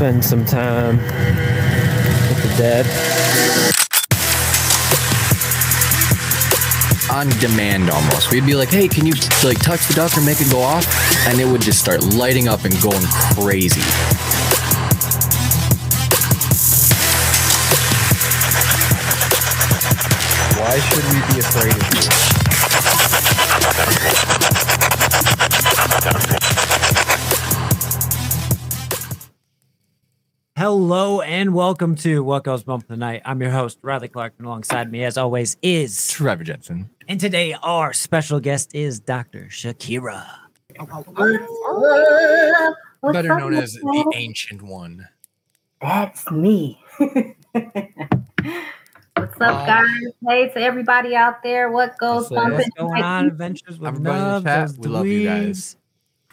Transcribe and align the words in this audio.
spend 0.00 0.24
some 0.24 0.46
time 0.46 0.96
with 0.96 2.42
the 2.42 2.54
dead. 2.56 2.86
on 7.10 7.28
demand 7.40 7.90
almost. 7.90 8.30
We'd 8.30 8.46
be 8.46 8.54
like, 8.54 8.70
"Hey, 8.70 8.88
can 8.88 9.04
you 9.04 9.12
like 9.44 9.58
touch 9.58 9.86
the 9.88 9.94
duck 9.94 10.16
or 10.16 10.22
make 10.22 10.40
it 10.40 10.50
go 10.50 10.62
off?" 10.62 10.86
And 11.26 11.38
it 11.38 11.44
would 11.44 11.60
just 11.60 11.80
start 11.80 12.02
lighting 12.02 12.48
up 12.48 12.64
and 12.64 12.72
going 12.80 13.04
crazy. 13.34 13.82
Why 20.56 20.80
should 20.80 21.04
we 21.12 21.20
be 21.34 21.40
afraid 21.40 21.76
of 21.76 21.94
you? 26.34 26.39
Hello 30.60 31.22
and 31.22 31.54
welcome 31.54 31.94
to 31.96 32.22
What 32.22 32.44
Goes 32.44 32.64
Bump 32.64 32.86
Tonight. 32.86 33.22
I'm 33.24 33.40
your 33.40 33.50
host, 33.50 33.78
Riley 33.80 34.08
Clark, 34.08 34.34
and 34.36 34.46
alongside 34.46 34.92
me, 34.92 35.04
as 35.04 35.16
always, 35.16 35.56
is 35.62 36.08
Trevor 36.08 36.44
Jensen. 36.44 36.90
and 37.08 37.18
today 37.18 37.56
our 37.62 37.94
special 37.94 38.40
guest 38.40 38.74
is 38.74 39.00
Dr. 39.00 39.46
Shakira. 39.50 40.22
Better 43.02 43.38
known 43.38 43.54
as 43.54 43.72
the? 43.72 44.12
Ancient 44.14 44.60
One. 44.60 45.08
That's 45.80 46.30
me. 46.30 46.78
What's 46.98 47.24
up, 49.40 49.40
Uh, 49.40 49.64
guys? 49.64 49.86
Hey 50.28 50.50
to 50.50 50.60
everybody 50.60 51.16
out 51.16 51.42
there. 51.42 51.70
What 51.70 51.96
goes 51.96 52.30
What's 52.30 52.32
up? 52.32 52.36
bumping? 52.36 52.58
What's 52.58 52.68
going 52.76 53.02
on? 53.02 53.26
Adventures 53.28 53.78
with 53.78 53.88
Everybody 53.88 54.44
Nubs, 54.44 54.78
we 54.78 54.88
love 54.88 55.06
you 55.06 55.24
guys. 55.24 55.78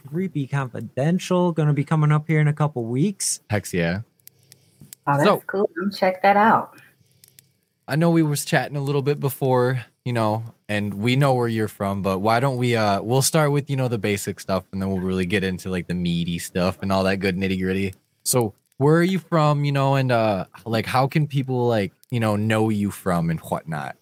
Creepy 0.06 0.48
Confidential, 0.48 1.54
gonna 1.54 1.72
be 1.72 1.86
coming 1.86 2.12
up 2.12 2.28
here 2.28 2.42
in 2.42 2.50
a 2.50 2.54
couple 2.54 2.84
weeks. 2.84 3.40
Hex 3.50 3.74
yeah. 3.74 4.02
Oh, 5.08 5.14
that's 5.18 5.24
So- 5.24 5.44
cool. 5.48 5.70
Check 5.96 6.22
that 6.24 6.38
out. 6.38 6.78
I 7.88 7.96
know 7.96 8.10
we 8.12 8.22
was 8.22 8.44
chatting 8.44 8.76
a 8.76 8.82
little 8.82 9.02
bit 9.02 9.18
before, 9.22 9.86
you 10.04 10.12
know, 10.12 10.44
and 10.68 10.94
we 10.96 11.16
know 11.16 11.34
where 11.34 11.48
you're 11.48 11.70
from, 11.70 12.02
but 12.02 12.20
why 12.20 12.42
don't 12.42 12.58
we 12.58 12.76
uh 12.76 13.02
we'll 13.02 13.22
start 13.22 13.52
with, 13.54 13.70
you 13.70 13.78
know, 13.78 13.88
the 13.88 13.98
basic 13.98 14.42
stuff 14.42 14.66
and 14.74 14.82
then 14.82 14.90
we'll 14.90 15.00
really 15.00 15.26
get 15.26 15.46
into 15.46 15.70
like 15.70 15.88
the 15.88 15.94
meaty 15.94 16.38
stuff 16.38 16.80
and 16.82 16.92
all 16.92 17.06
that 17.06 17.18
good 17.18 17.38
nitty-gritty. 17.38 17.94
So 18.24 18.54
where 18.76 18.98
are 18.98 19.04
you 19.04 19.20
from, 19.20 19.64
you 19.64 19.72
know, 19.72 19.96
and 19.96 20.12
uh 20.12 20.48
like 20.66 20.86
how 20.86 21.08
can 21.08 21.28
people 21.28 21.66
like, 21.68 21.94
you 22.12 22.20
know, 22.20 22.36
know 22.36 22.68
you 22.68 22.92
from 22.92 23.30
and 23.30 23.40
whatnot? 23.40 23.96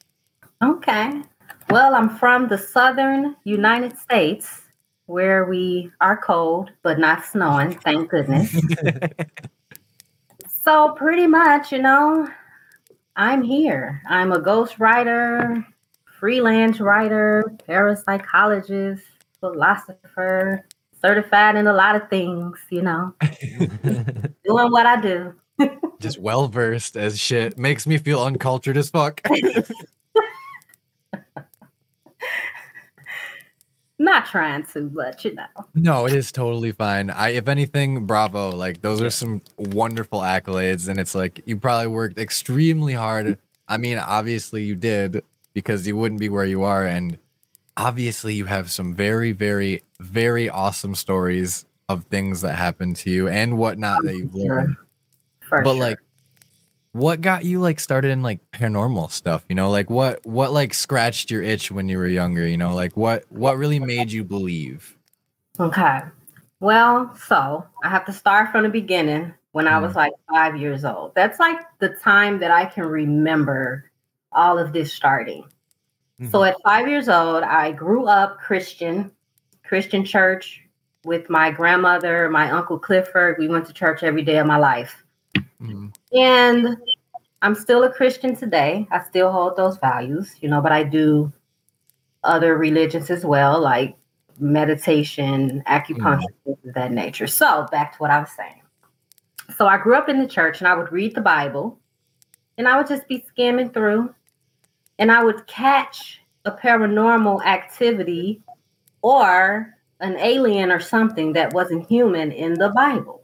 Okay. 0.64 1.22
Well, 1.70 1.94
I'm 1.94 2.10
from 2.18 2.48
the 2.48 2.58
southern 2.58 3.36
United 3.44 4.00
States 4.00 4.62
where 5.06 5.46
we 5.46 5.92
are 6.02 6.18
cold 6.18 6.72
but 6.82 6.98
not 6.98 7.24
snowing, 7.24 7.74
thank 7.82 8.10
goodness. 8.10 8.52
so, 10.66 10.94
pretty 10.98 11.28
much, 11.28 11.72
you 11.72 11.82
know, 11.82 12.28
I'm 13.16 13.44
here. 13.44 14.02
I'm 14.10 14.32
a 14.32 14.42
ghost 14.42 14.80
writer, 14.80 15.66
freelance 16.20 16.80
writer, 16.80 17.46
parapsychologist, 17.70 19.02
philosopher, 19.40 20.66
certified 21.02 21.56
in 21.56 21.68
a 21.68 21.74
lot 21.74 21.96
of 21.96 22.10
things, 22.10 22.58
you 22.72 22.82
know, 22.82 23.14
doing 23.84 24.72
what 24.72 24.86
I 24.88 25.00
do. 25.00 25.34
Just 26.00 26.20
well 26.20 26.48
versed 26.48 26.98
as 26.98 27.20
shit. 27.20 27.58
Makes 27.58 27.88
me 27.88 27.98
feel 27.98 28.22
uncultured 28.22 28.76
as 28.76 28.90
fuck. 28.90 29.22
Not 33.98 34.26
trying 34.26 34.66
to, 34.74 34.90
but 34.90 35.24
you 35.24 35.36
know. 35.36 35.46
No, 35.74 36.06
it 36.06 36.14
is 36.14 36.32
totally 36.32 36.74
fine. 36.74 37.10
I, 37.10 37.30
if 37.30 37.48
anything, 37.48 38.06
bravo. 38.06 38.52
Like 38.52 38.82
those 38.82 39.02
are 39.02 39.10
some 39.10 39.42
wonderful 39.58 40.20
accolades, 40.20 40.90
and 40.90 41.00
it's 41.00 41.16
like 41.16 41.42
you 41.46 41.58
probably 41.58 41.88
worked 41.88 42.20
extremely 42.20 42.94
hard. 42.94 43.26
Mm. 43.26 43.38
I 43.68 43.78
mean, 43.78 43.98
obviously 43.98 44.64
you 44.64 44.76
did 44.76 45.24
because 45.54 45.88
you 45.88 45.96
wouldn't 45.96 46.20
be 46.20 46.28
where 46.28 46.46
you 46.46 46.64
are, 46.64 46.86
and 46.86 47.18
obviously 47.78 48.34
you 48.34 48.46
have 48.46 48.70
some 48.70 48.94
very, 48.94 49.32
very, 49.32 49.84
very 50.00 50.50
awesome 50.50 50.96
stories 50.96 51.66
of 51.88 52.04
things 52.06 52.42
that 52.42 52.56
happened 52.56 52.96
to 52.98 53.10
you 53.10 53.28
and 53.28 53.58
whatnot 53.58 54.04
that 54.04 54.16
you've 54.16 54.36
learned. 54.36 54.76
For 55.48 55.62
But 55.62 55.74
sure. 55.74 55.80
like, 55.80 56.00
what 56.96 57.20
got 57.20 57.44
you 57.44 57.60
like 57.60 57.82
started 57.82 58.12
in 58.12 58.22
like 58.22 58.40
paranormal 58.52 59.12
stuff? 59.12 59.44
You 59.50 59.56
know, 59.56 59.70
like 59.70 59.90
what 59.90 60.26
what 60.26 60.54
like 60.54 60.74
scratched 60.74 61.30
your 61.30 61.44
itch 61.44 61.70
when 61.70 61.90
you 61.90 61.98
were 61.98 62.08
younger? 62.08 62.48
You 62.48 62.56
know, 62.56 62.74
like 62.74 62.96
what 62.96 63.26
what 63.28 63.58
really 63.58 63.82
made 63.82 64.14
you 64.14 64.24
believe? 64.24 64.96
Okay. 65.60 66.00
Well, 66.62 67.14
so 67.28 67.66
I 67.84 67.90
have 67.90 68.06
to 68.06 68.14
start 68.14 68.50
from 68.50 68.64
the 68.64 68.70
beginning 68.70 69.34
when 69.52 69.68
I 69.68 69.78
was 69.80 69.92
mm. 69.92 69.98
like 69.98 70.14
five 70.32 70.56
years 70.56 70.86
old. 70.86 71.14
That's 71.16 71.38
like 71.38 71.60
the 71.80 71.90
time 71.90 72.40
that 72.40 72.52
I 72.52 72.64
can 72.64 72.86
remember 72.86 73.92
all 74.32 74.58
of 74.58 74.72
this 74.72 74.94
starting. 74.94 75.44
So 76.32 76.40
mm-hmm. 76.40 76.44
at 76.46 76.56
five 76.64 76.88
years 76.88 77.10
old, 77.10 77.44
I 77.44 77.74
grew 77.74 78.06
up 78.08 78.40
Christian, 78.40 79.12
Christian 79.66 80.06
church 80.06 80.62
with 81.04 81.30
my 81.30 81.52
grandmother, 81.52 82.30
my 82.30 82.52
uncle 82.52 82.80
Clifford. 82.80 83.36
We 83.38 83.50
went 83.50 83.68
to 83.68 83.74
church 83.74 84.02
every 84.02 84.24
day 84.24 84.38
of 84.38 84.48
my 84.48 84.58
life. 84.58 85.05
Mhm. 85.62 85.96
And 86.14 86.78
I'm 87.42 87.56
still 87.56 87.84
a 87.84 87.92
Christian 87.92 88.36
today. 88.36 88.88
I 88.92 89.04
still 89.04 89.32
hold 89.32 89.56
those 89.56 89.78
values, 89.78 90.36
you 90.42 90.50
know, 90.50 90.62
but 90.62 90.72
I 90.72 90.84
do 90.84 91.32
other 92.24 92.58
religions 92.58 93.10
as 93.10 93.26
well, 93.26 93.60
like 93.60 93.96
meditation, 94.40 95.64
acupuncture, 95.68 96.34
things 96.44 96.58
of 96.66 96.74
that 96.74 96.92
nature. 96.92 97.28
So 97.28 97.68
back 97.72 97.94
to 97.94 97.98
what 98.00 98.12
I 98.12 98.20
was 98.20 98.32
saying. 98.36 98.62
So 99.58 99.68
I 99.68 99.78
grew 99.78 99.96
up 99.96 100.10
in 100.10 100.20
the 100.20 100.28
church 100.28 100.60
and 100.60 100.68
I 100.68 100.76
would 100.76 100.92
read 100.92 101.14
the 101.14 101.22
Bible 101.22 101.80
and 102.58 102.68
I 102.68 102.78
would 102.78 102.88
just 102.88 103.08
be 103.08 103.24
skimming 103.28 103.70
through 103.70 104.14
and 104.98 105.12
I 105.12 105.24
would 105.24 105.46
catch 105.48 106.22
a 106.46 106.52
paranormal 106.52 107.46
activity 107.46 108.42
or 109.02 109.74
an 110.00 110.18
alien 110.18 110.72
or 110.72 110.80
something 110.80 111.34
that 111.34 111.54
wasn't 111.54 111.88
human 111.88 112.32
in 112.32 112.56
the 112.56 112.70
Bible. 112.70 113.24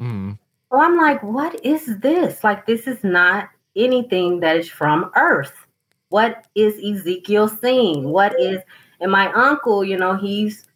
Mhm. 0.00 0.38
So 0.70 0.80
I'm 0.80 0.96
like, 0.96 1.22
what 1.22 1.64
is 1.64 1.98
this? 1.98 2.44
Like, 2.44 2.66
this 2.66 2.86
is 2.86 3.02
not 3.02 3.48
anything 3.74 4.40
that 4.40 4.56
is 4.56 4.68
from 4.68 5.10
Earth. 5.16 5.54
What 6.10 6.46
is 6.54 6.74
Ezekiel 6.82 7.48
seeing? 7.48 8.04
What 8.04 8.38
is, 8.38 8.58
and 9.00 9.10
my 9.10 9.32
uncle, 9.32 9.84
you 9.84 9.96
know, 9.96 10.16
he's 10.16 10.66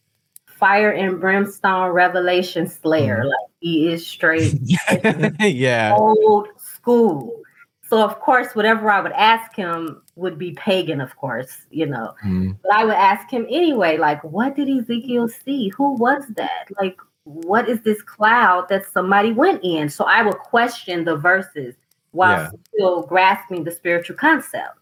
fire 0.46 0.90
and 0.90 1.20
brimstone 1.20 1.90
revelation 1.90 2.68
slayer. 2.68 3.24
Like, 3.24 3.50
he 3.60 3.88
is 3.92 4.06
straight 4.06 4.54
yeah. 5.40 5.94
old 5.96 6.48
school. 6.58 7.42
So, 7.88 8.02
of 8.02 8.18
course, 8.20 8.54
whatever 8.54 8.90
I 8.90 9.00
would 9.00 9.12
ask 9.12 9.54
him 9.54 10.00
would 10.16 10.38
be 10.38 10.52
pagan, 10.52 11.00
of 11.00 11.14
course, 11.16 11.66
you 11.70 11.84
know. 11.84 12.14
Mm. 12.24 12.56
But 12.62 12.74
I 12.74 12.84
would 12.84 12.94
ask 12.94 13.30
him 13.30 13.46
anyway, 13.50 13.98
like, 13.98 14.24
what 14.24 14.56
did 14.56 14.70
Ezekiel 14.70 15.28
see? 15.28 15.68
Who 15.76 15.94
was 15.96 16.24
that? 16.36 16.68
Like, 16.80 16.96
what 17.24 17.68
is 17.68 17.80
this 17.82 18.02
cloud 18.02 18.68
that 18.68 18.86
somebody 18.86 19.32
went 19.32 19.62
in? 19.62 19.88
So 19.88 20.04
I 20.04 20.22
would 20.22 20.38
question 20.38 21.04
the 21.04 21.16
verses 21.16 21.74
while 22.10 22.38
Yeah. 22.38 22.50
still 22.74 23.02
grasping 23.02 23.64
the 23.64 23.70
spiritual 23.70 24.16
concept. 24.16 24.78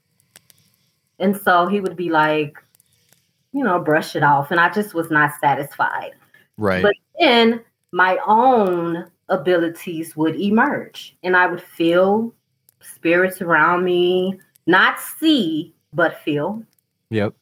And 1.19 1.37
so 1.37 1.67
he 1.67 1.81
would 1.81 1.97
be 1.97 2.09
like, 2.09 2.57
you 3.53 3.63
know, 3.63 3.79
brush 3.79 4.17
it 4.17 4.23
off. 4.23 4.51
And 4.51 4.61
I 4.61 4.71
just 4.71 4.95
was 4.95 5.11
not 5.11 5.33
satisfied. 5.41 6.13
Right. 6.57 6.83
But 6.83 6.95
then 7.19 7.63
my 7.93 8.19
own 8.27 9.11
abilities 9.29 10.17
would 10.17 10.41
emerge 10.41 11.17
and 11.23 11.37
I 11.37 11.47
would 11.47 11.63
feel 11.63 12.35
spirits 12.81 13.43
around 13.43 13.85
me, 13.85 14.39
not 14.67 14.99
see, 15.01 15.75
but 15.93 16.21
feel. 16.23 16.63
yep. 17.11 17.35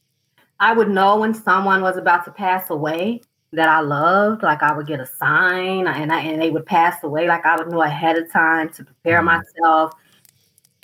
I 0.61 0.73
would 0.73 0.89
know 0.91 1.19
when 1.21 1.35
someone 1.35 1.83
was 1.83 1.97
about 1.97 2.25
to 2.25 2.33
pass 2.33 2.69
away 2.71 3.21
that 3.53 3.69
I 3.69 3.81
loved. 3.81 4.43
Like 4.43 4.63
I 4.63 4.77
would 4.77 4.87
get 4.87 5.01
a 5.01 5.07
sign 5.07 5.87
and 5.87 6.13
I, 6.13 6.21
and 6.21 6.41
they 6.41 6.51
would 6.51 6.67
pass 6.67 7.03
away. 7.03 7.27
Like 7.27 7.47
I 7.47 7.57
would 7.57 7.71
know 7.71 7.83
ahead 7.83 8.19
of 8.19 8.31
time 8.31 8.69
to 8.71 8.85
prepare 8.85 9.21
Mhm. 9.21 9.25
myself. 9.25 9.93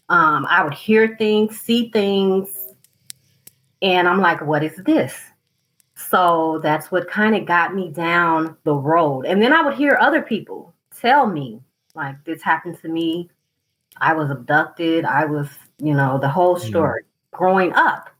Um, 0.08 0.46
I 0.48 0.62
would 0.62 0.74
hear 0.74 1.16
things, 1.16 1.58
see 1.58 1.90
things, 1.90 2.74
and 3.80 4.08
I'm 4.08 4.20
like, 4.20 4.40
what 4.40 4.62
is 4.62 4.76
this? 4.84 5.14
So 5.94 6.60
that's 6.62 6.90
what 6.90 7.08
kind 7.08 7.36
of 7.36 7.46
got 7.46 7.74
me 7.74 7.90
down 7.90 8.56
the 8.64 8.74
road. 8.74 9.26
And 9.26 9.40
then 9.40 9.52
I 9.52 9.62
would 9.62 9.74
hear 9.74 9.96
other 10.00 10.22
people 10.22 10.74
tell 10.98 11.26
me, 11.26 11.60
like, 11.94 12.22
this 12.24 12.42
happened 12.42 12.80
to 12.82 12.88
me. 12.88 13.30
I 13.98 14.12
was 14.14 14.30
abducted. 14.30 15.04
I 15.04 15.24
was, 15.24 15.48
you 15.78 15.94
know, 15.94 16.18
the 16.18 16.28
whole 16.28 16.56
Mhm. 16.56 16.68
story 16.68 17.02
growing 17.30 17.72
up. 17.74 18.10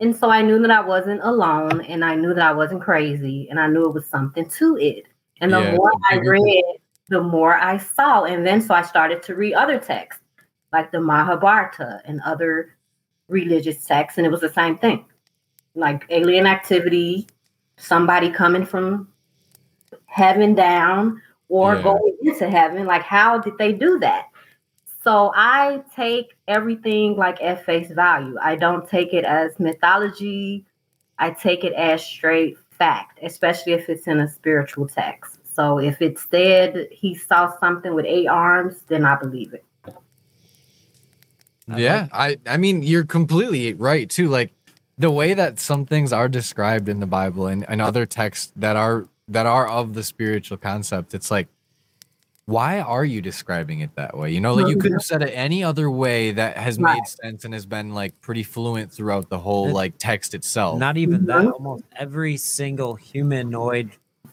And 0.00 0.14
so 0.14 0.30
I 0.30 0.42
knew 0.42 0.60
that 0.60 0.70
I 0.70 0.80
wasn't 0.80 1.20
alone 1.22 1.80
and 1.82 2.04
I 2.04 2.14
knew 2.14 2.32
that 2.34 2.46
I 2.46 2.52
wasn't 2.52 2.82
crazy 2.82 3.48
and 3.50 3.58
I 3.58 3.66
knew 3.66 3.86
it 3.86 3.94
was 3.94 4.06
something 4.06 4.48
to 4.50 4.76
it. 4.76 5.06
And 5.40 5.52
the 5.52 5.60
Yeah, 5.60 5.76
more 5.76 5.92
I 6.10 6.16
read, 6.16 6.64
the 7.08 7.20
more 7.20 7.54
I 7.54 7.78
saw. 7.78 8.24
And 8.24 8.46
then 8.46 8.60
so 8.60 8.74
I 8.74 8.82
started 8.82 9.22
to 9.24 9.34
read 9.34 9.54
other 9.54 9.78
texts 9.78 10.22
like 10.72 10.92
the 10.92 11.00
Mahabharata 11.00 12.00
and 12.04 12.20
other 12.24 12.76
religious 13.28 13.84
texts. 13.84 14.18
And 14.18 14.26
it 14.26 14.30
was 14.30 14.40
the 14.40 14.48
same 14.52 14.78
thing 14.78 15.04
like 15.74 16.04
alien 16.10 16.46
activity, 16.46 17.26
somebody 17.76 18.30
coming 18.30 18.64
from 18.66 19.08
heaven 20.06 20.54
down 20.54 21.20
or 21.48 21.74
Yeah. 21.76 21.82
going 21.82 22.16
into 22.22 22.48
heaven. 22.48 22.86
Like, 22.86 23.02
how 23.02 23.38
did 23.38 23.58
they 23.58 23.72
do 23.72 23.98
that? 24.00 24.27
So 25.02 25.32
I 25.34 25.82
take 25.94 26.36
everything 26.48 27.16
like 27.16 27.40
at 27.40 27.64
face 27.64 27.90
value. 27.90 28.36
I 28.42 28.56
don't 28.56 28.88
take 28.88 29.14
it 29.14 29.24
as 29.24 29.58
mythology. 29.58 30.64
I 31.18 31.30
take 31.30 31.64
it 31.64 31.72
as 31.72 32.04
straight 32.04 32.58
fact, 32.70 33.18
especially 33.22 33.72
if 33.72 33.88
it's 33.88 34.06
in 34.06 34.20
a 34.20 34.28
spiritual 34.28 34.88
text. 34.88 35.38
So 35.54 35.78
if 35.78 36.00
it 36.00 36.18
said 36.18 36.88
he 36.90 37.14
saw 37.14 37.56
something 37.58 37.94
with 37.94 38.06
eight 38.06 38.28
arms, 38.28 38.82
then 38.88 39.04
I 39.04 39.16
believe 39.16 39.54
it. 39.54 39.64
I 41.70 41.78
yeah, 41.78 42.08
I 42.12 42.38
I 42.46 42.56
mean 42.56 42.82
you're 42.82 43.04
completely 43.04 43.74
right 43.74 44.08
too. 44.08 44.28
Like 44.28 44.52
the 44.96 45.10
way 45.10 45.34
that 45.34 45.58
some 45.58 45.86
things 45.86 46.12
are 46.12 46.28
described 46.28 46.88
in 46.88 47.00
the 47.00 47.06
Bible 47.06 47.46
and, 47.46 47.68
and 47.68 47.80
other 47.80 48.06
texts 48.06 48.52
that 48.56 48.76
are 48.76 49.06
that 49.28 49.46
are 49.46 49.68
of 49.68 49.94
the 49.94 50.02
spiritual 50.02 50.56
concept, 50.56 51.14
it's 51.14 51.30
like, 51.30 51.48
why 52.48 52.80
are 52.80 53.04
you 53.04 53.20
describing 53.20 53.80
it 53.80 53.94
that 53.96 54.16
way? 54.16 54.30
You 54.32 54.40
know, 54.40 54.54
like 54.54 54.68
you 54.68 54.78
could 54.78 54.92
have 54.92 55.02
said 55.02 55.20
it 55.20 55.32
any 55.34 55.62
other 55.62 55.90
way 55.90 56.32
that 56.32 56.56
has 56.56 56.78
Right. 56.78 56.94
made 56.96 57.06
sense 57.06 57.44
and 57.44 57.52
has 57.52 57.66
been 57.66 57.92
like 57.92 58.18
pretty 58.22 58.42
fluent 58.42 58.90
throughout 58.90 59.28
the 59.28 59.38
whole 59.38 59.70
like 59.70 59.92
text 59.98 60.32
itself. 60.32 60.78
Not 60.78 60.96
even 60.96 61.26
that. 61.26 61.44
Mhm. 61.44 61.52
Almost 61.52 61.84
every 61.94 62.38
single 62.38 62.94
humanoid 62.94 63.90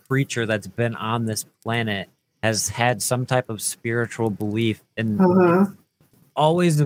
creature 0.08 0.46
that's 0.46 0.68
been 0.68 0.96
on 0.96 1.26
this 1.26 1.44
planet 1.62 2.08
has 2.42 2.70
had 2.70 3.02
some 3.02 3.26
type 3.26 3.50
of 3.50 3.62
spiritual 3.62 4.30
belief 4.30 4.82
and 4.96 5.20
it's 5.20 5.72
always 6.38 6.82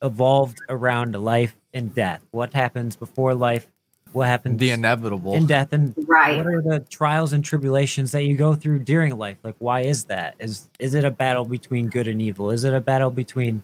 evolved 0.00 0.60
around 0.70 1.14
life 1.14 1.54
and 1.74 1.94
death. 1.94 2.22
What 2.30 2.54
happens 2.54 2.96
before 2.96 3.34
life? 3.34 3.66
What 4.12 4.26
happens 4.26 4.58
the 4.58 4.70
inevitable. 4.70 5.34
in 5.34 5.46
death? 5.46 5.72
And 5.72 5.94
Right. 6.08 6.36
what 6.36 6.46
are 6.46 6.60
the 6.62 6.80
trials 6.90 7.32
and 7.32 7.44
tribulations 7.44 8.10
that 8.12 8.24
you 8.24 8.36
go 8.36 8.54
through 8.54 8.80
during 8.80 9.16
life? 9.16 9.36
Like, 9.42 9.54
why 9.58 9.80
is 9.82 10.04
that? 10.04 10.34
Is 10.38 10.68
is 10.78 10.94
it 10.94 11.04
a 11.04 11.10
battle 11.10 11.44
between 11.44 11.88
good 11.88 12.08
and 12.08 12.20
evil? 12.20 12.50
Is 12.50 12.64
it 12.64 12.74
a 12.74 12.80
battle 12.80 13.10
between 13.10 13.62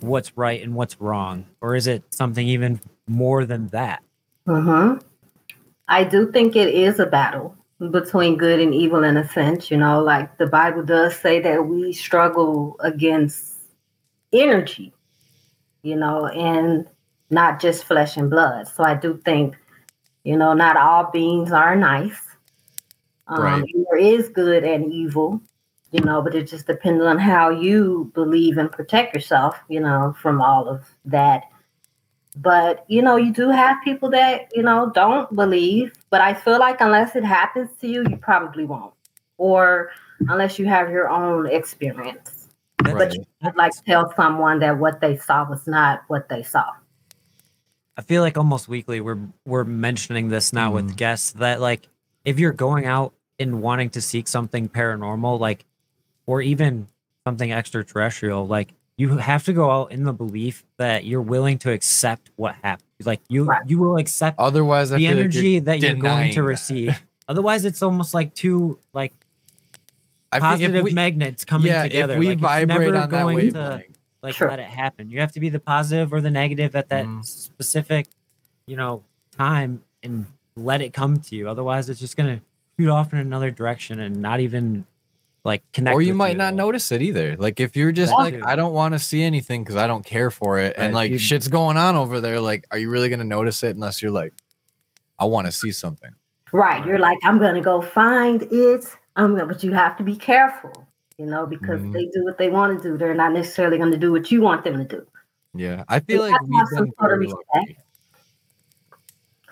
what's 0.00 0.36
right 0.36 0.62
and 0.62 0.74
what's 0.74 1.00
wrong, 1.00 1.46
or 1.60 1.74
is 1.74 1.86
it 1.86 2.02
something 2.10 2.46
even 2.46 2.80
more 3.06 3.44
than 3.44 3.68
that? 3.68 4.02
hmm 4.46 4.94
I 5.88 6.04
do 6.04 6.30
think 6.30 6.54
it 6.54 6.68
is 6.68 6.98
a 7.00 7.06
battle 7.06 7.56
between 7.90 8.36
good 8.36 8.60
and 8.60 8.74
evil 8.74 9.04
in 9.04 9.16
a 9.16 9.26
sense. 9.28 9.70
You 9.70 9.78
know, 9.78 10.02
like 10.02 10.36
the 10.36 10.46
Bible 10.46 10.82
does 10.82 11.16
say 11.16 11.40
that 11.40 11.66
we 11.66 11.92
struggle 11.94 12.76
against 12.80 13.54
energy, 14.32 14.92
you 15.82 15.96
know, 15.96 16.26
and 16.26 16.86
not 17.30 17.58
just 17.60 17.84
flesh 17.84 18.16
and 18.18 18.28
blood. 18.28 18.68
So 18.68 18.84
I 18.84 18.94
do 18.94 19.20
think, 19.24 19.56
you 20.28 20.36
know, 20.36 20.52
not 20.52 20.76
all 20.76 21.10
beings 21.10 21.52
are 21.52 21.74
nice. 21.74 22.20
Um, 23.28 23.42
Right. 23.42 23.64
There 23.90 23.98
is 23.98 24.28
good 24.28 24.62
and 24.62 24.92
evil, 24.92 25.40
you 25.90 26.00
know, 26.00 26.20
but 26.20 26.34
it 26.34 26.46
just 26.46 26.66
depends 26.66 27.02
on 27.02 27.18
how 27.18 27.48
you 27.48 28.12
believe 28.14 28.58
and 28.58 28.70
protect 28.70 29.14
yourself, 29.14 29.58
you 29.68 29.80
know, 29.80 30.14
from 30.20 30.42
all 30.42 30.68
of 30.68 30.84
that 31.06 31.44
but 32.36 32.84
you 32.88 33.02
know 33.02 33.16
you 33.16 33.32
do 33.32 33.48
have 33.48 33.76
people 33.82 34.08
that 34.10 34.48
you 34.54 34.62
know 34.62 34.92
don't 34.94 35.34
believe 35.34 35.92
but 36.10 36.20
i 36.20 36.32
feel 36.32 36.58
like 36.58 36.80
unless 36.80 37.16
it 37.16 37.24
happens 37.24 37.68
to 37.80 37.88
you 37.88 38.04
you 38.08 38.16
probably 38.18 38.64
won't 38.64 38.94
or 39.38 39.90
unless 40.28 40.58
you 40.58 40.66
have 40.66 40.90
your 40.90 41.08
own 41.08 41.46
experience 41.46 42.48
Right. 42.84 42.96
but 42.98 43.14
you 43.14 43.24
would 43.42 43.56
like 43.56 43.72
tell 43.86 44.12
someone 44.14 44.60
that 44.60 44.78
what 44.78 45.00
they 45.00 45.16
saw 45.16 45.48
was 45.48 45.66
not 45.66 46.02
what 46.06 46.28
they 46.28 46.42
saw 46.44 46.70
I 47.98 48.00
feel 48.02 48.22
like 48.22 48.38
almost 48.38 48.68
weekly 48.68 49.00
we're 49.00 49.18
we're 49.44 49.64
mentioning 49.64 50.28
this 50.28 50.52
now 50.52 50.70
with 50.72 50.92
Mhm. 50.92 50.96
guests 50.96 51.32
that 51.32 51.60
like 51.60 51.88
if 52.24 52.38
you're 52.38 52.52
going 52.52 52.86
out 52.86 53.12
and 53.40 53.60
wanting 53.60 53.90
to 53.90 54.00
seek 54.00 54.28
something 54.28 54.68
paranormal, 54.68 55.40
like 55.40 55.64
or 56.26 56.40
even 56.40 56.86
something 57.26 57.52
extraterrestrial, 57.52 58.46
like 58.46 58.72
you 58.96 59.16
have 59.18 59.44
to 59.44 59.52
go 59.52 59.70
out 59.70 59.90
in 59.92 60.04
the 60.04 60.12
belief 60.12 60.64
that 60.76 61.04
you're 61.04 61.22
willing 61.22 61.58
to 61.58 61.72
accept 61.72 62.30
what 62.36 62.54
happens. 62.62 62.84
Like 63.04 63.20
you 63.28 63.44
Right. 63.44 63.62
you 63.68 63.78
will 63.78 63.96
accept 63.96 64.38
Otherwise, 64.38 64.90
the 64.90 64.98
feel 64.98 65.10
like 65.10 65.18
energy 65.18 65.58
that 65.58 65.80
you're 65.80 65.94
going 65.94 66.32
to 66.34 66.42
receive. 66.44 67.02
Otherwise, 67.28 67.64
it's 67.64 67.82
almost 67.82 68.14
like 68.14 68.32
two 68.34 68.78
like 68.94 69.12
I 70.30 70.36
think 70.38 70.42
positive 70.44 70.76
if 70.76 70.84
we, 70.84 70.92
magnets 70.92 71.44
coming 71.44 71.68
yeah, 71.68 71.82
together. 71.82 72.12
if 72.14 72.18
we 72.20 72.26
like, 72.28 72.34
it's 72.34 72.42
vibrate 72.42 72.68
never 72.68 72.86
on 72.86 72.92
that 72.92 73.10
going 73.10 73.38
to 73.38 73.44
wavelength, 73.58 73.97
like 74.22 74.34
Sure. 74.34 74.48
let 74.50 74.58
it 74.58 74.66
happen. 74.66 75.10
You 75.10 75.20
have 75.20 75.32
to 75.32 75.40
be 75.40 75.48
the 75.48 75.60
positive 75.60 76.12
or 76.12 76.20
the 76.20 76.30
negative 76.30 76.74
at 76.76 76.88
that 76.88 77.06
Mhm. 77.06 77.24
specific, 77.24 78.06
you 78.66 78.76
know, 78.76 79.02
time 79.36 79.82
and 80.02 80.26
let 80.56 80.80
it 80.80 80.92
come 80.92 81.18
to 81.20 81.36
you. 81.36 81.48
Otherwise, 81.48 81.88
it's 81.88 82.00
just 82.00 82.16
gonna 82.16 82.40
shoot 82.78 82.90
off 82.90 83.12
in 83.12 83.18
another 83.20 83.50
direction 83.50 84.00
and 84.00 84.16
not 84.20 84.40
even 84.40 84.84
like 85.44 85.62
connect. 85.72 85.94
or 85.94 86.02
you 86.02 86.08
with 86.12 86.16
might 86.16 86.30
at 86.32 86.36
not 86.36 86.54
notice 86.54 86.90
it 86.92 87.00
either. 87.00 87.36
Like 87.36 87.60
if 87.60 87.76
you're 87.76 87.92
just 87.92 88.10
That 88.10 88.18
like, 88.18 88.34
too. 88.34 88.42
I 88.44 88.56
don't 88.56 88.72
want 88.74 88.92
to 88.94 88.98
see 88.98 89.22
anything 89.22 89.62
because 89.62 89.76
I 89.76 89.86
don't 89.86 90.04
care 90.04 90.30
for 90.30 90.58
it, 90.58 90.74
and 90.76 90.92
like 90.92 91.12
you- 91.12 91.18
shit's 91.18 91.48
going 91.48 91.76
on 91.76 91.94
over 91.96 92.20
there. 92.20 92.40
Like, 92.40 92.66
are 92.72 92.76
you 92.78 92.90
really 92.90 93.08
gonna 93.08 93.24
notice 93.24 93.62
it 93.62 93.74
unless 93.76 94.02
you're 94.02 94.10
like, 94.10 94.34
I 95.18 95.24
want 95.24 95.46
to 95.46 95.52
see 95.52 95.70
something? 95.72 96.10
right 96.50 96.86
you're 96.86 96.98
like 96.98 97.18
i'm 97.24 97.38
gonna 97.38 97.60
go 97.60 97.78
find 97.82 98.42
it 98.50 98.96
i'm 99.16 99.32
gonna 99.34 99.44
but 99.44 99.62
you 99.62 99.70
have 99.72 99.98
to 99.98 100.02
be 100.02 100.16
careful 100.16 100.87
you 101.18 101.26
know 101.26 101.44
because 101.46 101.80
Mhm. 101.80 101.92
they 101.92 102.06
do 102.06 102.24
what 102.24 102.38
they 102.38 102.48
want 102.48 102.80
to 102.80 102.88
do 102.90 102.96
they're 102.96 103.14
not 103.14 103.32
necessarily 103.32 103.76
going 103.76 103.90
to 103.92 103.98
do 103.98 104.12
what 104.12 104.30
you 104.30 104.40
want 104.40 104.64
them 104.64 104.78
to 104.78 104.84
do 104.84 105.06
Yeah, 105.54 105.84
I 105.88 106.00
feel 106.00 106.22
like 106.22 106.32
have 106.32 106.40
to 106.46 106.56
have 106.56 106.68
we've 106.70 106.96
been 106.96 107.08
very 107.08 107.26
lucky. 107.26 107.78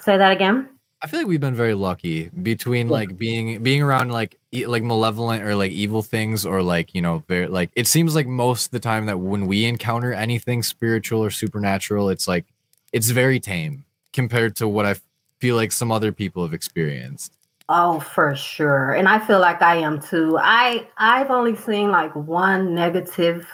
say 0.00 0.16
that 0.16 0.32
again 0.32 0.68
I 1.02 1.08
feel 1.08 1.20
like 1.20 1.26
we've 1.26 1.40
been 1.40 1.54
very 1.54 1.74
lucky 1.74 2.30
between 2.42 2.86
Yeah. 2.86 2.92
like 2.92 3.18
being 3.18 3.62
being 3.62 3.82
around 3.82 4.12
like 4.12 4.38
e- 4.52 4.66
like 4.66 4.82
malevolent 4.82 5.42
or 5.44 5.54
like 5.54 5.72
evil 5.72 6.02
things 6.02 6.46
or 6.46 6.62
like 6.62 6.94
you 6.94 7.02
know 7.02 7.22
very 7.28 7.48
like 7.48 7.70
it 7.74 7.86
seems 7.86 8.14
like 8.14 8.26
most 8.26 8.66
of 8.66 8.70
the 8.70 8.80
time 8.80 9.06
that 9.06 9.18
when 9.18 9.46
we 9.46 9.64
encounter 9.66 10.12
anything 10.12 10.62
spiritual 10.62 11.22
or 11.22 11.30
supernatural 11.30 12.08
it's 12.08 12.26
like 12.28 12.46
it's 12.92 13.10
very 13.10 13.38
tame 13.40 13.84
compared 14.12 14.56
to 14.56 14.68
what 14.68 14.86
I 14.86 14.94
feel 15.40 15.56
like 15.56 15.70
some 15.72 15.92
other 15.92 16.12
people 16.12 16.42
have 16.42 16.54
experienced. 16.54 17.32
Oh, 17.68 17.98
for 17.98 18.34
sure. 18.36 18.92
And 18.92 19.08
I 19.08 19.18
feel 19.18 19.40
like 19.40 19.60
I 19.60 19.76
am 19.76 20.00
too. 20.00 20.38
I 20.40 20.86
I've 20.98 21.30
only 21.30 21.56
seen 21.56 21.90
like 21.90 22.14
one 22.14 22.74
negative 22.74 23.46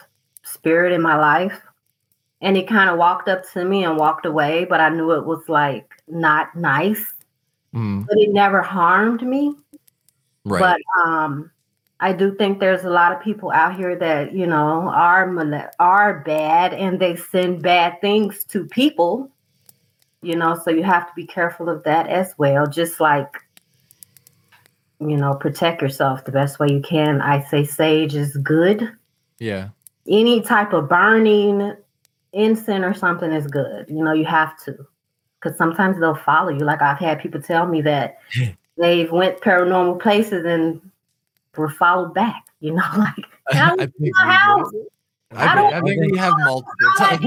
spirit 0.42 0.92
in 0.92 1.00
my 1.00 1.16
life. 1.16 1.60
And 2.42 2.56
it 2.56 2.68
kind 2.68 2.90
of 2.90 2.98
walked 2.98 3.28
up 3.28 3.44
to 3.52 3.64
me 3.64 3.84
and 3.84 3.96
walked 3.96 4.26
away, 4.26 4.64
but 4.64 4.80
I 4.80 4.88
knew 4.90 5.12
it 5.12 5.24
was 5.24 5.48
like 5.48 5.88
not 6.08 6.54
nice. 6.56 7.14
Mm, 7.74 8.06
But 8.06 8.18
it 8.18 8.32
never 8.32 8.60
harmed 8.60 9.22
me. 9.22 9.54
right. 10.44 10.60
But 10.60 10.80
um 11.08 11.50
I 12.00 12.12
do 12.12 12.34
think 12.34 12.58
there's 12.58 12.84
a 12.84 12.90
lot 12.90 13.12
of 13.12 13.22
people 13.22 13.52
out 13.52 13.76
here 13.76 13.96
that, 13.96 14.32
you 14.34 14.46
know, 14.46 14.88
are 14.88 15.32
are 15.78 16.20
bad 16.24 16.74
and 16.74 17.00
they 17.00 17.16
send 17.16 17.62
bad 17.62 18.00
things 18.00 18.44
to 18.46 18.66
people. 18.66 19.30
You 20.22 20.36
know, 20.36 20.58
so 20.62 20.70
you 20.70 20.82
have 20.82 21.06
to 21.08 21.12
be 21.16 21.26
careful 21.26 21.68
of 21.68 21.82
that 21.84 22.08
as 22.08 22.34
well. 22.38 22.66
Just 22.66 23.00
like 23.00 23.32
you 25.08 25.16
know, 25.16 25.34
protect 25.34 25.82
yourself 25.82 26.24
the 26.24 26.32
best 26.32 26.58
way 26.58 26.68
you 26.70 26.80
can. 26.80 27.20
I 27.20 27.42
say 27.44 27.64
sage 27.64 28.14
is 28.14 28.36
good. 28.38 28.90
yeah. 29.38 29.68
Any 30.08 30.40
type 30.42 30.72
of 30.72 30.88
burning 30.88 31.76
incense 32.32 32.84
or 32.84 32.92
something 32.92 33.30
is 33.30 33.46
good. 33.46 33.88
You 33.88 34.02
know, 34.02 34.12
you 34.12 34.24
have 34.24 34.58
to. 34.64 34.76
Because 35.40 35.56
sometimes 35.56 36.00
they'll 36.00 36.14
follow 36.16 36.48
you. 36.50 36.60
Like 36.64 36.82
I've 36.82 36.98
had 36.98 37.20
people 37.20 37.40
tell 37.40 37.66
me 37.66 37.82
that 37.82 38.18
they've 38.76 39.10
went 39.12 39.40
paranormal 39.40 40.00
places 40.00 40.44
and 40.44 40.80
were 41.56 41.68
followed 41.70 42.14
back. 42.14 42.44
You 42.60 42.74
know, 42.74 42.82
like 42.98 43.26
I 43.52 43.72
I 43.78 43.86
think, 43.86 44.16
house. 44.18 44.72
I 45.32 45.54
don't 45.54 45.72
I 45.72 45.80
think 45.82 46.00
we 46.12 46.18
have 46.18 46.34
multiple 46.38 46.72
times. 46.98 47.24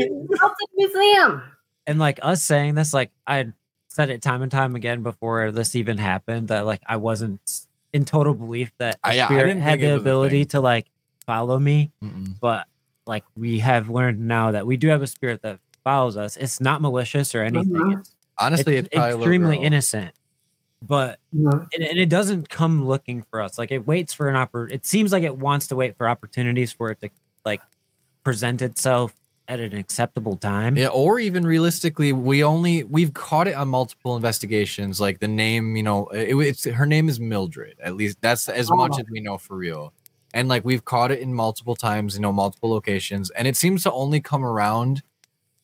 museum. 0.76 1.44
and 1.88 1.98
like 2.00 2.20
us 2.22 2.44
saying 2.44 2.76
this, 2.76 2.94
like 2.94 3.12
I 3.26 3.54
said 3.88 4.10
it 4.10 4.22
time 4.22 4.42
and 4.42 4.52
time 4.52 4.76
again 4.76 5.02
before 5.02 5.52
this 5.52 5.76
even 5.76 5.98
happened 5.98 6.50
that 6.50 6.66
like 6.66 6.82
I 6.88 6.98
wasn't 6.98 7.65
in 7.96 8.04
total 8.06 8.34
belief 8.34 8.72
that 8.78 8.96
a 9.04 9.08
I- 9.08 9.14
yeah, 9.14 9.24
I 9.24 9.28
spirit 9.28 9.48
didn't 9.48 9.62
had 9.64 9.80
the 9.80 9.96
ability 9.96 10.46
to 10.46 10.60
like 10.60 10.86
follow 11.26 11.58
me. 11.58 11.92
Mm-mm. 12.04 12.36
but 12.40 12.68
like 13.08 13.24
we 13.38 13.60
have 13.60 13.90
learned 13.90 14.20
now 14.20 14.52
that 14.52 14.68
we 14.68 14.78
do 14.78 14.88
have 14.90 15.02
a 15.02 15.08
spirit 15.08 15.42
that 15.44 15.60
follows 15.84 16.18
us. 16.18 16.36
It's 16.38 16.60
not 16.60 16.82
malicious 16.82 17.34
or 17.34 17.42
anything. 17.44 17.74
Mhm. 17.74 18.00
It's, 18.00 18.12
Honestly, 18.38 18.76
it's, 18.78 18.88
it's 18.88 18.96
probably 18.96 19.12
a 19.12 19.18
little 19.18 19.24
extremely 19.24 19.58
innocent, 19.60 20.12
but 20.82 21.20
and, 21.32 21.84
and 21.84 21.98
it 21.98 22.10
doesn't 22.10 22.50
come 22.50 22.86
looking 22.86 23.24
for 23.32 23.40
us. 23.42 23.58
Like 23.58 23.72
it 23.72 23.88
waits 23.88 24.14
for 24.14 24.28
an 24.28 24.36
oppor. 24.36 24.70
It 24.70 24.86
seems 24.86 25.14
like 25.14 25.24
it 25.24 25.38
wants 25.38 25.68
to 25.68 25.76
wait 25.78 25.96
for 25.98 26.10
opportunities 26.10 26.74
for 26.74 26.92
it 26.92 27.00
to 27.02 27.10
like 27.46 27.62
present 28.24 28.62
itself 28.62 29.14
at 29.48 29.60
an 29.60 29.76
acceptable 29.76 30.36
time. 30.38 30.78
Yeah, 30.78 30.88
or 30.88 31.20
even 31.20 31.46
realistically, 31.46 32.14
we 32.14 32.44
only 32.44 32.84
we've 32.84 33.14
caught 33.14 33.48
it 33.48 33.56
on 33.56 33.68
multiple 33.68 34.16
investigations. 34.16 35.00
Like 35.00 35.20
the 35.20 35.28
name, 35.28 35.76
you 35.76 35.84
know, 35.84 36.08
it, 36.08 36.36
it's 36.36 36.64
her 36.66 36.86
name 36.86 37.10
is 37.10 37.20
Mildred. 37.20 37.76
At 37.84 37.96
least 37.96 38.18
that's 38.22 38.50
as 38.50 38.70
much 38.72 38.92
Oh. 38.96 39.00
as 39.00 39.06
we 39.12 39.20
know 39.20 39.38
for 39.38 39.56
real. 39.56 39.94
And 40.34 40.48
like 40.50 40.66
we've 40.66 40.84
caught 40.84 41.12
it 41.12 41.20
in 41.20 41.34
multiple 41.34 41.76
times, 41.76 42.16
you 42.16 42.22
know, 42.22 42.32
multiple 42.34 42.70
locations, 42.70 43.30
and 43.32 43.48
it 43.48 43.56
seems 43.56 43.84
to 43.84 43.92
only 43.92 44.20
come 44.20 44.44
around, 44.44 45.02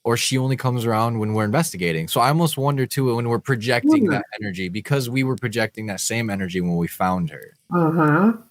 or 0.03 0.15
she 0.15 0.38
only 0.38 0.55
comes 0.55 0.85
around 0.85 1.19
when 1.19 1.33
we're 1.33 1.43
investigating. 1.43 2.07
So 2.07 2.21
I 2.21 2.29
almost 2.29 2.57
wonder 2.57 2.85
too 2.85 3.15
when 3.15 3.27
we're 3.27 3.39
projecting 3.39 4.05
Hmm. 4.05 4.11
that 4.11 4.25
energy 4.41 4.69
because 4.69 5.09
we 5.09 5.23
were 5.23 5.35
projecting 5.35 5.88
that 5.88 6.00
same 6.00 6.29
energy 6.29 6.61
when 6.61 6.77
we 6.77 6.88
found 6.88 7.29
her. 7.31 7.53
Mhm. 7.71 8.41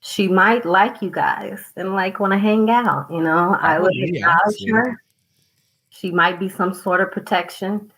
She 0.00 0.28
might 0.28 0.64
like 0.64 1.02
you 1.02 1.10
guys 1.10 1.60
and 1.76 1.92
like 1.94 2.20
want 2.20 2.32
to 2.32 2.38
hang 2.38 2.70
out. 2.70 3.10
You 3.10 3.20
know, 3.20 3.56
I 3.60 3.78
would 3.78 3.86
Probably, 3.86 4.16
acknowledge 4.16 4.40
honestly. 4.44 4.70
her. 4.70 5.02
She 5.90 6.10
might 6.12 6.38
be 6.38 6.48
some 6.48 6.72
sort 6.74 7.00
of 7.00 7.10
protection. 7.10 7.90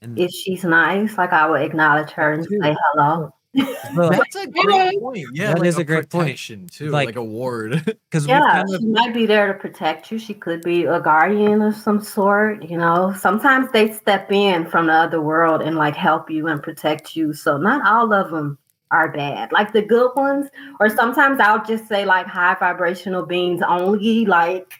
And 0.00 0.18
If 0.18 0.30
she's 0.30 0.64
nice, 0.64 1.16
like 1.18 1.32
I 1.32 1.48
would 1.48 1.62
acknowledge 1.62 2.10
her 2.10 2.32
and 2.32 2.46
Dude. 2.46 2.62
say 2.62 2.76
hello. 2.92 3.34
That's 3.54 4.34
a 4.36 4.46
great 4.46 4.98
point. 4.98 5.26
Yeah, 5.34 5.48
That 5.48 5.58
like 5.58 5.68
is 5.68 5.76
a 5.78 5.84
great 5.84 6.08
point. 6.08 6.38
too, 6.38 6.88
Like- 6.88 7.08
like, 7.08 7.16
a 7.16 7.22
ward. 7.24 7.84
because 8.10 8.26
Yeah, 8.26 8.40
kind 8.40 8.74
of 8.74 8.80
she 8.80 8.86
might 8.86 9.12
be 9.12 9.26
there 9.26 9.52
to 9.52 9.58
protect 9.58 10.10
you. 10.10 10.18
She 10.18 10.32
could 10.34 10.62
be 10.62 10.84
a 10.84 11.00
guardian 11.00 11.60
of 11.60 11.74
some 11.76 12.00
sort. 12.00 12.62
You 12.62 12.78
know, 12.78 13.12
sometimes 13.18 13.70
they 13.72 13.92
step 13.92 14.32
in 14.32 14.64
from 14.70 14.86
the 14.86 14.92
other 14.94 15.20
world 15.20 15.60
and 15.60 15.76
like 15.76 15.94
help 15.96 16.30
you 16.30 16.46
and 16.46 16.62
protect 16.62 17.14
you. 17.14 17.32
So 17.34 17.56
not 17.58 17.84
all 17.86 18.12
of 18.14 18.30
them 18.30 18.58
are 18.92 19.10
bad. 19.10 19.50
Like 19.50 19.72
the 19.72 19.82
good 19.82 20.12
ones, 20.14 20.48
or 20.78 20.88
sometimes 20.88 21.40
I'll 21.40 21.64
just 21.64 21.88
say 21.88 22.04
like 22.04 22.26
high 22.26 22.54
vibrational 22.60 23.26
beings 23.26 23.62
only. 23.66 24.26
Like 24.26 24.72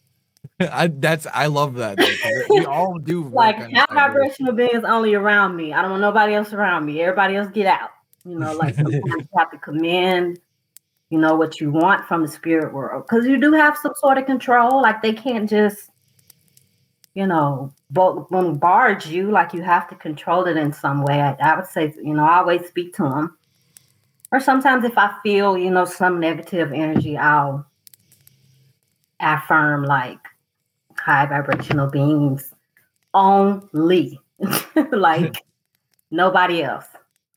I 0.60 0.86
that's 0.86 1.26
I 1.34 1.46
love 1.46 1.74
that. 1.74 1.98
'cause 1.98 2.18
we 2.48 2.64
all 2.66 2.98
do 2.98 3.28
like 3.28 3.56
high 3.56 3.66
vibration. 3.88 3.94
vibrational 3.94 4.52
beings 4.54 4.84
only 4.84 5.14
around 5.14 5.56
me. 5.56 5.72
I 5.72 5.82
don't 5.82 5.90
want 5.92 6.02
nobody 6.02 6.34
else 6.34 6.52
around 6.52 6.86
me. 6.86 7.00
Everybody 7.02 7.36
else 7.36 7.48
get 7.52 7.66
out. 7.66 7.90
You 8.24 8.38
know, 8.38 8.52
like 8.54 8.74
sometimes 8.76 9.02
you 9.02 9.28
have 9.38 9.50
to 9.50 9.58
commend, 9.58 10.38
you 11.10 11.18
know, 11.18 11.34
what 11.34 11.60
you 11.60 11.70
want 11.70 12.06
from 12.06 12.22
the 12.22 12.28
spirit 12.28 12.72
world. 12.72 13.04
Because 13.08 13.26
you 13.26 13.38
do 13.40 13.52
have 13.52 13.76
some 13.78 13.92
sort 13.96 14.18
of 14.18 14.26
control. 14.26 14.80
Like 14.82 15.02
they 15.02 15.12
can't 15.12 15.48
just, 15.48 15.90
you 17.14 17.26
know, 17.26 17.72
bo- 17.90 18.26
bombard 18.30 19.04
you. 19.06 19.30
Like 19.30 19.54
you 19.54 19.62
have 19.62 19.88
to 19.88 19.94
control 19.96 20.44
it 20.44 20.56
in 20.56 20.72
some 20.72 21.02
way. 21.02 21.20
I, 21.20 21.32
I 21.40 21.56
would 21.56 21.66
say, 21.66 21.94
you 22.02 22.14
know, 22.14 22.24
I 22.24 22.38
always 22.38 22.66
speak 22.68 22.94
to 22.96 23.02
them. 23.04 23.36
Or 24.32 24.40
sometimes 24.40 24.84
if 24.84 24.96
I 24.96 25.14
feel, 25.22 25.58
you 25.58 25.70
know, 25.70 25.84
some 25.84 26.20
negative 26.20 26.72
energy, 26.72 27.16
I'll 27.16 27.66
affirm 29.20 29.84
like 29.84 30.20
high 30.96 31.26
vibrational 31.26 31.90
beings 31.90 32.52
only. 33.14 34.20
Like 34.92 35.44
nobody 36.10 36.62
else. 36.62 36.86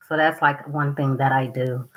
So 0.08 0.16
that's 0.18 0.42
like 0.42 0.68
one 0.68 0.96
thing 0.96 1.18
that 1.18 1.32
i 1.32 1.48
do. 1.48 1.90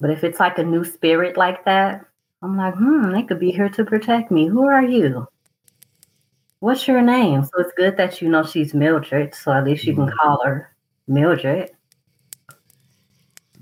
But 0.00 0.10
if 0.10 0.24
it's 0.24 0.40
like 0.40 0.58
a 0.58 0.64
new 0.64 0.84
spirit 0.84 1.36
like 1.36 1.64
that 1.64 2.04
i'm 2.42 2.56
like 2.56 2.74
hmm 2.74 3.12
they 3.12 3.22
could 3.22 3.40
be 3.40 3.50
here 3.52 3.68
to 3.68 3.84
protect 3.84 4.30
me. 4.30 4.46
Who 4.46 4.64
are 4.66 4.82
you? 4.84 5.26
What's 6.60 6.88
your 6.88 7.02
name? 7.02 7.44
So 7.44 7.50
it's 7.58 7.72
good 7.76 7.96
that 7.96 8.20
you 8.20 8.28
know 8.28 8.44
she's 8.44 8.74
mildred 8.74 9.34
so 9.34 9.52
at 9.52 9.64
least 9.64 9.84
you 9.84 9.94
can 9.94 10.10
call 10.10 10.42
her 10.44 10.74
mildred 11.06 11.70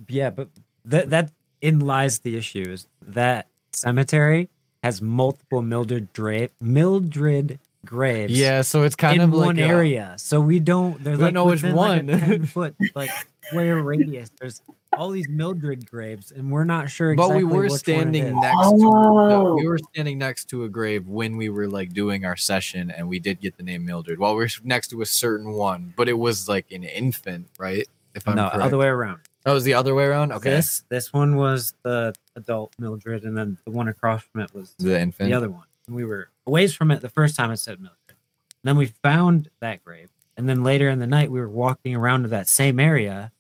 yeah, 0.09 0.31
but 0.31 0.49
that 0.87 1.11
that 1.11 1.31
in 1.61 1.81
lies 1.81 2.19
the 2.21 2.37
issue 2.37 2.65
is 2.69 2.87
that 3.07 3.47
cemetery 3.73 4.49
has 4.83 5.01
multiple 5.01 5.63
Mildred 5.63 6.13
Dra- 6.13 6.51
Mildred 6.61 7.59
graves. 7.87 8.33
Yeah, 8.39 8.63
so 8.63 8.83
it's 8.83 8.97
kind 8.97 9.17
in 9.17 9.23
of 9.29 9.35
like 9.35 9.47
one 9.47 9.59
a- 9.59 9.63
area, 9.63 10.15
so 10.19 10.41
we 10.41 10.61
don't. 10.61 11.03
There's 11.03 11.19
We 11.19 11.25
don't 11.25 11.27
like 11.29 11.35
know 11.35 11.45
which 11.47 11.63
within, 11.63 11.77
like, 11.77 12.03
a 12.03 12.07
one. 12.07 12.21
10 12.21 12.47
foot 12.55 12.75
like 12.95 13.11
square 13.47 13.83
radius. 13.83 14.31
There's 14.41 14.61
all 14.93 15.11
these 15.11 15.29
Mildred 15.29 15.91
graves, 15.91 16.31
and 16.33 16.51
we're 16.51 16.65
not 16.65 16.89
sure. 16.91 17.15
But 17.15 17.35
we 17.35 17.45
were 17.45 17.63
which 17.65 17.73
standing 17.73 18.25
is. 18.25 18.35
next 18.35 18.71
to 18.71 18.77
no, 18.79 19.47
Oh. 19.49 19.55
we 19.57 19.67
were 19.67 19.79
standing 19.93 20.19
next 20.19 20.47
to 20.51 20.65
a 20.65 20.69
grave 20.69 21.09
when 21.09 21.37
we 21.37 21.49
were 21.49 21.67
like 21.67 21.93
doing 21.93 22.25
our 22.25 22.37
session 22.37 22.91
and 22.91 23.09
we 23.09 23.19
did 23.19 23.41
get 23.41 23.57
the 23.57 23.63
name 23.63 23.85
Mildred. 23.85 24.19
Well, 24.19 24.37
we 24.37 24.45
are 24.45 24.49
next 24.63 24.89
to 24.89 25.01
a 25.03 25.07
certain 25.07 25.53
one, 25.53 25.93
but 25.97 26.09
it 26.09 26.19
was 26.19 26.49
like 26.49 26.71
an 26.73 26.85
infant, 26.85 27.49
right? 27.59 27.87
If 28.15 28.29
I'm 28.29 28.37
no, 28.37 28.49
correct. 28.51 28.63
other 28.67 28.79
way 28.79 28.87
around. 28.87 29.21
Oh, 29.45 29.51
that 29.51 29.55
was 29.55 29.65
the 29.65 29.75
other 29.75 29.95
way 29.95 30.05
around. 30.05 30.33
Okay. 30.33 30.51
This 30.51 30.85
this 30.89 31.13
one 31.13 31.37
was 31.37 31.75
the 31.83 32.15
adult 32.37 32.75
Mildred, 32.79 33.25
and 33.25 33.37
then 33.37 33.59
the 33.65 33.71
one 33.71 33.89
across 33.89 34.23
from 34.23 34.41
it 34.41 34.55
was 34.55 34.75
the 34.79 34.99
infant. 34.99 35.29
the 35.29 35.37
other 35.37 35.51
one. 35.51 35.65
And 35.87 35.95
we 35.95 36.05
were 36.05 36.31
a 36.47 36.51
ways 36.51 36.75
from 36.75 36.91
it 36.91 37.03
the 37.03 37.11
first 37.11 37.37
time 37.37 37.51
it 37.51 37.59
said 37.59 37.79
Mildred. 37.81 38.17
then 38.63 38.77
we 38.77 38.87
found 38.87 39.51
that 39.61 39.85
grave. 39.85 40.11
And 40.37 40.49
then 40.49 40.65
later 40.65 40.89
in 40.89 40.99
the 40.99 41.07
night, 41.07 41.31
we 41.31 41.39
were 41.39 41.49
walking 41.49 41.95
around 41.95 42.23
to 42.23 42.29
that 42.29 42.49
same 42.49 42.81
area 42.81 43.31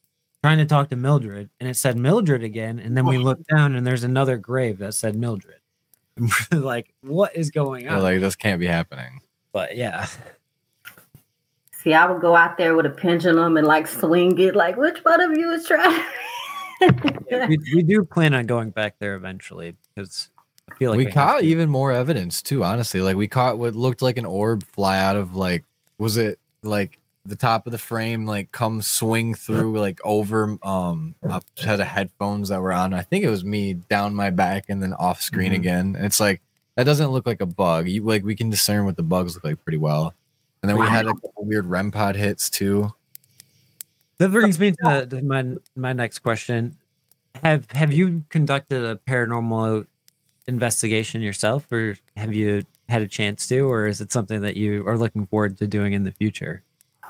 trying 0.42 0.58
to 0.58 0.66
talk 0.66 0.90
to 0.90 0.96
Mildred, 0.96 1.48
and 1.58 1.68
it 1.70 1.74
said 1.74 1.96
Mildred 1.96 2.42
again. 2.42 2.78
And 2.78 2.94
then 2.94 3.06
we 3.06 3.16
oh. 3.16 3.20
looked 3.20 3.46
down, 3.46 3.74
and 3.74 3.86
there's 3.86 4.04
another 4.04 4.36
grave 4.36 4.76
that 4.78 4.92
said 4.92 5.16
Mildred. 5.16 5.60
And 6.52 6.62
like, 6.62 6.92
what 7.00 7.34
is 7.34 7.50
going 7.50 7.84
They're 7.84 7.96
on? 7.96 8.02
like 8.02 8.20
this 8.20 8.36
can't 8.36 8.60
be 8.60 8.66
happening. 8.66 9.22
but 9.52 9.76
yeah, 9.76 10.06
see 11.84 11.94
i 11.94 12.04
would 12.10 12.20
go 12.20 12.34
out 12.34 12.56
there 12.58 12.74
with 12.74 12.86
a 12.86 12.90
pendulum 12.90 13.56
and 13.56 13.66
like 13.66 13.86
swing 13.86 14.36
it 14.40 14.56
like 14.56 14.76
which 14.76 14.98
one 15.04 15.20
of 15.20 15.36
you 15.38 15.52
is 15.52 15.66
trying 15.66 16.02
Yeah, 17.30 17.46
we, 17.46 17.56
we 17.74 17.82
do 17.82 18.04
plan 18.04 18.34
on 18.34 18.46
going 18.46 18.70
back 18.70 18.96
there 18.98 19.14
eventually 19.14 19.76
because 19.94 20.28
I 20.70 20.74
feel 20.74 20.90
like 20.90 20.98
we 20.98 21.04
have 21.04 21.14
caught 21.14 21.42
even 21.44 21.70
more 21.70 21.92
evidence 21.92 22.42
too, 22.42 22.64
honestly. 22.64 23.00
Like 23.00 23.16
we 23.16 23.28
caught 23.28 23.58
what 23.58 23.74
looked 23.74 24.02
like 24.02 24.18
an 24.18 24.26
orb 24.26 24.64
fly 24.64 24.98
out 24.98 25.16
of 25.16 25.34
like 25.36 25.64
was 25.98 26.16
it 26.16 26.38
like 26.62 26.98
the 27.24 27.36
top 27.36 27.66
of 27.66 27.70
the 27.72 27.78
frame, 27.78 28.26
like 28.26 28.50
come 28.52 28.82
swing 28.82 29.34
through 29.34 29.78
like 29.78 30.00
over 30.04 30.58
um 30.62 31.14
a 31.22 31.40
set 31.56 31.80
of 31.80 31.86
headphones 31.86 32.48
that 32.48 32.60
were 32.60 32.72
on. 32.72 32.92
I 32.92 33.02
think 33.02 33.24
it 33.24 33.30
was 33.30 33.44
me 33.44 33.74
down 33.74 34.14
my 34.14 34.30
back 34.30 34.64
and 34.68 34.82
then 34.82 34.92
off 34.94 35.22
screen 35.22 35.52
Mhm. 35.52 35.56
again. 35.56 35.94
And 35.96 36.04
it's 36.04 36.20
like 36.20 36.42
that 36.76 36.84
doesn't 36.84 37.12
look 37.12 37.24
like 37.26 37.40
a 37.40 37.46
bug. 37.46 37.88
You 37.88 38.02
like 38.02 38.24
we 38.24 38.34
can 38.34 38.50
discern 38.50 38.84
what 38.84 38.96
the 38.96 39.02
bugs 39.02 39.34
look 39.36 39.44
like 39.44 39.62
pretty 39.64 39.78
well. 39.78 40.12
And 40.64 40.70
then 40.70 40.78
we 40.78 40.86
had 40.86 41.04
a 41.04 41.12
couple 41.12 41.44
weird 41.44 41.66
REM 41.66 41.90
pod 41.90 42.16
hits 42.16 42.48
too. 42.48 42.90
That 44.16 44.30
brings 44.30 44.58
me 44.58 44.72
to, 44.82 45.04
to 45.04 45.20
my 45.20 45.44
my 45.76 45.92
next 45.92 46.20
question. 46.20 46.78
Have 47.42 47.70
have 47.72 47.92
you 47.92 48.24
conducted 48.30 48.82
a 48.82 48.96
paranormal 48.96 49.86
investigation 50.46 51.20
yourself, 51.20 51.70
or 51.70 51.98
have 52.16 52.32
you 52.32 52.64
had 52.88 53.02
a 53.02 53.06
chance 53.06 53.46
to, 53.48 53.60
or 53.60 53.86
is 53.86 54.00
it 54.00 54.10
something 54.10 54.40
that 54.40 54.56
you 54.56 54.88
are 54.88 54.96
looking 54.96 55.26
forward 55.26 55.58
to 55.58 55.66
doing 55.66 55.92
in 55.92 56.04
the 56.04 56.12
future? 56.12 56.62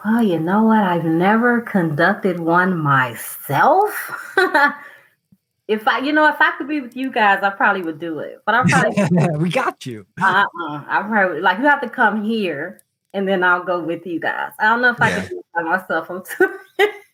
Oh, 0.04 0.18
you 0.18 0.40
know 0.40 0.64
what? 0.64 0.82
I've 0.82 1.04
never 1.04 1.60
conducted 1.60 2.40
one 2.40 2.76
myself. 2.76 4.34
if 5.68 5.86
I, 5.86 6.00
you 6.00 6.12
know, 6.12 6.26
if 6.26 6.40
I 6.40 6.50
could 6.58 6.66
be 6.66 6.80
with 6.80 6.96
you 6.96 7.12
guys, 7.12 7.44
I 7.44 7.50
probably 7.50 7.82
would 7.82 8.00
do 8.00 8.18
it. 8.18 8.42
But 8.44 8.56
I 8.56 8.64
probably, 8.68 9.38
we 9.38 9.48
got 9.48 9.86
you. 9.86 10.06
uh-uh, 10.20 10.84
I 10.88 11.04
probably 11.08 11.40
like 11.40 11.58
you 11.58 11.66
have 11.66 11.82
to 11.82 11.88
come 11.88 12.24
here, 12.24 12.80
and 13.14 13.26
then 13.26 13.42
I'll 13.42 13.64
go 13.64 13.80
with 13.80 14.04
you 14.06 14.20
guys. 14.20 14.50
I 14.58 14.64
don't 14.64 14.82
know 14.82 14.90
if 14.90 15.00
I 15.00 15.10
can 15.10 15.28
do 15.28 15.38
it 15.38 15.46
by 15.54 15.62
myself. 15.62 16.10
I'm 16.10 16.22
too. 16.22 16.58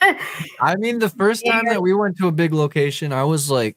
I 0.61 0.75
mean, 0.77 0.99
the 0.99 1.11
first 1.11 1.45
time 1.47 1.63
Yeah. 1.67 1.75
that 1.75 1.83
we 1.83 1.95
went 1.95 2.17
to 2.19 2.27
a 2.27 2.33
big 2.33 2.53
location, 2.53 3.13
I 3.13 3.23
was 3.25 3.51
like, 3.51 3.77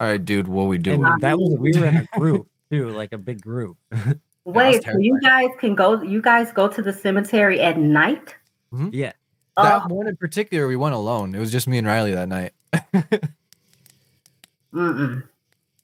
"All 0.00 0.06
right, 0.06 0.24
dude, 0.24 0.48
what 0.48 0.68
we 0.68 0.78
doing?" 0.78 1.04
And 1.04 1.20
that 1.20 1.38
was 1.38 1.58
we 1.58 1.78
were 1.78 1.86
in 1.86 1.96
a 1.98 2.18
group 2.18 2.48
too, 2.70 2.90
like 2.90 3.12
a 3.12 3.18
big 3.18 3.42
group. 3.42 3.76
Wait, 4.44 4.82
so 4.84 4.96
you 4.96 5.20
guys 5.20 5.50
can 5.58 5.74
go. 5.74 6.00
You 6.00 6.22
guys 6.22 6.52
go 6.52 6.68
to 6.68 6.80
the 6.80 6.92
cemetery 6.92 7.60
at 7.60 7.76
night? 7.76 8.34
Mm-hmm. 8.72 8.88
Yeah, 8.92 9.12
That 9.56 9.82
Oh, 9.90 9.94
one 9.94 10.06
in 10.06 10.16
particular, 10.16 10.66
we 10.68 10.76
went 10.76 10.94
alone. 10.94 11.34
It 11.34 11.38
was 11.40 11.50
just 11.52 11.66
me 11.68 11.76
and 11.78 11.86
Riley 11.86 12.14
that 12.14 12.28
night. 12.28 12.52
mm-mm. 14.72 15.22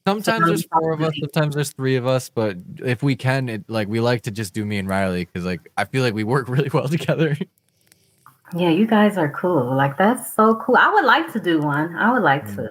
Sometimes 0.07 0.47
there's 0.47 0.67
four 0.67 0.93
of 0.93 1.01
us, 1.01 1.07
Sometimes- 1.15 1.21
sometimes 1.33 1.55
there's 1.55 1.73
three 1.73 1.97
of 1.97 2.07
us, 2.07 2.29
but 2.29 2.57
if 2.85 3.03
we 3.03 3.17
can, 3.17 3.49
it 3.49 3.65
like 3.69 3.89
we 3.89 4.01
like 4.01 4.23
to 4.23 4.31
just 4.31 4.53
do 4.53 4.65
me 4.65 4.77
and 4.79 4.87
Riley 4.89 5.25
because 5.25 5.47
like 5.47 5.61
I 5.79 5.85
feel 5.85 6.03
like 6.03 6.13
we 6.15 6.25
work 6.25 6.49
really 6.51 6.69
well 6.73 6.89
together. 6.89 7.37
Yeah, 8.55 8.69
you 8.69 8.87
guys 8.87 9.17
are 9.17 9.31
cool. 9.31 9.75
Like 9.75 9.97
that's 9.97 10.35
so 10.35 10.57
cool. 10.57 10.77
I 10.77 10.91
would 10.93 11.05
like 11.07 11.33
to 11.33 11.41
do 11.41 11.59
one. 11.61 11.95
I 11.97 12.13
would 12.13 12.23
like 12.23 12.45
Mm. 12.49 12.57
to. 12.57 12.69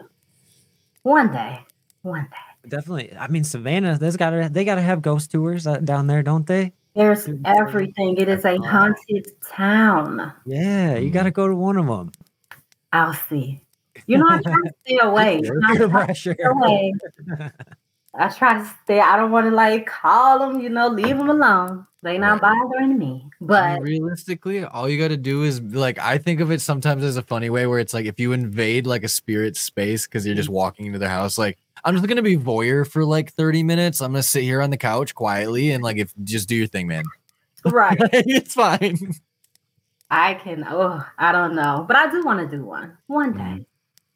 One 1.01 1.31
day. 1.31 1.59
One 2.03 2.27
day. 2.31 2.69
definitely. 2.69 3.13
I 3.17 3.27
mean, 3.27 3.43
Savannah, 3.43 3.97
there's 3.97 4.15
gotta 4.15 4.47
they 4.51 4.63
gotta 4.63 4.81
have 4.81 5.01
ghost 5.01 5.31
tours 5.31 5.65
uh, 5.65 5.77
down 5.77 6.05
there, 6.07 6.21
don't 6.21 6.45
they? 6.45 6.71
There's 6.95 7.27
everything. 7.45 8.17
It 8.17 8.29
is 8.29 8.45
a 8.45 8.57
haunted 8.57 9.27
town. 9.49 10.31
Yeah, 10.45 10.97
you 10.97 11.09
gotta 11.09 11.31
go 11.31 11.47
to 11.47 11.55
one 11.55 11.77
of 11.77 11.87
them. 11.87 12.11
I'll 12.93 13.15
see. 13.15 13.61
You 14.07 14.17
know, 14.17 14.27
I 14.29 14.41
try 14.41 14.53
to 14.53 14.73
stay 14.85 14.97
away. 15.01 15.37
I 15.37 15.41
try 15.41 15.77
to 15.77 15.89
pressure. 15.89 16.33
stay 16.33 16.43
away. 16.43 16.93
I 18.15 18.29
try 18.29 18.59
to 18.59 18.71
stay. 18.83 18.99
I 18.99 19.17
don't 19.17 19.31
want 19.31 19.47
to 19.47 19.51
like 19.51 19.87
call 19.87 20.39
them. 20.39 20.61
You 20.61 20.69
know, 20.69 20.87
leave 20.87 21.17
them 21.17 21.29
alone. 21.29 21.87
They 22.03 22.17
not 22.17 22.41
bothering 22.41 22.99
me. 22.99 23.05
I 23.05 23.17
mean, 23.17 23.31
But 23.39 23.81
realistically, 23.81 24.65
all 24.65 24.89
you 24.89 24.99
got 24.99 25.07
to 25.07 25.17
do 25.17 25.43
is 25.43 25.61
like 25.61 25.97
I 25.99 26.17
think 26.17 26.41
of 26.41 26.51
it 26.51 26.59
sometimes 26.59 27.03
as 27.03 27.15
a 27.15 27.23
funny 27.23 27.49
way 27.49 27.65
where 27.65 27.79
it's 27.79 27.93
like 27.93 28.05
if 28.05 28.19
you 28.19 28.33
invade 28.33 28.85
like 28.85 29.03
a 29.03 29.07
spirit 29.07 29.55
space 29.55 30.05
because 30.05 30.25
you're 30.25 30.35
just 30.35 30.47
mm-hmm. 30.47 30.55
walking 30.55 30.85
into 30.85 30.99
their 30.99 31.09
house, 31.09 31.37
like 31.37 31.57
I'm 31.85 31.95
just 31.95 32.07
gonna 32.07 32.21
be 32.21 32.37
voyeur 32.37 32.85
for 32.85 33.05
like 33.05 33.31
30 33.31 33.63
minutes. 33.63 34.01
I'm 34.01 34.11
gonna 34.11 34.23
sit 34.23 34.43
here 34.43 34.61
on 34.61 34.69
the 34.69 34.77
couch 34.77 35.15
quietly 35.15 35.71
and 35.71 35.81
like 35.81 35.97
if 35.97 36.13
just 36.23 36.49
do 36.49 36.55
your 36.55 36.67
thing, 36.67 36.87
man. 36.87 37.05
right, 37.65 37.97
it's 38.11 38.53
fine. 38.53 38.97
I 40.11 40.33
can. 40.35 40.65
Oh, 40.69 41.03
I 41.17 41.31
don't 41.31 41.55
know, 41.55 41.85
but 41.87 41.95
I 41.95 42.11
do 42.11 42.23
want 42.23 42.39
to 42.39 42.57
do 42.57 42.63
one 42.65 42.97
one 43.07 43.31
day. 43.33 43.39
Mm. 43.39 43.65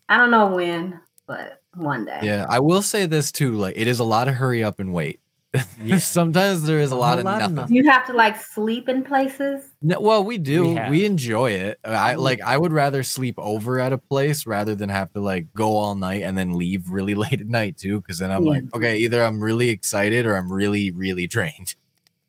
I 0.09 0.17
don't 0.17 0.31
know 0.31 0.47
when, 0.55 0.99
but 1.27 1.61
one 1.75 2.05
day. 2.05 2.19
Yeah, 2.23 2.45
I 2.49 2.59
will 2.59 2.81
say 2.81 3.05
this 3.05 3.31
too. 3.31 3.53
Like, 3.53 3.75
it 3.77 3.87
is 3.87 3.99
a 3.99 4.03
lot 4.03 4.27
of 4.27 4.35
hurry 4.35 4.63
up 4.63 4.79
and 4.79 4.93
wait. 4.93 5.19
Yeah. 5.81 5.97
Sometimes 5.97 6.63
there 6.63 6.79
is 6.79 6.91
a 6.91 6.95
A 6.95 6.97
lot 6.97 7.19
of 7.19 7.25
lot 7.25 7.41
of 7.41 7.51
nothing. 7.53 7.75
You 7.75 7.89
have 7.89 8.05
to 8.07 8.13
like 8.13 8.39
sleep 8.39 8.89
in 8.89 9.03
places. 9.03 9.63
No, 9.81 9.99
well, 9.99 10.23
we 10.23 10.37
do. 10.37 10.73
We 10.73 10.89
We, 10.89 11.05
enjoy 11.05 11.51
it. 11.51 11.79
I 11.83 12.13
Mhm. 12.13 12.19
like. 12.19 12.41
I 12.41 12.57
would 12.57 12.73
rather 12.73 13.01
sleep 13.03 13.35
over 13.37 13.79
at 13.79 13.93
a 13.93 13.97
place 13.97 14.45
rather 14.45 14.75
than 14.75 14.89
have 14.89 15.11
to 15.13 15.19
like 15.21 15.51
go 15.53 15.75
all 15.77 15.95
night 15.95 16.23
and 16.23 16.37
then 16.37 16.53
leave 16.57 16.89
really 16.89 17.15
late 17.23 17.39
at 17.41 17.47
night 17.47 17.77
too. 17.77 18.01
Because 18.01 18.19
then 18.19 18.29
I'm 18.31 18.43
Yeah. 18.43 18.49
like, 18.51 18.63
okay, 18.75 18.97
either 18.97 19.23
I'm 19.23 19.39
really 19.39 19.69
excited 19.69 20.25
or 20.25 20.35
I'm 20.35 20.51
really, 20.51 20.91
really 20.91 21.25
drained. 21.27 21.75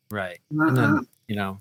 Right. 0.09 0.39
Uh-huh. 0.51 0.67
And 0.67 0.77
then, 0.77 1.07
you 1.27 1.35
know, 1.35 1.59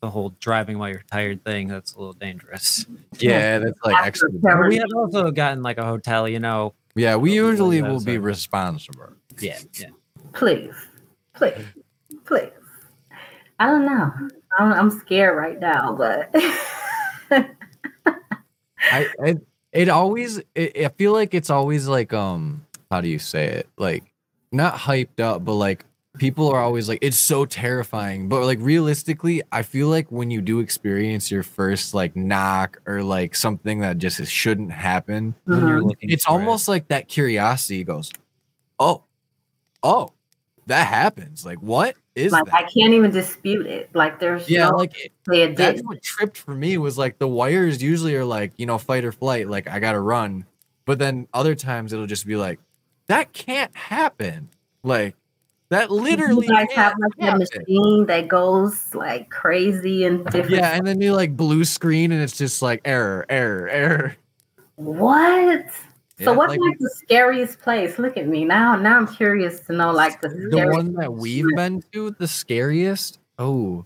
the 0.00 0.10
whole 0.10 0.30
driving 0.40 0.78
while 0.78 0.90
you're 0.90 1.04
tired 1.10 1.44
thing, 1.44 1.68
that's 1.68 1.94
a 1.94 1.98
little 1.98 2.12
dangerous. 2.12 2.86
Yeah, 3.18 3.58
that's 3.58 3.78
like 3.84 4.06
extra. 4.06 4.28
We 4.68 4.76
have 4.76 4.88
also 4.94 5.30
gotten 5.30 5.62
like 5.62 5.78
a 5.78 5.84
hotel, 5.84 6.28
you 6.28 6.40
know. 6.40 6.74
Yeah, 6.94 7.16
we 7.16 7.34
usually 7.34 7.82
will 7.82 8.02
be 8.02 8.18
responsible. 8.18 9.12
Yeah. 9.38 9.58
Yeah. 9.74 9.88
please, 10.32 10.74
please, 11.34 11.64
please. 12.24 12.50
I 13.58 13.66
don't 13.66 13.86
know. 13.86 14.12
I'm, 14.58 14.72
I'm 14.72 14.90
scared 14.90 15.36
right 15.36 15.58
now, 15.58 15.94
but 15.94 16.30
I, 18.90 19.08
I 19.22 19.36
it 19.72 19.88
always 19.88 20.40
it, 20.54 20.76
I 20.84 20.88
feel 20.88 21.12
like 21.12 21.34
it's 21.34 21.50
always 21.50 21.86
like 21.86 22.12
um 22.12 22.64
how 22.90 23.00
do 23.00 23.08
you 23.08 23.18
say 23.18 23.46
it 23.46 23.68
like 23.76 24.04
not 24.52 24.74
hyped 24.74 25.20
up 25.20 25.44
but 25.44 25.54
like 25.54 25.84
people 26.18 26.48
are 26.48 26.60
always 26.60 26.88
like 26.88 26.98
it's 27.02 27.16
so 27.18 27.44
terrifying 27.44 28.28
but 28.28 28.42
like 28.44 28.58
realistically 28.60 29.42
I 29.52 29.62
feel 29.62 29.88
like 29.88 30.10
when 30.10 30.30
you 30.30 30.40
do 30.40 30.60
experience 30.60 31.30
your 31.30 31.42
first 31.42 31.94
like 31.94 32.16
knock 32.16 32.80
or 32.86 33.02
like 33.02 33.34
something 33.34 33.80
that 33.80 33.98
just 33.98 34.24
shouldn't 34.30 34.72
happen 34.72 35.34
When 35.44 35.66
you're 35.66 35.80
Mhm. 35.80 35.88
looking 35.88 36.10
it's 36.10 36.24
for 36.24 36.30
it. 36.30 36.34
almost 36.34 36.68
like 36.68 36.88
that 36.88 37.08
curiosity 37.08 37.84
goes 37.84 38.10
oh 38.78 39.02
oh 39.82 40.12
that 40.66 40.86
happens 40.86 41.44
like 41.46 41.58
what 41.58 41.96
is 42.14 42.32
like 42.32 42.44
that 42.46 42.54
I 42.54 42.62
can't 42.62 42.92
even 42.94 43.10
dispute 43.10 43.66
it. 43.66 43.90
Like 43.94 44.18
there's 44.18 44.48
yeah 44.48 44.70
no 44.70 44.76
like 44.76 44.96
it- 44.98 45.12
way 45.28 45.52
that's 45.54 45.82
what 45.82 46.02
tripped 46.02 46.38
for 46.38 46.54
me 46.54 46.78
was 46.78 46.96
like 46.98 47.18
the 47.18 47.28
wires 47.28 47.82
usually 47.82 48.16
are 48.16 48.24
like 48.24 48.52
you 48.56 48.66
know 48.66 48.78
fight 48.78 49.04
or 49.04 49.12
flight 49.12 49.48
like 49.48 49.68
i 49.68 49.78
gotta 49.78 50.00
run 50.00 50.44
but 50.86 50.98
then 50.98 51.28
other 51.34 51.54
times 51.54 51.92
it'll 51.92 52.06
just 52.06 52.26
be 52.26 52.36
like 52.36 52.58
that 53.08 53.32
can't 53.32 53.74
happen 53.76 54.48
like 54.82 55.14
that 55.68 55.90
literally 55.90 56.46
you 56.46 56.52
guys 56.52 56.68
have 56.74 56.94
like 57.00 57.12
happen. 57.18 57.46
machine 57.58 58.06
that 58.06 58.28
goes 58.28 58.94
like 58.94 59.30
crazy 59.30 60.04
and 60.04 60.24
different. 60.26 60.50
yeah 60.50 60.74
and 60.74 60.86
then 60.86 61.00
you 61.00 61.12
like 61.12 61.36
blue 61.36 61.64
screen 61.64 62.12
and 62.12 62.22
it's 62.22 62.38
just 62.38 62.62
like 62.62 62.80
error 62.84 63.26
error 63.28 63.68
error 63.68 64.16
What? 64.76 65.66
So 66.18 66.30
Yeah, 66.30 66.30
what's 66.32 66.50
like, 66.50 66.60
like, 66.60 66.78
the 66.78 66.90
scariest 66.96 67.60
place? 67.60 67.98
Look 67.98 68.16
at 68.16 68.26
me 68.26 68.44
now. 68.44 68.76
Now 68.76 68.96
I'm 68.96 69.06
curious 69.06 69.60
to 69.60 69.72
know 69.72 69.90
like 69.90 70.20
the, 70.20 70.28
the 70.28 70.68
one 70.68 70.94
that 70.94 71.12
we've 71.12 71.54
been 71.56 71.82
to 71.92 72.10
the 72.12 72.28
scariest 72.28 73.18
oh 73.38 73.84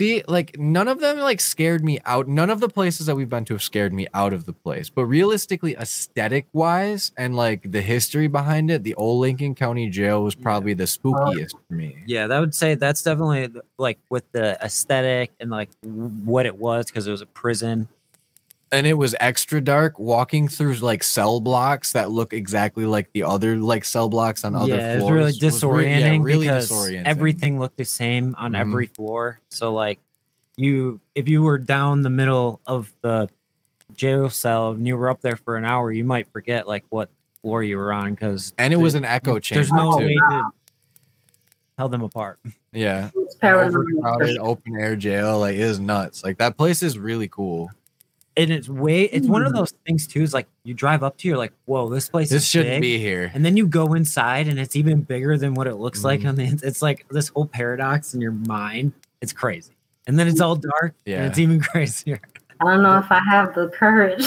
see 0.00 0.22
like 0.26 0.58
none 0.58 0.88
of 0.88 0.98
them 1.00 1.18
like 1.20 1.40
scared 1.40 1.84
me 1.84 2.00
out 2.04 2.26
none 2.26 2.50
of 2.50 2.58
the 2.60 2.68
places 2.68 3.06
that 3.06 3.14
we've 3.14 3.28
been 3.28 3.44
to 3.44 3.54
have 3.54 3.62
scared 3.62 3.92
me 3.92 4.06
out 4.12 4.32
of 4.32 4.44
the 4.44 4.52
place 4.52 4.90
but 4.90 5.04
realistically 5.06 5.74
aesthetic 5.76 6.46
wise 6.52 7.12
and 7.16 7.36
like 7.36 7.70
the 7.70 7.80
history 7.80 8.26
behind 8.26 8.70
it 8.70 8.82
the 8.82 8.94
old 8.96 9.20
lincoln 9.20 9.54
county 9.54 9.88
jail 9.88 10.24
was 10.24 10.34
Yeah. 10.34 10.42
probably 10.42 10.74
the 10.74 10.84
uh, 10.84 10.86
spookiest 10.86 11.52
for 11.68 11.74
me 11.74 11.96
Yeah, 12.06 12.26
that 12.26 12.40
would 12.40 12.54
say 12.54 12.74
that's 12.74 13.02
definitely 13.02 13.60
like 13.78 13.98
with 14.10 14.24
the 14.32 14.58
aesthetic 14.62 15.30
and 15.38 15.50
like 15.50 15.70
w- 15.82 16.08
what 16.24 16.44
it 16.46 16.56
was 16.58 16.86
because 16.86 17.06
it 17.06 17.10
was 17.10 17.20
a 17.22 17.26
prison. 17.26 17.88
And 18.72 18.86
it 18.86 18.94
was 18.94 19.14
extra 19.20 19.60
dark 19.60 19.98
walking 19.98 20.48
through 20.48 20.74
like 20.74 21.02
cell 21.02 21.40
blocks 21.40 21.92
that 21.92 22.10
look 22.10 22.32
exactly 22.32 22.86
like 22.86 23.10
the 23.12 23.22
other 23.22 23.56
like 23.56 23.84
cell 23.84 24.08
blocks 24.08 24.44
on 24.44 24.54
other 24.54 24.76
yeah, 24.76 24.98
floors 24.98 25.02
it's 25.02 25.10
really 25.10 25.24
was 25.26 25.42
re- 25.64 25.84
disorienting 25.86 26.18
yeah, 26.18 26.22
really 26.22 26.46
because 26.46 26.70
disorienting. 26.70 27.04
everything 27.04 27.58
looked 27.58 27.76
the 27.76 27.84
same 27.84 28.34
on 28.38 28.52
Mhm. 28.52 28.58
every 28.60 28.86
floor. 28.86 29.40
So 29.50 29.72
like 29.72 30.00
you 30.56 31.00
if 31.14 31.28
you 31.28 31.42
were 31.42 31.58
down 31.58 32.02
the 32.02 32.10
middle 32.10 32.60
of 32.66 32.92
the 33.02 33.28
jail 33.94 34.30
cell 34.30 34.70
and 34.72 34.86
you 34.86 34.96
were 34.96 35.10
up 35.10 35.20
there 35.20 35.36
for 35.36 35.56
an 35.56 35.64
hour, 35.64 35.92
you 35.92 36.04
might 36.04 36.26
forget 36.32 36.66
like 36.66 36.84
what 36.90 37.10
floor 37.42 37.62
you 37.62 37.76
were 37.76 37.92
on 37.92 38.14
because 38.14 38.54
and 38.58 38.72
it 38.72 38.76
was 38.76 38.94
an 38.94 39.04
echo 39.04 39.38
chamber 39.38 39.60
there's 39.60 39.72
no 39.72 39.98
too. 39.98 40.06
way 40.06 40.14
to 40.14 40.50
tell 41.76 41.88
them 41.88 42.02
apart. 42.02 42.38
yeah 42.72 43.10
It's 43.14 43.36
paranormal. 43.36 44.00
overcrowded 44.02 44.38
open 44.38 44.76
air 44.80 44.96
jail 44.96 45.40
like 45.40 45.54
it 45.54 45.60
is 45.60 45.78
nuts 45.78 46.24
like 46.24 46.38
that 46.38 46.56
place 46.56 46.82
is 46.82 46.98
really 46.98 47.28
cool 47.28 47.70
And 48.36 48.50
it's 48.50 48.68
way 48.68 49.02
it's 49.02 49.28
one 49.28 49.42
of 49.42 49.52
Hmm. 49.52 49.58
those 49.58 49.72
things 49.86 50.06
too, 50.08 50.22
is 50.22 50.34
like 50.34 50.46
you 50.64 50.74
drive 50.74 51.02
up 51.04 51.16
to 51.18 51.28
you're 51.28 51.38
like, 51.38 51.52
whoa, 51.66 51.88
this 51.88 52.08
place 52.08 52.30
this 52.30 52.42
is 52.42 52.48
shouldn't 52.48 52.74
big. 52.76 52.80
be 52.82 52.98
here 52.98 53.30
And 53.32 53.44
then 53.44 53.56
you 53.56 53.66
go 53.66 53.94
inside 53.94 54.48
and 54.48 54.58
it's 54.58 54.74
even 54.74 55.02
bigger 55.02 55.38
than 55.38 55.54
what 55.54 55.66
it 55.68 55.76
looks 55.76 56.02
like 56.02 56.20
Mhm. 56.22 56.28
on 56.30 56.34
the 56.36 56.44
it's 56.66 56.82
like 56.82 57.06
this 57.10 57.28
whole 57.28 57.46
paradox 57.46 58.12
in 58.14 58.20
your 58.20 58.32
mind. 58.32 58.92
It's 59.20 59.32
crazy. 59.32 59.72
And 60.06 60.18
then 60.18 60.26
it's 60.28 60.40
all 60.40 60.56
dark 60.56 60.94
Yeah. 61.06 61.18
and 61.18 61.26
it's 61.26 61.38
even 61.38 61.60
crazier. 61.72 62.20
I 62.60 62.64
don't 62.72 62.82
know 62.82 62.98
if 62.98 63.10
I 63.10 63.20
have 63.30 63.54
the 63.54 63.68
courage. 63.68 64.24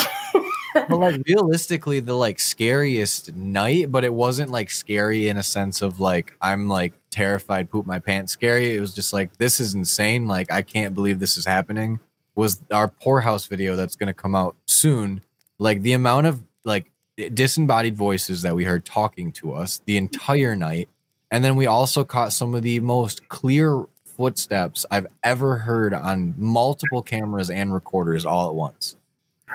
but 0.74 0.90
like 1.00 1.22
realistically 1.28 2.00
the 2.00 2.14
like 2.14 2.40
scariest 2.40 3.34
night 3.36 3.92
but 3.92 4.04
it 4.04 4.14
wasn't 4.14 4.52
like 4.52 4.70
scary 4.70 5.28
in 5.28 5.38
a 5.38 5.42
sense 5.44 5.82
of 5.82 6.00
like 6.00 6.36
i'm 6.40 6.68
like 6.68 6.94
terrified 7.10 7.72
poop 7.72 7.88
my 7.88 7.98
pants 7.98 8.32
scary 8.32 8.76
it 8.76 8.80
was 8.80 8.94
just 8.94 9.12
like 9.12 9.36
this 9.38 9.60
is 9.60 9.74
insane 9.74 10.28
like 10.28 10.52
i 10.52 10.62
can't 10.62 10.94
believe 10.94 11.18
this 11.20 11.36
is 11.36 11.46
happening 11.46 12.00
was 12.38 12.62
our 12.72 12.88
poorhouse 12.88 13.46
video 13.48 13.76
that's 13.76 13.96
going 13.96 14.08
to 14.08 14.14
come 14.14 14.36
out 14.36 14.56
soon 14.66 15.22
like 15.60 15.82
the 15.82 15.94
amount 15.94 16.28
of 16.28 16.42
like 16.64 16.92
disembodied 17.34 17.96
voices 17.96 18.42
that 18.42 18.56
we 18.56 18.64
heard 18.64 18.86
talking 18.86 19.32
to 19.32 19.54
us 19.54 19.82
the 19.86 19.98
entire 19.98 20.56
night 20.56 20.88
and 21.32 21.44
then 21.44 21.56
we 21.56 21.66
also 21.66 22.04
caught 22.04 22.32
some 22.32 22.56
of 22.56 22.64
the 22.64 22.80
most 22.80 23.28
clear 23.28 23.84
footsteps 24.06 24.86
i've 24.92 25.08
ever 25.24 25.58
heard 25.58 25.94
on 25.94 26.34
multiple 26.38 27.02
cameras 27.02 27.50
and 27.50 27.74
recorders 27.74 28.26
all 28.26 28.50
at 28.50 28.56
once 28.56 28.96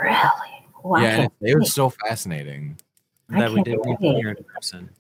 really? 0.01 0.53
Wow. 0.83 1.01
yeah, 1.01 1.09
and 1.09 1.25
it, 1.41 1.53
it 1.53 1.59
was 1.59 1.73
so 1.73 1.91
fascinating. 1.91 2.77
I 3.31 3.41
that 3.41 3.51
we 3.51 3.63
can't 3.63 3.67
did 3.67 3.79
we 4.01 4.09
it. 4.09 4.17
hear 4.17 4.31
in 4.31 4.45
person. 4.45 4.91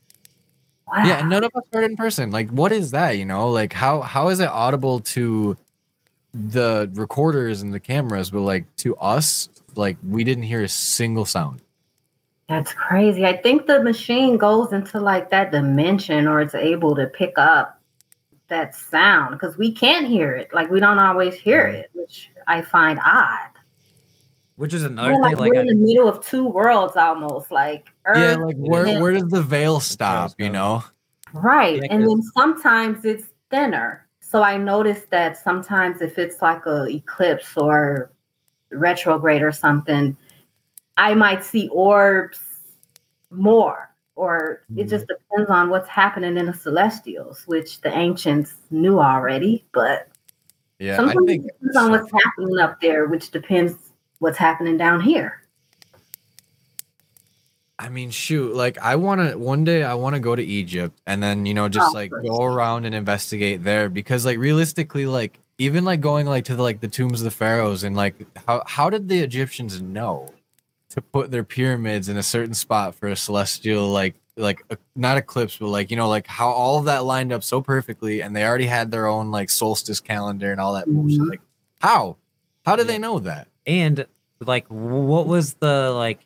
wow. 0.86 1.04
Yeah, 1.04 1.20
and 1.20 1.30
none 1.30 1.44
of 1.44 1.50
us 1.54 1.62
heard 1.72 1.84
it 1.84 1.90
in 1.90 1.96
person. 1.96 2.30
Like, 2.30 2.50
what 2.50 2.72
is 2.72 2.92
that? 2.92 3.12
You 3.12 3.24
know, 3.24 3.50
like 3.50 3.72
how 3.72 4.00
how 4.00 4.28
is 4.28 4.40
it 4.40 4.48
audible 4.48 5.00
to 5.00 5.56
the 6.34 6.90
recorders 6.94 7.62
and 7.62 7.72
the 7.74 7.80
cameras, 7.80 8.30
but 8.30 8.40
like 8.40 8.64
to 8.76 8.96
us, 8.96 9.48
like 9.76 9.96
we 10.06 10.24
didn't 10.24 10.44
hear 10.44 10.62
a 10.62 10.68
single 10.68 11.24
sound. 11.24 11.60
That's 12.48 12.72
crazy. 12.72 13.24
I 13.24 13.36
think 13.36 13.66
the 13.66 13.82
machine 13.82 14.36
goes 14.36 14.72
into 14.72 15.00
like 15.00 15.30
that 15.30 15.52
dimension 15.52 16.26
or 16.26 16.40
it's 16.40 16.54
able 16.54 16.94
to 16.96 17.06
pick 17.06 17.34
up 17.38 17.80
that 18.48 18.74
sound 18.74 19.32
because 19.32 19.56
we 19.56 19.72
can't 19.72 20.06
hear 20.06 20.34
it. 20.34 20.52
Like 20.52 20.70
we 20.70 20.80
don't 20.80 20.98
always 20.98 21.34
hear 21.34 21.64
Mm-hmm. 21.66 21.76
it, 21.76 21.90
which 21.94 22.30
I 22.46 22.60
find 22.62 22.98
odd. 23.04 23.48
Which 24.56 24.74
is 24.74 24.84
another 24.84 25.14
We're 25.14 25.20
like, 25.20 25.30
thing. 25.36 25.40
Like 25.40 25.50
we're 25.52 25.58
I, 25.58 25.62
in 25.62 25.66
the 25.68 25.74
middle 25.74 26.08
of 26.08 26.24
two 26.26 26.46
worlds 26.46 26.96
almost. 26.96 27.50
Like 27.50 27.88
yeah, 28.14 28.34
like 28.36 28.56
where 28.56 28.84
then- 28.84 29.00
where 29.00 29.12
does 29.12 29.28
the 29.28 29.42
veil 29.42 29.80
stop? 29.80 30.32
You 30.38 30.50
know? 30.50 30.84
Right. 31.32 31.76
Yeah, 31.76 31.88
and 31.90 32.02
'cause- 32.04 32.12
then 32.12 32.22
sometimes 32.34 33.04
it's 33.06 33.28
thinner. 33.50 34.06
So 34.32 34.42
I 34.42 34.56
noticed 34.56 35.10
that 35.10 35.36
sometimes 35.36 36.00
if 36.00 36.18
it's 36.18 36.40
like 36.40 36.64
a 36.64 36.86
eclipse 36.88 37.54
or 37.54 38.10
retrograde 38.70 39.42
or 39.42 39.52
something, 39.52 40.16
I 40.96 41.12
might 41.12 41.44
see 41.44 41.68
orbs 41.68 42.40
more. 43.30 43.90
Or 44.14 44.62
it 44.74 44.84
just 44.84 45.04
mm-hmm. 45.06 45.36
depends 45.36 45.50
on 45.50 45.68
what's 45.68 45.88
happening 45.88 46.38
in 46.38 46.46
the 46.46 46.54
celestials, 46.54 47.42
which 47.44 47.82
the 47.82 47.94
ancients 47.94 48.54
knew 48.70 49.00
already. 49.00 49.66
But 49.74 50.08
Yeah, 50.78 50.94
I 50.94 50.96
sometimes 50.96 51.26
think 51.26 51.44
it 51.44 51.52
depends 51.60 51.76
on 51.76 51.90
what's 51.90 52.10
happening 52.10 52.58
up 52.58 52.80
there, 52.80 53.08
which 53.08 53.32
depends 53.32 53.74
what's 54.20 54.38
happening 54.38 54.78
down 54.78 55.02
here. 55.02 55.41
I 57.82 57.88
mean, 57.88 58.10
shoot, 58.10 58.54
like 58.54 58.78
I 58.78 58.94
want 58.96 59.20
to 59.30 59.36
one 59.36 59.64
day 59.64 59.82
I 59.82 59.94
want 59.94 60.14
to 60.14 60.20
go 60.20 60.36
to 60.36 60.42
Egypt 60.42 61.00
and 61.06 61.20
then, 61.22 61.46
you 61.46 61.54
know, 61.54 61.68
just 61.68 61.90
Oh, 61.90 61.94
like 61.94 62.10
go 62.10 62.42
around 62.44 62.84
and 62.84 62.94
investigate 62.94 63.64
there 63.64 63.88
because 63.88 64.24
like 64.24 64.38
realistically 64.38 65.06
like 65.06 65.38
even 65.58 65.84
like 65.84 66.00
going 66.00 66.26
like 66.26 66.44
to 66.44 66.54
the 66.56 66.62
like 66.62 66.80
the 66.80 66.88
tombs 66.88 67.20
of 67.20 67.24
the 67.24 67.30
pharaohs 67.32 67.82
and 67.82 67.96
like 67.96 68.14
how 68.46 68.62
how 68.66 68.88
did 68.88 69.08
the 69.08 69.18
Egyptians 69.18 69.82
know 69.82 70.32
to 70.90 71.00
put 71.00 71.30
their 71.32 71.42
pyramids 71.42 72.08
in 72.08 72.16
a 72.16 72.22
certain 72.22 72.54
spot 72.54 72.94
for 72.94 73.08
a 73.08 73.16
celestial 73.16 73.88
like 73.88 74.14
like 74.36 74.62
a, 74.70 74.76
not 74.94 75.18
eclipse 75.18 75.56
but 75.58 75.66
like 75.68 75.90
you 75.90 75.96
know 75.96 76.08
like 76.08 76.26
how 76.26 76.48
all 76.50 76.78
of 76.78 76.84
that 76.86 77.04
lined 77.04 77.32
up 77.32 77.42
so 77.42 77.60
perfectly 77.60 78.22
and 78.22 78.34
they 78.36 78.44
already 78.44 78.66
had 78.66 78.90
their 78.90 79.06
own 79.06 79.30
like 79.30 79.50
solstice 79.50 80.00
calendar 80.00 80.52
and 80.52 80.60
all 80.60 80.72
that 80.74 80.86
bullshit 80.86 81.20
Mhm. 81.20 81.30
like 81.30 81.40
how 81.80 82.16
how 82.64 82.76
did 82.76 82.86
Yeah. 82.86 82.92
they 82.92 82.98
know 82.98 83.18
that 83.18 83.48
and 83.66 84.06
like 84.40 84.66
what 84.68 85.26
was 85.26 85.54
the 85.54 85.90
like 85.90 86.20
I- 86.20 86.24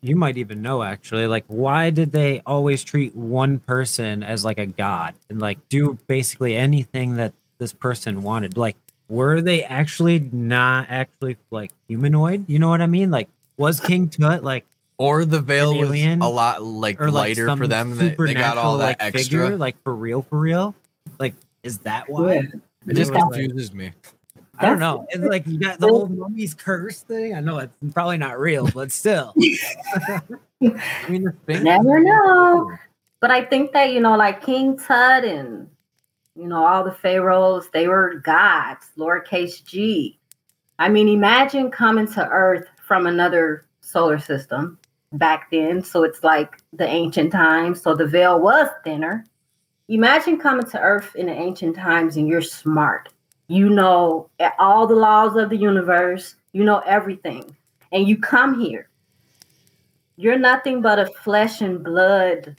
you 0.00 0.16
might 0.16 0.36
even 0.36 0.60
know 0.62 0.82
actually 0.82 1.26
like 1.26 1.44
why 1.48 1.90
did 1.90 2.12
they 2.12 2.40
always 2.46 2.82
treat 2.84 3.14
one 3.14 3.58
person 3.58 4.22
as 4.22 4.44
like 4.44 4.58
a 4.58 4.66
god 4.66 5.14
and 5.30 5.40
like 5.40 5.58
do 5.68 5.98
basically 6.06 6.56
anything 6.56 7.16
that 7.16 7.32
this 7.58 7.72
person 7.72 8.22
wanted 8.22 8.56
like 8.56 8.76
were 9.08 9.40
they 9.40 9.62
actually 9.64 10.18
not 10.32 10.86
actually 10.88 11.36
like 11.50 11.70
humanoid 11.88 12.44
you 12.48 12.58
know 12.58 12.68
what 12.68 12.80
i 12.80 12.86
mean 12.86 13.10
like 13.10 13.28
was 13.56 13.80
king 13.80 14.08
tut 14.08 14.42
like 14.42 14.64
or 14.98 15.24
the 15.24 15.40
veil 15.40 15.72
An 15.72 15.78
was 15.78 15.88
alien? 15.90 16.22
a 16.22 16.28
lot 16.28 16.62
like 16.62 17.00
or 17.00 17.10
like 17.10 17.36
lighter 17.36 17.56
for 17.56 17.66
them. 17.66 17.96
They, 17.96 18.10
they 18.10 18.32
got 18.34 18.56
all 18.58 18.78
that 18.78 18.84
like 18.86 18.96
extra. 19.00 19.22
figure, 19.22 19.56
like 19.56 19.74
for 19.82 19.92
real, 19.92 20.22
for 20.22 20.38
real. 20.38 20.72
Like, 21.18 21.34
is 21.64 21.78
that 21.78 22.08
why? 22.08 22.34
Yeah. 22.34 22.40
it 22.86 22.94
just 22.94 23.10
It 23.10 23.14
like- 23.14 23.22
confuses 23.24 23.74
me. 23.74 23.90
I 24.58 24.66
don't 24.66 24.78
know. 24.78 25.06
It's 25.10 25.24
like 25.24 25.46
you 25.46 25.58
got 25.58 25.80
the 25.80 25.88
whole 25.88 26.06
mummy's 26.06 26.54
curse 26.54 27.00
thing. 27.02 27.34
I 27.34 27.40
know 27.40 27.58
it's 27.58 27.72
probably 27.92 28.18
not 28.18 28.38
real, 28.38 28.68
but 28.70 28.92
still. 28.92 29.34
I 30.62 31.08
mean, 31.08 31.32
Never 31.48 32.00
know. 32.00 32.70
But 33.20 33.30
I 33.30 33.44
think 33.44 33.72
that, 33.72 33.92
you 33.92 34.00
know, 34.00 34.16
like 34.16 34.44
King 34.44 34.76
Tut 34.76 35.24
and, 35.24 35.68
you 36.36 36.46
know, 36.46 36.64
all 36.64 36.84
the 36.84 36.92
pharaohs, 36.92 37.68
they 37.72 37.88
were 37.88 38.16
gods, 38.24 38.90
lowercase 38.98 39.64
g. 39.64 40.18
I 40.78 40.88
mean, 40.88 41.08
imagine 41.08 41.70
coming 41.70 42.06
to 42.12 42.28
Earth 42.28 42.66
from 42.86 43.06
another 43.06 43.64
solar 43.80 44.18
system 44.18 44.78
back 45.12 45.50
then. 45.50 45.82
So 45.82 46.02
it's 46.02 46.22
like 46.22 46.58
the 46.72 46.86
ancient 46.86 47.32
times. 47.32 47.80
So 47.80 47.94
the 47.94 48.06
veil 48.06 48.40
was 48.40 48.68
thinner. 48.84 49.24
Imagine 49.88 50.38
coming 50.38 50.66
to 50.66 50.80
Earth 50.80 51.14
in 51.14 51.26
the 51.26 51.32
ancient 51.32 51.76
times 51.76 52.16
and 52.16 52.28
you're 52.28 52.42
smart. 52.42 53.08
You 53.48 53.68
know 53.68 54.30
all 54.58 54.86
the 54.86 54.94
laws 54.94 55.36
of 55.36 55.50
the 55.50 55.56
universe, 55.56 56.36
you 56.52 56.64
know 56.64 56.78
everything. 56.80 57.54
And 57.92 58.08
you 58.08 58.18
come 58.18 58.58
here. 58.60 58.88
You're 60.16 60.38
nothing 60.38 60.80
but 60.80 60.98
a 60.98 61.06
flesh 61.06 61.60
and 61.60 61.82
blood, 61.82 62.56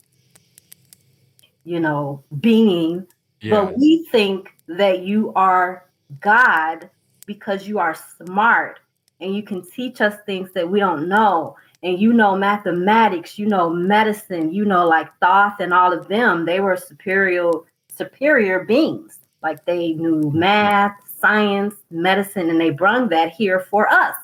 you 1.64 1.80
know, 1.80 2.24
being 2.40 3.08
Yeah. 3.42 3.52
but 3.52 3.78
we 3.78 4.06
think 4.12 4.54
that 4.68 5.02
you 5.02 5.32
are 5.36 5.86
God 6.20 6.90
because 7.26 7.68
you 7.68 7.80
are 7.80 7.96
smart 7.96 8.80
and 9.20 9.36
you 9.36 9.44
can 9.44 9.64
teach 9.72 10.02
us 10.02 10.16
things 10.26 10.52
that 10.54 10.70
we 10.70 10.80
don't 10.80 11.08
know. 11.08 11.56
And 11.84 12.00
you 12.00 12.14
know 12.14 12.36
mathematics, 12.36 13.38
you 13.38 13.46
know 13.46 13.70
medicine, 13.70 14.52
you 14.52 14.66
know 14.66 14.88
like 14.88 15.10
Thoth 15.20 15.60
and 15.60 15.74
all 15.74 15.94
of 15.94 16.08
them. 16.08 16.46
They 16.46 16.60
were 16.60 16.78
superior 16.78 17.52
superior 17.90 18.66
beings. 18.66 19.20
Like 19.46 19.64
they 19.66 19.94
knew 19.94 20.32
math, 20.34 20.98
science, 21.20 21.76
medicine, 21.92 22.50
and 22.50 22.60
they 22.60 22.72
brung 22.72 23.10
that 23.10 23.32
here 23.32 23.60
for 23.60 23.88
us. 23.88 24.16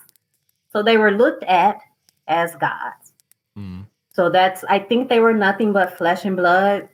So 0.73 0.81
they 0.81 0.97
were 0.97 1.12
looked 1.12 1.43
at 1.43 1.77
as 2.27 2.55
gods. 2.55 3.13
Mm. 3.55 3.86
So 4.13 4.31
that's 4.31 4.63
I 4.63 4.79
think 4.79 5.10
they 5.10 5.19
were 5.19 5.36
nothing 5.36 5.73
but 5.73 5.95
flesh 5.95 6.25
and 6.25 6.36
blood 6.36 6.89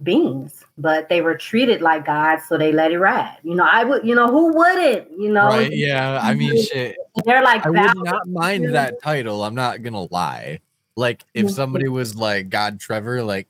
beings, 0.00 0.64
but 0.78 1.08
they 1.08 1.22
were 1.22 1.36
treated 1.36 1.82
like 1.82 2.06
gods, 2.06 2.44
so 2.48 2.56
they 2.56 2.70
let 2.70 2.92
it 2.92 3.00
ride. 3.00 3.38
You 3.42 3.56
know, 3.56 3.66
I 3.68 3.82
would, 3.82 4.06
you 4.06 4.14
know, 4.14 4.28
who 4.28 4.54
wouldn't? 4.54 5.10
You 5.18 5.32
know, 5.32 5.48
Right? 5.48 5.72
Yeah. 5.72 6.20
I 6.22 6.34
mean, 6.34 6.62
shit. 6.70 6.96
they're 7.24 7.42
like 7.42 7.66
I 7.66 7.70
would 7.70 8.04
not 8.04 8.28
mind 8.28 8.72
that 8.76 9.02
title. 9.02 9.42
I'm 9.42 9.56
not 9.56 9.82
gonna 9.82 10.06
lie. 10.12 10.60
Like, 10.94 11.24
if 11.34 11.50
somebody 11.50 11.88
was 11.88 12.14
like 12.14 12.48
God 12.48 12.78
Trevor, 12.78 13.24
like 13.24 13.48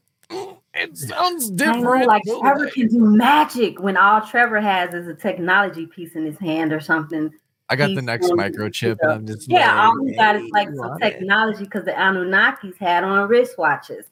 it 0.77 0.97
sounds 0.97 1.47
I 1.47 1.49
know, 1.51 1.57
different. 1.57 2.07
like 2.07 2.23
Trevor 2.25 2.65
like- 2.65 2.73
can 2.75 2.89
do 2.89 2.99
magic 3.01 3.81
when 3.81 3.97
all 3.97 4.21
Trevor 4.21 4.61
has 4.61 4.95
is 4.95 5.09
a 5.09 5.15
technology 5.15 5.87
piece 5.87 6.15
in 6.15 6.25
his 6.25 6.39
hand 6.39 6.73
or 6.73 6.81
something. 6.81 7.33
I 7.69 7.75
got 7.75 7.95
the 7.95 8.03
next 8.03 8.31
microchip, 8.31 8.99
and 9.03 9.11
I'm 9.11 9.27
just 9.27 9.51
Yeah, 9.51 9.75
like, 9.75 9.85
all 9.89 10.07
he 10.07 10.15
got 10.15 10.37
is 10.37 10.51
like 10.53 10.69
some 10.73 10.99
technology 11.01 11.65
because 11.65 11.85
the 11.85 11.91
Anunnakis 11.91 12.77
had 12.79 13.03
on 13.03 13.29
wristwatches. 13.29 14.05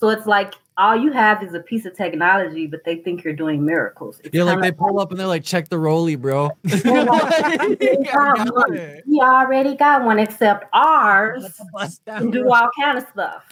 So 0.00 0.08
it's 0.08 0.26
like 0.26 0.54
all 0.76 0.96
you 0.96 1.12
have 1.12 1.42
is 1.42 1.54
a 1.54 1.60
piece 1.60 1.84
of 1.84 1.94
technology, 1.96 2.66
but 2.66 2.82
they 2.84 2.96
think 2.96 3.22
you're 3.22 3.34
doing 3.34 3.64
miracles. 3.64 4.20
It's 4.24 4.34
Yeah, 4.34 4.44
like 4.44 4.60
they 4.60 4.72
pull 4.72 4.98
up 4.98 5.10
and 5.10 5.20
they're 5.20 5.26
like, 5.26 5.44
check 5.44 5.68
the 5.68 5.76
rollie, 5.76 6.18
bro. 6.18 6.50
got. 8.12 8.70
We 9.06 9.20
already 9.20 9.76
got 9.76 10.02
one, 10.04 10.18
except 10.18 10.64
ours 10.72 11.60
can 12.06 12.30
do 12.30 12.50
all 12.52 12.70
kind 12.80 12.98
of 12.98 13.06
stuff. 13.12 13.44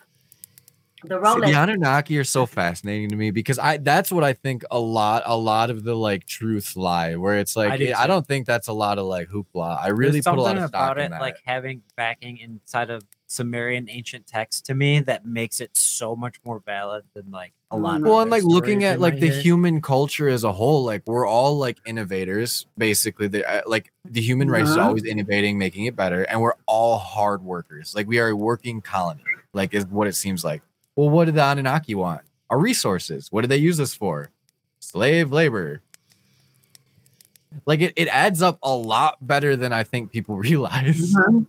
The 1.05 1.19
See, 1.19 1.25
Rolex. 1.25 1.47
the 1.47 1.55
Anunnaki 1.55 2.19
are 2.19 2.25
so 2.25 2.47
fascinating 2.47 3.09
to 3.11 3.17
me 3.17 3.31
because 3.31 3.59
I 3.59 3.79
that's 3.79 4.13
what 4.13 4.23
I 4.25 4.33
think 4.35 4.63
a 4.71 4.79
lot 4.79 5.23
a 5.27 5.37
lot 5.37 5.71
of 5.71 5.83
the 5.85 5.95
like 5.95 6.27
truths 6.27 6.77
lie 6.77 7.17
where 7.17 7.39
it's 7.39 7.57
like 7.57 7.73
I 7.73 7.77
do 7.77 7.93
I, 7.97 8.03
too. 8.03 8.09
don't 8.09 8.27
think 8.27 8.47
that's 8.47 8.69
a 8.69 8.73
lot 8.73 8.99
of 8.99 9.07
like 9.07 9.29
hoopla. 9.29 9.83
I 9.83 9.89
really 9.89 10.21
There's 10.21 10.25
put 10.27 10.39
a 10.39 10.43
lot 10.43 10.57
of 10.59 10.69
stock 10.69 10.93
about 10.93 10.99
in 10.99 11.13
it, 11.13 11.21
like 11.21 11.39
having 11.45 11.83
backing 11.97 12.39
inside 12.39 12.91
of 12.91 13.03
Sumerian 13.27 13.89
ancient 13.89 14.27
text 14.27 14.67
to 14.67 14.75
me 14.75 15.01
that 15.01 15.25
makes 15.25 15.61
it 15.61 15.75
so 15.77 16.15
much 16.15 16.37
more 16.45 16.61
valid 16.67 17.03
than 17.15 17.31
like 17.31 17.53
a 17.71 17.77
lot. 17.79 17.97
of 17.97 18.03
well, 18.03 18.21
and 18.21 18.31
like 18.31 18.43
looking 18.45 18.85
at 18.85 19.01
like 19.01 19.19
the 19.19 19.31
hear. 19.31 19.41
human 19.41 19.81
culture 19.81 20.29
as 20.29 20.45
a 20.45 20.53
whole, 20.53 20.85
like 20.85 21.03
we're 21.07 21.27
all 21.27 21.57
like 21.57 21.79
innovators. 21.87 22.67
Basically, 22.77 23.29
the 23.29 23.45
uh, 23.51 23.63
like 23.67 23.91
the 24.05 24.21
human 24.21 24.51
race 24.51 24.69
is 24.69 24.77
Uh-huh. 24.77 24.89
always 24.89 25.05
innovating, 25.05 25.59
making 25.59 25.87
it 25.87 25.97
better, 25.97 26.25
and 26.25 26.41
we're 26.43 26.53
all 26.67 26.99
hard 26.99 27.43
workers. 27.43 27.95
Like 27.95 28.07
we 28.07 28.19
are 28.19 28.29
a 28.29 28.37
working 28.37 28.83
colony. 28.83 29.23
Like 29.55 29.73
is 29.75 29.87
what 29.87 30.07
it 30.09 30.15
seems 30.15 30.45
like. 30.45 30.61
Well, 30.97 31.11
what 31.11 31.27
did 31.27 31.35
the 31.35 31.43
Anunnaki 31.43 31.95
want? 31.95 32.23
Our 32.51 32.59
resources. 32.59 33.29
What 33.31 33.43
did 33.43 33.51
they 33.51 33.57
use 33.57 33.81
us 33.81 33.95
for? 33.95 34.31
Slave 34.81 35.33
labor. 35.33 35.81
Like 37.67 37.81
it, 37.81 37.93
it 37.97 38.09
adds 38.09 38.43
up 38.43 38.59
a 38.63 38.75
lot 38.75 39.27
better 39.27 39.57
than 39.57 39.73
I 39.73 39.85
think 39.85 40.11
people 40.13 40.37
realize. 40.49 41.15
Mhm. 41.15 41.47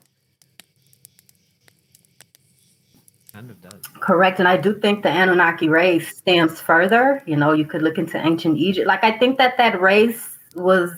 kind 3.34 3.50
of 3.50 3.60
does. 3.62 3.82
Correct. 4.00 4.40
And 4.40 4.48
I 4.48 4.58
do 4.58 4.80
think 4.80 5.02
the 5.04 5.10
Anunnaki 5.10 5.68
race 5.68 6.16
stands 6.16 6.62
further. 6.62 7.24
You 7.26 7.36
know, 7.36 7.52
you 7.52 7.66
could 7.66 7.82
look 7.82 7.98
into 7.98 8.18
ancient 8.18 8.58
Egypt. 8.58 8.88
Like, 8.88 9.04
I 9.04 9.18
think 9.18 9.38
that 9.40 9.58
that 9.58 9.82
race 9.82 10.38
was 10.56 10.92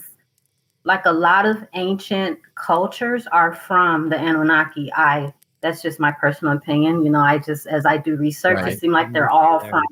like 0.84 1.06
a 1.06 1.14
lot 1.14 1.46
of 1.46 1.58
ancient 1.74 2.40
cultures 2.56 3.26
are 3.28 3.54
from 3.56 4.10
the 4.10 4.18
Anunnaki. 4.20 4.92
I, 4.94 5.34
that's 5.62 5.82
just 5.82 6.00
my 6.00 6.12
personal 6.12 6.56
opinion. 6.56 7.04
You 7.04 7.12
know, 7.12 7.20
I 7.22 7.38
just, 7.40 7.68
as 7.68 7.86
I 7.86 7.98
do 7.98 8.16
research, 8.16 8.58
Right. 8.58 8.74
it 8.74 8.80
seems 8.80 8.94
like 8.94 9.12
they're 9.14 9.30
all 9.30 9.60
from, 9.60 9.84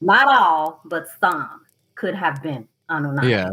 not 0.00 0.26
all, 0.28 0.80
but 0.84 1.06
some 1.20 1.62
could 1.94 2.14
have 2.14 2.42
been 2.42 2.66
Anunnaki. 2.88 3.28
Yeah. 3.28 3.50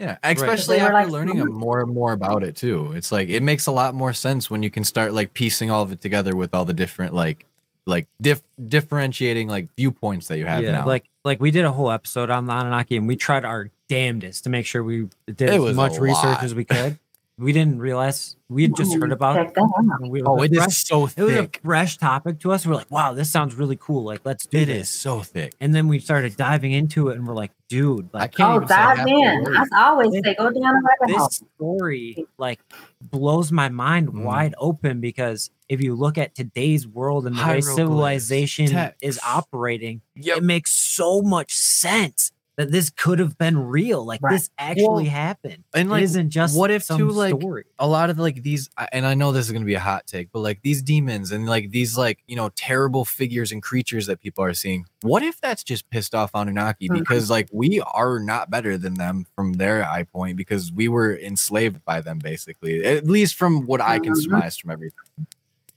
Yeah, 0.00 0.16
especially 0.24 0.78
They 0.78 0.82
were 0.82 0.88
after 0.88 1.04
like, 1.04 1.12
learning 1.12 1.38
"Hmm." 1.38 1.52
more 1.52 1.80
and 1.80 1.94
more 1.94 2.12
about 2.12 2.42
it 2.42 2.56
too. 2.56 2.92
It's 2.96 3.12
like 3.12 3.28
it 3.28 3.42
makes 3.44 3.66
a 3.66 3.72
lot 3.72 3.94
more 3.94 4.12
sense 4.12 4.50
when 4.50 4.62
you 4.62 4.68
can 4.70 4.82
start 4.82 5.12
like 5.14 5.34
piecing 5.34 5.70
all 5.70 5.82
of 5.82 5.92
it 5.92 6.00
together 6.00 6.34
with 6.34 6.52
all 6.52 6.64
the 6.64 6.72
different 6.74 7.14
like 7.14 7.46
like 7.86 8.08
dif- 8.20 8.42
differentiating 8.66 9.46
like 9.46 9.68
viewpoints 9.76 10.26
that 10.28 10.38
you 10.38 10.46
have 10.46 10.64
yeah, 10.64 10.72
now. 10.72 10.86
like 10.86 11.04
like 11.24 11.40
we 11.40 11.52
did 11.52 11.64
a 11.64 11.70
whole 11.70 11.92
episode 11.92 12.28
on 12.28 12.46
the 12.46 12.52
Anunnaki, 12.52 12.96
and 12.96 13.06
we 13.06 13.14
tried 13.14 13.44
our 13.44 13.70
damnedest 13.88 14.42
to 14.44 14.50
make 14.50 14.66
sure 14.66 14.82
we 14.82 15.08
did 15.26 15.42
It 15.42 15.60
as 15.60 15.76
much 15.76 15.96
research 15.98 16.38
as 16.42 16.54
we 16.56 16.64
could. 16.64 16.98
we 17.36 17.52
didn't 17.52 17.80
realize 17.80 18.36
we 18.48 18.62
had 18.62 18.76
just 18.76 18.94
heard 18.94 19.10
about 19.10 19.36
it. 19.38 19.54
that 19.54 19.60
out. 19.60 20.00
and 20.00 20.10
we- 20.10 20.22
oh, 20.22 20.34
was 20.34 20.50
it 20.52 20.52
a 20.52 20.60
fresh- 20.60 20.68
is 20.68 20.76
so 20.78 21.06
It 21.16 21.22
was 21.22 21.34
a 21.34 21.50
fresh 21.64 21.96
topic 21.98 22.38
to 22.40 22.52
us. 22.52 22.64
We're 22.64 22.76
like, 22.76 22.90
wow, 22.90 23.12
this 23.12 23.28
sounds 23.30 23.56
really 23.56 23.76
cool. 23.76 24.04
Like, 24.04 24.20
let's 24.24 24.46
do 24.46 24.58
It 24.58 24.66
this. 24.66 24.88
is 24.88 25.00
so 25.00 25.20
thick. 25.20 25.52
And 25.60 25.74
then 25.74 25.88
we 25.88 25.98
started 25.98 26.36
diving 26.36 26.70
into 26.72 27.08
it, 27.08 27.16
and 27.16 27.26
we're 27.26 27.34
like, 27.34 27.50
dude, 27.68 28.08
I 28.14 28.28
can't 28.28 28.50
Oh, 28.52 28.56
even 28.56 28.68
dive 28.68 29.04
the 29.04 29.10
in. 29.10 29.56
I 29.72 29.88
always 29.88 30.12
say, 30.12 30.34
go 30.38 30.44
down 30.44 30.54
the 30.54 30.82
rabbit 31.00 31.16
hole. 31.16 31.26
this 31.28 31.42
story 31.56 32.24
like 32.38 32.60
blows 33.00 33.50
my 33.50 33.68
mind 33.68 34.08
Mm. 34.10 34.22
wide 34.24 34.54
open 34.58 35.00
because 35.00 35.50
if 35.68 35.82
you 35.82 35.94
look 35.96 36.16
at 36.18 36.34
today's 36.36 36.86
world 36.86 37.26
and 37.26 37.34
the 37.34 37.40
way 37.40 37.44
Hieroglyphs, 37.44 37.74
civilization 37.74 38.90
is 39.00 39.18
operating, 39.26 40.02
Yep. 40.14 40.36
it 40.38 40.44
makes 40.44 40.70
so 40.72 41.20
much 41.22 41.52
sense 41.52 42.30
that 42.56 42.70
this 42.70 42.88
could 42.90 43.18
have 43.18 43.36
been 43.36 43.58
real. 43.58 44.04
Like 44.04 44.20
Right. 44.22 44.32
this 44.32 44.48
actually 44.58 44.84
Well, 44.86 45.04
happened. 45.04 45.64
And 45.74 45.90
like 45.90 46.02
it 46.02 46.04
isn't 46.04 46.30
just 46.30 46.56
what 46.56 46.70
if 46.70 46.84
some 46.84 46.98
too, 46.98 47.10
like, 47.10 47.34
story. 47.40 47.64
a 47.80 47.86
lot 47.88 48.10
of 48.10 48.18
like 48.18 48.42
these 48.44 48.70
I- 48.78 48.88
and 48.92 49.04
i 49.06 49.14
know 49.14 49.32
this 49.32 49.46
is 49.46 49.50
going 49.52 49.62
to 49.62 49.66
be 49.66 49.74
a 49.74 49.80
hot 49.80 50.06
take 50.06 50.30
but 50.32 50.38
like 50.38 50.60
these 50.62 50.80
demons 50.80 51.32
and 51.32 51.46
like 51.46 51.70
these 51.72 51.98
like 51.98 52.20
you 52.28 52.36
know 52.36 52.50
terrible 52.56 53.04
figures 53.04 53.50
and 53.50 53.60
creatures 53.60 54.06
that 54.06 54.20
people 54.20 54.44
are 54.44 54.54
seeing 54.54 54.84
what 55.02 55.22
if 55.24 55.40
that's 55.40 55.64
just 55.64 55.88
pissed 55.90 56.14
off 56.14 56.30
anunnaki 56.34 56.88
Mhm. 56.88 57.00
because 57.00 57.28
like 57.28 57.48
we 57.52 57.80
are 57.92 58.20
not 58.20 58.50
better 58.50 58.78
than 58.78 58.94
them 58.94 59.26
from 59.34 59.54
their 59.54 59.84
eye 59.84 60.04
point 60.04 60.36
because 60.36 60.70
we 60.72 60.86
were 60.86 61.16
enslaved 61.18 61.84
by 61.84 62.00
them 62.00 62.18
basically 62.20 62.84
at 62.84 63.04
least 63.06 63.34
from 63.34 63.66
what 63.66 63.80
i 63.80 63.98
can 63.98 64.12
Mhm. 64.12 64.22
surmise 64.22 64.56
from 64.56 64.70
everything 64.70 65.26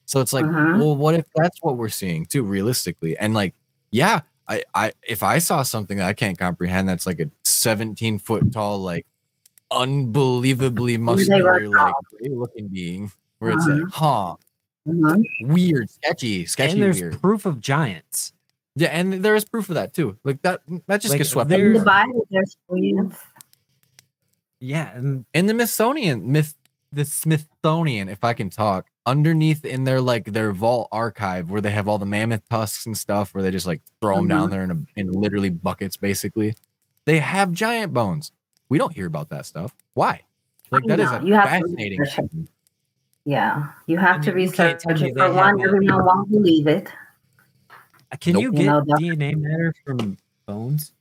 so 0.06 0.22
it's 0.22 0.32
like 0.34 0.46
Mhm. 0.46 0.78
well 0.78 0.96
what 0.96 1.16
if 1.16 1.26
that's 1.36 1.58
what 1.64 1.76
we're 1.78 1.90
seeing 1.90 2.26
too 2.28 2.44
realistically 2.44 3.18
and 3.18 3.34
like 3.34 3.56
yeah 3.90 4.22
I, 4.50 4.64
I 4.74 4.92
if 5.08 5.24
I 5.24 5.40
saw 5.40 5.64
something 5.64 5.98
that 5.98 6.08
I 6.08 6.14
can't 6.14 6.38
comprehend 6.38 6.88
that's 6.88 7.06
like 7.06 7.20
a 7.20 7.30
17 7.44 8.20
foot 8.20 8.52
tall, 8.54 8.80
like 8.80 9.06
unbelievably 9.72 10.98
muscular, 10.98 11.68
like 11.68 11.94
looking 12.22 12.68
being, 12.68 13.12
where 13.40 13.52
it's 13.52 13.68
like, 13.68 13.82
huh, 13.92 14.36
Mhm. 14.88 15.24
weird, 15.42 15.90
sketchy, 15.90 16.46
sketchy, 16.46 16.72
and 16.74 16.82
there's 16.82 17.02
weird. 17.02 17.20
proof 17.22 17.46
of 17.46 17.60
giants. 17.60 18.32
Yeah, 18.76 18.88
and 18.90 19.14
there 19.26 19.36
is 19.36 19.44
proof 19.44 19.68
of 19.70 19.76
that 19.76 19.94
too. 19.94 20.18
Like 20.24 20.42
that, 20.44 20.62
that 20.88 21.02
just 21.02 21.12
Like, 21.12 21.18
gets 21.18 21.32
swept. 21.32 21.50
there- 21.50 21.66
In 21.68 21.74
the 21.74 21.80
the. 21.80 21.86
Bible, 21.86 22.26
there's 22.30 22.56
twins. 22.70 23.16
Yeah, 24.60 24.96
and 24.96 25.26
in 25.34 25.46
the 25.48 25.54
Smithsonian, 25.54 26.32
myth, 26.32 26.56
the 26.92 27.04
Smithsonian, 27.06 28.08
if 28.08 28.24
I 28.24 28.34
can 28.34 28.50
talk, 28.50 28.86
underneath 29.08 29.66
in 29.66 29.86
their 29.86 30.00
like 30.02 30.26
their 30.26 30.52
vault 30.52 30.90
archive 30.92 31.50
where 31.50 31.62
they 31.62 31.72
have 31.72 31.88
all 31.88 31.98
the 31.98 32.06
mammoth 32.06 32.48
tusks 32.50 32.86
and 32.86 32.96
stuff, 32.96 33.34
where 33.34 33.42
they 33.42 33.50
just 33.50 33.66
like 33.66 33.82
throw 34.02 34.18
them 34.18 34.28
down 34.28 34.48
Mhm. 34.50 34.52
there 34.52 34.64
in 34.64 34.72
a, 34.72 34.78
in 35.00 35.12
literally 35.12 35.50
buckets, 35.50 35.98
basically. 35.98 36.54
They 37.06 37.20
have 37.20 37.52
giant 37.54 37.94
bones. 37.94 38.32
We 38.70 38.78
don't 38.78 38.94
hear 38.94 39.08
about 39.08 39.30
that 39.30 39.46
stuff. 39.46 39.74
Why? 39.96 40.22
Like 40.70 40.84
that 40.88 41.00
is 41.00 41.10
a 41.10 41.22
you 41.24 41.34
have 41.34 41.46
to 41.46 41.50
fascinating. 41.50 42.00
research. 42.02 42.30
Yeah, 43.26 43.68
you 43.88 43.98
have 43.98 44.18
I 44.18 44.20
to 44.26 44.32
mean, 44.34 44.46
you 44.48 44.52
can't 44.52 44.76
research 44.86 45.02
it. 45.02 45.16
they 45.16 45.22
For 45.22 45.34
one, 45.34 45.58
have 45.60 45.72
a- 45.72 45.74
everyone 45.76 46.06
won't 46.06 46.30
believe 46.30 46.68
it. 46.68 46.90
Uh, 48.12 48.16
Can 48.20 48.34
Nope. 48.34 48.42
you 48.44 48.52
You 48.52 48.58
get 48.58 48.66
know, 48.66 48.82
the- 48.86 48.94
DNA 48.96 49.36
matter 49.36 49.74
from 49.86 50.18
bones? 50.46 50.94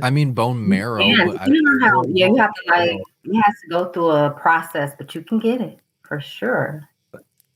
I 0.00 0.10
mean, 0.10 0.32
bone 0.32 0.68
marrow. 0.68 1.02
Yeah, 1.02 1.26
but 1.26 1.40
I- 1.40 1.46
you 1.46 1.60
know 1.62 1.88
how? 1.88 2.02
Yeah, 2.06 2.26
you 2.28 2.36
have 2.36 2.52
to 2.54 2.62
like 2.70 3.00
you 3.24 3.40
have 3.40 3.54
to 3.62 3.68
go 3.68 3.84
through 3.92 4.10
a 4.10 4.30
process, 4.30 4.92
but 4.98 5.14
you 5.14 5.22
can 5.22 5.38
get 5.40 5.60
it 5.60 5.78
for 6.02 6.20
sure. 6.20 6.88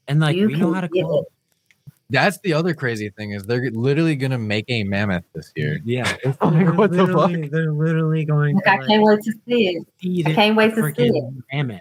And 0.08 0.20
like 0.20 0.36
you 0.36 0.46
we 0.48 0.54
know 0.54 0.72
how 0.72 0.80
to 0.80 0.88
get 0.88 1.04
clone. 1.04 1.22
it. 1.24 1.92
That's 2.08 2.38
the 2.38 2.52
other 2.52 2.72
crazy 2.72 3.10
thing 3.10 3.32
is 3.32 3.42
they're 3.44 3.68
literally 3.72 4.14
gonna 4.14 4.38
make 4.38 4.66
a 4.68 4.84
mammoth 4.84 5.24
this 5.34 5.52
year. 5.56 5.78
Mm, 5.78 5.82
yeah, 5.84 6.16
Like, 6.24 6.38
they're 6.40 6.72
what 6.72 6.90
the 6.92 6.98
fuck? 7.06 7.16
literally- 7.30 7.48
They're 7.48 7.72
literally 7.72 8.24
going 8.24 8.54
Like, 8.56 8.64
to 8.64 8.70
I 8.70 8.78
can't 8.86 9.02
wait 9.02 9.22
to 9.22 9.32
see 9.48 9.84
it. 10.02 10.26
I 10.28 10.32
can't 10.34 10.56
wait 10.56 10.74
to 10.76 10.92
see 10.94 11.06
it. 11.08 11.24
mammoth. 11.52 11.80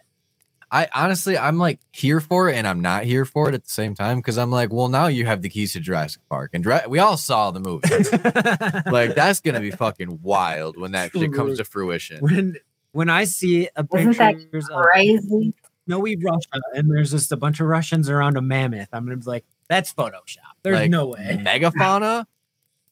I 0.71 0.89
honestly, 0.95 1.37
I'm 1.37 1.59
like 1.59 1.79
here 1.91 2.19
for 2.19 2.49
it, 2.49 2.55
and 2.55 2.67
I'm 2.67 2.81
not 2.81 3.03
here 3.03 3.23
for 3.23 3.47
it 3.47 3.53
at 3.53 3.63
the 3.63 3.69
same 3.69 3.93
time 3.93 4.17
because 4.17 4.39
I'm 4.39 4.49
like, 4.49 4.73
well, 4.73 4.89
now 4.89 5.05
you 5.07 5.25
have 5.27 5.43
the 5.43 5.47
keys 5.47 5.73
to 5.73 5.79
Jurassic 5.79 6.23
Park, 6.27 6.51
and 6.55 6.63
Dra- 6.63 6.85
we 6.89 6.97
all 6.97 7.17
saw 7.17 7.51
the 7.51 7.59
movie. 7.59 7.87
like 8.91 9.13
that's 9.13 9.41
gonna 9.41 9.59
be 9.61 9.69
fucking 9.71 10.19
wild 10.23 10.75
when 10.75 10.91
that 10.93 11.11
shit 11.11 11.31
comes 11.33 11.59
to 11.59 11.65
fruition. 11.65 12.17
when 12.19 12.55
when 12.93 13.09
I 13.09 13.25
see 13.25 13.69
a 13.75 13.85
Isn't 13.95 14.17
that 14.17 14.37
pictures 14.37 14.67
of 14.69 14.81
Crazy. 14.81 15.53
Snowy 15.85 16.15
Russia 16.17 16.61
and 16.75 16.89
there's 16.89 17.11
just 17.11 17.31
a 17.31 17.37
bunch 17.37 17.59
of 17.59 17.67
Russians 17.67 18.09
around 18.09 18.37
a 18.37 18.41
mammoth, 18.41 18.89
I'm 18.93 19.05
gonna 19.05 19.17
be 19.17 19.25
like, 19.25 19.45
that's 19.67 19.93
Photoshop. 19.93 20.53
There's 20.63 20.79
Like, 20.79 20.91
no 20.91 21.07
way. 21.07 21.39
Megafauna, 21.41 22.25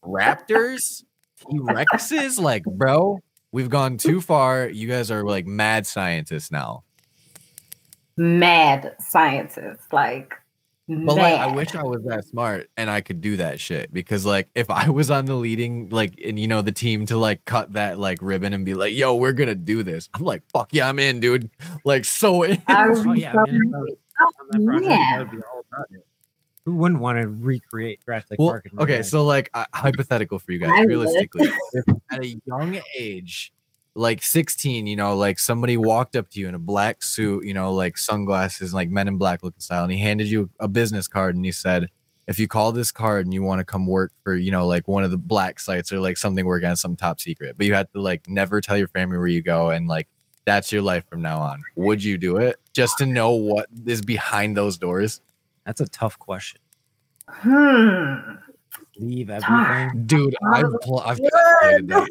raptors, 0.03 1.03
T 1.39 1.59
Rexes, 1.59 2.39
like, 2.39 2.63
bro, 2.63 3.19
we've 3.51 3.69
gone 3.69 3.97
too 3.97 4.21
far. 4.21 4.67
You 4.67 4.87
guys 4.87 5.11
are 5.11 5.23
like 5.23 5.45
mad 5.45 5.85
scientists 5.85 6.51
now. 6.51 6.83
Mad 8.17 8.95
scientists. 8.99 9.91
Like 9.91 10.33
But 10.87 11.15
like, 11.15 11.33
I 11.33 11.47
wish 11.55 11.75
I 11.75 11.83
was 11.83 12.03
that 12.07 12.25
smart 12.25 12.69
and 12.75 12.89
I 12.89 12.99
could 12.99 13.21
do 13.21 13.37
that 13.37 13.59
shit 13.61 13.93
because 13.93 14.25
like 14.25 14.49
if 14.53 14.69
I 14.69 14.89
was 14.89 15.09
on 15.09 15.25
the 15.25 15.35
leading 15.35 15.87
like 15.89 16.19
and 16.23 16.37
you 16.37 16.47
know 16.47 16.61
the 16.61 16.73
team 16.73 17.05
to 17.05 17.17
like 17.17 17.45
cut 17.45 17.71
that 17.73 17.99
like 17.99 18.19
ribbon 18.21 18.53
and 18.53 18.65
be 18.65 18.73
like, 18.73 18.93
yo, 18.93 19.15
we're 19.15 19.31
gonna 19.31 19.55
do 19.55 19.83
this. 19.83 20.09
I'm 20.13 20.23
like, 20.23 20.43
fuck 20.51 20.69
yeah, 20.73 20.89
I'm 20.89 20.99
in, 20.99 21.19
dude. 21.21 21.49
Like 21.85 22.03
so 22.05 22.43
in. 22.43 22.51
Would 22.51 22.59
Oh, 22.69 23.13
be 23.13 23.21
yeah, 23.21 23.31
so 23.31 23.37
man, 23.47 23.47
happy. 23.47 23.57
On 23.71 24.47
that 24.51 24.65
project, 24.65 24.89
yeah. 24.89 25.17
that 25.17 25.19
would 25.19 25.31
be 25.31 25.37
all 25.53 25.65
about 25.71 25.85
it. 25.91 26.05
Who 26.65 26.75
wouldn't 26.75 27.01
want 27.01 27.19
to 27.21 27.27
recreate 27.27 27.99
Jurassic 28.05 28.37
Well, 28.39 28.49
Park? 28.49 28.67
okay, 28.79 29.01
so 29.03 29.23
like 29.25 29.49
uh, 29.53 29.65
hypothetical 29.73 30.39
for 30.39 30.51
you 30.51 30.59
guys, 30.59 30.71
I 30.73 30.83
realistically, 30.83 31.49
if 31.73 31.85
at 32.11 32.23
a 32.23 32.39
young 32.45 32.79
age, 32.97 33.53
like 33.95 34.23
16, 34.23 34.87
you 34.87 34.95
know, 34.95 35.15
like 35.15 35.39
somebody 35.39 35.77
walked 35.77 36.15
up 36.15 36.29
to 36.31 36.39
you 36.39 36.47
in 36.47 36.55
a 36.55 36.59
black 36.59 37.03
suit, 37.03 37.45
you 37.45 37.53
know, 37.53 37.73
like 37.73 37.97
sunglasses, 37.97 38.73
like 38.73 38.89
Men 38.89 39.07
in 39.07 39.17
Black 39.17 39.43
looking 39.43 39.59
style, 39.59 39.83
and 39.83 39.91
he 39.91 39.99
handed 39.99 40.27
you 40.27 40.49
a 40.59 40.67
business 40.67 41.07
card 41.07 41.35
and 41.35 41.45
he 41.45 41.51
said, 41.51 41.89
if 42.27 42.39
you 42.39 42.47
call 42.47 42.71
this 42.71 42.91
card 42.91 43.25
and 43.25 43.33
you 43.33 43.43
want 43.43 43.59
to 43.59 43.65
come 43.65 43.85
work 43.85 44.13
for, 44.23 44.35
you 44.35 44.49
know, 44.49 44.65
like 44.65 44.87
one 44.87 45.03
of 45.03 45.11
the 45.11 45.17
black 45.17 45.59
sites 45.59 45.91
or 45.91 45.99
like 45.99 46.17
something 46.17 46.45
working 46.45 46.69
on 46.69 46.77
some 46.77 46.95
top 46.95 47.19
secret, 47.19 47.55
but 47.57 47.67
you 47.67 47.73
have 47.73 47.91
to 47.91 48.01
like 48.01 48.27
never 48.29 48.61
tell 48.61 48.77
your 48.77 48.87
family 48.87 49.17
where 49.17 49.27
you 49.27 49.41
go 49.41 49.69
and 49.69 49.87
like 49.87 50.07
that's 50.45 50.71
your 50.71 50.81
life 50.81 51.03
from 51.09 51.21
now 51.21 51.39
on. 51.39 51.61
Would 51.75 52.03
you 52.03 52.17
do 52.17 52.37
it 52.37 52.59
just 52.73 52.97
to 52.99 53.05
know 53.05 53.31
what 53.31 53.67
is 53.85 54.01
behind 54.01 54.55
those 54.55 54.77
doors? 54.77 55.21
that's 55.65 55.81
a 55.81 55.87
tough 55.87 56.19
question. 56.19 56.59
Hmm. 57.27 58.15
Leave 58.97 59.29
everything. 59.29 60.05
Dude, 60.05 60.35
I've, 60.53 60.65
pl- 60.81 60.99
I've 60.99 61.19
calculated 61.19 61.87
that. 61.89 62.09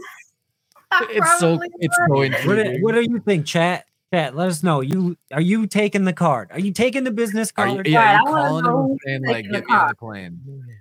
I 0.92 1.06
It's 1.10 1.38
so 1.38 1.56
probably 1.56 1.68
it's 1.80 1.98
would. 1.98 2.08
so 2.08 2.14
What 2.14 2.54
do, 2.54 2.60
intriguing. 2.60 2.82
what 2.82 2.92
do 2.94 3.00
you 3.02 3.18
think, 3.20 3.46
chat? 3.46 3.84
Chat, 4.12 4.36
let 4.36 4.48
us 4.48 4.62
know. 4.62 4.82
You 4.82 5.16
are 5.32 5.40
you 5.40 5.66
taking 5.66 6.04
the 6.04 6.12
card? 6.12 6.50
Are 6.52 6.60
you 6.60 6.70
taking 6.72 7.02
the 7.04 7.10
business 7.10 7.50
Are 7.56 7.64
card? 7.64 7.70
you, 7.72 7.80
or- 7.80 7.84
yeah, 7.94 8.18
you 8.18 8.26
calling 8.26 8.64
him 8.66 8.70
who's 8.70 8.98
and 9.06 9.24
like 9.26 9.44
get 9.50 9.64
me 9.66 9.74
on 9.74 9.88
the 9.88 9.94
plane. 9.94 10.38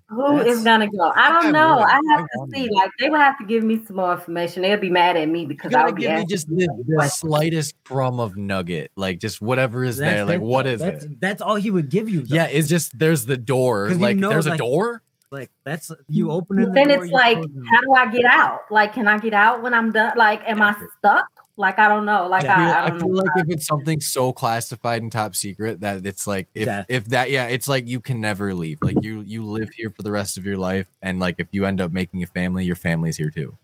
Who 0.10 0.40
is 0.40 0.62
That's- 0.62 0.64
gonna 0.66 0.90
go? 0.90 1.14
I 1.16 1.30
don't 1.32 1.46
I 1.46 1.52
know. 1.52 1.76
would. 1.78 1.86
I 1.86 1.92
have 1.94 2.02
I 2.10 2.22
to 2.24 2.28
wonder. 2.36 2.58
see. 2.58 2.70
Like 2.70 2.92
they 3.00 3.10
would 3.10 3.22
have 3.22 3.38
to 3.38 3.46
give 3.46 3.64
me 3.64 3.82
some 3.88 3.96
more 3.96 4.12
information. 4.16 4.64
They'll 4.64 4.78
be 4.82 4.90
mad 4.90 5.16
at 5.16 5.30
me 5.30 5.46
because 5.46 5.70
I 5.70 5.80
gotta 5.80 5.86
would 5.86 5.96
be 5.96 6.02
give 6.02 6.12
me 6.20 6.26
just 6.26 6.48
the, 6.50 6.68
the 6.86 7.08
slightest 7.08 7.76
crumb 7.86 8.20
of 8.20 8.36
nugget, 8.36 8.92
like 8.98 9.20
just 9.20 9.42
whatever 9.42 9.86
is 9.86 9.96
That's 9.96 10.14
there. 10.14 10.26
Like 10.26 10.36
it, 10.36 10.42
what 10.42 10.64
that's, 10.64 11.06
it? 11.06 11.22
That's 11.22 11.42
all 11.42 11.56
he 11.56 11.72
would 11.72 11.90
give 11.90 12.10
you. 12.10 12.24
though. 12.24 12.36
Yeah, 12.36 12.48
it's 12.48 12.68
just 12.68 13.00
there's 13.00 13.26
the 13.28 13.38
door. 13.38 13.92
Like 13.92 14.18
know, 14.18 14.28
there's 14.28 14.46
a 14.48 14.50
like- 14.50 14.60
door. 14.60 15.04
Like 15.32 15.50
that's 15.64 15.92
you 16.10 16.30
open 16.30 16.60
it. 16.60 16.66
But 16.66 16.74
then 16.74 16.92
it's 16.92 17.12
like, 17.12 17.38
how 17.38 17.82
do 17.82 17.94
I 17.94 18.12
get 18.12 18.26
out? 18.26 18.62
Like, 18.70 18.94
can 18.94 19.08
I 19.08 19.18
get 19.18 19.34
out 19.34 19.62
when 19.64 19.74
I'm 19.74 19.92
done? 19.92 20.14
Like, 20.18 20.42
am 20.48 20.62
I 20.62 20.76
stuck? 21.00 21.26
Like, 21.56 21.80
I 21.80 21.88
don't 21.88 22.06
know. 22.06 22.28
Like, 22.28 22.44
Yeah. 22.44 22.56
I 22.56 22.58
feel, 22.58 22.68
I, 22.68 22.72
I 22.72 22.86
I 22.86 22.90
don't 22.90 23.00
feel 23.00 23.10
know. 23.10 23.24
like 23.24 23.46
if 23.46 23.50
it's 23.50 23.66
something 23.66 24.02
so 24.02 24.34
classified 24.34 25.02
and 25.02 25.12
top 25.12 25.36
secret 25.36 25.80
that 25.82 26.06
it's 26.06 26.28
like 26.28 26.48
if 26.54 26.66
Death. 26.66 26.86
if 26.90 27.06
that 27.06 27.32
yeah, 27.32 27.48
it's 27.48 27.68
like 27.68 27.88
you 27.88 28.02
can 28.02 28.20
never 28.20 28.54
leave. 28.54 28.80
Like 28.82 29.04
you 29.04 29.22
you 29.22 29.46
live 29.46 29.70
here 29.76 29.90
for 29.90 30.04
the 30.04 30.12
rest 30.12 30.38
of 30.38 30.46
your 30.46 30.58
life, 30.58 30.88
and 31.02 31.20
like 31.20 31.36
if 31.38 31.48
you 31.52 31.66
end 31.66 31.80
up 31.80 31.92
making 31.92 32.24
a 32.24 32.28
family, 32.28 32.66
your 32.66 32.76
family's 32.76 33.18
here 33.18 33.30
too. 33.30 33.58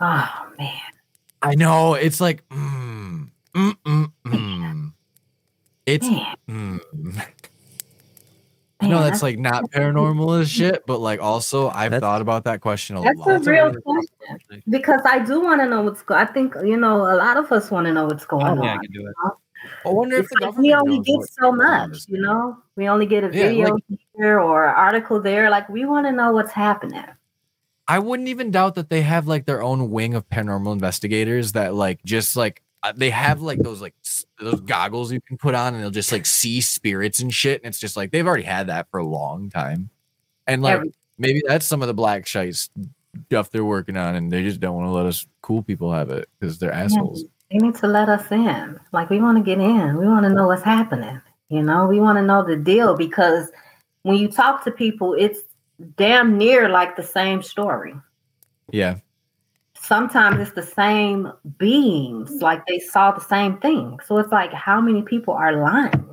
Oh 0.00 0.46
man. 0.58 0.80
I 1.42 1.54
know 1.54 1.94
it's 1.94 2.20
like 2.20 2.46
mm, 2.50 3.30
mm, 3.54 3.74
mm, 3.86 4.12
mm. 4.26 4.92
it's 5.86 6.06
mm. 6.06 6.80
I 8.82 8.88
know 8.88 9.02
that's 9.02 9.22
like 9.22 9.38
not 9.38 9.70
paranormal 9.70 10.40
as 10.40 10.50
shit, 10.50 10.86
but 10.86 11.00
like 11.00 11.20
also 11.20 11.68
I've 11.68 11.90
That's- 11.90 12.00
thought 12.00 12.22
about 12.22 12.44
that 12.44 12.60
question 12.60 12.96
a 12.96 13.02
That's 13.02 13.18
lot. 13.18 13.28
That's 13.28 13.46
a 13.46 13.50
real 13.50 13.74
question 13.84 14.62
because 14.68 15.00
I 15.04 15.18
do 15.18 15.40
want 15.40 15.60
to 15.60 15.68
know 15.68 15.82
what's 15.82 16.02
going. 16.02 16.20
I 16.20 16.30
think 16.32 16.54
you 16.64 16.76
know 16.76 16.96
a 17.02 17.16
lot 17.16 17.36
of 17.36 17.50
us 17.52 17.70
want 17.70 17.86
to 17.86 17.92
know 17.92 18.06
what's 18.06 18.24
oh, 18.24 18.38
going 18.38 18.46
Oh, 18.46 18.50
on. 18.52 18.62
yeah, 18.64 18.74
I 18.74 18.78
can 18.78 18.92
do 18.92 19.06
it. 19.06 19.14
I 19.84 19.88
wonder 19.90 20.16
if 20.16 20.28
the 20.28 20.36
Because 20.36 20.54
government 20.56 20.66
we 20.66 20.74
only 20.74 20.96
knows 20.98 21.06
get 21.06 21.32
so 21.38 21.52
much, 21.52 21.98
you 22.08 22.18
know. 22.20 22.56
We 22.76 22.88
only 22.88 23.04
get 23.06 23.24
a 23.24 23.26
Yeah, 23.26 23.48
video 23.48 23.74
like- 23.74 23.84
here 24.16 24.40
or 24.40 24.64
an 24.66 24.74
article 24.74 25.20
there. 25.20 25.50
Like 25.50 25.68
we 25.68 25.84
want 25.84 26.06
to 26.06 26.12
know 26.12 26.32
what's 26.32 26.52
happening. 26.52 27.04
I 27.86 27.98
wouldn't 27.98 28.28
even 28.28 28.50
doubt 28.50 28.76
that 28.76 28.88
they 28.88 29.02
have 29.02 29.26
like 29.26 29.46
their 29.46 29.62
own 29.62 29.90
wing 29.90 30.14
of 30.14 30.28
paranormal 30.30 30.72
investigators 30.72 31.52
that 31.52 31.74
like 31.74 32.02
just 32.04 32.36
like 32.36 32.62
Uh, 32.82 32.92
they 32.96 33.10
have 33.10 33.42
like 33.42 33.58
those 33.58 33.82
like 33.82 33.94
those 34.38 34.60
goggles 34.62 35.12
you 35.12 35.20
can 35.20 35.36
put 35.36 35.54
on 35.54 35.74
and 35.74 35.82
they'll 35.82 35.90
just 35.90 36.12
like 36.12 36.24
see 36.24 36.62
spirits 36.62 37.20
and 37.20 37.32
shit 37.32 37.60
and 37.62 37.68
it's 37.68 37.78
just 37.78 37.94
like 37.94 38.10
they've 38.10 38.26
already 38.26 38.42
had 38.42 38.68
that 38.68 38.88
for 38.90 38.98
a 38.98 39.04
long 39.04 39.50
time 39.50 39.90
and 40.46 40.62
like 40.62 40.76
Every- 40.76 40.94
maybe 41.18 41.42
that's 41.46 41.66
some 41.66 41.82
of 41.82 41.88
the 41.88 41.94
black 41.94 42.26
shite 42.26 42.56
stuff 43.26 43.50
they're 43.50 43.66
working 43.66 43.98
on 43.98 44.14
and 44.14 44.32
they 44.32 44.42
just 44.42 44.60
don't 44.60 44.76
want 44.76 44.86
to 44.86 44.92
let 44.92 45.04
us 45.04 45.26
cool 45.42 45.62
people 45.62 45.92
have 45.92 46.08
it 46.08 46.26
because 46.38 46.58
they're 46.58 46.72
assholes 46.72 47.26
They 47.50 47.58
need 47.58 47.74
to 47.76 47.86
let 47.86 48.08
us 48.08 48.30
in. 48.30 48.80
Like 48.92 49.10
we 49.10 49.20
want 49.20 49.36
to 49.36 49.44
get 49.44 49.58
in. 49.58 49.98
We 49.98 50.06
want 50.06 50.24
to 50.24 50.30
know 50.32 50.46
what's 50.46 50.62
happening. 50.62 51.20
You 51.48 51.62
know, 51.62 51.86
we 51.86 51.98
want 52.00 52.16
to 52.16 52.22
know 52.22 52.44
the 52.44 52.56
deal 52.56 52.96
because 52.96 53.50
when 54.02 54.16
you 54.16 54.28
talk 54.28 54.62
to 54.64 54.70
people, 54.70 55.14
it's 55.18 55.40
damn 55.96 56.38
near 56.38 56.68
like 56.68 56.94
the 56.96 57.02
same 57.02 57.42
story. 57.42 57.94
yeah 58.70 58.96
Sometimes 59.90 60.38
it's 60.38 60.52
the 60.52 60.62
same 60.62 61.32
beings, 61.58 62.30
mm-hmm. 62.30 62.44
like 62.44 62.64
they 62.66 62.78
saw 62.78 63.10
the 63.10 63.20
same 63.20 63.58
thing. 63.58 63.98
So 64.06 64.18
it's 64.18 64.30
like, 64.30 64.52
how 64.52 64.80
many 64.80 65.02
people 65.02 65.34
are 65.34 65.56
lying? 65.56 66.06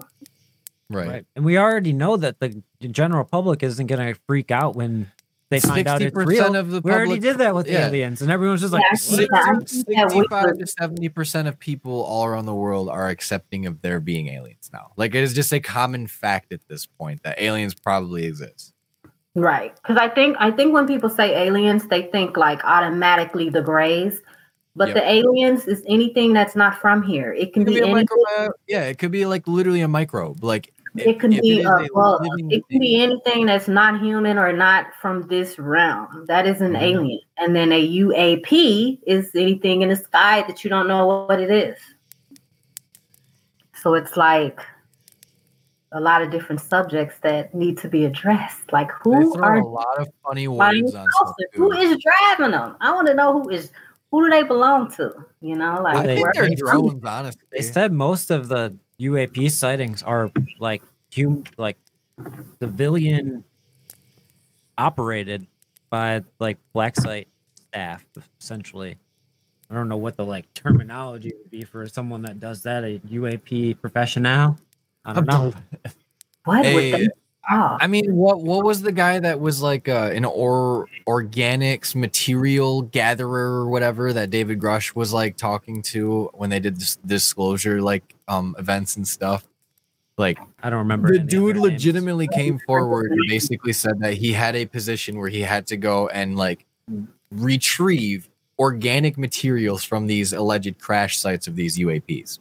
right, 0.90 1.08
Right. 1.08 1.26
And 1.36 1.46
we 1.46 1.60
already 1.60 1.94
know 1.94 2.18
that 2.18 2.40
the 2.40 2.60
general 2.90 3.24
public 3.24 3.62
isn't 3.62 3.86
going 3.86 4.16
to 4.16 4.20
freak 4.26 4.50
out 4.50 4.76
when 4.76 5.12
they 5.52 5.60
find 5.60 5.88
out 5.88 6.02
it's 6.02 6.18
60% 6.18 6.26
real. 6.26 6.56
of 6.56 6.72
the 6.72 6.82
we 6.82 6.92
already 6.92 7.20
did 7.20 7.38
that 7.38 7.54
with 7.54 7.68
yeah. 7.68 7.86
aliens, 7.86 8.24
and 8.24 8.32
everyone's 8.32 8.62
just 8.62 8.74
like, 8.74 8.82
Yeah, 8.82 8.88
I 8.88 8.94
"What?" 8.94 9.00
see 9.00 9.28
that. 9.32 9.34
I 9.34 9.54
think 9.64 9.86
that 9.96 10.08
we 10.08 10.22
65 10.22 10.58
to 10.58 10.68
70 10.68 11.10
percent 11.10 11.48
of 11.48 11.60
people 11.60 12.02
all 12.02 12.26
around 12.26 12.48
the 12.48 12.56
world 12.56 12.90
are 12.90 13.10
accepting 13.10 13.68
of 13.68 13.84
there 13.84 14.00
being 14.00 14.28
aliens 14.30 14.72
now 14.74 14.92
like 14.98 15.16
it 15.16 15.24
is 15.24 15.34
just 15.34 15.54
a 15.54 15.60
common 15.60 16.08
fact 16.08 16.52
at 16.52 16.68
this 16.68 16.86
point 16.86 17.22
that 17.24 17.40
aliens 17.40 17.76
probably 17.76 18.26
exist 18.26 18.74
Right. 19.38 19.76
Because 19.76 19.98
I 19.98 20.10
think 20.10 20.36
I 20.40 20.50
think 20.50 20.74
when 20.74 20.88
people 20.88 21.10
say 21.10 21.46
aliens, 21.46 21.88
they 21.88 22.04
think 22.04 22.38
like 22.38 22.64
automatically 22.66 23.50
the 23.50 23.62
grays. 23.62 24.20
But 24.76 24.90
Yep. 24.90 24.96
the 24.96 25.10
aliens 25.12 25.68
is 25.68 25.84
anything 25.88 26.34
that's 26.34 26.56
not 26.56 26.76
from 26.76 27.04
here. 27.04 27.34
It 27.34 27.54
can 27.54 27.62
It 27.62 27.66
could 27.66 27.74
be, 27.76 27.82
be 27.82 27.92
microbe. 27.92 28.52
Yeah, 28.68 28.84
it 28.84 28.98
could 28.98 29.12
be 29.12 29.26
like 29.26 29.48
literally 29.48 29.82
a 29.82 29.88
microbe. 29.88 30.44
Like 30.44 30.74
It 30.96 31.20
can 31.20 31.34
if 31.34 31.42
be 31.42 31.62
a 31.62 31.88
bug. 31.94 32.26
It 32.50 32.64
can 32.68 32.80
be 32.80 33.02
anything 33.02 33.46
that's 33.46 33.68
not 33.68 34.02
human 34.02 34.40
or 34.40 34.52
not 34.54 34.88
from 35.00 35.28
this 35.28 35.60
realm. 35.60 36.26
That 36.28 36.48
is 36.48 36.62
an 36.62 36.74
Mhm. 36.74 36.82
alien. 36.82 37.20
And 37.38 37.56
then 37.56 37.72
a 37.72 37.80
UAP 37.80 39.00
is 39.06 39.30
anything 39.36 39.84
in 39.84 39.90
the 39.90 39.96
sky 39.96 40.44
that 40.48 40.64
you 40.64 40.70
don't 40.72 40.88
know 40.88 41.06
what 41.28 41.40
it 41.40 41.52
is. 41.52 41.78
So 43.76 43.94
it's 43.94 44.18
like 44.18 44.60
a 45.94 46.00
lot 46.02 46.22
of 46.22 46.32
different 46.32 46.60
subjects 46.62 47.18
that 47.22 47.54
need 47.56 47.78
to 47.80 47.88
be 47.88 48.06
addressed. 48.06 48.72
Like 48.74 48.92
who 48.92 49.40
are 49.42 49.58
a 49.58 49.66
lot 49.66 50.00
of 50.00 50.10
funny 50.24 50.46
flying 50.46 50.84
words 50.84 50.96
on 50.96 51.06
stuff. 51.10 51.28
saucers? 51.28 51.48
who 51.54 51.72
too. 51.74 51.78
is 51.80 51.98
driving 52.04 52.52
them? 52.52 52.76
I 52.82 52.92
want 52.94 53.08
to 53.08 53.14
know 53.14 53.42
who 53.42 53.50
is 53.50 53.72
who 54.12 54.24
do 54.26 54.30
they 54.30 54.44
belong 54.44 54.92
to? 54.94 55.14
You 55.42 55.56
know, 55.56 55.82
like 55.82 55.98
I 55.98 56.04
think 56.04 56.22
where- 56.24 56.32
they're 56.34 56.50
they- 56.50 56.56
drones, 56.56 57.04
honestly. 57.06 57.42
They 57.52 57.62
said 57.62 57.92
most 57.92 58.32
of 58.32 58.48
the 58.48 58.76
UAP 59.00 59.50
sightings 59.52 60.04
are 60.04 60.32
like 60.60 60.82
hum, 61.16 61.44
like 61.58 61.78
civilian 62.60 63.44
operated 64.78 65.48
by 65.90 66.24
like 66.40 66.58
black 66.74 66.96
site 66.96 67.28
staff, 67.56 68.06
essentially. 68.40 68.98
I 69.70 69.74
don't 69.74 69.90
know 69.90 69.98
what 69.98 70.16
the 70.16 70.26
like 70.26 70.52
terminology 70.54 71.34
would 71.38 71.52
be 71.52 71.64
for 71.64 71.88
someone 71.88 72.22
that 72.24 72.40
does 72.40 72.64
that, 72.64 72.84
a 72.84 73.00
UAP 73.00 73.80
professional. 73.82 74.58
I 75.08 75.14
don't 75.14 75.26
know. 75.26 75.54
What 76.46 76.64
Hey, 76.64 76.94
would 76.94 77.12
I 77.50 77.88
mean, 77.88 78.16
what 78.16 78.42
what 78.42 78.66
was 78.66 78.82
the 78.82 78.92
guy 78.92 79.20
that 79.20 79.40
was 79.40 79.62
like 79.62 79.88
uh, 79.88 80.12
an 80.14 80.26
or 80.26 80.88
organics 81.08 81.96
material 81.96 82.82
gatherer 82.82 83.62
or 83.62 83.70
whatever 83.70 84.12
that 84.14 84.30
David 84.30 84.60
Grusch 84.60 84.96
was 84.96 85.14
like 85.14 85.38
talking 85.38 85.82
to 85.84 86.30
when 86.34 86.50
they 86.50 86.60
did 86.60 86.78
this 86.78 86.98
disclosure 86.98 87.82
like 87.82 88.16
um 88.28 88.56
events 88.60 88.98
and 88.98 89.08
stuff? 89.08 89.48
Like 90.18 90.38
I 90.62 90.70
don't 90.70 90.80
remember. 90.80 91.12
the 91.12 91.20
dude 91.20 91.56
their 91.56 91.62
names. 91.62 91.74
legitimately 91.74 92.28
came 92.30 92.60
forward 92.60 93.12
and 93.12 93.22
basically 93.28 93.74
said 93.74 94.00
that 94.00 94.14
he 94.14 94.34
had 94.34 94.56
a 94.56 94.66
position 94.66 95.18
where 95.18 95.30
he 95.30 95.42
had 95.42 95.68
to 95.68 95.78
go 95.78 96.08
and 96.08 96.36
like 96.36 96.66
retrieve 97.32 98.30
organic 98.60 99.18
materials 99.18 99.84
from 99.84 100.08
these 100.08 100.34
alleged 100.34 100.80
crash 100.80 101.18
sites 101.18 101.48
of 101.48 101.56
these 101.56 101.78
UAPs. 101.78 102.40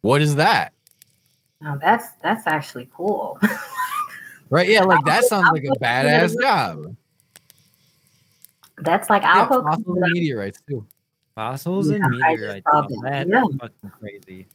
What 0.00 0.22
is 0.22 0.36
that? 0.36 0.72
Now 1.60 1.76
that's 1.76 2.08
that's 2.22 2.46
actually 2.46 2.88
cool. 2.94 3.38
Right? 4.50 4.68
Yeah, 4.68 4.82
like 4.84 5.04
that 5.04 5.24
sounds 5.24 5.48
like 5.52 5.64
a 5.64 5.68
I'll- 5.70 5.76
badass 5.76 6.40
job. 6.40 6.94
that's 8.78 9.08
like 9.10 9.22
Yeah, 9.22 9.32
I'll 9.42 9.48
go 9.48 9.62
fossil 9.62 9.94
meteorites 9.96 10.60
too. 10.68 10.86
fossils 11.34 11.88
and 11.88 11.98
Yeah, 11.98 12.26
I 12.26 12.36
just 12.36 12.40
meteorites. 12.42 12.66
saw. 12.70 12.86
Oh, 12.90 13.02
that's 13.02 13.28
Yeah. 13.30 13.42
fucking 13.60 13.90
crazy. 13.98 14.46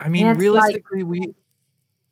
I 0.00 0.08
mean, 0.08 0.22
Yeah, 0.26 0.30
it's 0.32 0.36
like- 0.36 0.40
realistically, 0.42 1.02
we 1.02 1.34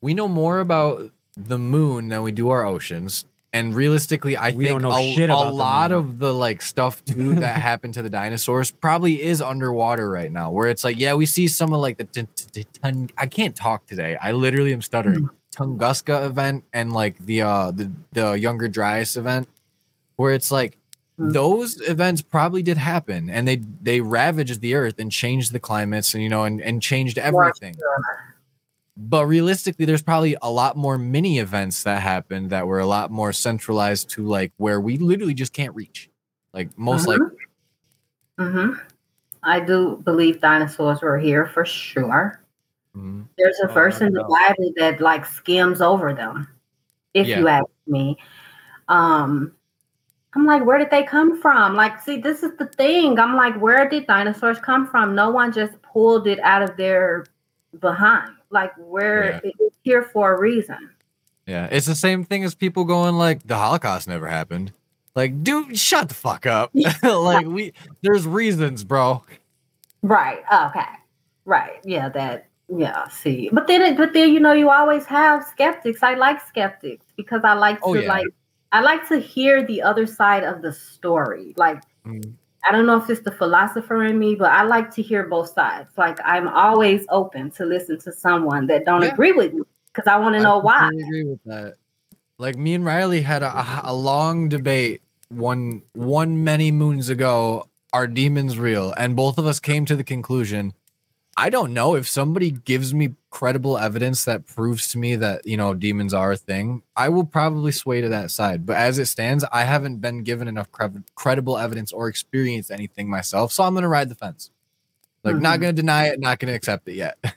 we 0.01 0.13
know 0.13 0.27
more 0.27 0.59
about 0.59 1.11
the 1.35 1.57
moon 1.57 2.09
than 2.09 2.21
we 2.23 2.31
do 2.31 2.49
our 2.49 2.65
oceans. 2.65 3.25
And 3.53 3.75
realistically, 3.75 4.35
I 4.35 4.49
We 4.49 4.65
think 4.65 4.81
don't 4.81 4.81
know 4.81 4.97
a, 4.97 5.13
shit 5.13 5.29
a 5.29 5.35
lot 5.37 5.91
of 5.91 6.17
the 6.17 6.33
like 6.33 6.61
stuff 6.63 7.05
too 7.05 7.35
that 7.35 7.61
happened 7.61 7.93
to 7.93 8.01
the 8.01 8.09
dinosaurs 8.09 8.71
probably 8.71 9.21
is 9.21 9.41
underwater 9.43 10.09
right 10.09 10.31
now. 10.31 10.49
Where 10.49 10.69
it's 10.69 10.83
like, 10.83 10.97
yeah, 10.97 11.13
we 11.13 11.27
see 11.27 11.47
some 11.47 11.71
of 11.71 11.79
like 11.79 11.97
the 11.97 12.05
t- 12.05 12.27
t- 12.35 12.45
t- 12.51 12.65
Tun- 12.81 13.09
I 13.15 13.27
can't 13.27 13.55
talk 13.55 13.85
today. 13.85 14.17
I 14.19 14.31
literally 14.31 14.73
am 14.73 14.81
stuttering. 14.81 15.29
Tunguska 15.55 16.25
event 16.25 16.63
and 16.73 16.93
like 16.93 17.15
the 17.23 17.43
uh 17.43 17.69
the 17.69 17.91
the 18.13 18.31
younger 18.33 18.67
Dryas 18.67 19.17
event, 19.17 19.47
where 20.15 20.33
it's 20.33 20.51
like 20.51 20.77
Mm. 21.19 21.31
those 21.31 21.79
events 21.87 22.23
probably 22.23 22.63
did 22.63 22.75
happen 22.77 23.29
and 23.29 23.47
they 23.47 23.57
they 23.83 24.01
ravaged 24.01 24.61
the 24.61 24.73
earth 24.73 24.95
and 24.97 25.11
changed 25.11 25.53
the 25.53 25.59
climates 25.59 26.15
and 26.15 26.23
you 26.23 26.29
know 26.29 26.43
and, 26.43 26.59
and 26.59 26.81
changed 26.81 27.19
everything 27.19 27.75
but 28.95 29.25
realistically 29.25 29.85
there's 29.85 30.03
probably 30.03 30.35
a 30.41 30.51
lot 30.51 30.77
more 30.77 30.97
mini 30.97 31.39
events 31.39 31.83
that 31.83 32.01
happened 32.01 32.49
that 32.51 32.67
were 32.67 32.79
a 32.79 32.85
lot 32.85 33.09
more 33.09 33.33
centralized 33.33 34.09
to 34.09 34.25
like 34.25 34.51
where 34.57 34.79
we 34.79 34.97
literally 34.97 35.33
just 35.33 35.53
can't 35.53 35.73
reach 35.75 36.09
like 36.53 36.77
most 36.77 37.07
like 37.07 37.19
hmm 38.37 38.73
I 39.43 39.59
do 39.59 39.97
believe 40.05 40.39
dinosaurs 40.39 41.01
were 41.01 41.19
here 41.19 41.45
for 41.47 41.65
sure. 41.65 42.41
Mhm. 42.95 43.27
There's 43.37 43.59
a 43.61 43.69
Oh, 43.69 43.73
verse 43.73 43.99
in 43.99 44.13
the. 44.13 44.23
Bible 44.23 44.71
that 44.77 45.01
like 45.01 45.25
skims 45.25 45.81
over 45.81 46.13
them. 46.13 46.47
If 47.13 47.27
you 47.27 47.47
ask 47.49 47.65
me, 47.85 48.17
um, 48.87 49.53
I'm 50.33 50.45
like, 50.45 50.65
where 50.65 50.77
did 50.77 50.89
they 50.89 51.03
come 51.03 51.39
from? 51.41 51.75
Like, 51.75 52.01
see, 52.01 52.17
this 52.17 52.41
is 52.41 52.55
the 52.57 52.67
thing. 52.67 53.19
I'm 53.19 53.35
like, 53.35 53.59
where 53.59 53.87
did 53.87 54.07
dinosaurs 54.07 54.59
come 54.59 54.87
from? 54.87 55.13
No 55.13 55.29
one 55.29 55.51
just 55.51 55.79
pulled 55.81 56.25
it 56.25 56.39
out 56.39 56.63
of 56.63 56.75
their 56.77 57.25
behind. 57.79 58.31
Like, 58.53 58.71
where 58.77 59.41
Yeah. 59.43 59.51
it's 59.59 59.75
here 59.83 60.03
for 60.03 60.35
a 60.35 60.39
reason. 60.39 60.89
yeah 61.45 61.67
it's 61.71 61.87
the 61.87 61.95
same 61.95 62.23
thing 62.23 62.45
as 62.45 62.55
people 62.55 62.85
going 62.85 63.15
like 63.17 63.45
the 63.45 63.57
holocaust 63.57 64.07
never 64.07 64.27
happened 64.27 64.71
like 65.13 65.43
dude 65.43 65.77
shut 65.77 66.07
the 66.07 66.15
fuck 66.15 66.45
up 66.45 66.71
like 67.03 67.45
we 67.45 67.73
there's 68.01 68.25
reasons 68.25 68.83
bro 68.85 69.21
Right. 70.05 70.43
Okay. 70.67 70.91
Right. 71.45 71.79
Yeah. 71.85 72.09
That. 72.09 72.47
Yeah. 72.67 73.07
See. 73.07 73.49
But 73.53 73.67
then, 73.67 73.81
it, 73.81 73.95
but 73.97 74.11
then, 74.11 74.33
you 74.33 74.39
know, 74.41 74.51
you 74.51 74.69
always 74.69 75.05
have 75.05 75.45
skeptics. 75.45 76.03
I 76.03 76.15
like 76.15 76.45
skeptics 76.45 77.05
because 77.15 77.41
I 77.45 77.53
like 77.53 77.77
to 77.79 77.85
Oh, 77.85 77.93
yeah. 77.93 78.09
like. 78.09 78.27
I 78.73 78.81
like 78.81 79.07
to 79.07 79.17
hear 79.19 79.65
the 79.65 79.81
other 79.81 80.05
side 80.05 80.43
of 80.43 80.61
the 80.61 80.73
story. 80.73 81.53
Like, 81.55 81.81
Mm. 82.05 82.33
I 82.65 82.71
don't 82.71 82.85
know 82.85 82.97
if 82.97 83.09
it's 83.09 83.21
the 83.21 83.31
philosopher 83.31 84.03
in 84.05 84.17
me, 84.17 84.35
but 84.35 84.51
I 84.51 84.63
like 84.63 84.89
to 84.95 85.01
hear 85.01 85.27
both 85.27 85.53
sides. 85.53 85.89
Like, 85.97 86.17
I'm 86.23 86.47
always 86.47 87.05
open 87.09 87.51
to 87.51 87.65
listen 87.65 87.99
to 88.01 88.11
someone 88.11 88.67
that 88.67 88.85
don't 88.85 89.01
Yeah. 89.01 89.11
agree 89.11 89.33
with 89.33 89.53
me 89.53 89.63
because 89.93 90.07
I 90.07 90.17
want 90.17 90.35
to 90.35 90.41
know 90.41 90.59
why. 90.59 90.87
agree 90.87 91.25
with 91.25 91.43
that. 91.45 91.75
Like 92.39 92.55
me 92.57 92.73
and 92.73 92.83
Riley 92.85 93.21
had 93.21 93.43
a, 93.43 93.47
a, 93.57 93.81
a 93.85 93.93
long 93.93 94.49
debate 94.49 95.01
one 95.29 95.83
one 95.93 96.43
many 96.43 96.71
moons 96.71 97.09
ago. 97.09 97.67
Are 97.93 98.07
demons 98.07 98.57
real? 98.57 98.91
And 98.97 99.15
both 99.15 99.37
of 99.37 99.45
us 99.45 99.59
came 99.59 99.85
to 99.85 99.95
the 99.95 100.03
conclusion. 100.03 100.73
I 101.35 101.49
don't 101.49 101.73
know 101.73 101.95
if 101.95 102.07
somebody 102.07 102.51
gives 102.51 102.93
me 102.93 103.15
credible 103.31 103.77
evidence 103.77 104.25
that 104.25 104.45
proves 104.45 104.89
to 104.89 104.99
me 104.99 105.15
that 105.15 105.45
you 105.47 105.57
know 105.57 105.73
demons 105.73 106.13
are 106.13 106.33
a 106.33 106.37
thing. 106.37 106.83
I 106.95 107.09
will 107.09 107.25
probably 107.25 107.71
sway 107.71 108.01
to 108.01 108.09
that 108.09 108.29
side. 108.31 108.65
But 108.65 108.77
as 108.77 108.99
it 108.99 109.05
stands, 109.07 109.43
I 109.51 109.63
haven't 109.63 109.97
been 109.99 110.23
given 110.23 110.47
enough 110.47 110.71
cred- 110.71 111.03
credible 111.15 111.57
evidence 111.57 111.91
or 111.91 112.07
experienced 112.07 112.69
anything 112.71 113.09
myself, 113.09 113.51
so 113.51 113.63
I'm 113.63 113.73
gonna 113.73 113.87
ride 113.89 114.09
the 114.09 114.15
fence. 114.15 114.51
Like 115.23 115.37
not 115.37 115.57
Mhm. 115.57 115.61
gonna 115.61 115.73
deny 115.73 116.07
it, 116.09 116.19
not 116.19 116.39
gonna 116.39 116.53
accept 116.53 116.87
it 116.87 116.95
yet. 116.95 117.17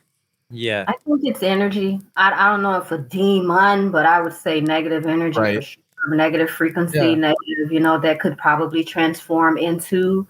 Yeah. 0.48 0.84
I 0.86 0.92
think 1.04 1.22
it's 1.24 1.42
energy. 1.42 2.00
I, 2.16 2.30
I 2.30 2.50
don't 2.52 2.62
know 2.62 2.76
if 2.76 2.92
a 2.92 2.98
demon, 2.98 3.90
but 3.90 4.06
I 4.06 4.20
would 4.22 4.32
say 4.32 4.60
negative 4.60 5.04
energy, 5.04 5.40
Right. 5.40 5.64
sure. 5.64 5.82
negative 6.14 6.48
frequency, 6.48 6.98
Yeah. 6.98 7.14
negative, 7.16 7.72
you 7.72 7.80
know, 7.80 7.98
that 7.98 8.20
could 8.20 8.38
probably 8.38 8.84
transform 8.84 9.58
into, 9.58 10.24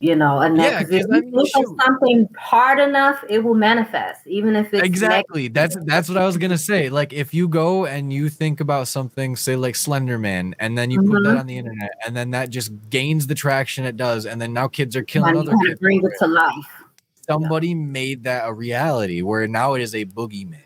you 0.00 0.14
know, 0.14 0.40
and 0.40 0.56
Yeah, 0.58 0.80
if 0.80 0.90
I 0.90 0.98
you 0.98 1.08
mean, 1.08 1.32
think 1.32 1.34
of 1.34 1.46
shoot. 1.48 1.80
something 1.84 2.28
hard 2.36 2.78
enough, 2.78 3.24
it 3.30 3.42
will 3.42 3.54
manifest, 3.54 4.26
even 4.26 4.54
if 4.54 4.72
it's 4.74 4.84
exactly 4.84 5.48
that's 5.48 5.74
negative. 5.74 5.88
that's 5.88 6.08
what 6.10 6.18
i 6.18 6.26
was 6.26 6.36
gonna 6.36 6.58
say 6.58 6.90
like 6.90 7.12
if 7.14 7.32
you 7.32 7.48
go 7.48 7.86
and 7.86 8.12
you 8.12 8.28
think 8.28 8.60
about 8.60 8.86
something 8.88 9.34
say 9.34 9.56
like 9.56 9.74
slender 9.74 10.18
man 10.18 10.54
and 10.60 10.76
then 10.76 10.90
you 10.90 10.98
put 11.00 11.22
that 11.22 11.36
Mhm. 11.36 11.40
on 11.40 11.46
the 11.46 11.56
internet 11.56 11.92
and 12.04 12.14
then 12.14 12.30
that 12.30 12.50
just 12.50 12.72
gains 12.90 13.26
the 13.26 13.34
traction 13.34 13.86
it 13.86 13.96
does 13.96 14.26
and 14.26 14.38
then 14.40 14.52
now 14.52 14.68
kids 14.68 14.94
are 14.94 15.02
killing 15.02 15.30
And 15.30 15.48
other 15.48 15.56
kids 15.64 15.80
bring 15.80 16.04
it 16.04 16.12
to 16.18 16.26
life. 16.26 16.84
somebody 17.26 17.74
made 17.74 18.22
that 18.24 18.46
a 18.46 18.52
reality 18.52 19.22
where 19.22 19.48
now 19.48 19.72
it 19.74 19.80
is 19.80 19.94
a 19.94 20.04
boogeyman 20.04 20.60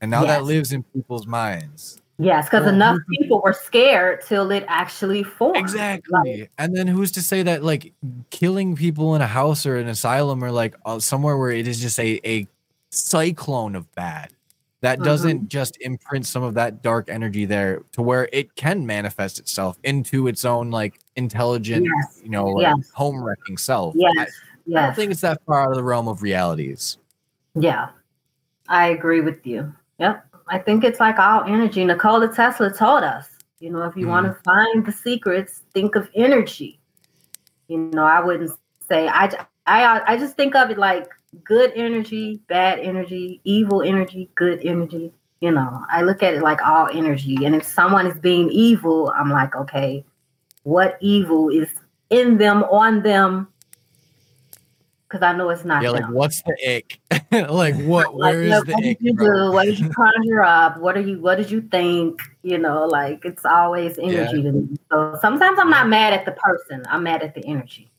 and 0.00 0.10
now 0.10 0.24
that 0.24 0.44
lives 0.44 0.72
in 0.72 0.82
people's 0.84 1.26
minds 1.26 1.99
Yes, 2.22 2.46
because 2.50 2.66
enough 2.66 2.98
people 3.18 3.40
were 3.42 3.54
scared 3.54 4.20
till 4.26 4.50
it 4.50 4.64
actually 4.68 5.22
formed. 5.22 5.56
exactly 5.56 6.48
and 6.58 6.76
then 6.76 6.86
who's 6.86 7.10
to 7.12 7.22
say 7.22 7.42
that 7.42 7.64
like 7.64 7.94
killing 8.28 8.76
people 8.76 9.14
in 9.14 9.22
a 9.22 9.26
house 9.26 9.64
or 9.64 9.76
an 9.76 9.88
asylum 9.88 10.44
or 10.44 10.50
like 10.52 10.74
uh, 10.84 10.98
somewhere 10.98 11.38
where 11.38 11.50
it 11.50 11.66
is 11.66 11.80
just 11.80 11.98
a, 11.98 12.20
a 12.28 12.46
cyclone 12.90 13.74
of 13.74 13.90
bad 13.94 14.30
that 14.82 14.98
Mhm. 14.98 15.04
doesn't 15.04 15.48
just 15.48 15.78
imprint 15.80 16.26
some 16.26 16.42
of 16.42 16.54
that 16.54 16.82
dark 16.82 17.08
energy 17.08 17.44
there 17.46 17.82
to 17.92 18.02
where 18.02 18.28
it 18.32 18.54
can 18.54 18.84
manifest 18.86 19.38
itself 19.38 19.78
into 19.84 20.26
its 20.28 20.44
own 20.44 20.70
like 20.70 21.00
intelligent 21.16 21.84
Yes. 21.86 22.20
you 22.22 22.30
know 22.30 22.46
like, 22.46 22.62
Yes. 22.76 22.90
home 22.92 23.22
wrecking 23.22 23.56
self 23.56 23.94
Yes. 23.96 24.12
I, 24.18 24.78
I 24.78 24.86
don't 24.86 24.94
think 24.96 25.10
it's 25.12 25.20
that 25.22 25.40
far 25.46 25.62
out 25.62 25.70
of 25.70 25.76
the 25.76 25.84
realm 25.84 26.06
of 26.08 26.22
realities 26.22 26.98
Yeah, 27.54 27.88
I 28.68 28.88
agree 28.88 29.20
with 29.22 29.44
you. 29.46 29.74
Yep. 29.98 30.26
I 30.50 30.58
think 30.58 30.84
it's 30.84 31.00
like 31.00 31.18
all 31.18 31.44
energy. 31.44 31.84
Nikola 31.84 32.34
Tesla 32.34 32.72
told 32.72 33.04
us, 33.04 33.28
you 33.60 33.70
know, 33.70 33.82
if 33.84 33.96
you 33.96 34.08
want 34.08 34.26
to 34.26 34.32
mm. 34.32 34.44
find 34.44 34.84
the 34.84 34.92
secrets, 34.92 35.62
think 35.72 35.94
of 35.94 36.10
energy. 36.14 36.80
You 37.68 37.78
know, 37.78 38.04
I 38.04 38.20
wouldn't 38.20 38.50
say 38.88 39.08
I. 39.08 39.46
I 39.66 40.16
just 40.16 40.36
think 40.36 40.56
of 40.56 40.70
it 40.70 40.78
like 40.78 41.08
good 41.44 41.72
energy, 41.76 42.40
bad 42.48 42.80
energy, 42.80 43.40
evil 43.44 43.82
energy, 43.82 44.28
good 44.34 44.60
energy. 44.64 45.12
You 45.40 45.52
know, 45.52 45.84
I 45.88 46.02
look 46.02 46.22
at 46.24 46.34
it 46.34 46.42
like 46.42 46.60
all 46.62 46.88
energy. 46.88 47.44
And 47.44 47.54
if 47.54 47.64
someone 47.64 48.06
is 48.06 48.18
being 48.18 48.50
evil, 48.50 49.12
I'm 49.16 49.30
like, 49.30 49.54
okay, 49.54 50.04
what 50.64 50.98
evil 51.00 51.48
is 51.48 51.68
in 52.10 52.38
them, 52.38 52.64
on 52.64 53.02
them? 53.02 53.48
Because 55.10 55.24
I 55.24 55.36
know 55.36 55.50
it's 55.50 55.64
not 55.64 55.82
yeah 55.82 55.90
like 55.90 56.08
what's 56.08 56.40
the 56.42 56.56
ick 56.76 57.00
like 57.50 57.74
what 57.82 58.14
Like, 58.14 58.32
where 58.34 58.44
yeah, 58.44 58.58
is 58.58 58.64
the 58.64 58.72
what 58.74 58.84
ick 58.84 58.98
did 58.98 59.06
you 59.06 59.14
bro? 59.14 59.48
do? 59.48 59.52
What 59.52 59.64
did 59.64 59.78
you 59.80 59.88
conjure 59.94 60.42
up? 60.42 60.78
What 60.78 60.96
are 60.96 61.00
you? 61.00 61.18
What 61.20 61.34
did 61.36 61.50
you 61.50 61.62
think? 61.62 62.20
You 62.42 62.58
know, 62.58 62.86
like 62.86 63.24
it's 63.24 63.44
always 63.44 63.98
energy 63.98 64.42
to 64.42 64.52
me. 64.52 64.76
So 64.90 65.18
sometimes 65.20 65.58
I'm 65.58 65.68
not 65.68 65.88
mad 65.88 66.12
at 66.12 66.24
the 66.26 66.32
person. 66.32 66.84
I'm 66.88 67.02
mad 67.02 67.22
at 67.24 67.34
the 67.34 67.44
energy. 67.44 67.90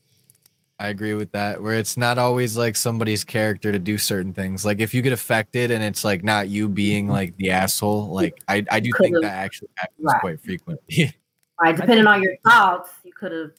I 0.78 0.88
agree 0.88 1.14
with 1.14 1.30
that. 1.32 1.62
Where 1.62 1.74
it's 1.74 1.96
not 1.98 2.18
always 2.18 2.56
like 2.56 2.74
somebody's 2.76 3.24
character 3.24 3.70
to 3.70 3.78
do 3.78 3.98
certain 3.98 4.32
things. 4.32 4.64
Like 4.64 4.80
if 4.80 4.94
you 4.94 5.02
get 5.02 5.12
affected 5.12 5.70
and 5.70 5.84
it's 5.84 6.04
like 6.04 6.24
not 6.24 6.48
you 6.48 6.68
being 6.68 7.04
mm-hmm. 7.04 7.12
like 7.12 7.36
the 7.36 7.50
asshole, 7.50 8.08
like 8.08 8.42
I, 8.48 8.64
I 8.70 8.80
do 8.80 8.90
think 8.98 9.14
that 9.20 9.32
actually 9.32 9.68
happens 9.76 9.98
Right. 10.00 10.20
quite 10.20 10.40
frequently. 10.40 11.14
Right? 11.60 11.76
Depending 11.76 12.06
on 12.06 12.22
your 12.22 12.36
thoughts, 12.44 12.90
you 13.04 13.12
could 13.12 13.32
have 13.32 13.52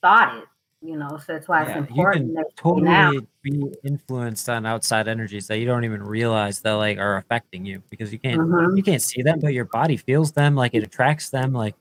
thought 0.00 0.36
it. 0.36 0.44
You 0.80 0.96
know, 0.96 1.08
so 1.18 1.32
that's 1.32 1.48
why 1.48 1.62
it's 1.62 1.70
Yeah, 1.70 1.78
you 1.78 1.80
important. 1.88 2.28
you 2.28 2.34
now. 2.34 2.42
totally 2.56 3.28
be 3.42 3.64
influenced 3.82 4.48
on 4.48 4.64
outside 4.64 5.08
energies 5.08 5.48
that 5.48 5.58
you 5.58 5.66
don't 5.66 5.84
even 5.84 6.02
realize 6.02 6.60
that 6.60 6.72
like 6.74 6.98
are 6.98 7.16
affecting 7.16 7.66
you 7.66 7.82
because 7.90 8.12
you 8.12 8.18
can't 8.20 8.40
Mhm. 8.40 8.76
you 8.76 8.82
can't 8.84 9.02
see 9.02 9.22
them, 9.22 9.40
but 9.40 9.52
your 9.54 9.64
body 9.64 9.96
feels 9.96 10.30
them, 10.32 10.54
like 10.54 10.74
it 10.74 10.84
attracts 10.84 11.30
them. 11.30 11.52
Like 11.52 11.74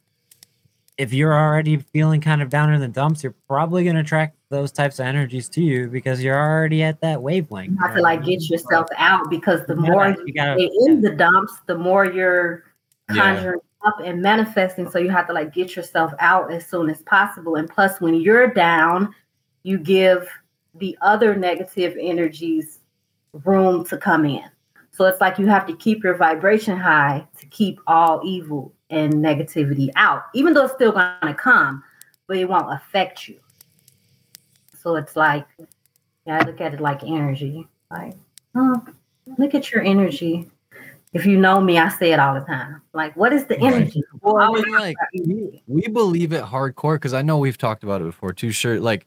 if 0.97 1.13
you're 1.13 1.33
already 1.33 1.77
feeling 1.77 2.21
kind 2.21 2.41
of 2.41 2.49
down 2.49 2.73
in 2.73 2.81
the 2.81 2.87
dumps, 2.87 3.21
you're 3.23 3.35
probably 3.47 3.83
gonna 3.85 3.99
attract 3.99 4.35
those 4.49 4.71
types 4.71 4.97
of 4.97 5.05
energies 5.05 5.47
to 5.49 5.61
you 5.61 5.87
because 5.89 6.23
you're 6.23 6.39
already 6.39 6.81
at 6.81 6.99
that 7.01 7.21
wavelength. 7.21 7.69
You 7.73 7.77
have 7.85 7.95
to 7.95 8.01
like 8.01 8.23
get 8.25 8.49
yourself 8.49 8.87
out 8.97 9.29
because 9.29 9.63
the 9.67 9.75
You 9.75 9.81
more 9.81 10.07
you 10.25 10.33
you 10.35 10.85
in 10.87 11.01
the 11.01 11.11
dumps, 11.15 11.53
the 11.67 11.77
more 11.77 12.05
you're 12.05 12.63
Yeah. 13.13 13.35
conjuring 13.35 13.59
up 13.86 13.95
and 14.03 14.21
manifesting. 14.21 14.89
So 14.89 14.99
you 14.99 15.09
have 15.09 15.28
to 15.28 15.34
like 15.34 15.53
get 15.53 15.75
yourself 15.75 16.13
out 16.19 16.51
as 16.51 16.65
soon 16.65 16.89
as 16.89 17.01
possible. 17.03 17.55
And 17.55 17.69
plus, 17.69 18.01
when 18.01 18.15
you're 18.15 18.47
down, 18.47 19.13
you 19.63 19.78
give 19.78 20.28
the 20.75 20.97
other 21.01 21.36
negative 21.36 21.95
energies 21.99 22.80
room 23.45 23.86
to 23.86 23.97
come 23.97 24.25
in. 24.25 24.43
So 24.91 25.05
it's 25.05 25.21
like 25.21 25.38
you 25.38 25.45
have 25.47 25.67
to 25.67 25.75
keep 25.75 26.03
your 26.03 26.15
vibration 26.15 26.75
high 26.75 27.28
to 27.38 27.45
keep 27.47 27.80
all 27.86 28.21
evil 28.25 28.73
and 28.89 29.13
negativity 29.13 29.89
out, 29.95 30.23
even 30.34 30.53
though 30.53 30.65
it's 30.65 30.73
still 30.73 30.91
going 30.91 31.13
to 31.21 31.34
come, 31.36 31.84
but 32.28 32.38
it 32.38 32.49
won't 32.49 32.73
affect 32.73 33.28
you. 33.28 33.39
So 34.82 34.95
it's 34.95 35.15
like, 35.15 35.45
yeah, 36.25 36.39
I 36.41 36.45
look 36.45 36.61
at 36.61 36.73
it 36.73 36.80
like 36.80 37.03
energy. 37.03 37.67
Like, 37.91 38.15
oh, 38.55 38.84
look 39.38 39.53
at 39.53 39.71
your 39.71 39.84
energy. 39.84 40.49
If 41.14 41.26
you 41.26 41.38
know 41.38 41.62
me, 41.62 41.78
I 41.78 41.89
say 41.89 42.12
it 42.12 42.20
all 42.20 42.34
the 42.34 42.41
time. 42.45 42.82
Like, 42.93 43.16
what 43.16 43.32
is 43.34 43.45
the 43.45 43.55
Right. 43.55 43.74
energy? 43.74 44.03
Well, 44.22 44.38
I 44.38 44.45
Always 44.47 44.66
mean, 44.66 44.76
like, 44.76 44.97
we 45.68 45.88
believe 45.88 46.34
it 46.34 46.43
hardcore 46.43 46.95
because 46.95 47.14
I 47.14 47.22
know 47.22 47.38
we've 47.38 47.58
talked 47.58 47.84
about 47.84 48.01
it 48.01 48.05
before 48.05 48.34
too. 48.34 48.51
Sure, 48.51 48.80
like 48.80 49.05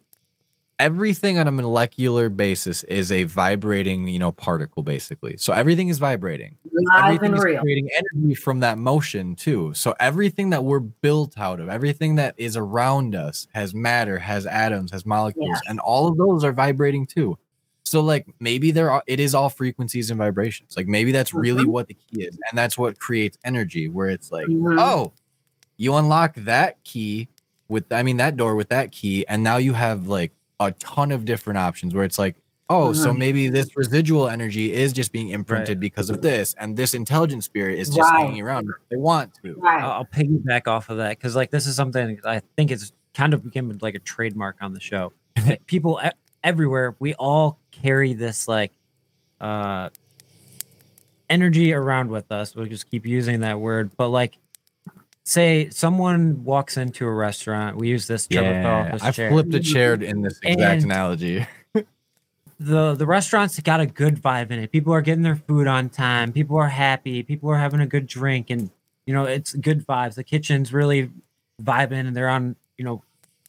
everything 0.79 1.39
on 1.39 1.47
a 1.47 1.53
molecular 1.53 2.31
basis 2.31 2.85
is 2.85 3.13
a 3.13 3.25
vibrating, 3.25 4.09
you 4.09 4.19
know, 4.19 4.33
particle 4.33 4.83
basically. 4.83 5.37
So 5.37 5.53
everything 5.53 5.89
is 5.89 5.99
vibrating. 5.99 6.57
live 6.73 7.05
everything 7.05 7.27
and 7.33 7.37
is 7.37 7.45
real. 7.45 7.61
creating 7.61 7.91
energy 7.95 8.35
from 8.35 8.61
that 8.61 8.79
motion 8.79 9.37
too. 9.37 9.75
So 9.75 9.95
everything 10.01 10.49
that 10.51 10.65
we're 10.65 10.81
built 10.81 11.39
out 11.39 11.61
of, 11.61 11.69
everything 11.69 12.15
that 12.15 12.35
is 12.39 12.57
around 12.57 13.15
us 13.15 13.47
has 13.53 13.75
matter, 13.75 14.19
has 14.19 14.47
atoms, 14.47 14.91
has 14.93 15.05
molecules, 15.05 15.51
Yes. 15.51 15.61
and 15.69 15.81
all 15.81 16.09
of 16.09 16.17
those 16.17 16.45
are 16.45 16.53
vibrating 16.53 17.07
too. 17.07 17.37
So 17.85 18.01
like 18.01 18.27
maybe 18.41 18.71
there 18.71 18.91
are 18.91 19.03
it 19.07 19.19
is 19.21 19.35
all 19.35 19.49
frequencies 19.49 20.11
and 20.11 20.19
vibrations. 20.19 20.77
Like 20.77 20.87
maybe 20.87 21.13
that's 21.13 21.35
really 21.35 21.65
Mhm. 21.65 21.69
what 21.73 21.89
the 21.89 21.95
key 21.95 22.23
is, 22.23 22.39
and 22.49 22.57
that's 22.59 22.79
what 22.79 22.99
creates 22.99 23.37
energy. 23.45 23.89
Where 23.89 24.09
it's 24.09 24.31
like, 24.31 24.47
Mhm. 24.47 24.79
oh, 24.81 25.13
you 25.77 25.95
unlock 25.95 26.35
that 26.37 26.83
key 26.85 27.29
with 27.69 27.93
I 27.93 28.03
mean 28.03 28.19
that 28.19 28.37
door 28.37 28.55
with 28.55 28.69
that 28.69 28.93
key, 28.93 29.27
and 29.27 29.43
now 29.43 29.57
you 29.57 29.73
have 29.73 30.07
like 30.07 30.33
a 30.61 30.73
ton 30.73 31.11
of 31.11 31.25
different 31.25 31.59
options. 31.59 31.95
Where 31.95 32.05
it's 32.05 32.19
like, 32.19 32.37
oh, 32.69 32.93
so 32.93 33.13
Mhm. 33.13 33.19
maybe 33.19 33.49
this 33.49 33.77
residual 33.77 34.29
energy 34.29 34.73
is 34.73 34.93
just 34.93 35.11
being 35.11 35.31
imprinted 35.31 35.81
because 35.81 36.11
of 36.11 36.21
this, 36.23 36.55
and 36.59 36.77
this 36.77 36.95
intelligent 36.95 37.43
spirit 37.43 37.79
is 37.79 37.89
just 37.89 38.09
Right. 38.13 38.27
hanging 38.27 38.43
around. 38.43 38.69
They 38.91 38.97
want 38.99 39.33
to. 39.43 39.55
Right. 39.55 39.83
I'll, 39.83 39.91
I'll 39.93 40.05
piggyback 40.05 40.69
off 40.69 40.91
of 40.91 40.99
that 40.99 41.19
because 41.19 41.35
like 41.35 41.51
this 41.51 41.67
is 41.67 41.75
something 41.75 42.21
I 42.25 42.41
think 42.57 42.71
it's 42.71 42.93
kind 43.15 43.35
of 43.35 43.43
became 43.43 43.77
like 43.81 43.97
a 43.97 43.99
trademark 44.01 44.57
on 44.61 44.75
the 44.75 44.81
show. 44.81 45.13
People 45.67 45.99
e- 46.05 46.11
everywhere, 46.43 46.95
we 46.99 47.15
all 47.15 47.59
carry 47.71 48.13
this 48.13 48.49
like 48.49 48.73
uh 49.41 49.89
energy 51.29 51.73
around 51.73 52.11
with 52.11 52.31
us. 52.33 52.55
We'll 52.55 52.67
just 52.67 52.91
keep 52.91 53.07
using 53.07 53.41
that 53.41 53.61
word, 53.61 53.91
but 53.97 54.09
like 54.09 54.37
say 55.25 55.71
someone 55.71 56.45
walks 56.45 56.77
into 56.77 57.07
a 57.07 57.13
restaurant, 57.13 57.77
we 57.77 57.89
use 57.89 58.07
this 58.07 58.27
Yeah, 58.31 58.97
I 59.01 59.11
chair. 59.11 59.31
flipped 59.31 59.55
a 59.55 59.61
chair 59.61 59.95
in 59.95 60.23
this 60.23 60.39
exact 60.43 60.83
And- 60.83 60.85
analogy. 60.93 61.47
the 62.59 62.95
the 62.95 63.07
restaurant's 63.07 63.59
got 63.61 63.81
a 63.81 63.87
good 63.87 64.21
vibe 64.21 64.51
in 64.51 64.59
it. 64.59 64.71
People 64.73 64.93
are 64.93 65.01
getting 65.01 65.23
their 65.23 65.37
food 65.37 65.67
on 65.67 65.89
time. 65.89 66.33
People 66.33 66.57
are 66.59 66.69
happy. 66.69 67.23
People 67.23 67.49
are 67.51 67.57
having 67.59 67.81
a 67.81 67.87
good 67.87 68.07
drink, 68.07 68.51
and 68.51 68.71
you 69.07 69.15
know 69.15 69.25
it's 69.25 69.55
good 69.55 69.87
vibes. 69.87 70.15
The 70.17 70.25
kitchen's 70.25 70.73
really 70.73 71.11
vibing, 71.63 72.07
and 72.07 72.15
they're 72.15 72.29
on. 72.29 72.57
You 72.77 72.85
know, 72.85 73.03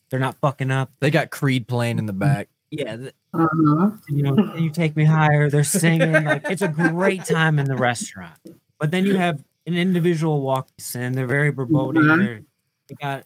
they're 0.09 0.19
not 0.19 0.35
fucking 0.39 0.71
up. 0.71 0.91
They 1.01 1.11
got 1.11 1.29
Creed 1.29 1.67
playing 1.67 1.97
in 1.99 2.05
the 2.05 2.13
back. 2.13 2.47
Yeah, 2.71 2.95
th- 2.95 3.13
Mhm. 3.33 3.99
you 4.09 4.23
know, 4.23 4.35
Can 4.35 4.63
you 4.63 4.69
take 4.69 4.95
me 4.95 5.03
higher. 5.03 5.49
They're 5.49 5.63
singing. 5.63 6.11
Like 6.23 6.49
it's 6.49 6.61
a 6.61 6.69
great 6.69 7.25
time 7.25 7.59
in 7.59 7.65
the 7.65 7.75
restaurant. 7.75 8.33
But 8.79 8.91
then 8.91 9.05
you 9.05 9.15
have 9.17 9.43
an 9.67 9.75
individual 9.75 10.41
walks 10.41 10.95
in. 10.95 11.13
They're 11.13 11.27
very 11.27 11.49
verboten. 11.51 12.01
Mhm. 12.03 12.17
They're, 12.25 12.41
they 12.87 12.95
got 12.95 13.25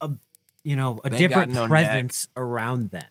a 0.00 0.10
you 0.64 0.76
know 0.76 1.00
a 1.04 1.10
They 1.10 1.18
different 1.18 1.52
no 1.52 1.60
neck. 1.62 1.68
presence 1.68 2.28
around 2.36 2.90
them. 2.90 3.04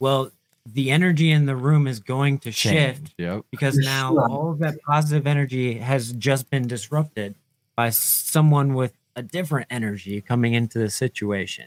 Well, 0.00 0.30
the 0.66 0.90
energy 0.90 1.30
in 1.30 1.46
the 1.46 1.54
room 1.54 1.86
is 1.86 2.00
going 2.00 2.38
to 2.40 2.50
shift 2.50 3.14
Yep. 3.18 3.44
because 3.52 3.76
now 3.78 4.10
sure. 4.10 4.28
all 4.28 4.50
of 4.50 4.58
that 4.58 4.74
positive 4.82 5.24
energy 5.26 5.78
has 5.78 6.12
just 6.14 6.50
been 6.50 6.66
disrupted 6.66 7.36
by 7.76 7.90
someone 7.90 8.74
with 8.74 8.92
a 9.14 9.22
different 9.22 9.68
energy 9.70 10.20
coming 10.20 10.54
into 10.54 10.80
the 10.80 10.90
situation. 10.90 11.66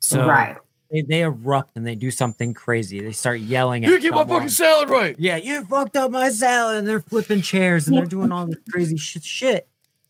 So 0.00 0.26
right. 0.26 0.56
They, 0.90 1.02
they 1.02 1.20
erupt 1.22 1.76
and 1.76 1.86
they 1.86 1.94
do 1.94 2.10
something 2.10 2.52
crazy. 2.54 3.00
They 3.00 3.12
start 3.12 3.40
yelling 3.40 3.84
at 3.84 3.90
You 3.90 3.96
at 3.96 4.02
get 4.02 4.10
my 4.12 4.18
someone. 4.20 4.36
fucking 4.38 4.48
salad 4.50 4.88
right. 4.90 5.16
Yeah, 5.18 5.36
you 5.36 5.64
fucked 5.64 5.96
up 5.96 6.10
my 6.10 6.30
salad, 6.30 6.78
and 6.78 6.88
they're 6.88 7.00
flipping 7.00 7.42
chairs 7.42 7.86
and 7.88 7.96
they're 7.96 8.06
doing 8.06 8.32
all 8.32 8.46
this 8.46 8.58
crazy 8.70 8.96
shit. 8.96 9.22
Shit, 9.24 9.68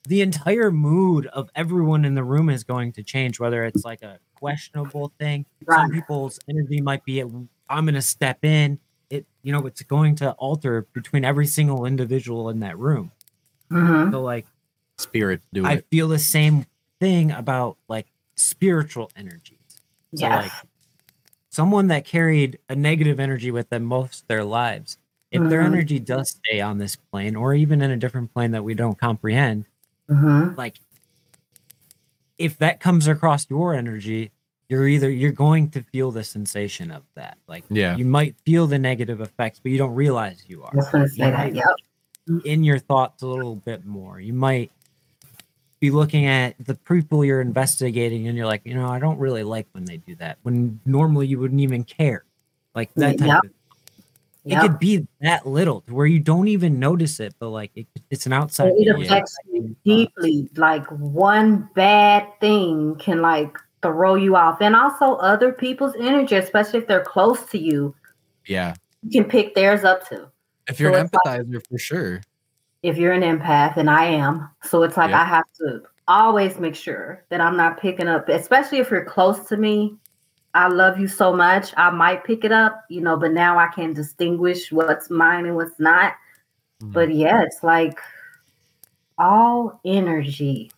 the 0.09 0.21
entire 0.23 0.71
mood 0.71 1.27
of 1.27 1.51
everyone 1.55 2.05
in 2.05 2.15
the 2.15 2.25
room 2.25 2.49
is 2.49 2.65
going 2.65 2.93
to 2.93 3.03
change. 3.03 3.39
Whether 3.39 3.65
it's 3.65 3.85
like 3.85 4.03
a 4.03 4.19
questionable 4.35 5.13
thing, 5.19 5.45
some 5.69 5.91
people's 5.91 6.39
energy 6.49 6.81
might 6.81 7.05
be, 7.05 7.21
"I'm 7.21 7.49
going 7.69 7.95
to 7.95 8.03
step 8.03 8.45
in." 8.45 8.79
It, 9.11 9.27
you 9.43 9.53
know, 9.53 9.67
it's 9.67 9.83
going 9.83 10.15
to 10.17 10.31
alter 10.33 10.87
between 10.93 11.25
every 11.25 11.47
single 11.47 11.85
individual 11.85 12.49
in 12.49 12.61
that 12.61 12.79
room. 12.79 13.11
Mhm. 13.71 14.13
So, 14.13 14.23
like, 14.23 14.47
Spirit 14.99 15.43
do 15.53 15.67
I 15.67 15.75
it. 15.75 15.87
feel 15.91 16.07
the 16.09 16.19
same 16.19 16.65
thing 17.01 17.31
about 17.33 17.77
like 17.89 18.07
spiritual 18.37 19.11
energies. 19.17 19.59
So, 20.15 20.27
Yes. 20.27 20.43
like, 20.45 20.53
someone 21.51 21.89
that 21.89 22.05
carried 22.05 22.59
a 22.69 22.75
negative 22.77 23.21
energy 23.21 23.51
with 23.51 23.69
them 23.69 23.85
most 23.85 24.23
of 24.23 24.29
their 24.29 24.45
lives, 24.45 24.97
if 25.31 25.43
their 25.49 25.63
Mhm. 25.63 25.67
energy 25.67 25.99
does 25.99 26.31
stay 26.31 26.61
on 26.61 26.79
this 26.79 26.97
plane 26.97 27.37
or 27.37 27.55
even 27.55 27.83
in 27.83 27.91
a 27.91 27.97
different 27.97 28.33
plane 28.33 28.53
that 28.53 28.65
we 28.65 28.75
don't 28.75 28.99
comprehend, 28.99 29.67
Mhm. 30.09 30.57
like, 30.57 30.79
if 32.39 32.57
that 32.59 32.81
comes 32.81 33.07
across 33.07 33.49
your 33.51 33.75
energy, 33.75 34.31
you're 34.69 34.87
either 34.89 35.11
you're 35.11 35.33
going 35.33 35.69
to 35.71 35.83
feel 35.83 36.11
the 36.11 36.25
sensation 36.25 36.91
of 36.91 37.03
that. 37.15 37.37
Like, 37.49 37.65
Yeah. 37.69 37.97
you 37.97 38.05
might 38.05 38.37
feel 38.45 38.67
the 38.67 38.79
negative 38.79 39.21
effects, 39.21 39.61
but 39.63 39.73
you 39.73 39.79
don't 39.79 39.95
realize 39.95 40.45
you 40.49 40.63
are 40.63 40.71
I 40.73 40.77
was 40.77 40.89
going 40.89 41.05
to 41.05 41.11
say 41.11 41.27
You 41.27 41.31
that. 41.33 41.39
might 41.39 41.55
Yep. 41.57 42.45
in 42.45 42.63
your 42.65 42.79
thoughts 42.79 43.23
a 43.23 43.27
little 43.27 43.57
bit 43.57 43.85
more. 43.85 44.21
You 44.21 44.33
might 44.33 44.71
be 45.81 45.91
looking 45.91 46.27
at 46.27 46.55
the 46.65 46.75
people 46.75 47.25
you're 47.25 47.41
investigating 47.41 48.29
and 48.29 48.37
you're 48.37 48.47
like, 48.47 48.61
you 48.65 48.75
know, 48.75 48.87
I 48.89 48.99
don't 48.99 49.19
really 49.19 49.43
like 49.43 49.67
when 49.73 49.87
they 49.87 49.97
do 49.97 50.15
that. 50.17 50.39
When 50.43 50.79
normally 50.85 51.27
you 51.27 51.39
wouldn't 51.39 51.61
even 51.61 51.85
care. 51.85 52.25
Like 52.75 52.93
that 52.95 53.19
type 53.19 53.27
Yep. 53.29 53.45
of 53.45 53.51
Yep. 54.45 54.59
it 54.59 54.67
could 54.69 54.79
be 54.79 55.07
that 55.21 55.47
little 55.47 55.81
to 55.83 55.95
where 55.95 56.07
you 56.07 56.19
don't 56.19 56.49
even 56.49 56.79
notice 56.79 57.19
it, 57.21 57.35
but 57.39 57.49
like 57.51 57.71
it, 57.75 57.87
it's 58.11 58.27
an 58.27 58.33
outside 58.33 58.73
it 58.77 58.89
affects 58.89 59.37
you 59.53 59.75
deeply. 59.85 60.49
Like 60.57 60.87
one 60.89 61.69
bad 61.75 62.27
thing 62.41 62.97
can 62.99 63.21
like 63.23 63.57
throw 63.83 64.15
you 64.15 64.37
off, 64.37 64.61
and 64.61 64.77
also 64.77 65.15
other 65.17 65.53
people's 65.53 65.95
energy, 65.99 66.37
especially 66.37 66.79
if 66.79 66.87
they're 66.87 67.05
close 67.05 67.43
to 67.47 67.59
you, 67.59 67.95
Yeah. 68.47 68.75
you 69.03 69.21
can 69.23 69.29
pick 69.31 69.55
theirs 69.55 69.85
up 69.85 70.07
too. 70.09 70.27
If 70.69 70.79
you're 70.81 70.93
So 70.93 70.99
an 71.01 71.05
it's 71.07 71.15
like- 71.25 71.41
empathizer 71.43 71.67
for 71.69 71.79
sure. 71.79 72.21
If 72.83 72.97
you're 72.97 73.13
an 73.13 73.23
empath, 73.23 73.77
and 73.77 73.91
I 73.91 74.05
am, 74.07 74.49
so 74.63 74.83
it's 74.83 74.97
like 74.97 75.11
Yeah. 75.11 75.23
I 75.23 75.25
have 75.25 75.45
to 75.59 75.83
always 76.09 76.59
make 76.59 76.75
sure 76.75 77.25
that 77.29 77.41
I'm 77.41 77.57
not 77.57 77.79
picking 77.79 78.09
up, 78.09 78.29
especially 78.29 78.79
if 78.79 78.91
you're 78.91 79.05
close 79.05 79.47
to 79.49 79.57
me. 79.57 79.97
I 80.55 80.67
love 80.67 80.99
you 80.99 81.07
so 81.07 81.33
much, 81.33 81.73
I 81.77 81.91
might 81.91 82.25
pick 82.25 82.45
it 82.45 82.51
up, 82.51 82.83
you 82.89 83.01
know, 83.01 83.17
but 83.17 83.33
now 83.33 83.59
I 83.59 83.69
can 83.69 83.93
distinguish 83.93 84.73
what's 84.73 85.09
mine 85.09 85.47
and 85.47 85.55
what's 85.55 85.79
not. 85.79 86.15
Mm-hmm. 86.83 86.93
But 86.93 87.15
yeah, 87.15 87.43
it's 87.43 87.63
like 87.63 88.01
all 89.19 89.79
energy, 89.85 90.73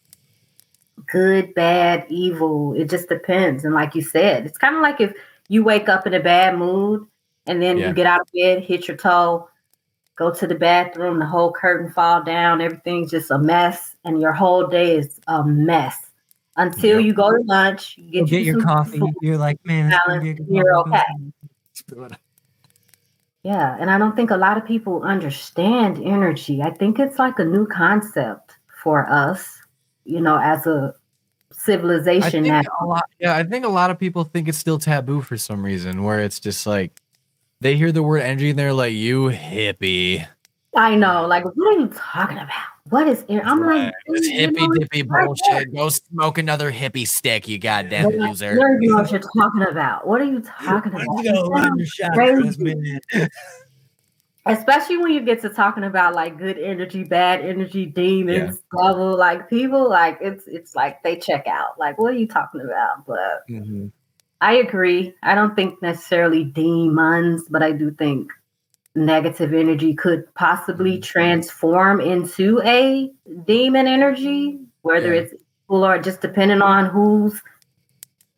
good, 1.07 1.55
bad, 1.55 2.05
evil. 2.11 2.75
It 2.75 2.91
just 2.91 3.09
depends. 3.09 3.65
And 3.65 3.73
like 3.75 3.95
you 3.95 4.03
said, 4.03 4.45
it's 4.45 4.59
kind 4.59 4.77
of 4.77 4.83
like 4.83 5.01
if 5.01 5.15
you 5.49 5.65
wake 5.65 5.89
up 5.89 6.07
in 6.07 6.13
a 6.15 6.21
bad 6.21 6.59
mood 6.59 7.07
and 7.47 7.63
then 7.63 7.79
Yeah. 7.79 7.89
you 7.89 7.95
get 7.95 8.07
out 8.07 8.21
of 8.21 8.29
bed, 8.35 8.63
hit 8.65 8.89
your 8.89 8.97
toe, 8.97 9.49
go 10.17 10.33
to 10.33 10.47
the 10.47 10.55
bathroom, 10.55 11.19
the 11.19 11.27
whole 11.27 11.53
curtain 11.53 11.91
fall 11.93 12.23
down, 12.23 12.61
everything's 12.61 13.11
just 13.11 13.31
a 13.31 13.39
mess, 13.39 13.97
and 14.05 14.21
your 14.21 14.33
whole 14.33 14.67
day 14.67 14.97
is 14.97 15.21
a 15.27 15.45
mess. 15.45 15.97
Until 16.57 16.99
Yep. 16.99 17.07
you 17.07 17.15
go 17.15 17.31
to 17.31 17.43
lunch, 17.47 17.97
you 17.97 18.05
You 18.05 18.11
get, 18.13 18.27
get 18.27 18.45
you 18.45 18.53
your 18.53 18.63
coffee. 18.63 18.99
food. 18.99 19.15
You're 19.23 19.39
like, 19.39 19.59
man, 19.65 19.91
balance, 20.07 20.39
you're 20.49 20.77
okay. 20.81 21.03
Yeah, 23.43 23.77
and 23.81 23.91
I 23.91 23.99
don't 23.99 24.15
think 24.15 24.31
a 24.31 24.37
lot 24.37 24.57
of 24.57 24.65
people 24.67 25.03
understand 25.03 25.99
energy. 26.05 26.63
I 26.63 26.71
think 26.71 26.99
it's 26.99 27.19
like 27.19 27.39
a 27.39 27.45
new 27.45 27.67
concept 27.67 28.55
for 28.85 29.11
us, 29.11 29.59
you 30.05 30.21
know, 30.21 30.39
as 30.39 30.67
a 30.67 30.95
civilization 31.53 32.45
think 32.45 32.67
a 32.81 32.87
lot, 32.87 33.05
yeah, 33.19 33.37
I 33.37 33.43
think 33.43 33.65
a 33.65 33.69
lot 33.69 33.91
of 33.91 33.99
people 33.99 34.25
think 34.25 34.49
it's 34.49 34.59
still 34.59 34.79
taboo 34.79 35.23
for 35.23 35.37
some 35.37 35.65
reason, 35.65 36.03
where 36.03 36.21
it's 36.21 36.39
just 36.39 36.67
like 36.67 37.02
they 37.63 37.77
hear 37.77 37.93
the 37.93 38.03
word 38.03 38.21
energy 38.21 38.51
and 38.51 38.59
they're 38.59 38.73
like, 38.73 38.93
"You 38.93 39.31
hippie," 39.31 40.27
I 40.75 40.97
know. 40.97 41.27
Like, 41.27 41.45
what 41.45 41.77
are 41.77 41.81
you 41.81 41.89
talking 41.89 42.39
about? 42.39 42.51
What 42.91 43.07
is 43.07 43.25
it? 43.29 43.41
I'm 43.45 43.61
like, 43.61 43.95
This 44.09 44.29
you 44.29 44.49
hippie 44.49 44.75
dippy 44.75 45.03
right 45.03 45.25
bullshit. 45.27 45.75
Go 45.75 45.89
smoke 45.89 46.39
another 46.39 46.73
hippie 46.73 47.07
stick, 47.07 47.47
you 47.47 47.59
goddamn 47.59 48.11
They're 48.11 48.19
like, 48.19 48.31
loser. 48.31 48.55
You 48.55 48.61
don't 48.61 48.81
know 48.81 49.03
what 49.03 49.11
you're 49.13 49.21
talking 49.21 49.63
about. 49.63 50.07
What 50.07 50.21
are 50.21 50.25
you 50.25 50.41
talking 50.41 50.93
about? 50.93 51.25
You 51.25 51.87
sound. 51.87 53.31
Especially 54.45 54.97
when 54.97 55.13
you 55.13 55.21
get 55.21 55.41
to 55.43 55.51
talking 55.51 55.85
about 55.85 56.15
like 56.15 56.37
good 56.37 56.59
energy, 56.59 57.05
bad 57.05 57.43
energy, 57.45 57.87
demons, 57.87 58.61
devil, 58.77 59.17
like 59.17 59.49
people, 59.49 59.89
like 59.89 60.19
it's 60.21 60.49
it's 60.49 60.75
like 60.75 61.01
they 61.05 61.17
check 61.17 61.47
out. 61.47 61.79
Like, 61.79 61.97
what 61.97 62.13
are 62.13 62.17
you 62.17 62.27
talking 62.27 62.61
about? 62.61 63.07
But 63.07 63.45
Mhm. 63.49 63.93
I 64.43 64.55
agree. 64.55 65.15
I 65.23 65.35
don't 65.35 65.55
think 65.55 65.81
necessarily 65.81 66.45
demons, 66.45 67.45
but 67.49 67.63
I 67.63 67.73
do 67.73 67.93
think 67.93 68.31
negative 68.95 69.55
energy 69.55 69.95
could 69.95 70.25
possibly 70.35 70.95
mm-hmm. 70.95 71.03
transform 71.03 72.01
into 72.01 72.61
a 72.63 73.11
demon 73.47 73.87
energy, 73.87 74.59
whether 74.83 75.15
Yeah. 75.15 75.23
it's 75.23 75.31
people 75.33 75.87
or 75.87 75.99
just 75.99 76.21
depending 76.21 76.61
on 76.61 76.87
who's 76.87 77.41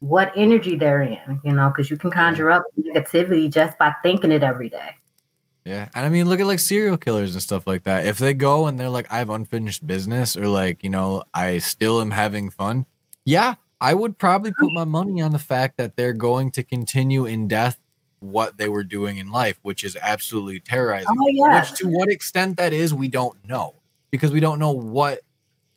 what 0.01 0.31
energy 0.37 0.77
they're 0.77 1.01
in, 1.01 1.41
you 1.43 1.53
know, 1.53 1.71
because 1.71 1.91
you 1.91 1.97
can 1.97 2.11
conjure 2.11 2.51
up 2.51 2.65
negativity 2.79 3.51
just 3.51 3.79
by 3.79 3.95
thinking 4.03 4.31
it 4.31 4.43
every 4.43 4.69
day. 4.69 4.91
Yeah. 5.65 5.89
And 5.95 6.05
I 6.05 6.11
mean, 6.11 6.29
look 6.29 6.41
at 6.41 6.47
like 6.47 6.59
serial 6.59 6.99
killers 6.99 7.33
and 7.33 7.43
stuff 7.43 7.67
like 7.67 7.85
that. 7.85 8.05
If 8.07 8.19
they 8.19 8.35
go 8.35 8.67
and 8.67 8.79
they're 8.79 8.91
like, 8.91 9.11
I 9.11 9.17
have 9.17 9.31
unfinished 9.31 9.87
business, 9.87 10.37
or 10.37 10.47
like, 10.47 10.85
you 10.85 10.91
know, 10.91 11.25
I 11.33 11.57
still 11.59 12.03
am 12.03 12.11
having 12.11 12.51
fun. 12.51 12.85
Yeah. 13.25 13.55
I 13.85 13.93
would 13.93 14.17
probably 14.17 14.51
put 14.59 14.73
my 14.73 14.85
money 14.85 15.21
on 15.21 15.31
the 15.33 15.39
fact 15.39 15.77
that 15.77 15.95
they're 15.95 16.15
going 16.15 16.51
to 16.53 16.63
continue 16.63 17.27
in 17.27 17.49
death 17.49 17.79
what 18.21 18.57
they 18.57 18.71
were 18.71 18.83
doing 18.83 19.19
in 19.19 19.31
life, 19.31 19.59
which 19.61 19.85
is 19.85 19.95
absolutely 20.01 20.61
terrorizing. 20.61 21.09
Oh, 21.21 21.29
yeah. 21.29 21.61
Which 21.61 21.79
to 21.81 21.89
what 21.89 22.09
extent 22.09 22.57
that 22.57 22.73
is, 22.73 22.95
we 22.95 23.09
don't 23.09 23.37
know 23.47 23.75
because 24.11 24.33
we 24.33 24.41
don't 24.41 24.59
know 24.59 24.71
what 24.71 25.21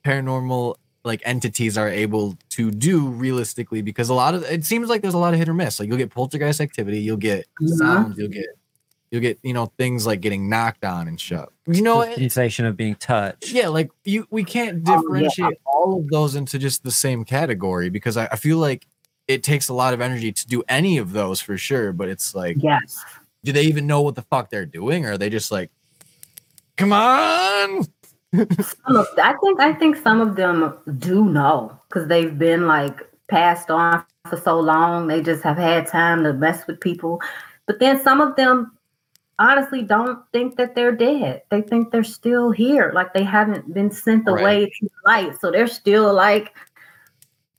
paranormal 0.06 0.76
like 1.04 1.22
entities 1.26 1.78
are 1.78 1.90
able 1.90 2.38
to 2.52 2.72
do 2.72 3.08
realistically 3.10 3.82
because 3.82 4.08
a 4.08 4.14
lot 4.14 4.34
of 4.36 4.44
it 4.44 4.64
seems 4.64 4.88
like 4.88 5.02
there's 5.02 5.14
a 5.14 5.18
lot 5.18 5.34
of 5.34 5.40
hit 5.40 5.50
or 5.50 5.54
miss. 5.54 5.80
Like 5.80 5.90
you'll 5.90 5.98
get 5.98 6.10
poltergeist 6.10 6.62
activity, 6.62 7.00
you'll 7.00 7.18
get 7.18 7.46
Mhm. 7.62 7.78
sounds, 7.78 8.18
you'll 8.18 8.30
get 8.30 8.46
you'll 9.12 9.22
get 9.22 9.40
you 9.44 9.54
know 9.54 9.68
things 9.78 10.06
like 10.06 10.22
getting 10.22 10.50
knocked 10.50 10.84
on 10.86 11.08
and 11.08 11.20
shit. 11.20 11.46
You 11.66 11.82
know, 11.82 12.06
the 12.06 12.14
sensation 12.16 12.66
of 12.66 12.76
being 12.78 12.96
touched. 12.96 13.52
yeah, 13.52 13.68
like 13.68 13.90
you 14.04 14.28
we 14.30 14.44
can't 14.44 14.84
Oh, 14.88 14.92
yeah. 14.92 14.98
differentiate 15.02 15.60
all 15.66 16.00
of 16.00 16.08
those 16.10 16.36
into 16.36 16.58
just 16.60 16.84
the 16.84 16.92
same 16.92 17.24
category 17.26 17.90
because 17.90 18.18
I, 18.18 18.26
I 18.32 18.36
feel 18.36 18.58
like 18.58 18.88
it 19.28 19.44
takes 19.44 19.68
a 19.70 19.74
lot 19.74 19.94
of 19.94 20.00
energy 20.02 20.32
to 20.32 20.48
do 20.48 20.64
any 20.70 20.98
of 20.98 21.12
those 21.12 21.42
for 21.42 21.58
sure. 21.58 21.92
But 21.92 22.08
it's 22.10 22.34
like, 22.34 22.58
Yes. 22.60 23.04
do 23.44 23.52
they 23.52 23.64
even 23.64 23.86
know 23.88 24.02
what 24.02 24.16
the 24.16 24.22
fuck 24.24 24.50
they're 24.50 24.66
doing, 24.66 25.06
or 25.06 25.14
are 25.14 25.18
they 25.18 25.30
just 25.30 25.52
like, 25.52 25.70
come 26.78 26.94
on? 26.94 27.86
Some 28.36 28.96
of, 28.98 29.08
I 29.24 29.34
think 29.42 29.60
I 29.60 29.74
think 29.74 29.96
some 29.96 30.20
of 30.22 30.36
them 30.36 30.74
do 31.00 31.26
know 31.26 31.78
because 31.88 32.08
they've 32.08 32.38
been 32.38 32.68
like 32.68 33.00
passed 33.30 33.70
on 33.72 34.04
for 34.30 34.38
so 34.38 34.60
long. 34.60 35.08
They 35.08 35.22
just 35.22 35.44
have 35.44 35.58
had 35.58 35.88
time 35.88 36.24
to 36.24 36.34
mess 36.34 36.68
with 36.68 36.80
people. 36.82 37.22
But 37.68 37.80
then 37.80 38.02
some 38.04 38.20
of 38.22 38.36
them 38.36 38.77
honestly 39.40 39.82
don't 39.84 40.20
think 40.32 40.56
that 40.58 40.76
they're 40.76 40.92
dead. 40.96 41.44
They 41.50 41.62
think 41.62 41.92
they're 41.92 42.04
still 42.04 42.52
here, 42.52 42.92
like 42.94 43.14
they 43.14 43.24
haven't 43.24 43.74
been 43.74 43.92
sent 43.92 44.26
Right. 44.28 44.40
away 44.40 44.66
to 44.66 44.90
light. 45.06 45.40
So 45.40 45.52
they're 45.52 45.68
still 45.68 46.14
like 46.14 46.54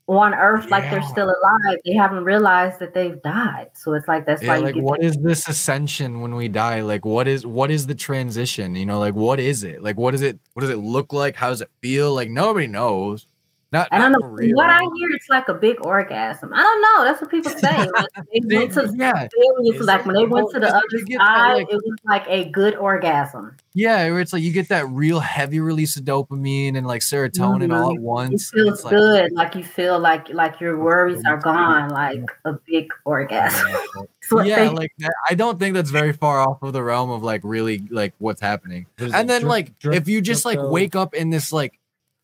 on 0.08 0.32
earth, 0.34 0.70
like 0.70 0.90
they're 0.90 1.02
still 1.02 1.26
alive. 1.28 1.78
They 1.84 1.92
haven't 1.92 2.24
realized 2.24 2.78
that 2.80 2.94
they've 2.94 3.20
died. 3.22 3.68
So 3.74 3.92
it's 3.92 4.08
like 4.08 4.24
that's 4.26 4.42
Yeah, 4.42 4.56
why 4.56 4.58
like 4.58 4.74
what 4.76 5.02
is 5.02 5.16
this 5.18 5.46
ascension 5.48 6.20
when 6.20 6.34
we 6.34 6.48
die? 6.48 6.80
Like 6.80 7.04
what 7.04 7.28
is 7.28 7.46
what 7.46 7.70
is 7.70 7.86
the 7.86 7.94
transition? 7.94 8.74
You 8.74 8.86
know, 8.86 8.98
like 8.98 9.14
what 9.14 9.38
is 9.38 9.64
it? 9.64 9.82
Like 9.82 9.96
what 9.96 10.14
is 10.14 10.22
it? 10.22 10.38
What 10.54 10.62
does 10.62 10.70
it 10.70 10.78
look 10.78 11.12
like? 11.12 11.36
How 11.36 11.50
does 11.50 11.60
it 11.60 11.70
feel? 11.82 12.14
Like 12.14 12.30
nobody 12.30 12.66
knows. 12.66 13.26
Not, 13.70 13.88
I 13.90 13.98
don't 13.98 14.12
not 14.12 14.22
know. 14.22 14.28
real. 14.28 14.56
What 14.56 14.70
I 14.70 14.80
hear, 14.96 15.10
it's 15.10 15.28
like 15.28 15.48
a 15.48 15.54
big 15.54 15.84
orgasm. 15.84 16.54
I 16.54 16.62
don't 16.62 16.80
know. 16.80 17.04
That's 17.04 17.20
what 17.20 17.30
people 17.30 17.50
say. 17.50 17.76
Like, 17.76 18.06
they 18.48 18.56
went 18.56 18.72
to 18.72 18.90
yeah, 18.96 19.24
experience, 19.24 19.80
Is 19.80 19.86
like 19.86 20.06
when 20.06 20.14
they 20.16 20.24
went 20.24 20.50
to 20.52 20.60
the 20.60 20.74
other 20.74 20.82
you 20.92 21.04
get 21.04 21.18
side, 21.18 21.52
like- 21.54 21.68
it 21.70 21.74
was 21.74 21.98
like 22.04 22.24
a 22.28 22.48
good 22.48 22.76
orgasm. 22.76 23.54
yeah, 23.74 24.16
it's 24.16 24.32
like 24.32 24.42
you 24.42 24.52
get 24.52 24.68
that 24.70 24.88
real 24.88 25.20
heavy 25.20 25.60
release 25.60 25.98
of 25.98 26.04
dopamine 26.04 26.78
and 26.78 26.86
like 26.86 27.02
serotonin 27.02 27.78
all 27.78 27.90
mm-hmm. 27.90 27.98
at 27.98 28.02
once. 28.02 28.50
It 28.52 28.56
feels 28.56 28.74
it's 28.74 28.84
like- 28.84 28.94
good, 28.94 29.32
like 29.32 29.54
you 29.54 29.64
feel 29.64 29.98
like 29.98 30.30
like 30.30 30.60
your 30.60 30.78
worries 30.78 31.22
are 31.26 31.36
gone, 31.36 31.90
like 31.90 32.24
a 32.46 32.54
big 32.66 32.90
orgasm. 33.04 33.68
Yeah, 34.30 34.56
they- 34.56 34.68
like 34.68 34.92
that, 34.98 35.14
I 35.30 35.34
don't 35.34 35.58
think 35.58 35.74
that's 35.74 35.90
very 35.90 36.12
far 36.12 36.40
off 36.40 36.62
of 36.62 36.74
the 36.74 36.82
realm 36.82 37.10
of 37.10 37.22
like 37.22 37.40
really 37.44 37.82
like 37.90 38.12
what's 38.18 38.42
happening. 38.42 38.86
What 38.98 39.08
is 39.08 39.14
And 39.14 39.28
then 39.28 39.42
drip- 39.42 39.50
like 39.50 39.78
drip- 39.78 39.94
if 39.96 40.08
you 40.08 40.20
just 40.20 40.44
like 40.44 40.58
wake 40.60 40.94
up 40.94 41.14
in 41.14 41.30
this 41.30 41.50
like 41.50 41.78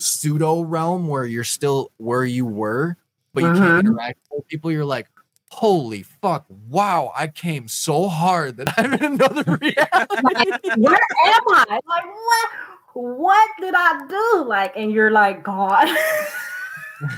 pseudo 0.04 0.60
realm 0.60 1.08
where 1.08 1.24
you're 1.24 1.44
still 1.44 1.90
where 1.96 2.24
you 2.24 2.44
were, 2.46 2.96
but 3.32 3.42
you 3.42 3.50
Mhm. 3.50 3.58
can't 3.58 3.86
interact 3.86 4.18
with 4.30 4.46
people, 4.48 4.70
you're 4.70 4.84
like, 4.84 5.08
holy 5.50 6.02
fuck, 6.02 6.44
wow, 6.68 7.12
I 7.16 7.28
came 7.28 7.68
so 7.68 8.08
hard 8.08 8.56
that 8.58 8.74
I'm 8.76 8.94
in 8.94 9.04
another 9.04 9.42
reality. 9.60 9.88
like, 10.22 10.60
where 10.76 10.98
am 11.26 11.42
I? 11.48 11.80
Like 11.86 12.04
what? 12.04 12.50
What 12.94 13.50
did 13.60 13.74
I 13.76 14.06
do? 14.08 14.44
Like, 14.46 14.74
and 14.76 14.92
you're 14.92 15.10
like 15.10 15.42
God. 15.42 15.88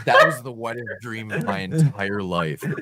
that 0.07 0.25
was 0.25 0.43
the 0.43 0.53
if 0.53 1.01
dream 1.01 1.31
of 1.31 1.45
my 1.45 1.59
entire 1.59 2.23
life. 2.23 2.63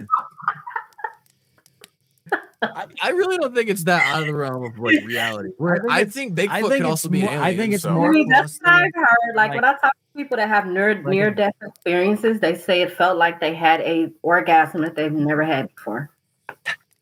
I, 2.75 2.87
I 3.03 3.11
really 3.11 3.37
don't 3.39 3.55
think 3.55 3.69
it's 3.69 3.85
that 3.85 4.03
out 4.15 4.23
of 4.23 4.27
the 4.29 4.35
realm 4.35 4.65
of 4.65 4.79
like 4.79 5.05
reality. 5.05 5.51
Where 5.59 5.77
think 5.79 5.91
I 5.93 6.05
think 6.05 6.35
Bigfoot 6.35 6.49
I 6.51 6.61
think 6.61 6.71
could 6.73 6.81
it's 6.81 6.89
also 6.91 7.09
be 7.09 7.23
more- 7.23 7.31
an 7.33 7.39
I 7.41 7.57
think 7.57 7.75
it's 7.75 7.83
so- 7.83 7.91
I 7.91 7.95
more 7.95 8.13
mean, 8.13 8.29
that's 8.29 8.59
what 8.61 8.65
close 8.71 8.83
I've 8.83 8.95
heard. 8.95 9.35
Like, 9.37 9.51
like- 9.51 9.55
when 9.57 9.65
I 9.65 9.73
talk 9.73 9.93
to 9.93 10.17
people 10.17 10.37
that 10.37 10.49
have 10.49 10.67
near 10.67 10.95
Like 10.95 11.05
near 11.07 11.31
death 11.31 11.55
experiences, 11.63 12.41
they 12.41 12.55
say 12.55 12.83
it 12.83 12.93
felt 12.93 13.17
like 13.19 13.41
they 13.41 13.55
had 13.55 13.81
a 13.81 14.11
orgasm 14.23 14.83
that 14.83 14.95
they've 14.97 15.13
never 15.13 15.43
had 15.43 15.69
before. 15.75 16.11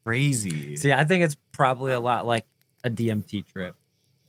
crazy. 0.04 0.76
See, 0.76 0.92
I 0.92 1.04
think 1.04 1.24
it's 1.24 1.36
probably 1.52 1.92
a 1.92 2.00
lot 2.00 2.26
like 2.26 2.44
a 2.84 2.90
DMT 2.90 3.46
trip. 3.52 3.76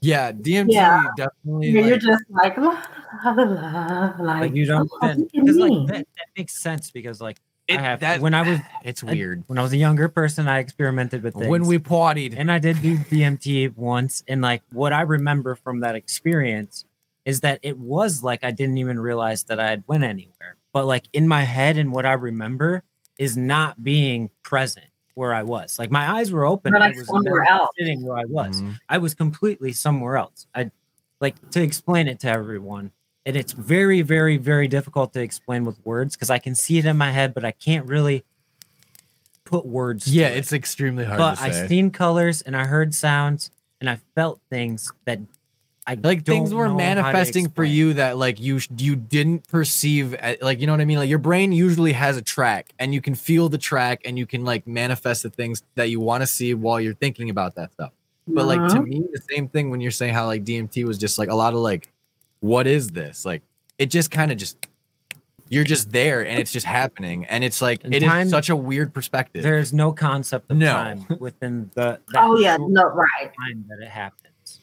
Yeah, 0.01 0.31
DMT 0.31 0.73
Yeah. 0.73 1.03
definitely. 1.17 1.69
You're 1.69 1.91
like- 1.91 2.01
just 2.01 2.23
like, 2.29 2.57
la, 2.57 2.81
la, 3.25 3.31
la, 3.31 3.43
la, 3.43 4.15
like, 4.19 4.41
Like 4.41 4.53
you 4.55 4.65
don't 4.65 4.89
fit 5.01 5.01
look 5.01 5.03
at 5.03 5.31
because 5.31 5.55
like 5.57 5.87
that, 5.87 6.07
that 6.17 6.25
makes 6.37 6.53
sense 6.61 6.91
because 6.91 7.21
like 7.21 7.37
it- 7.67 7.79
I 7.79 7.81
have 7.81 7.99
that- 8.01 8.21
when 8.21 8.33
I 8.33 8.41
was 8.49 8.59
It's 8.83 9.03
I- 9.03 9.11
weird. 9.11 9.43
when 9.47 9.57
I 9.57 9.61
was 9.61 9.73
a 9.73 9.77
younger 9.77 10.09
person, 10.09 10.47
I 10.47 10.59
experimented 10.59 11.23
with 11.23 11.33
things. 11.35 11.47
When 11.47 11.65
we 11.65 11.79
partied, 11.79 12.33
and 12.37 12.51
I 12.51 12.59
did 12.59 12.81
do 12.81 12.97
DMT 12.97 13.75
once, 13.75 14.23
and 14.27 14.41
like 14.41 14.61
what 14.71 14.91
I 14.93 15.01
remember 15.01 15.55
from 15.55 15.79
that 15.81 15.95
experience 15.95 16.85
is 17.25 17.39
that 17.41 17.59
it 17.63 17.77
was 17.77 18.21
like 18.23 18.43
I 18.43 18.51
didn't 18.51 18.77
even 18.79 18.99
realize 18.99 19.43
that 19.45 19.59
I 19.59 19.69
had 19.69 19.83
went 19.87 20.03
anywhere. 20.03 20.57
But 20.73 20.85
like 20.85 21.05
in 21.13 21.27
my 21.27 21.43
head 21.43 21.77
and 21.77 21.91
what 21.93 22.05
I 22.05 22.13
remember 22.13 22.83
is 23.17 23.37
not 23.37 23.81
being 23.83 24.29
present 24.41 24.87
where 25.15 25.33
I 25.33 25.43
was. 25.43 25.77
Like 25.79 25.91
my 25.91 26.17
eyes 26.17 26.31
were 26.31 26.45
open. 26.45 26.73
You're, 26.73 26.81
I 26.81 26.89
was 26.89 27.07
somewhere 27.07 27.43
else. 27.49 27.69
sitting 27.77 28.03
where 28.03 28.17
I 28.17 28.25
was. 28.25 28.61
Mhm. 28.61 28.77
I 28.89 28.97
was 28.97 29.13
completely 29.13 29.71
somewhere 29.71 30.17
else. 30.17 30.47
I 30.55 30.71
like 31.21 31.35
to 31.51 31.61
explain 31.61 32.07
it 32.07 32.19
to 32.21 32.27
everyone. 32.27 32.91
And 33.25 33.37
it's 33.37 33.53
very, 33.53 34.01
very, 34.01 34.37
very 34.37 34.67
difficult 34.67 35.13
to 35.13 35.21
explain 35.21 35.63
with 35.63 35.77
words 35.85 36.15
because 36.15 36.29
I 36.29 36.39
can 36.39 36.55
see 36.55 36.77
it 36.77 36.85
in 36.85 36.97
my 36.97 37.11
head, 37.11 37.33
but 37.33 37.45
I 37.45 37.51
can't 37.51 37.85
really 37.85 38.25
put 39.45 39.65
words. 39.65 40.05
to 40.05 40.11
yeah, 40.11 40.27
it. 40.29 40.37
it's 40.37 40.53
extremely 40.53 41.05
hard 41.05 41.17
but 41.17 41.39
I 41.39 41.51
say. 41.51 41.67
seen 41.67 41.91
colors 41.91 42.41
and 42.41 42.55
I 42.55 42.65
heard 42.65 42.93
sounds 42.93 43.51
and 43.79 43.89
I 43.89 43.99
felt 44.15 44.39
things 44.49 44.91
that 45.05 45.19
I 45.85 45.95
like 45.95 46.25
things 46.25 46.49
don't 46.49 46.57
were 46.57 46.69
know 46.69 46.75
manifesting 46.75 47.49
for 47.49 47.65
you 47.65 47.93
that 47.95 48.17
like 48.17 48.39
you 48.39 48.59
you 48.77 48.95
didn't 48.95 49.45
perceive 49.49 50.15
like 50.41 50.61
you 50.61 50.65
know 50.65 50.71
what 50.71 50.79
i 50.79 50.85
mean 50.85 50.97
like 50.97 51.09
your 51.09 51.19
brain 51.19 51.51
usually 51.51 51.91
has 51.91 52.15
a 52.15 52.21
track 52.21 52.71
and 52.79 52.93
you 52.93 53.01
can 53.01 53.15
feel 53.15 53.49
the 53.49 53.57
track 53.57 54.01
and 54.05 54.17
you 54.17 54.25
can 54.25 54.45
like 54.45 54.65
manifest 54.65 55.23
the 55.23 55.29
things 55.29 55.61
that 55.75 55.89
you 55.89 55.99
want 55.99 56.21
to 56.21 56.27
see 56.27 56.53
while 56.53 56.79
you're 56.79 56.93
thinking 56.93 57.29
about 57.29 57.55
that 57.55 57.73
stuff 57.73 57.91
but 58.29 58.45
like 58.45 58.59
to 58.69 58.79
Mhm. 58.79 58.87
me 58.87 59.03
the 59.11 59.21
same 59.29 59.49
thing 59.49 59.69
when 59.71 59.81
you're 59.81 59.91
saying 59.91 60.13
how 60.13 60.25
like 60.25 60.45
dmt 60.45 60.85
was 60.85 60.97
just 60.97 61.19
like 61.19 61.27
a 61.27 61.35
lot 61.35 61.51
of 61.53 61.59
like 61.59 61.91
what 62.43 62.67
is 62.67 62.89
this 62.89 63.23
like 63.23 63.41
it 63.77 63.85
just 63.85 64.11
kind 64.11 64.29
of 64.29 64.37
just 64.37 64.67
you're 65.47 65.63
just 65.63 65.91
there 65.93 66.25
and 66.25 66.37
it's 66.39 66.51
just 66.51 66.65
happening 66.65 67.23
and 67.25 67.41
it's 67.41 67.61
like 67.61 67.81
And 67.85 67.95
it 67.95 68.03
is 68.03 68.09
time- 68.09 68.27
such 68.27 68.49
a 68.49 68.55
weird 68.55 68.93
perspective 68.93 69.43
There 69.43 69.57
is 69.57 69.71
no 69.71 69.93
concept 69.93 70.51
of 70.51 70.57
No. 70.57 70.73
time 70.73 71.05
within 71.19 71.71
the 71.73 71.99
that 72.11 72.15
Oh 72.17 72.37
yeah, 72.37 72.57
short 72.57 72.71
no, 72.71 72.83
right. 72.83 73.31
time 73.39 73.63
that 73.69 73.79
it 73.81 73.87
happens. 73.87 74.59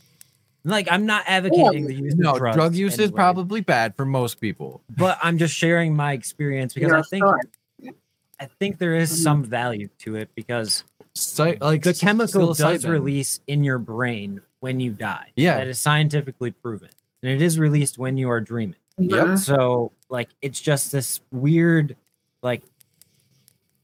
Like 0.62 0.88
I'm 0.92 1.06
not 1.06 1.24
advocating 1.26 1.86
the 1.86 1.94
use 1.94 2.14
no 2.16 2.32
of 2.32 2.38
drugs 2.38 2.56
drug 2.56 2.74
use 2.74 2.98
is 2.98 3.10
probably 3.10 3.62
bad 3.62 3.96
for 3.96 4.04
most 4.04 4.42
people 4.42 4.82
but 4.94 5.18
I'm 5.22 5.38
just 5.38 5.54
sharing 5.54 5.96
my 5.96 6.12
experience 6.12 6.74
because 6.74 6.88
Your 6.88 6.98
I 6.98 7.02
think 7.02 7.24
story. 7.24 7.94
I 8.38 8.44
think 8.58 8.76
there 8.78 8.94
is 8.94 9.10
Mhm. 9.10 9.22
some 9.22 9.44
value 9.44 9.88
to 10.00 10.16
it 10.16 10.28
because 10.34 10.84
Psy- 11.14 11.56
like 11.62 11.82
the 11.82 11.94
chemical 11.94 12.52
does 12.52 12.84
release 12.86 13.40
in 13.46 13.64
your 13.64 13.78
brain 13.78 14.42
when 14.60 14.80
you 14.80 14.92
die. 14.92 15.28
Yeah. 15.34 15.56
That 15.56 15.68
is 15.68 15.78
scientifically 15.78 16.50
proven. 16.50 16.90
And 17.22 17.30
it 17.32 17.42
is 17.42 17.58
released 17.58 17.98
when 17.98 18.16
you 18.16 18.30
are 18.30 18.40
dreaming. 18.40 18.76
Yep. 18.98 19.26
Mhm. 19.26 19.38
So 19.38 19.92
like 20.08 20.28
it's 20.42 20.60
just 20.60 20.92
this 20.92 21.20
weird 21.32 21.96
like 22.42 22.62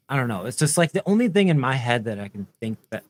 I 0.08 0.16
don't 0.16 0.28
know. 0.28 0.44
It's 0.46 0.56
just 0.56 0.78
like 0.78 0.92
the 0.92 1.02
only 1.06 1.28
thing 1.28 1.48
in 1.48 1.58
my 1.58 1.74
head 1.74 2.04
that 2.04 2.20
I 2.20 2.28
can 2.28 2.46
think 2.60 2.78
that 2.90 3.02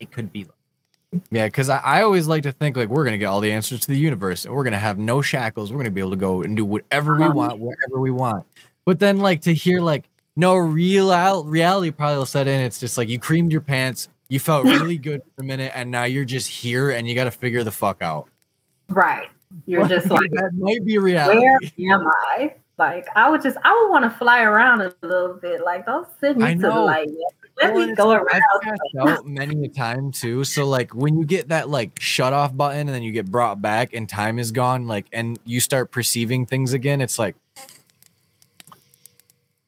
it 0.00 0.10
could 0.10 0.32
be 0.32 0.44
like. 0.44 1.22
Yeah, 1.30 1.46
because 1.46 1.68
I, 1.68 1.78
I 1.78 2.02
always 2.02 2.26
like 2.26 2.42
to 2.44 2.52
think 2.52 2.76
like 2.76 2.88
we're 2.88 3.04
gonna 3.04 3.18
get 3.18 3.26
all 3.26 3.40
the 3.40 3.52
answers 3.52 3.80
to 3.80 3.88
the 3.88 3.98
universe 3.98 4.44
and 4.44 4.54
we're 4.54 4.64
gonna 4.64 4.78
have 4.78 4.98
no 4.98 5.22
shackles. 5.22 5.72
We're 5.72 5.78
gonna 5.78 5.90
be 5.90 6.00
able 6.00 6.10
to 6.10 6.16
go 6.16 6.42
and 6.42 6.56
do 6.56 6.64
whatever 6.64 7.16
we 7.16 7.24
Um, 7.24 7.34
want, 7.34 7.58
wherever 7.58 8.00
we 8.00 8.10
want. 8.10 8.46
But 8.84 8.98
then 8.98 9.18
like 9.18 9.42
to 9.42 9.54
hear 9.54 9.80
like 9.80 10.08
no 10.36 10.56
real 10.56 11.10
out 11.10 11.46
reality 11.46 11.90
probably 11.90 12.18
will 12.18 12.26
set 12.26 12.46
in. 12.48 12.60
It's 12.60 12.78
just 12.80 12.96
like 12.98 13.08
you 13.08 13.18
creamed 13.18 13.50
your 13.52 13.60
pants, 13.60 14.08
you 14.28 14.38
felt 14.40 14.64
really 14.66 14.98
good 14.98 15.22
for 15.34 15.42
a 15.42 15.44
minute, 15.44 15.72
and 15.74 15.90
now 15.90 16.04
you're 16.04 16.24
just 16.24 16.48
here 16.48 16.90
and 16.90 17.06
you 17.08 17.14
gotta 17.14 17.30
figure 17.32 17.62
the 17.64 17.72
fuck 17.72 18.02
out. 18.02 18.28
Right. 18.88 19.28
You're 19.66 19.86
just 19.88 20.10
like, 20.10 20.30
that 20.32 20.52
might 20.54 20.84
be 20.84 20.98
reality. 20.98 21.40
where 21.40 21.94
am 21.94 22.06
I? 22.06 22.54
Like, 22.78 23.08
I 23.14 23.28
would 23.28 23.42
just, 23.42 23.58
I 23.62 23.78
would 23.82 23.90
want 23.90 24.04
to 24.04 24.10
fly 24.10 24.42
around 24.42 24.80
a 24.80 24.94
little 25.02 25.34
bit. 25.34 25.62
Like, 25.64 25.86
don't 25.86 26.08
send 26.20 26.38
me 26.38 26.54
to 26.54 26.60
the 26.60 26.70
light. 26.70 27.08
Let 27.60 27.74
Well, 27.74 27.86
me 27.86 27.94
go 27.94 28.10
around. 28.12 28.42
I've 28.62 29.08
out 29.08 29.26
many 29.26 29.66
a 29.66 29.68
time 29.68 30.12
too. 30.12 30.44
So 30.44 30.66
like 30.66 30.94
when 30.94 31.18
you 31.18 31.26
get 31.26 31.48
that 31.48 31.68
like 31.68 32.00
shut 32.00 32.32
off 32.32 32.56
button 32.56 32.80
and 32.80 32.88
then 32.88 33.02
you 33.02 33.12
get 33.12 33.30
brought 33.30 33.60
back 33.60 33.92
and 33.92 34.08
time 34.08 34.38
is 34.38 34.50
gone, 34.50 34.86
like 34.86 35.06
and 35.12 35.38
you 35.44 35.60
start 35.60 35.90
perceiving 35.90 36.46
things 36.46 36.72
again, 36.72 37.00
it's 37.00 37.18
like, 37.18 37.36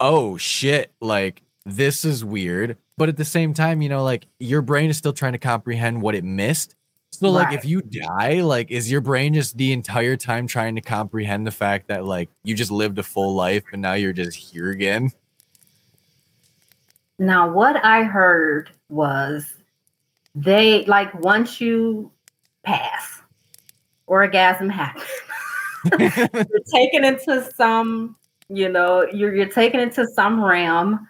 oh 0.00 0.36
shit, 0.38 0.90
like 1.00 1.42
this 1.66 2.04
is 2.04 2.24
weird. 2.24 2.78
But 2.96 3.08
at 3.08 3.16
the 3.16 3.24
same 3.24 3.52
time, 3.52 3.82
you 3.82 3.88
know, 3.88 4.04
like 4.04 4.26
your 4.38 4.62
brain 4.62 4.88
is 4.88 4.96
still 4.96 5.12
trying 5.12 5.32
to 5.32 5.38
comprehend 5.38 6.00
what 6.00 6.14
it 6.14 6.24
missed. 6.24 6.74
So 7.12 7.30
like 7.30 7.52
if 7.52 7.64
you 7.64 7.82
die, 7.82 8.40
like 8.40 8.70
is 8.70 8.90
your 8.90 9.00
brain 9.00 9.34
just 9.34 9.56
the 9.56 9.72
entire 9.72 10.16
time 10.16 10.46
trying 10.46 10.74
to 10.74 10.80
comprehend 10.80 11.46
the 11.46 11.52
fact 11.52 11.88
that 11.88 12.04
like 12.04 12.30
you 12.42 12.54
just 12.54 12.70
lived 12.70 12.98
a 12.98 13.02
full 13.02 13.34
life 13.34 13.62
and 13.72 13.80
now 13.80 13.92
you're 13.92 14.12
just 14.12 14.36
here 14.36 14.70
again? 14.70 15.12
Now, 17.18 17.48
what 17.48 17.76
I 17.84 18.02
heard 18.02 18.70
was 18.88 19.54
they 20.34 20.84
like 20.86 21.14
once 21.14 21.60
you 21.60 22.10
pass, 22.64 23.22
orgasm 24.06 24.68
happens. 24.68 25.06
you're 26.00 26.64
taken 26.72 27.04
into 27.04 27.48
some, 27.54 28.16
you 28.48 28.68
know, 28.68 29.06
you're 29.12 29.34
you're 29.34 29.46
taken 29.46 29.78
into 29.78 30.06
some 30.08 30.42
realm, 30.42 31.06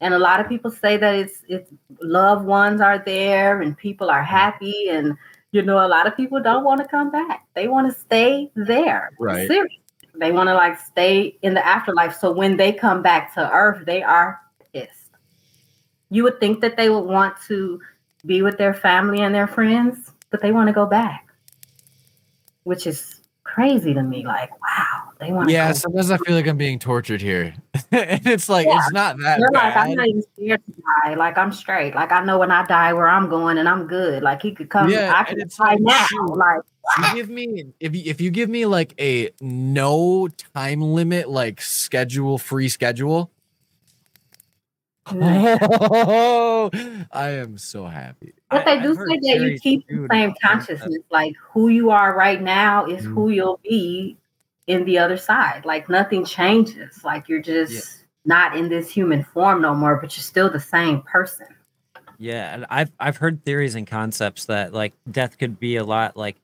and 0.00 0.14
a 0.14 0.18
lot 0.18 0.38
of 0.38 0.48
people 0.48 0.70
say 0.70 0.96
that 0.98 1.14
it's 1.14 1.42
it's 1.48 1.72
loved 2.00 2.46
ones 2.46 2.80
are 2.80 2.98
there 2.98 3.62
and 3.62 3.76
people 3.76 4.10
are 4.10 4.22
mm. 4.22 4.26
happy, 4.26 4.88
and 4.90 5.16
you 5.52 5.62
know, 5.62 5.84
a 5.84 5.88
lot 5.88 6.06
of 6.06 6.16
people 6.16 6.42
don't 6.42 6.64
want 6.64 6.80
to 6.80 6.88
come 6.88 7.10
back. 7.10 7.46
They 7.54 7.68
want 7.68 7.92
to 7.92 7.98
stay 7.98 8.50
there. 8.54 9.10
Right. 9.18 9.48
Serious. 9.48 9.72
They 10.18 10.32
want 10.32 10.48
to 10.48 10.54
like 10.54 10.78
stay 10.78 11.36
in 11.42 11.54
the 11.54 11.66
afterlife. 11.66 12.16
So 12.16 12.32
when 12.32 12.56
they 12.56 12.72
come 12.72 13.02
back 13.02 13.34
to 13.34 13.50
Earth, 13.52 13.84
they 13.84 14.02
are 14.02 14.40
pissed. 14.72 15.10
You 16.10 16.22
would 16.24 16.40
think 16.40 16.60
that 16.62 16.76
they 16.76 16.88
would 16.88 17.04
want 17.04 17.34
to 17.48 17.80
be 18.24 18.42
with 18.42 18.58
their 18.58 18.74
family 18.74 19.20
and 19.20 19.34
their 19.34 19.46
friends, 19.46 20.12
but 20.30 20.40
they 20.40 20.52
want 20.52 20.68
to 20.68 20.72
go 20.72 20.86
back, 20.86 21.28
which 22.64 22.86
is 22.86 23.15
crazy 23.56 23.94
to 23.94 24.02
me. 24.02 24.24
Like, 24.24 24.50
wow, 24.60 25.12
they 25.18 25.32
want. 25.32 25.48
Yeah, 25.48 25.72
sometimes 25.72 26.10
I 26.10 26.18
feel 26.18 26.34
like 26.34 26.46
I'm 26.46 26.58
being 26.58 26.78
tortured 26.78 27.22
here. 27.22 27.54
and 27.90 28.26
it's 28.26 28.50
like 28.50 28.66
Yeah. 28.66 28.76
it's 28.78 28.92
not 28.92 29.16
that 29.20 29.40
They're 29.40 29.48
like, 29.50 29.74
I'm 29.74 29.94
not 29.94 30.06
even 30.06 30.22
scared 30.34 30.62
to 30.66 30.82
die. 31.06 31.14
Like, 31.14 31.38
I'm 31.38 31.52
straight. 31.52 31.94
Like, 31.94 32.12
I 32.12 32.22
know 32.22 32.38
when 32.38 32.50
I 32.50 32.66
die 32.66 32.92
where 32.92 33.08
I'm 33.08 33.30
going, 33.30 33.56
and 33.56 33.66
I'm 33.66 33.86
good. 33.86 34.22
Like, 34.22 34.42
he 34.42 34.52
could 34.52 34.68
come. 34.68 34.90
Yeah, 34.90 35.14
I 35.16 35.24
could 35.24 35.38
it's 35.38 35.56
die 35.56 35.70
like, 35.72 35.80
now. 35.80 36.04
shoot. 36.06 36.36
Like, 36.36 36.60
you 36.98 37.14
give 37.14 37.30
me 37.30 37.64
if 37.80 37.96
you, 37.96 38.02
if 38.04 38.20
you 38.20 38.30
give 38.30 38.50
me 38.50 38.66
like 38.66 38.94
a 39.00 39.30
no 39.40 40.28
time 40.54 40.80
limit 40.82 41.28
like 41.28 41.60
schedule 41.60 42.38
free 42.38 42.68
schedule 42.68 43.30
oh, 45.12 46.70
i 47.12 47.28
am 47.30 47.56
so 47.58 47.86
happy 47.86 48.32
But 48.50 48.64
they 48.64 48.78
I- 48.78 48.82
do 48.82 48.94
say 48.94 49.00
that 49.04 49.40
you 49.40 49.58
keep 49.58 49.86
the 49.88 50.06
same 50.10 50.34
consciousness. 50.42 50.98
Like 51.10 51.34
who 51.52 51.68
you 51.68 51.90
are 51.90 52.14
right 52.16 52.40
now 52.42 52.86
is 52.86 53.04
Mm. 53.06 53.14
who 53.14 53.30
you'll 53.30 53.60
be 53.62 54.16
in 54.66 54.84
the 54.84 54.98
other 54.98 55.16
side. 55.16 55.64
Like 55.64 55.88
nothing 55.88 56.24
changes. 56.24 57.04
Like 57.04 57.28
you're 57.28 57.42
just 57.42 57.72
Yeah. 57.72 58.04
not 58.24 58.56
in 58.56 58.68
this 58.68 58.90
human 58.90 59.22
form 59.24 59.62
no 59.62 59.74
more, 59.74 59.96
but 59.96 60.16
you're 60.16 60.22
still 60.22 60.50
the 60.50 60.60
same 60.60 61.02
person. 61.02 61.46
Yeah, 62.18 62.54
and 62.54 62.66
I've 62.70 62.90
I've 62.98 63.16
heard 63.18 63.44
theories 63.44 63.74
and 63.74 63.86
concepts 63.86 64.46
that 64.46 64.72
like 64.72 64.94
death 65.10 65.38
could 65.38 65.60
be 65.60 65.76
a 65.76 65.84
lot 65.84 66.16
like 66.16 66.36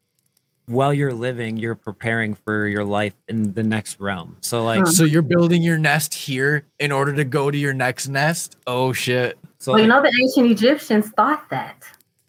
while 0.67 0.95
you're 0.95 1.13
living, 1.13 1.57
you're 1.57 1.75
preparing 1.75 2.35
for 2.35 2.67
your 2.67 2.85
life 2.85 3.15
in 3.29 3.53
the 3.55 3.63
next 3.63 3.99
realm. 4.01 4.37
So 4.41 4.65
like, 4.65 4.87
so 4.87 5.05
you're 5.05 5.23
building 5.23 5.63
your 5.63 5.79
nest 5.79 6.15
here 6.15 6.65
in 6.79 6.93
order 6.93 7.13
to 7.15 7.25
go 7.25 7.51
to 7.51 7.59
your 7.59 7.73
next 7.75 8.09
nest 8.09 8.57
oh 8.67 8.93
shit 8.93 9.39
so 9.59 9.73
well, 9.73 9.81
you 9.81 9.87
know, 9.87 10.03
the 10.03 10.13
ancient 10.23 10.51
Egyptians 10.51 11.11
thought 11.11 11.49
that. 11.51 11.83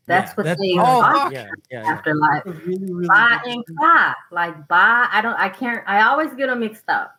That's 0.05 0.29
Yeah, 0.31 0.35
what 0.35 0.43
that's- 0.43 0.59
they 0.61 0.73
oh, 0.73 0.83
thought 0.83 1.23
fuck. 1.23 1.33
yeah, 1.33 1.47
yeah, 1.71 1.81
yeah. 1.83 1.89
afterlife. 1.91 2.43
Ba 2.45 3.41
and 3.45 3.63
Ka. 3.79 4.15
Like 4.31 4.67
Ba, 4.67 5.07
I 5.11 5.19
don't 5.23 5.35
I 5.39 5.49
can't 5.49 5.83
I 5.87 6.03
always 6.03 6.33
get 6.35 6.47
them 6.47 6.59
mixed 6.59 6.87
up. 6.89 7.15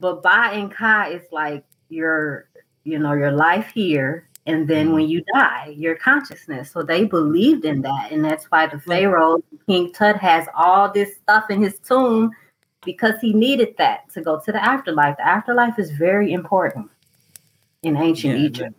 But 0.00 0.22
Ba 0.22 0.50
and 0.52 0.70
Ka 0.70 1.08
is 1.10 1.22
like 1.32 1.64
your, 1.88 2.48
you 2.82 2.98
know, 2.98 3.12
your 3.12 3.32
life 3.32 3.70
here. 3.72 4.28
And 4.46 4.68
then 4.68 4.92
when 4.92 5.04
mm-hmm. 5.04 5.10
you 5.10 5.24
die, 5.32 5.74
your 5.76 5.96
consciousness. 5.96 6.70
So 6.70 6.82
they 6.82 7.04
believed 7.06 7.64
in 7.64 7.80
that. 7.82 8.12
And 8.12 8.22
that's 8.24 8.44
why 8.46 8.66
the 8.66 8.78
Pharaoh, 8.78 9.42
King 9.66 9.90
Tut, 9.92 10.16
has 10.16 10.46
all 10.54 10.92
this 10.92 11.16
stuff 11.16 11.48
in 11.48 11.62
his 11.62 11.78
tomb 11.78 12.30
because 12.84 13.14
he 13.20 13.32
needed 13.32 13.74
that 13.78 14.10
to 14.12 14.20
go 14.20 14.38
to 14.44 14.52
the 14.52 14.62
afterlife. 14.62 15.16
The 15.16 15.26
afterlife 15.26 15.78
is 15.78 15.90
very 15.92 16.32
important 16.32 16.90
in 17.82 17.96
ancient 17.96 18.38
Yeah, 18.38 18.44
Egypt. 18.44 18.76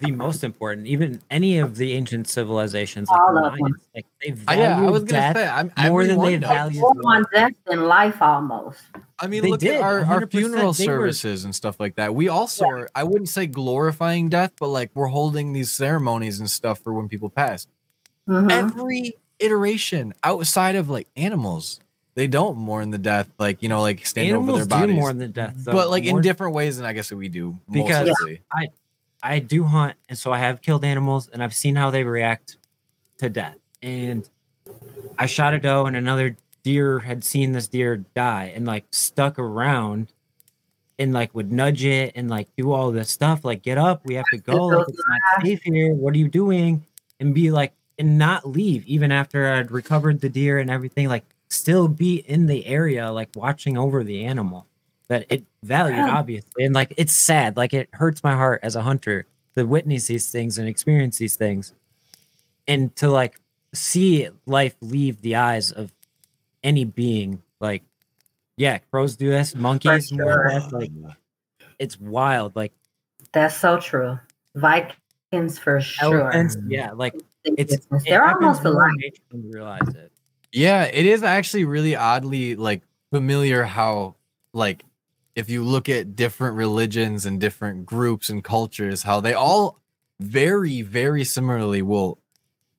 The 0.00 0.10
most 0.12 0.44
important. 0.44 0.86
Even 0.86 1.20
any 1.30 1.58
of 1.58 1.76
the 1.76 1.92
ancient 1.92 2.28
civilizations, 2.28 3.08
All 3.10 3.36
of 3.36 3.52
the 3.52 3.58
them. 3.58 3.74
Like 3.94 4.06
they 4.22 4.30
Uh, 4.32 4.34
yeah 4.36 4.42
i 4.48 4.56
value 4.56 4.90
was 4.90 5.04
gonna 5.04 5.12
death 5.12 5.36
say 5.36 5.46
i'm 5.48 5.72
more 5.90 6.06
than 6.06 6.18
they 6.20 6.34
everyone 6.34 6.40
value 6.40 6.80
More 6.80 6.94
life. 6.94 7.16
on 7.16 7.24
death 7.32 7.52
than 7.66 7.84
life 7.86 8.22
almost. 8.22 8.80
I 9.18 9.26
mean, 9.28 9.42
They 9.42 9.50
look 9.50 9.60
did, 9.60 9.76
at 9.76 9.82
our, 9.82 10.04
our 10.04 10.26
funeral 10.26 10.72
They 10.72 10.86
were- 10.88 10.94
services 11.12 11.44
and 11.44 11.54
stuff 11.54 11.78
like 11.78 11.94
that. 11.96 12.14
We 12.14 12.28
also 12.28 12.64
are, 12.66 12.88
I 12.94 13.04
wouldn't 13.04 13.28
say 13.28 13.46
glorifying 13.46 14.28
death, 14.28 14.52
but 14.58 14.68
like 14.68 14.90
we're 14.94 15.06
holding 15.06 15.52
these 15.52 15.70
ceremonies 15.70 16.40
and 16.40 16.50
stuff 16.50 16.80
for 16.80 16.92
when 16.92 17.08
people 17.08 17.30
pass. 17.30 17.66
Mhm. 18.28 18.50
Every 18.50 19.14
iteration 19.38 20.12
outside 20.24 20.74
of 20.76 20.88
like 20.90 21.08
animals, 21.16 21.78
they 22.14 22.26
don't 22.26 22.56
mourn 22.58 22.90
the 22.90 22.98
death, 22.98 23.28
like, 23.38 23.62
you 23.62 23.68
know, 23.68 23.80
like 23.80 24.04
stand 24.06 24.28
over 24.32 24.42
Animals 24.42 24.58
their 24.68 24.78
do 24.78 24.82
bodies. 24.86 24.96
more 24.96 25.12
than 25.12 25.30
death, 25.32 25.54
though. 25.56 25.72
but 25.72 25.88
like 25.90 26.04
in 26.04 26.20
different 26.20 26.54
ways 26.54 26.76
than 26.76 26.86
I 26.86 26.92
guess 26.92 27.10
we 27.12 27.28
do. 27.28 27.58
Because- 27.70 28.08
mostly. 28.08 28.40
I 28.52 28.66
do 29.38 29.64
hunt, 29.64 29.96
and 30.08 30.18
so 30.18 30.32
I 30.32 30.38
have 30.38 30.62
killed 30.62 30.84
animals, 30.84 31.28
and 31.28 31.42
I've 31.42 31.54
seen 31.54 31.76
how 31.76 31.90
they 31.90 32.04
react 32.04 32.56
to 33.18 33.28
death. 33.28 33.56
And 33.82 34.28
I 35.18 35.26
shot 35.26 35.54
a 35.54 35.58
doe, 35.58 35.86
and 35.86 35.96
another 35.96 36.36
deer 36.62 36.98
had 36.98 37.24
seen 37.24 37.52
this 37.52 37.68
deer 37.68 37.98
die, 38.14 38.52
and 38.54 38.66
like 38.66 38.84
stuck 38.90 39.38
around, 39.38 40.12
and 40.98 41.12
like 41.12 41.34
would 41.34 41.52
nudge 41.52 41.84
it, 41.84 42.12
and 42.14 42.28
like 42.30 42.48
do 42.56 42.72
all 42.72 42.90
this 42.92 43.10
stuff, 43.10 43.44
like 43.44 43.62
get 43.62 43.78
up, 43.78 44.02
we 44.04 44.14
have 44.14 44.24
to 44.32 44.38
go, 44.38 44.66
like 44.66 44.88
it's 44.88 45.02
not 45.08 45.44
safe 45.44 45.62
here. 45.62 45.94
What 45.94 46.14
are 46.14 46.18
you 46.18 46.28
doing? 46.28 46.84
And 47.20 47.34
be 47.34 47.50
like, 47.50 47.72
and 47.98 48.18
not 48.18 48.48
leave 48.48 48.84
even 48.86 49.12
after 49.12 49.46
I'd 49.52 49.70
recovered 49.70 50.20
the 50.20 50.28
deer 50.28 50.58
and 50.58 50.70
everything. 50.70 51.08
Like 51.08 51.24
still 51.48 51.86
be 51.86 52.16
in 52.16 52.46
the 52.46 52.66
area, 52.66 53.12
like 53.12 53.30
watching 53.36 53.76
over 53.78 54.02
the 54.02 54.24
animal 54.24 54.66
that 55.12 55.26
it 55.30 55.44
valued 55.62 55.96
Yeah. 55.98 56.10
obviously 56.16 56.64
and 56.64 56.74
like 56.74 56.92
it's 56.96 57.12
sad 57.12 57.56
like 57.56 57.72
it 57.74 57.88
hurts 57.92 58.22
my 58.24 58.32
heart 58.34 58.60
as 58.62 58.74
a 58.76 58.82
hunter 58.82 59.26
to 59.56 59.64
witness 59.64 60.06
these 60.06 60.30
things 60.30 60.58
and 60.58 60.66
experience 60.68 61.18
these 61.18 61.36
things 61.36 61.72
and 62.66 62.94
to 62.96 63.08
like 63.10 63.40
see 63.74 64.28
life 64.46 64.74
leave 64.80 65.20
the 65.22 65.36
eyes 65.36 65.70
of 65.72 65.92
any 66.64 66.84
being 66.84 67.42
like 67.60 67.82
yeah 68.56 68.78
crows 68.90 69.16
do 69.16 69.30
this 69.30 69.54
monkeys 69.54 70.08
do 70.10 70.16
sure. 70.16 70.50
this, 70.52 70.72
like 70.72 70.90
it's 71.78 71.98
wild 72.00 72.54
like 72.56 72.72
That's 73.32 73.56
so 73.56 73.78
true. 73.80 74.18
Vikings 74.56 75.58
for 75.58 75.80
sure. 75.80 76.32
yeah 76.68 76.92
like 76.92 77.14
it's 77.44 77.86
they're 78.06 78.24
happens 78.26 78.44
almost 78.44 78.64
more 78.64 78.72
alike. 78.74 78.90
in 78.94 78.96
nature 79.00 79.22
than 79.30 79.42
we 79.44 79.50
realize 79.52 79.88
it 79.94 80.12
Yeah, 80.52 80.84
it 80.84 81.06
is 81.06 81.22
actually 81.22 81.64
really 81.64 81.96
oddly 81.96 82.56
like 82.56 82.82
familiar 83.10 83.64
how 83.64 84.14
like 84.52 84.84
if 85.34 85.48
you 85.48 85.64
look 85.64 85.88
at 85.88 86.14
different 86.14 86.56
religions 86.56 87.26
and 87.26 87.40
different 87.40 87.86
groups 87.86 88.28
and 88.28 88.44
cultures, 88.44 89.02
how 89.02 89.20
they 89.20 89.34
all 89.34 89.80
very, 90.20 90.82
very 90.82 91.24
similarly 91.24 91.82
will 91.82 92.18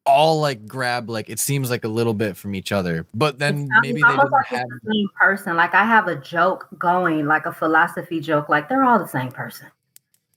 all 0.05 0.41
like 0.41 0.67
grab 0.67 1.09
like 1.09 1.29
it 1.29 1.39
seems 1.39 1.69
like 1.69 1.85
a 1.85 1.87
little 1.87 2.13
bit 2.13 2.35
from 2.35 2.55
each 2.55 2.71
other, 2.71 3.05
but 3.13 3.39
then 3.39 3.69
maybe 3.81 4.01
they 4.01 4.07
didn't 4.07 4.31
like 4.31 4.45
have 4.47 4.67
the 4.67 4.91
same 4.91 5.07
person. 5.19 5.55
Like 5.55 5.73
I 5.73 5.85
have 5.85 6.07
a 6.07 6.15
joke 6.15 6.67
going, 6.77 7.25
like 7.25 7.45
a 7.45 7.53
philosophy 7.53 8.19
joke. 8.19 8.49
Like 8.49 8.69
they're 8.69 8.83
all 8.83 8.99
the 8.99 9.07
same 9.07 9.31
person. 9.31 9.67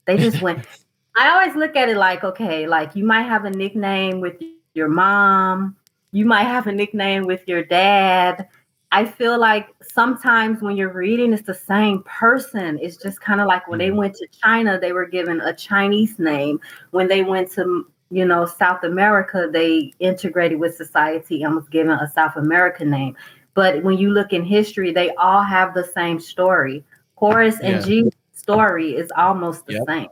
They 0.06 0.16
just 0.16 0.40
went. 0.40 0.66
I 1.18 1.30
always 1.30 1.56
look 1.56 1.76
at 1.76 1.88
it 1.88 1.96
like, 1.96 2.24
okay, 2.24 2.66
like 2.66 2.94
you 2.94 3.04
might 3.04 3.22
have 3.22 3.46
a 3.46 3.50
nickname 3.50 4.20
with 4.20 4.36
your 4.74 4.88
mom, 4.88 5.76
you 6.12 6.26
might 6.26 6.44
have 6.44 6.66
a 6.66 6.72
nickname 6.72 7.24
with 7.24 7.40
your 7.46 7.64
dad. 7.64 8.48
I 8.97 9.05
feel 9.05 9.38
like 9.38 9.68
sometimes 9.82 10.62
when 10.62 10.74
you're 10.74 10.90
reading, 10.90 11.34
it's 11.34 11.42
the 11.42 11.53
same 11.53 12.03
person. 12.05 12.78
It's 12.80 12.97
just 12.97 13.20
kind 13.20 13.42
of 13.42 13.47
like 13.47 13.68
when 13.68 13.78
they 13.78 13.90
Mhm. 13.90 13.97
went 13.97 14.14
to 14.14 14.26
China, 14.28 14.80
they 14.80 14.92
were 14.92 15.05
given 15.05 15.38
a 15.42 15.53
Chinese 15.53 16.18
name. 16.18 16.61
When 16.92 17.07
they 17.07 17.22
went 17.22 17.51
to 17.53 17.86
you 18.11 18.24
know, 18.24 18.47
South 18.47 18.84
America, 18.84 19.49
they 19.53 19.92
integrated 19.99 20.61
with 20.61 20.76
society 20.76 21.42
and 21.42 21.57
was 21.57 21.68
given 21.68 21.90
a 21.99 22.09
South 22.12 22.36
American 22.36 22.88
name. 22.88 23.16
But 23.55 23.82
when 23.82 23.99
you 23.99 24.11
look 24.11 24.32
in 24.32 24.44
history, 24.44 24.92
they 24.92 25.11
all 25.16 25.42
have 25.42 25.74
the 25.74 25.82
same 25.82 26.20
story. 26.20 26.84
Horus 27.16 27.59
and 27.59 27.74
Yeah. 27.74 27.80
Jesus' 27.80 28.14
story 28.32 28.94
is 28.94 29.11
almost 29.16 29.66
the 29.66 29.72
Yep. 29.72 29.86
same. 29.88 30.09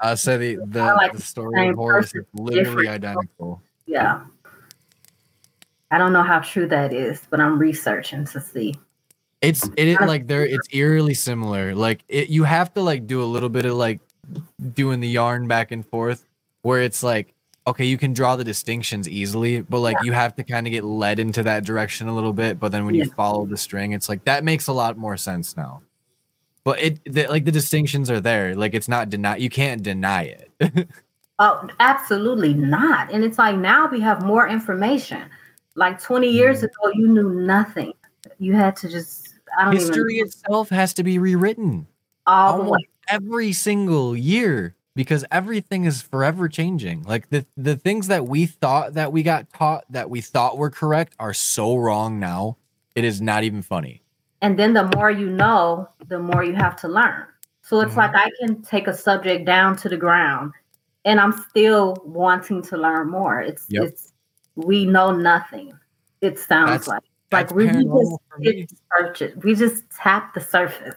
I 0.00 0.14
say 0.16 0.36
the 0.36 0.66
the, 0.66 0.80
I 0.82 0.92
like 0.92 1.14
the 1.14 1.22
story 1.22 1.68
of 1.70 1.76
Horus 1.76 2.14
is 2.14 2.26
literally 2.34 2.88
identical. 2.88 3.62
Yeah. 3.86 4.20
I 5.90 5.98
don't 5.98 6.12
know 6.12 6.22
how 6.22 6.40
true 6.40 6.66
that 6.68 6.92
is, 6.92 7.26
but 7.30 7.40
I'm 7.40 7.58
researching 7.58 8.24
to 8.26 8.40
see. 8.40 8.74
It's 9.40 9.68
it 9.76 9.88
is 9.88 9.98
like 10.00 10.26
they're 10.26 10.46
it's 10.46 10.68
eerily 10.72 11.14
similar. 11.14 11.74
Like 11.74 12.04
it, 12.08 12.28
you 12.28 12.44
have 12.44 12.72
to 12.74 12.82
like 12.82 13.06
do 13.06 13.22
a 13.22 13.24
little 13.24 13.48
bit 13.48 13.64
of 13.64 13.74
like 13.74 14.00
doing 14.74 15.00
the 15.00 15.08
yarn 15.08 15.48
back 15.48 15.72
and 15.72 15.84
forth, 15.84 16.26
where 16.62 16.82
it's 16.82 17.02
like 17.02 17.34
okay, 17.66 17.84
you 17.84 17.98
can 17.98 18.12
draw 18.12 18.36
the 18.36 18.44
distinctions 18.44 19.08
easily, 19.08 19.60
but 19.60 19.80
like 19.80 19.96
you 20.02 20.12
have 20.12 20.34
to 20.36 20.42
kind 20.42 20.66
of 20.66 20.72
get 20.72 20.84
led 20.84 21.18
into 21.18 21.42
that 21.42 21.64
direction 21.64 22.08
a 22.08 22.14
little 22.14 22.32
bit. 22.32 22.58
But 22.58 22.72
then 22.72 22.84
when 22.84 22.94
you 22.94 23.10
follow 23.10 23.46
the 23.46 23.56
string, 23.56 23.92
it's 23.92 24.08
like 24.08 24.24
that 24.24 24.44
makes 24.44 24.66
a 24.66 24.72
lot 24.72 24.96
more 24.96 25.16
sense 25.16 25.56
now. 25.56 25.82
But 26.64 26.80
it 26.80 27.00
the, 27.04 27.26
like 27.28 27.44
the 27.44 27.52
distinctions 27.52 28.10
are 28.10 28.20
there. 28.20 28.54
Like 28.54 28.74
it's 28.74 28.88
not 28.88 29.08
deny. 29.08 29.36
You 29.36 29.50
can't 29.50 29.82
deny 29.82 30.22
it. 30.60 30.88
Oh, 31.42 31.66
absolutely 31.80 32.52
not. 32.52 33.10
And 33.10 33.24
it's 33.24 33.38
like 33.38 33.56
now 33.56 33.88
we 33.88 33.98
have 34.02 34.22
more 34.22 34.46
information. 34.46 35.22
Like 35.80 35.98
20 36.00 36.28
years 36.28 36.60
Mhm. 36.60 36.64
ago, 36.64 36.92
you 36.94 37.08
knew 37.08 37.30
nothing. 37.30 37.94
You 38.38 38.52
had 38.54 38.76
to 38.76 38.88
just, 38.88 39.34
I 39.58 39.64
don't 39.64 39.74
know. 39.74 39.80
History 39.80 40.16
even 40.16 40.26
itself 40.26 40.68
has 40.68 40.92
to 40.94 41.02
be 41.02 41.18
rewritten. 41.18 41.86
all 42.26 42.62
the 42.62 42.70
way. 42.70 42.78
every 43.08 43.52
single 43.52 44.14
year 44.14 44.76
because 44.94 45.24
everything 45.32 45.84
is 45.86 46.00
forever 46.02 46.48
changing. 46.48 47.02
Like 47.04 47.28
the 47.30 47.44
the 47.56 47.76
things 47.76 48.06
that 48.08 48.26
we 48.28 48.44
thought 48.46 48.92
that 48.94 49.10
we 49.10 49.22
got 49.24 49.50
taught 49.52 49.84
that 49.90 50.10
we 50.10 50.20
thought 50.20 50.58
were 50.58 50.70
correct 50.70 51.14
are 51.18 51.32
so 51.34 51.76
wrong 51.76 52.20
now. 52.20 52.56
It 52.94 53.04
is 53.04 53.20
not 53.20 53.42
even 53.42 53.62
funny. 53.62 54.02
And 54.42 54.56
then 54.58 54.74
the 54.74 54.84
more 54.94 55.10
you 55.10 55.28
know, 55.30 55.88
the 56.08 56.20
more 56.20 56.44
you 56.44 56.54
have 56.54 56.76
to 56.82 56.88
learn. 56.88 57.24
So 57.62 57.80
it's 57.80 57.94
Mhm. 57.94 57.96
like 57.96 58.14
I 58.14 58.30
can 58.38 58.62
take 58.62 58.86
a 58.86 58.94
subject 58.94 59.44
down 59.46 59.74
to 59.78 59.88
the 59.88 59.96
ground 59.96 60.52
and 61.04 61.18
I'm 61.18 61.32
still 61.50 61.96
wanting 62.04 62.62
to 62.62 62.76
learn 62.76 63.10
more. 63.10 63.40
It's 63.40 63.64
Yep. 63.70 63.84
it's 63.84 64.09
we 64.64 64.84
know 64.86 65.12
nothing. 65.12 65.72
It 66.20 66.38
sounds 66.38 66.86
That's- 66.86 66.88
like 66.88 67.02
That's 67.30 67.52
like 67.52 67.56
we 67.56 67.66
just 67.66 67.86
for 67.88 68.38
me. 68.38 68.52
hit 68.56 68.68
the 68.70 68.76
surface. 68.98 69.44
We 69.44 69.54
just 69.54 69.84
tap 69.90 70.34
the 70.34 70.40
surface. 70.40 70.94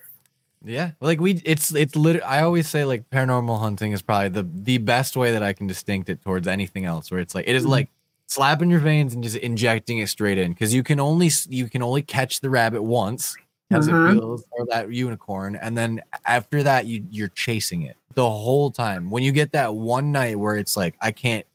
Yeah, 0.66 0.92
like 1.02 1.20
we, 1.20 1.42
it's 1.46 1.76
it's 1.76 1.96
literally. 1.96 2.24
I 2.24 2.42
always 2.44 2.70
say 2.70 2.86
like 2.86 3.10
paranormal 3.10 3.60
hunting 3.60 3.92
is 3.92 4.02
probably 4.02 4.30
the 4.30 4.48
the 4.54 4.78
best 4.78 5.18
way 5.18 5.32
that 5.34 5.44
I 5.44 5.52
can 5.54 5.68
distinct 5.68 6.10
it 6.10 6.22
towards 6.24 6.48
anything 6.48 6.86
else. 6.86 7.12
Where 7.12 7.20
it's 7.20 7.36
like 7.36 7.48
it 7.48 7.56
is 7.56 7.66
Mhm. 7.66 7.70
like 7.70 7.90
slapping 8.28 8.70
your 8.72 8.80
veins 8.80 9.14
and 9.14 9.22
just 9.24 9.36
injecting 9.36 10.00
it 10.00 10.08
straight 10.08 10.38
in 10.38 10.54
because 10.54 10.74
you 10.74 10.82
can 10.82 11.00
only 11.02 11.30
you 11.50 11.70
can 11.70 11.84
only 11.84 12.02
catch 12.02 12.40
the 12.40 12.50
rabbit 12.50 12.82
once 12.82 13.36
as 13.72 13.88
Mhm. 13.90 14.12
it 14.12 14.14
feels 14.20 14.44
or 14.52 14.66
that 14.70 14.92
unicorn, 14.92 15.56
and 15.58 15.78
then 15.78 16.02
after 16.26 16.64
that 16.64 16.86
you 16.86 17.06
you're 17.12 17.28
chasing 17.30 17.82
it 17.82 17.98
the 18.16 18.28
whole 18.30 18.72
time. 18.72 19.10
When 19.10 19.22
you 19.22 19.34
get 19.34 19.52
that 19.52 19.76
one 19.76 20.12
night 20.14 20.40
where 20.40 20.56
it's 20.56 20.78
like 20.78 20.96
I 21.02 21.12
can't, 21.12 21.46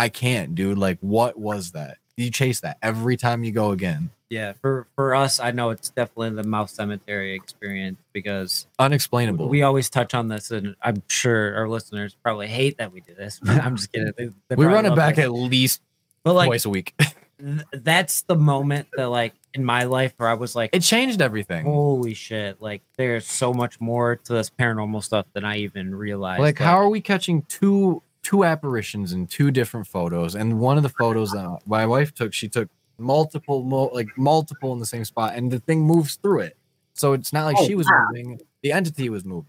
I 0.00 0.08
can't, 0.08 0.54
dude. 0.54 0.78
Like 0.78 0.98
what 1.00 1.38
was 1.38 1.72
that? 1.72 1.98
You 2.16 2.30
chase 2.30 2.60
that 2.60 2.78
every 2.80 3.18
time 3.18 3.44
you 3.44 3.52
go 3.52 3.70
again. 3.70 4.10
Yeah, 4.30 4.54
for 4.54 4.86
for 4.94 5.14
us, 5.14 5.40
I 5.40 5.50
know 5.50 5.70
it's 5.70 5.90
definitely 5.90 6.30
the 6.30 6.44
Mouse 6.44 6.72
Cemetery 6.72 7.34
experience 7.34 7.98
because 8.14 8.66
Unexplainable. 8.78 9.48
we 9.48 9.62
always 9.62 9.90
touch 9.90 10.14
on 10.14 10.28
this, 10.28 10.50
and 10.50 10.74
I'm 10.80 11.02
sure 11.08 11.54
our 11.54 11.68
listeners 11.68 12.16
probably 12.22 12.46
hate 12.46 12.78
that 12.78 12.92
we 12.92 13.00
do 13.02 13.14
this. 13.14 13.40
But 13.42 13.62
I'm 13.62 13.76
just 13.76 13.92
kidding. 13.92 14.12
They, 14.16 14.30
they 14.48 14.54
we 14.56 14.64
run 14.64 14.86
it 14.86 14.96
back 14.96 15.18
it. 15.18 15.22
at 15.22 15.32
least 15.32 15.82
but 16.22 16.32
like 16.32 16.46
twice 16.46 16.64
a 16.64 16.70
week. 16.70 16.94
th- 17.38 17.60
that's 17.72 18.22
the 18.22 18.36
moment 18.36 18.88
that 18.96 19.08
like 19.08 19.34
in 19.52 19.64
my 19.64 19.84
life 19.84 20.14
where 20.16 20.28
I 20.28 20.34
was 20.34 20.54
like, 20.54 20.70
it 20.72 20.80
changed 20.80 21.20
everything. 21.20 21.66
holy 21.66 22.14
shit! 22.14 22.62
Like 22.62 22.80
there's 22.96 23.26
so 23.26 23.52
much 23.52 23.80
more 23.80 24.16
to 24.16 24.32
this 24.32 24.48
paranormal 24.48 25.02
stuff 25.02 25.26
than 25.34 25.44
I 25.44 25.58
even 25.58 25.94
realized. 25.94 26.40
like 26.40 26.58
how 26.58 26.76
are 26.76 26.88
we 26.88 27.02
catching 27.02 27.42
two 27.42 28.02
two 28.22 28.44
apparitions 28.44 29.12
in 29.12 29.26
two 29.26 29.50
different 29.50 29.86
photos 29.86 30.34
and 30.34 30.58
one 30.60 30.76
of 30.76 30.82
the 30.82 30.88
photos 30.90 31.30
that 31.32 31.58
my 31.66 31.86
wife 31.86 32.12
took 32.14 32.32
she 32.34 32.48
took 32.48 32.68
multiple 32.98 33.62
mo- 33.62 33.90
like 33.94 34.08
multiple 34.18 34.72
in 34.74 34.78
the 34.78 34.86
same 34.86 35.04
spot 35.04 35.34
and 35.34 35.50
the 35.50 35.58
thing 35.60 35.80
moves 35.82 36.16
through 36.16 36.40
it. 36.40 36.56
So 36.92 37.14
it's 37.14 37.32
not 37.32 37.44
like 37.46 37.56
Oh, 37.58 37.66
she 37.66 37.74
was 37.74 37.86
wow. 37.86 38.06
moving 38.10 38.38
the 38.62 38.72
entity 38.72 39.08
was 39.08 39.24
moving. 39.24 39.48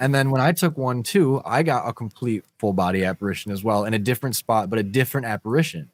And 0.00 0.12
then 0.14 0.30
when 0.30 0.40
i 0.40 0.50
took 0.52 0.76
one 0.76 1.02
too 1.04 1.40
i 1.44 1.62
got 1.62 1.88
a 1.88 1.92
complete 1.92 2.44
full 2.58 2.72
body 2.72 3.04
apparition 3.04 3.52
as 3.52 3.62
well 3.62 3.84
in 3.84 3.94
a 3.94 3.98
different 3.98 4.34
spot 4.36 4.68
but 4.70 4.78
a 4.78 4.82
different 4.82 5.26
apparition. 5.26 5.90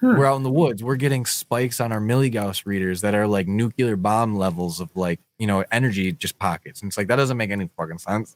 Hmm. 0.00 0.16
we're 0.16 0.24
out 0.24 0.36
in 0.36 0.42
the 0.44 0.50
woods. 0.50 0.82
We're 0.82 0.96
getting 0.96 1.26
spikes 1.26 1.78
on 1.78 1.92
our 1.92 2.00
milligauss 2.00 2.64
readers 2.64 3.02
that 3.02 3.14
are 3.14 3.26
like 3.26 3.46
nuclear 3.46 3.96
bomb 3.96 4.34
levels 4.34 4.80
of 4.80 4.88
like 4.96 5.20
you 5.38 5.46
know 5.46 5.62
energy 5.70 6.10
just 6.12 6.38
pockets. 6.38 6.80
And 6.80 6.88
it's 6.88 6.96
like 6.96 7.08
that 7.08 7.16
doesn't 7.16 7.36
make 7.36 7.50
any 7.50 7.68
fucking 7.76 7.98
sense 7.98 8.34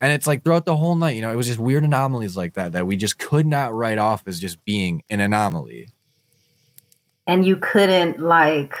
and 0.00 0.12
it's 0.12 0.26
like 0.26 0.44
throughout 0.44 0.64
the 0.64 0.76
whole 0.76 0.94
night, 0.94 1.16
you 1.16 1.22
know, 1.22 1.32
it 1.32 1.36
was 1.36 1.46
just 1.46 1.58
weird 1.58 1.84
anomalies 1.84 2.36
like 2.36 2.54
that 2.54 2.72
that 2.72 2.86
we 2.86 2.96
just 2.96 3.18
could 3.18 3.46
not 3.46 3.74
write 3.74 3.98
off 3.98 4.22
as 4.26 4.38
just 4.40 4.64
being 4.64 5.02
an 5.10 5.20
anomaly. 5.20 5.88
and 7.26 7.44
you 7.44 7.56
couldn't 7.56 8.20
like 8.20 8.74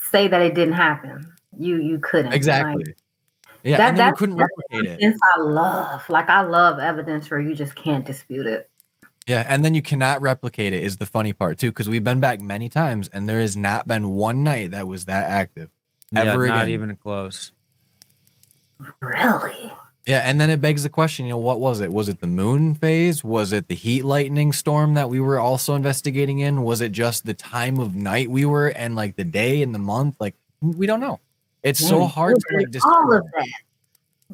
say 0.00 0.28
that 0.28 0.40
it 0.42 0.54
didn't 0.54 0.74
happen. 0.74 1.32
You 1.58 1.76
you 1.80 1.98
couldn't 1.98 2.32
Exactly. 2.32 2.84
Like, 2.84 2.96
Yeah, 3.64 3.76
That- 3.78 3.88
and 3.90 3.98
then 3.98 4.08
you 4.08 4.14
couldn't 4.16 4.36
that's 4.36 4.50
replicate 4.70 5.00
it. 5.02 5.16
I 5.36 5.40
love. 5.40 6.08
Like 6.08 6.28
I 6.28 6.42
love 6.42 6.78
evidence 6.78 7.30
where 7.30 7.40
you 7.40 7.54
just 7.54 7.74
can't 7.74 8.04
dispute 8.06 8.46
it. 8.46 8.70
Yeah, 9.26 9.44
and 9.46 9.62
then 9.64 9.74
you 9.74 9.82
cannot 9.82 10.22
replicate 10.22 10.72
it 10.72 10.82
is 10.82 10.96
the 10.96 11.04
funny 11.04 11.32
part 11.34 11.58
too, 11.58 11.70
because 11.70 11.88
we've 11.88 12.04
been 12.04 12.20
back 12.20 12.40
many 12.40 12.68
times 12.70 13.08
and 13.12 13.28
there 13.28 13.40
has 13.40 13.56
not 13.56 13.86
been 13.86 14.10
one 14.10 14.42
night 14.42 14.70
that 14.70 14.86
was 14.86 15.04
that 15.06 15.28
active. 15.28 15.68
yeah, 16.12 16.22
ever 16.22 16.46
not 16.46 16.62
again. 16.62 16.70
even 16.70 16.96
close. 16.96 17.52
Really? 19.00 19.72
Yeah, 20.06 20.20
and 20.24 20.40
then 20.40 20.48
it 20.48 20.62
begs 20.62 20.84
the 20.84 20.88
question, 20.88 21.26
you 21.26 21.32
know, 21.32 21.38
what 21.38 21.60
was 21.60 21.80
it? 21.80 21.92
Was 21.92 22.08
it 22.08 22.20
the 22.20 22.26
moon 22.26 22.74
phase? 22.74 23.22
Was 23.22 23.52
it 23.52 23.68
the 23.68 23.74
heat 23.74 24.06
lightning 24.06 24.54
storm 24.54 24.94
that 24.94 25.10
we 25.10 25.20
were 25.20 25.38
also 25.38 25.74
investigating 25.74 26.38
in? 26.38 26.62
Was 26.62 26.80
it 26.80 26.92
just 26.92 27.26
the 27.26 27.34
time 27.34 27.78
of 27.78 27.94
night 27.94 28.30
we 28.30 28.46
were 28.46 28.68
and 28.68 28.96
like 28.96 29.16
the 29.16 29.24
day 29.24 29.60
and 29.60 29.74
the 29.74 29.78
month? 29.78 30.14
Like 30.18 30.34
we 30.62 30.86
don't 30.86 31.00
know. 31.00 31.20
It's 31.62 31.86
so 31.86 32.00
mm, 32.00 32.10
hard 32.10 32.36
to 32.36 32.56
it 32.56 32.72
was 32.72 32.82
like, 32.82 32.84
all 32.86 33.12
of 33.12 33.24
that. 33.32 33.48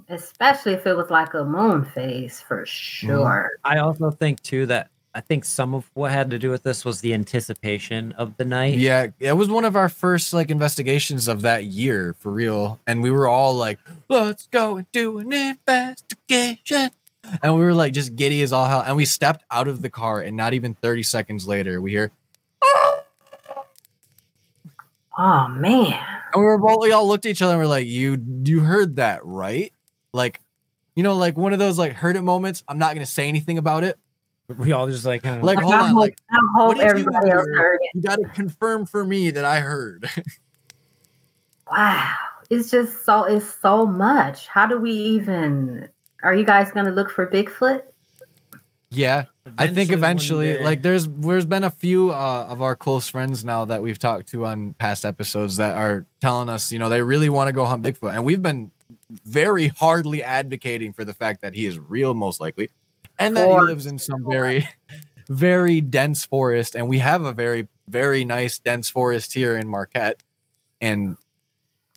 Especially 0.09 0.75
if 0.75 0.87
it 0.87 0.95
was 0.95 1.11
like 1.11 1.35
a 1.35 1.45
moon 1.45 1.85
phase 1.85 2.41
for 2.41 2.59
mm-hmm. 2.63 3.07
sure. 3.07 3.51
I 3.65 3.79
also 3.79 4.13
think 4.13 4.43
too 4.43 4.67
that 4.67 4.91
I 5.17 5.21
think 5.21 5.45
some 5.45 5.75
of 5.75 5.89
what 5.95 6.11
had 6.11 6.31
to 6.31 6.39
do 6.41 6.51
with 6.51 6.65
this 6.65 6.85
was 6.85 7.01
the 7.01 7.15
anticipation 7.15 8.13
of 8.13 8.37
the 8.37 8.45
night. 8.45 8.79
Yeah, 8.79 9.07
it 9.21 9.35
was 9.35 9.49
one 9.49 9.65
of 9.65 9.77
our 9.77 9.89
first 9.89 10.33
like 10.33 10.51
investigations 10.51 11.29
of 11.29 11.43
that 11.43 11.67
year 11.67 12.17
for 12.19 12.33
real. 12.33 12.81
And 12.87 13.01
we 13.01 13.13
were 13.13 13.29
all 13.29 13.55
like, 13.55 13.79
let's 14.09 14.49
go 14.49 14.77
and 14.79 14.91
do 14.91 15.19
an 15.19 15.33
investigation. 15.33 16.91
And 17.43 17.55
we 17.55 17.61
were 17.63 17.73
like 17.75 17.93
just 17.93 18.17
giddy 18.17 18.43
as 18.43 18.53
all 18.53 18.67
hell. 18.67 18.83
And 18.85 18.97
we 18.97 19.05
stepped 19.05 19.45
out 19.53 19.69
of 19.69 19.83
the 19.83 19.89
car, 19.89 20.21
and 20.21 20.37
not 20.37 20.53
even 20.53 20.75
30 20.75 21.05
seconds 21.05 21.47
later, 21.47 21.81
we 21.81 21.93
hear, 21.93 22.11
Oh 25.17 25.47
man. 25.49 25.93
and 26.33 26.41
we 26.41 26.43
were 26.43 26.59
both 26.59 26.81
we 26.83 26.91
all 26.91 27.07
looked 27.07 27.25
at 27.25 27.31
each 27.31 27.41
other 27.43 27.53
and 27.55 27.63
we're 27.63 27.69
like, 27.69 27.87
You 27.87 28.21
you 28.45 28.61
heard 28.61 28.97
that, 28.97 29.25
right? 29.25 29.73
Like, 30.13 30.41
you 30.97 31.03
know, 31.05 31.15
like 31.15 31.37
one 31.37 31.53
of 31.53 31.59
those 31.61 31.79
like 31.79 31.93
heard 31.93 32.17
it 32.17 32.23
moments. 32.23 32.65
I'm 32.67 32.79
not 32.79 32.95
gonna 32.95 33.07
say 33.07 33.29
anything 33.29 33.57
about 33.59 33.85
it. 33.85 33.97
We 34.59 34.73
all 34.73 34.87
just 34.87 35.07
like 35.07 35.23
kind 35.23 35.39
of 35.39 35.43
Like, 35.45 35.57
Like, 35.57 35.65
hold 35.65 35.75
on, 35.75 35.95
like 35.95 36.19
I 36.31 36.37
what 36.55 36.77
hope 36.77 36.77
did 36.77 36.83
you 36.83 36.89
everybody 36.91 37.31
else 37.31 37.45
hear? 37.47 37.57
heard 37.57 37.79
it. 37.83 37.91
you 37.95 38.03
gotta 38.03 38.25
confirm 38.35 38.85
for 38.87 39.05
me 39.05 39.31
that 39.31 39.45
I 39.45 39.61
heard. 39.61 40.09
Wow. 41.71 42.15
It's 42.51 42.71
just 42.71 43.05
so 43.07 43.25
it's 43.25 43.55
so 43.61 43.87
much. 43.87 44.47
How 44.49 44.67
do 44.67 44.79
we 44.79 44.93
even 44.93 45.89
are 46.23 46.35
you 46.35 46.45
guys 46.45 46.71
gonna 46.71 46.91
look 46.93 47.11
for 47.11 47.27
Bigfoot? 47.27 47.83
yeah. 48.91 49.25
I 49.59 49.67
think 49.67 49.91
eventually, 49.93 50.59
like 50.59 50.83
there's 50.83 51.07
there's 51.09 51.45
been 51.47 51.65
a 51.65 51.71
few 51.71 52.11
uh, 52.13 52.47
of 52.49 52.63
our 52.63 52.75
close 52.77 53.09
friends 53.09 53.45
now 53.45 53.65
that 53.67 53.83
we've 53.83 53.99
talked 53.99 54.29
to 54.29 54.47
on 54.47 54.73
past 54.75 55.05
episodes 55.05 55.57
that 55.57 55.77
are 55.77 56.07
telling 56.21 56.49
us, 56.49 56.71
you 56.73 56.79
know, 56.79 56.89
they 56.89 57.03
really 57.03 57.29
want 57.29 57.49
to 57.49 57.53
go 57.53 57.65
hunt 57.67 57.83
Bigfoot, 57.83 58.15
and 58.15 58.25
we've 58.25 58.41
been 58.43 58.71
very 59.27 59.69
hardly 59.69 60.23
advocating 60.23 60.93
for 60.95 61.05
the 61.05 61.13
fact 61.13 61.43
that 61.43 61.55
he 61.55 61.67
is 61.67 61.79
real, 61.79 62.15
most 62.15 62.41
likely, 62.41 62.71
and 63.19 63.37
that 63.37 63.49
he 63.49 63.67
lives 63.67 63.87
in 63.87 63.99
some 63.99 64.25
very, 64.29 64.69
very 65.29 65.81
dense 65.81 66.25
forest, 66.25 66.75
and 66.75 66.89
we 66.89 66.99
have 66.99 67.25
a 67.25 67.33
very 67.33 67.69
very 67.89 68.25
nice 68.25 68.59
dense 68.59 68.89
forest 68.89 69.35
here 69.35 69.57
in 69.57 69.69
Marquette, 69.69 70.23
and 70.81 71.13
uh, 71.13 71.17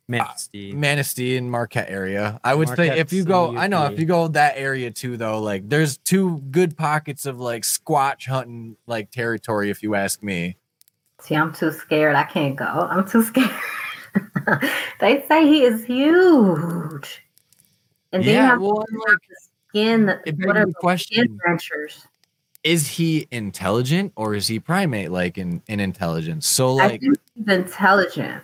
Manistee. 0.07 0.74
Manistee 0.74 1.38
and 1.38 1.51
Marquette 1.51 1.89
area. 1.89 2.39
I 2.43 2.55
would 2.55 2.70
say 2.70 2.97
if 2.97 3.11
you 3.11 3.26
go, 3.26 3.57
I 3.57 3.68
know 3.68 3.86
if 3.88 3.99
you 3.99 4.05
go 4.05 4.28
that 4.30 4.53
area 4.55 4.91
too, 4.91 5.18
though, 5.18 5.41
like 5.41 5.68
there's 5.68 5.97
two 5.97 6.39
good 6.51 6.78
pockets 6.78 7.26
of 7.26 7.39
like 7.39 7.63
squatch 7.63 8.26
hunting 8.26 8.78
like 8.86 9.11
territory, 9.11 9.70
if 9.70 9.84
you 9.84 9.95
ask 9.95 10.24
me. 10.24 10.57
See, 11.22 11.36
I'm 11.36 11.53
too 11.53 11.72
scared. 11.72 12.15
I 12.15 12.24
can't 12.24 12.55
go. 12.55 12.65
I'm 12.65 13.07
too 13.07 13.24
scared. 13.24 13.49
they 14.99 15.26
say 15.28 15.45
he 15.45 15.63
is 15.63 15.84
huge. 15.84 17.24
And 18.13 18.24
then 18.24 18.30
you 18.30 18.32
Yeah, 18.32 18.45
have 18.47 18.61
well, 18.61 18.76
to 18.76 18.86
and, 18.89 18.99
like 18.99 19.18
skin, 19.70 20.07
what 20.43 20.57
are 20.57 20.65
the 20.65 20.74
question: 20.74 21.24
skin 21.24 21.39
dentures? 21.47 22.05
Is 22.63 22.88
he 22.88 23.28
intelligent 23.32 24.11
or 24.15 24.34
is 24.36 24.47
he 24.47 24.59
primate 24.59 25.11
like 25.11 25.38
in 25.38 25.61
in 25.68 25.80
intelligence? 25.80 26.47
So 26.47 26.80
I 26.80 26.88
like 26.88 27.01
think 27.01 27.18
he's 27.36 27.47
intelligent. 27.47 28.43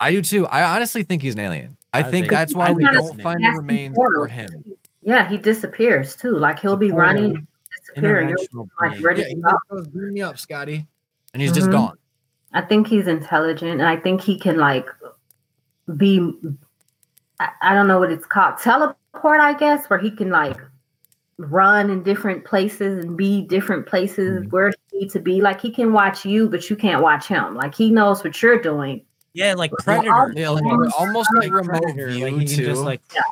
I 0.00 0.10
do 0.10 0.22
too. 0.22 0.46
I 0.48 0.62
honestly 0.74 1.02
think 1.02 1.22
he's 1.22 1.34
an 1.34 1.40
alien. 1.40 1.76
I, 1.92 2.00
I 2.00 2.02
think, 2.02 2.12
think- 2.12 2.30
that's 2.30 2.54
why 2.54 2.68
I 2.68 2.72
we 2.72 2.84
don't 2.84 3.20
find 3.22 3.42
the 3.42 3.50
remains 3.56 3.94
portal. 3.94 4.24
for 4.24 4.28
him. 4.28 4.64
Yeah, 5.02 5.28
he 5.28 5.38
disappears 5.38 6.16
too. 6.16 6.36
Like 6.36 6.58
he'll 6.58 6.76
be 6.76 6.90
portal. 6.90 7.06
running, 7.14 7.46
disappearing. 7.80 8.30
You'll 8.30 8.64
be 8.64 8.70
Interdimensional 8.70 8.80
like, 8.80 8.90
being. 8.92 9.02
where 9.02 9.12
Yeah, 9.12 9.16
did 9.16 9.28
he 9.28 9.34
he 9.36 9.40
go? 9.42 9.58
goes, 9.70 9.88
"Beam 9.88 10.12
me 10.14 10.22
up, 10.22 10.38
Scotty," 10.38 10.86
and 11.32 11.40
he's 11.42 11.52
just 11.52 11.68
Mhm. 11.68 11.72
gone. 11.72 11.98
I 12.52 12.60
think 12.62 12.86
he's 12.88 13.06
intelligent, 13.06 13.70
and 13.80 13.82
I 13.88 13.96
think 13.96 14.20
he 14.20 14.38
can 14.38 14.58
like 14.58 14.88
be. 15.96 16.32
I, 17.40 17.48
I 17.62 17.74
don't 17.74 17.86
know 17.88 17.98
what 17.98 18.10
it's 18.12 18.26
called, 18.26 18.58
teleport, 18.58 18.96
I 19.22 19.54
guess, 19.54 19.86
where 19.88 19.98
he 19.98 20.10
can 20.10 20.30
like 20.30 20.56
run 21.38 21.90
in 21.90 22.02
different 22.02 22.44
places 22.44 23.04
and 23.04 23.16
be 23.16 23.42
different 23.42 23.86
places 23.86 24.42
Mhm. 24.44 24.50
where 24.52 24.72
he 24.90 24.98
needs 25.00 25.12
to 25.14 25.20
be. 25.20 25.40
Like 25.40 25.60
he 25.60 25.70
can 25.70 25.92
watch 25.92 26.24
you, 26.24 26.48
but 26.48 26.68
you 26.70 26.76
can't 26.76 27.02
watch 27.02 27.26
him. 27.26 27.54
Like 27.54 27.74
he 27.74 27.90
knows 27.90 28.22
what 28.22 28.40
you're 28.42 28.60
doing. 28.60 29.04
Yeah, 29.32 29.54
like 29.54 29.72
Predator. 29.72 30.32
Yeah, 30.36 30.50
like 30.50 30.62
Almost 30.64 30.94
almost 30.96 31.28
like 31.34 31.50
Like 31.50 31.66
remote 31.66 31.82
Predator, 31.82 32.10
view 32.10 32.24
like 32.24 32.34
he 32.48 32.54
can 32.56 32.64
just 32.64 32.82
like 32.82 33.00
Yeah. 33.14 33.22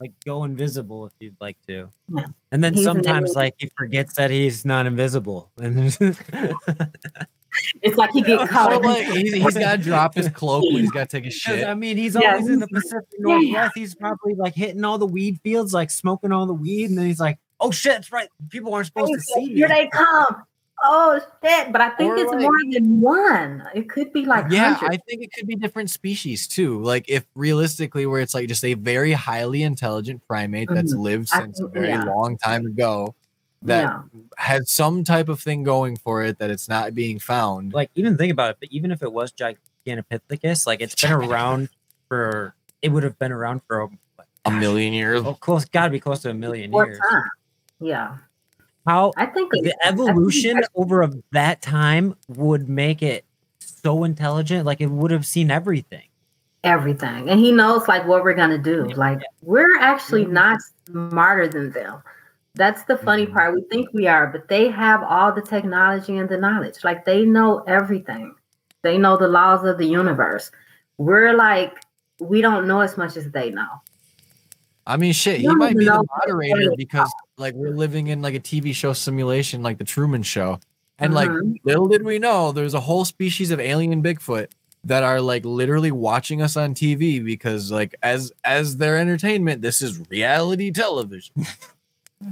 like 0.00 0.12
go 0.24 0.44
invisible 0.44 1.06
if 1.06 1.12
you'd 1.18 1.36
like 1.40 1.56
to. 1.66 1.88
Yeah. 2.14 2.26
And 2.52 2.62
then 2.62 2.74
He's 2.74 2.84
sometimes 2.84 3.30
alien. 3.30 3.44
like 3.44 3.54
he 3.58 3.68
forgets 3.76 4.14
that 4.14 4.30
he's 4.30 4.64
not 4.64 4.86
invisible. 4.86 5.50
And 7.74 7.82
there's 7.82 7.92
It's 7.92 7.98
like 7.98 8.10
he 8.12 8.22
get 8.22 8.48
caught. 8.50 8.72
Or 8.72 8.76
in- 8.76 8.82
like 8.82 9.06
he's, 9.06 9.32
he's 9.34 9.54
got 9.58 9.76
to 9.76 9.82
drop 9.82 10.14
his 10.14 10.28
cloak 10.28 10.64
when 10.64 10.82
he's 10.82 10.90
got 10.92 11.08
to 11.10 11.20
take 11.20 11.26
a 11.26 11.30
shit. 11.30 11.66
I 11.66 11.74
mean, 11.74 11.96
he's 11.96 12.14
Yeah, 12.14 12.32
always 12.32 12.48
in 12.48 12.60
the 12.60 12.66
he's 12.66 12.74
like, 12.74 12.82
Pacific 12.82 13.08
yeah. 13.18 13.18
Northwest. 13.20 13.72
He's 13.74 13.94
probably 13.94 14.34
like 14.34 14.54
hitting 14.54 14.84
all 14.84 14.98
the 14.98 15.06
weed 15.06 15.40
fields, 15.42 15.72
like 15.74 15.90
smoking 15.90 16.32
all 16.32 16.46
the 16.46 16.54
weed, 16.54 16.90
and 16.90 16.98
then 16.98 17.06
he's 17.06 17.20
like, 17.20 17.38
"Oh 17.60 17.70
shit, 17.70 17.92
that's 17.92 18.12
right. 18.12 18.28
People 18.50 18.74
aren't 18.74 18.86
supposed 18.86 19.12
to 19.12 19.18
He's 19.18 19.30
like, 19.36 19.46
see 19.46 19.54
Here 19.54 19.68
me." 19.68 19.74
they 19.74 19.88
come. 19.88 20.44
Oh 20.84 21.18
shit! 21.42 21.72
But 21.72 21.80
I 21.80 21.88
think 21.90 22.12
Or 22.12 22.16
it's 22.18 22.30
like- 22.30 22.40
more 22.40 22.52
than 22.70 23.00
one. 23.00 23.64
It 23.74 23.88
could 23.90 24.12
be 24.12 24.24
like 24.24 24.44
yeah, 24.48 24.74
hundreds. 24.74 24.94
I 24.94 25.02
think 25.10 25.24
it 25.24 25.32
could 25.32 25.48
be 25.48 25.56
different 25.56 25.90
species 25.90 26.46
too. 26.46 26.80
Like 26.80 27.06
if 27.08 27.26
realistically, 27.34 28.06
where 28.06 28.20
it's 28.20 28.32
like 28.32 28.46
just 28.46 28.64
a 28.64 28.74
very 28.74 29.10
highly 29.12 29.64
intelligent 29.64 30.22
primate 30.28 30.68
that's 30.70 30.92
lived 30.94 31.30
Mm-hmm. 31.30 31.40
I 31.40 31.44
since 31.46 31.60
a 31.60 31.66
very 31.66 31.88
yeah. 31.88 32.04
long 32.04 32.38
time 32.38 32.64
ago, 32.64 33.12
that 33.62 33.82
yeah. 33.82 34.02
has 34.36 34.70
some 34.70 35.04
type 35.04 35.28
of 35.28 35.40
thing 35.40 35.62
going 35.62 35.96
for 35.96 36.22
it 36.22 36.38
that 36.38 36.50
it's 36.50 36.68
not 36.68 36.94
being 36.94 37.18
found. 37.18 37.72
Like 37.72 37.90
even 37.94 38.16
think 38.16 38.32
about 38.32 38.50
it. 38.50 38.56
But 38.60 38.70
even 38.70 38.90
if 38.90 39.02
it 39.02 39.12
was 39.12 39.32
Gigantopithecus, 39.32 40.66
like 40.66 40.80
it's 40.80 40.94
been 40.94 41.12
around 41.12 41.68
for. 42.08 42.54
It 42.80 42.90
would 42.90 43.02
have 43.02 43.18
been 43.18 43.32
around 43.32 43.62
for 43.66 43.82
a, 43.82 43.88
a 44.44 44.50
million 44.52 44.92
years. 44.92 45.22
oh, 45.24 45.34
close. 45.34 45.64
Got 45.64 45.86
to 45.86 45.90
be 45.90 45.98
close 45.98 46.22
to 46.22 46.30
a 46.30 46.34
million 46.34 46.70
Four 46.70 46.86
years. 46.86 47.00
times. 47.10 47.24
Yeah, 47.80 48.18
How 48.86 49.12
I 49.16 49.26
think 49.26 49.50
the 49.50 49.74
I 49.84 49.90
think 49.90 50.08
evolution 50.08 50.54
that's 50.54 50.68
over 50.76 51.02
of 51.02 51.20
that 51.32 51.60
time 51.60 52.16
would 52.28 52.68
make 52.68 53.02
it 53.02 53.24
so 53.58 54.04
intelligent 54.04 54.64
like 54.64 54.80
it 54.80 54.90
would 54.90 55.10
have 55.10 55.26
seen 55.26 55.50
everything 55.50 56.08
everything, 56.64 57.28
and 57.30 57.40
he 57.40 57.52
knows 57.52 57.88
like 57.88 58.06
what 58.06 58.22
we're 58.22 58.34
gonna 58.34 58.58
do. 58.58 58.84
Like 58.88 59.20
we're 59.42 59.78
actually 59.80 60.26
not 60.26 60.58
smarter 60.86 61.48
than 61.48 61.70
them. 61.72 62.02
That's 62.54 62.82
the 62.84 62.96
funny 62.96 63.26
Mhm. 63.26 63.32
part. 63.32 63.54
We 63.54 63.62
think 63.70 63.88
we 63.92 64.06
are, 64.06 64.26
but 64.26 64.48
they 64.48 64.68
have 64.68 65.02
all 65.02 65.32
the 65.32 65.42
technology 65.42 66.16
and 66.16 66.28
the 66.28 66.38
knowledge. 66.38 66.82
Like 66.82 67.04
they 67.04 67.24
know 67.24 67.60
everything. 67.66 68.34
They 68.82 68.98
know 68.98 69.16
the 69.16 69.28
laws 69.28 69.64
of 69.64 69.78
the 69.78 69.86
universe. 69.86 70.50
We're 70.98 71.34
like 71.34 71.78
we 72.20 72.40
don't 72.40 72.66
know 72.66 72.80
as 72.80 72.96
much 72.96 73.16
as 73.16 73.30
they 73.30 73.50
know. 73.50 73.68
I 74.86 74.96
mean, 74.96 75.12
shit, 75.12 75.38
he 75.40 75.46
You 75.46 75.56
might 75.56 75.76
be 75.76 75.84
the 75.84 76.04
moderator 76.26 76.72
because 76.76 77.12
like 77.36 77.54
we're 77.54 77.70
living 77.74 78.08
in 78.08 78.22
like 78.22 78.34
a 78.34 78.40
TV 78.40 78.74
show 78.74 78.92
simulation, 78.92 79.62
like 79.62 79.78
the 79.78 79.84
Truman 79.84 80.22
Show, 80.22 80.58
and 80.98 81.14
like 81.14 81.30
Mhm. 81.30 81.56
little 81.62 81.86
did 81.86 82.02
we 82.04 82.18
know, 82.18 82.50
there's 82.52 82.74
a 82.74 82.80
whole 82.80 83.04
species 83.04 83.50
of 83.50 83.60
alien 83.60 84.02
Bigfoot 84.02 84.48
that 84.84 85.02
are 85.04 85.20
like 85.20 85.44
literally 85.44 85.92
watching 85.92 86.40
us 86.40 86.56
on 86.56 86.74
TV 86.74 87.20
because 87.24 87.70
like 87.70 87.94
as 88.02 88.32
as 88.44 88.78
their 88.78 88.96
entertainment, 88.98 89.62
this 89.62 89.82
is 89.82 90.08
reality 90.10 90.70
television. 90.72 91.34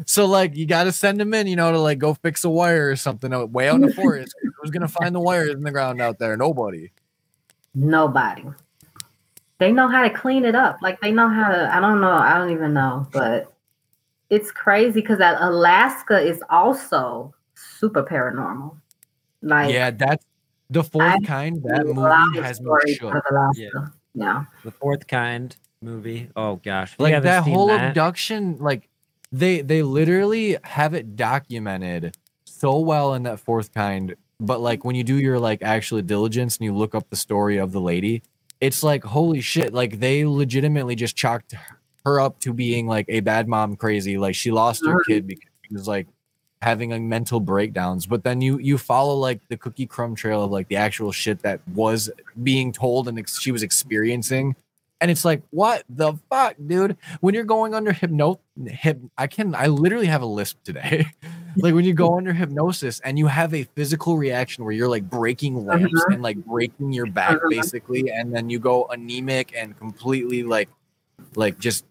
so 0.05 0.26
like 0.26 0.57
you 0.57 0.66
got 0.66 0.84
to 0.84 0.93
send 0.93 1.20
them 1.20 1.32
in, 1.34 1.47
you 1.47 1.57
know, 1.57 1.70
to 1.72 1.78
like 1.78 1.99
go 1.99 2.14
fix 2.14 2.45
a 2.45 2.51
wire 2.51 2.91
or 2.91 2.97
something 2.97 3.32
out 3.32 3.51
way 3.51 3.68
out 3.68 3.76
in 3.76 3.82
the 3.82 3.95
forest. 3.95 4.34
Who's 4.43 4.70
gonna 4.70 4.89
find 4.89 5.14
the 5.14 5.20
wires 5.20 5.55
in 5.55 5.62
the 5.62 5.70
ground 5.70 6.01
out 6.01 6.18
there? 6.18 6.37
Nobody. 6.37 6.91
Nobody. 7.74 8.45
They 9.59 9.72
know 9.72 9.89
how 9.89 10.03
to 10.03 10.11
clean 10.11 10.45
it 10.45 10.55
up. 10.55 10.78
Like 10.82 11.01
they 11.01 11.12
know 11.12 11.28
how 11.28 11.51
to. 11.51 11.74
I 11.74 11.80
don't 11.80 12.01
know. 12.01 12.11
I 12.11 12.37
don't 12.39 12.51
even 12.51 12.74
know. 12.74 13.07
But 13.12 13.53
it's 14.28 14.51
crazy 14.51 15.01
because 15.01 15.20
Alaska 15.20 16.18
is 16.20 16.43
also 16.51 17.34
super 17.55 18.03
paranormal. 18.03 18.76
Like 19.43 19.72
yeah, 19.72 19.91
that's 19.93 20.24
the 20.68 20.82
fourth 20.82 21.05
I 21.05 21.20
kind. 21.20 21.62
That 21.62 21.87
movie 21.87 22.41
has 22.43 22.61
me 22.61 22.64
stories 22.64 22.97
shook. 22.97 23.14
Yeah. 23.55 23.68
Yeah. 24.14 24.45
the 24.64 24.70
fourth 24.70 25.07
kind 25.07 25.55
movie 25.82 26.30
oh 26.37 26.57
gosh 26.57 26.95
like 26.99 27.22
that 27.22 27.43
whole 27.43 27.66
that, 27.66 27.91
abduction 27.91 28.57
like 28.59 28.89
they 29.39 29.61
they 29.61 29.82
literally 29.82 30.57
have 30.64 30.95
it 30.95 31.16
documented 31.16 32.16
so 32.45 32.78
well 32.78 33.14
in 33.14 33.22
that 33.24 33.41
fourth 33.41 33.72
kind 33.72 34.14
but 34.41 34.61
like 34.61 34.84
when 34.84 34.95
you 34.95 35.05
do 35.05 35.18
your 35.18 35.39
like 35.39 35.62
actual 35.62 36.01
diligence 36.03 36.57
and 36.57 36.64
you 36.64 36.74
look 36.74 36.95
up 36.95 37.09
the 37.11 37.16
story 37.16 37.57
of 37.59 37.72
the 37.72 37.80
lady 37.80 38.22
it's 38.61 38.82
like 38.82 39.05
holy 39.05 39.41
shit 39.41 39.72
like 39.72 40.01
they 40.01 40.24
legitimately 40.24 40.95
just 40.95 41.16
chalked 41.16 41.55
her 42.07 42.20
up 42.20 42.39
to 42.41 42.53
being 42.53 42.87
like 42.87 43.05
a 43.09 43.18
bad 43.20 43.49
mom 43.49 43.74
crazy. 43.76 44.16
Like 44.16 44.37
she 44.37 44.53
lost 44.53 44.87
her 44.87 45.03
kid 45.05 45.26
because 45.26 45.51
she 45.66 45.74
was 45.74 45.89
like 45.89 46.07
having 46.62 46.91
like 46.91 47.03
mental 47.03 47.39
breakdowns 47.39 48.07
but 48.07 48.24
then 48.24 48.41
you 48.41 48.59
you 48.59 48.78
follow 48.78 49.14
like 49.14 49.41
the 49.49 49.57
cookie 49.59 49.87
crumb 49.87 50.14
trail 50.14 50.43
of 50.43 50.51
like 50.51 50.66
the 50.68 50.76
actual 50.76 51.12
shit 51.12 51.41
that 51.41 51.61
was 51.74 52.11
being 52.43 52.72
told 52.72 53.09
and 53.09 53.18
ex- 53.18 53.39
she 53.39 53.53
was 53.53 53.62
experiencing 53.62 54.57
and 55.01 55.11
it's 55.11 55.24
like 55.24 55.42
what 55.51 55.84
the 55.88 56.14
fuck 56.30 56.55
dude 56.66 56.97
when 57.20 57.34
you're 57.34 57.44
going 57.44 57.74
under 57.74 57.92
hypno 57.92 58.38
hip 58.66 58.99
i 59.18 59.26
can 59.26 59.55
i 59.55 59.66
literally 59.66 60.07
have 60.07 60.22
a 60.22 60.26
lisp 60.26 60.57
today 60.64 61.07
like 61.59 61.74
when 61.74 61.84
you 61.84 61.92
go 61.94 62.16
under 62.16 62.32
hypnosis 62.32 63.01
and 63.01 63.18
you 63.18 63.26
have 63.26 63.53
a 63.55 63.64
physical 63.74 64.16
reaction 64.16 64.64
where 64.64 64.72
you're 64.72 64.88
like 64.88 65.09
breaking 65.09 65.66
lamps 65.66 65.92
Mhm. 66.07 66.14
and 66.14 66.22
like 66.22 66.36
breaking 66.44 66.92
your 66.92 67.07
back 67.07 67.36
Mhm. 67.38 67.51
basically 67.51 68.11
and 68.11 68.34
then 68.34 68.49
you 68.49 68.59
go 68.59 68.86
anemic 68.86 69.55
and 69.57 69.76
completely 69.78 70.42
like 70.42 70.68
like 71.34 71.59
just 71.59 71.84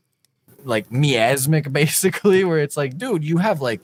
like 0.63 0.91
miasmic 0.91 1.71
basically 1.81 2.43
where 2.43 2.59
it's 2.59 2.75
like 2.77 2.97
dude 2.97 3.23
you 3.23 3.37
have 3.37 3.61
like 3.61 3.81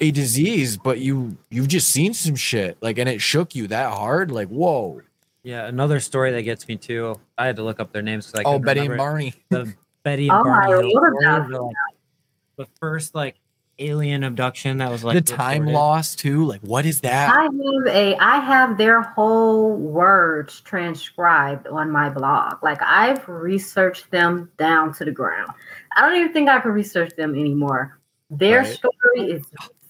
a 0.00 0.10
disease 0.10 0.76
but 0.78 0.98
you 1.00 1.36
you've 1.50 1.68
just 1.68 1.90
seen 1.90 2.14
some 2.14 2.34
shit 2.34 2.76
like 2.80 2.98
and 2.98 3.08
it 3.08 3.20
shook 3.20 3.54
you 3.54 3.66
that 3.68 3.92
hard 3.92 4.30
like 4.30 4.48
whoa 4.48 5.00
yeah 5.42 5.66
another 5.66 6.00
story 6.00 6.30
that 6.30 6.42
gets 6.42 6.68
me 6.68 6.76
too 6.76 7.18
i 7.38 7.46
had 7.46 7.56
to 7.56 7.62
look 7.62 7.80
up 7.80 7.92
their 7.92 8.02
names 8.02 8.30
'cause 8.30 8.40
I 8.40 8.44
oh 8.44 8.58
betty 8.58 8.80
and 8.80 8.90
remember. 8.90 9.10
Barney 9.10 9.34
the 9.50 9.72
betty 10.04 10.28
and 10.28 10.38
Oh, 10.38 10.44
barney 10.44 10.72
Hill 10.72 11.00
wrote 11.00 11.22
about 11.22 11.46
stories 11.48 11.60
like, 11.60 11.76
the 12.56 12.66
first 12.80 13.14
like 13.14 13.36
alien 13.78 14.22
abduction 14.22 14.78
that 14.78 14.90
was 14.90 15.02
like 15.02 15.14
the 15.14 15.20
time 15.20 15.62
reported. 15.62 15.74
loss 15.74 16.14
too 16.14 16.44
like 16.44 16.60
what 16.60 16.86
is 16.86 17.00
that 17.00 17.34
I 17.34 17.42
have 17.44 17.86
a 17.96 18.16
I 18.18 18.36
have 18.38 18.78
their 18.78 19.00
whole 19.02 19.74
words 19.76 20.60
transcribed 20.60 21.66
on 21.66 21.90
my 21.90 22.08
blog. 22.10 22.62
Like 22.62 22.80
I've 22.82 23.26
researched 23.28 24.10
them 24.10 24.50
down 24.58 24.92
to 24.94 25.04
the 25.04 25.10
ground. 25.10 25.50
I 25.96 26.02
don't 26.02 26.16
even 26.18 26.32
think 26.32 26.48
I 26.48 26.60
can 26.60 26.70
research 26.72 27.16
them 27.16 27.34
anymore. 27.34 27.98
Their 28.30 28.60
Right. 28.60 28.72
story 28.76 29.30
is 29.32 29.42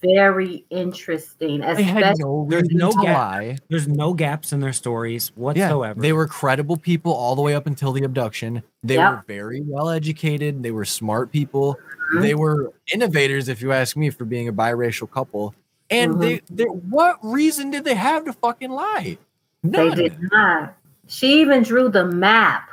very 0.03 0.65
interesting, 0.69 1.61
they 1.61 1.83
had 1.83 2.03
especially 2.03 2.23
no 2.23 2.45
There's 2.49 2.63
reason 2.63 2.77
no 2.77 2.91
to 2.91 3.01
gap. 3.01 3.17
lie 3.17 3.57
there's 3.69 3.87
no 3.87 4.13
gaps 4.13 4.51
in 4.53 4.59
their 4.59 4.73
stories 4.73 5.31
whatsoever. 5.35 5.59
yeah 5.59 5.75
whatsoever 5.75 6.01
they 6.01 6.13
were 6.13 6.27
credible 6.27 6.77
people 6.77 7.13
all 7.13 7.35
the 7.35 7.41
way 7.41 7.55
up 7.55 7.65
until 7.67 7.91
the 7.93 8.03
abduction 8.03 8.61
they 8.83 8.95
Yep. 8.95 9.11
were 9.11 9.23
very 9.27 9.61
well 9.61 9.89
educated 9.89 10.61
they 10.61 10.71
were 10.71 10.85
smart 10.85 11.31
people 11.31 11.77
Mhm. 12.13 12.21
they 12.21 12.35
were 12.35 12.73
innovators 12.93 13.47
if 13.49 13.61
you 13.61 13.71
ask 13.71 13.95
me 13.97 14.09
for 14.09 14.25
being 14.25 14.47
a 14.49 14.53
biracial 14.53 15.09
couple 15.09 15.55
and 15.89 16.13
Mhm. 16.15 16.19
they, 16.19 16.41
they 16.51 16.63
what 16.65 17.17
reason 17.23 17.71
did 17.71 17.83
they 17.85 17.95
have 17.95 18.25
to 18.25 18.33
fucking 18.33 18.71
lie 18.71 19.17
None. 19.63 19.89
they 19.89 19.95
did 20.09 20.17
not. 20.31 20.75
She 21.07 21.39
even 21.41 21.63
drew 21.63 21.87
the 21.89 22.05
map 22.05 22.69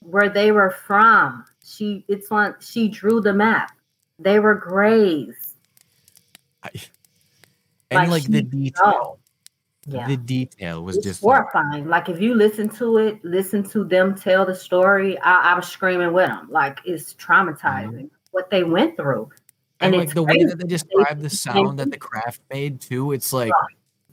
where 0.00 0.28
they 0.28 0.50
were 0.52 0.70
from. 0.70 1.44
She 1.64 2.04
it's 2.08 2.30
on 2.32 2.56
she 2.60 2.88
drew 2.88 3.20
the 3.20 3.32
map. 3.32 3.70
They 4.18 4.38
were 4.40 4.54
grays. 6.62 6.90
and 7.90 7.98
Like, 7.98 8.08
like 8.08 8.24
the 8.24 8.42
detail 8.42 9.18
Yeah. 9.86 10.06
the 10.06 10.16
detail 10.16 10.84
was 10.84 10.96
it's 10.98 11.06
just 11.06 11.20
horrifying. 11.22 11.88
Like 11.88 12.08
if 12.08 12.20
you 12.20 12.34
listen 12.34 12.68
to 12.76 12.98
it, 12.98 13.24
listen 13.24 13.62
to 13.70 13.84
them 13.84 14.14
tell 14.14 14.46
the 14.46 14.54
story. 14.54 15.18
I, 15.18 15.52
I 15.52 15.54
was 15.54 15.66
screaming 15.66 16.12
with 16.12 16.28
them. 16.28 16.48
Like 16.50 16.80
it's 16.84 17.14
mm-hmm. 17.14 17.32
traumatizing 17.32 18.10
what 18.30 18.48
they 18.48 18.64
went 18.64 18.96
through, 18.96 19.30
and, 19.80 19.94
and, 19.94 20.04
like 20.04 20.14
the 20.14 20.22
way 20.22 20.44
that 20.44 20.58
they 20.58 20.66
describe 20.66 21.20
the 21.20 21.30
sound 21.30 21.78
that 21.78 21.90
the 21.90 21.98
craft 21.98 22.40
made 22.50 22.80
too 22.80 23.12
it's 23.12 23.32
like 23.32 23.52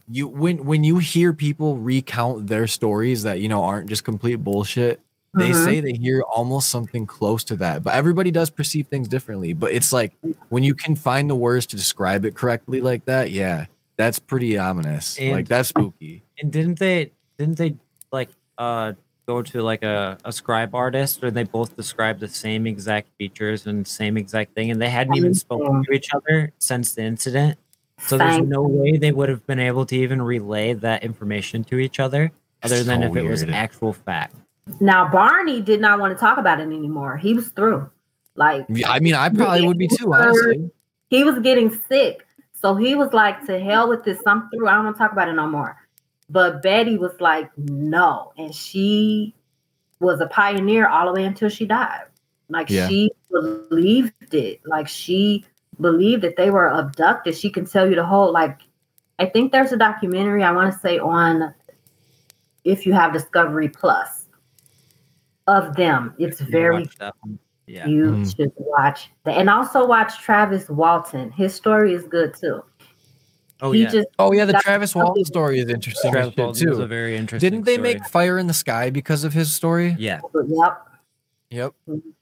you 0.10 0.28
when 0.28 0.66
when 0.66 0.84
you 0.84 0.98
hear 0.98 1.34
people 1.34 1.78
recount 1.78 2.48
their 2.48 2.68
stories 2.68 3.24
that 3.24 3.40
you 3.40 3.48
know 3.48 3.64
aren't 3.64 3.88
just 3.88 4.04
complete 4.04 4.38
bullshit 4.38 5.00
they 5.36 5.52
Mhm. 5.52 5.64
say 5.66 5.80
they 5.80 5.94
hear 5.94 6.22
almost 6.24 6.70
something 6.70 7.06
close 7.06 7.44
to 7.46 7.56
that. 7.58 7.84
But 7.84 7.94
everybody 7.96 8.32
does 8.32 8.50
perceive 8.50 8.88
things 8.88 9.08
differently. 9.08 9.54
But 9.54 9.72
it's 9.74 9.92
like 9.94 10.14
when 10.50 10.64
you 10.64 10.74
can 10.74 10.96
find 10.96 11.30
the 11.30 11.36
words 11.36 11.66
to 11.68 11.76
describe 11.76 12.26
it 12.26 12.36
correctly 12.36 12.82
like 12.82 13.06
that, 13.06 13.32
yeah, 13.32 13.66
that's 13.98 14.18
pretty 14.20 14.58
ominous. 14.58 15.18
And- 15.20 15.32
like 15.34 15.48
that's 15.48 15.70
spooky. 15.70 16.24
And 16.42 16.52
didn't 16.52 16.80
they 16.80 17.12
didn't 17.38 17.58
they 17.58 17.76
like 18.12 18.30
uh 18.58 18.94
go 19.28 19.44
to 19.44 19.62
like 19.62 19.84
a, 19.84 20.18
a 20.26 20.32
scribe 20.32 20.74
artist 20.74 21.24
or 21.24 21.30
they 21.30 21.44
both 21.44 21.76
described 21.76 22.20
the 22.20 22.28
same 22.28 22.66
exact 22.66 23.10
features 23.20 23.68
and 23.68 23.86
same 23.86 24.18
exact 24.18 24.56
thing 24.56 24.72
and 24.72 24.82
they 24.82 24.90
hadn't 24.90 25.16
even 25.16 25.36
spoken 25.36 25.84
to 25.84 25.92
each 25.92 26.10
other 26.16 26.52
since 26.58 26.94
the 26.94 27.04
incident. 27.04 27.60
So 28.00 28.18
there's 28.18 28.40
no 28.40 28.64
way 28.64 28.98
they 28.98 29.12
would 29.12 29.30
have 29.30 29.46
been 29.46 29.60
able 29.60 29.86
to 29.86 29.96
even 29.96 30.22
relay 30.22 30.74
that 30.74 31.04
information 31.04 31.64
to 31.66 31.78
each 31.78 32.00
other 32.00 32.32
other 32.64 32.84
than 32.84 33.02
So 33.02 33.08
if 33.10 33.16
it 33.18 33.24
was 33.30 33.44
weird. 33.44 33.54
actual 33.54 33.94
fact. 33.94 34.34
Now 34.80 35.10
Barney 35.10 35.62
did 35.62 35.82
not 35.82 36.00
want 36.00 36.14
to 36.14 36.20
talk 36.20 36.38
about 36.38 36.60
it 36.60 36.64
anymore. 36.64 37.18
He 37.18 37.34
was 37.34 37.50
through. 37.50 37.90
Like 38.36 38.66
Yeah, 38.70 38.90
I 38.92 39.00
mean, 39.00 39.16
I 39.16 39.30
probably 39.30 39.66
would 39.68 39.78
be 39.78 39.88
too, 39.88 40.14
honestly. 40.14 40.72
he 41.10 41.24
was 41.24 41.40
getting 41.40 41.70
sick. 41.88 42.26
So 42.54 42.76
he 42.76 42.94
was 42.96 43.14
like, 43.14 43.46
to 43.48 43.60
hell 43.60 43.88
with 43.90 44.04
this. 44.04 44.20
I'm 44.26 44.50
through. 44.50 44.68
I 44.68 44.76
don't 44.76 44.86
want 44.86 44.96
to 44.98 45.00
talk 45.02 45.12
about 45.14 45.28
it 45.30 45.34
no 45.34 45.48
more. 45.48 45.78
But 46.30 46.62
Betty 46.62 46.98
was 46.98 47.20
like, 47.20 47.50
no. 47.58 48.32
And 48.38 48.54
she 48.54 49.34
was 50.00 50.20
a 50.22 50.28
pioneer 50.28 50.88
all 50.88 51.08
the 51.08 51.14
way 51.14 51.24
until 51.26 51.50
she 51.50 51.66
died. 51.66 52.04
Like 52.50 52.70
Yeah. 52.70 52.88
she 52.88 53.12
believed 53.32 54.34
it. 54.34 54.62
Like 54.66 54.88
she 54.88 55.46
believed 55.80 56.22
that 56.24 56.36
they 56.36 56.50
were 56.50 56.68
abducted. 56.68 57.36
She 57.36 57.50
can 57.50 57.66
tell 57.66 57.90
you 57.90 57.96
the 57.96 58.06
whole 58.06 58.32
like 58.32 58.60
I 59.20 59.26
think 59.26 59.52
there's 59.52 59.72
a 59.72 59.78
documentary 59.78 60.44
I 60.44 60.52
want 60.52 60.74
to 60.74 60.80
say 60.80 61.00
on 61.00 61.54
if 62.64 62.86
you 62.86 62.94
have 62.94 63.12
Discovery 63.14 63.70
Plus 63.70 64.19
of 65.50 65.76
them. 65.76 66.14
It's 66.18 66.40
very 66.40 66.80
watched 66.84 67.00
that 67.00 67.16
one? 67.22 67.40
Yeah. 67.68 67.86
you 67.88 68.06
Mm. 68.12 68.36
should 68.36 68.52
watch 68.58 69.10
that. 69.26 69.38
And 69.38 69.50
also 69.50 69.86
watch 69.86 70.18
Travis 70.20 70.70
Walton. 70.70 71.32
His 71.32 71.54
story 71.54 71.94
is 71.94 72.04
good 72.06 72.34
too. 72.34 72.64
Oh 73.62 73.72
he 73.74 73.82
yeah. 73.84 73.90
just 73.90 74.08
Oh 74.18 74.32
yeah, 74.32 74.46
the 74.46 74.54
Travis 74.54 74.96
Walton 74.96 75.26
story 75.26 75.60
is 75.60 75.70
interesting 75.70 76.10
as 76.10 76.14
Travis 76.14 76.34
shit, 76.36 76.44
Walton 76.46 76.70
was 76.70 76.80
a 76.80 76.88
very 76.88 77.16
interesting. 77.18 77.50
Didn't 77.50 77.66
they 77.66 77.76
story. 77.76 77.94
make 77.96 78.06
Fire 78.08 78.38
in 78.40 78.48
the 78.48 78.54
Sky 78.54 78.90
because 78.90 79.24
of 79.24 79.34
his 79.34 79.52
story? 79.52 79.96
Yeah. 80.00 80.22
yep. 80.48 80.86
Yep. 81.52 81.74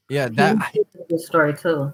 Yeah, 0.09 0.30
that 0.30 0.71
His 0.73 0.82
is 0.95 1.01
a 1.01 1.07
good 1.09 1.19
story 1.21 1.53
too. 1.55 1.93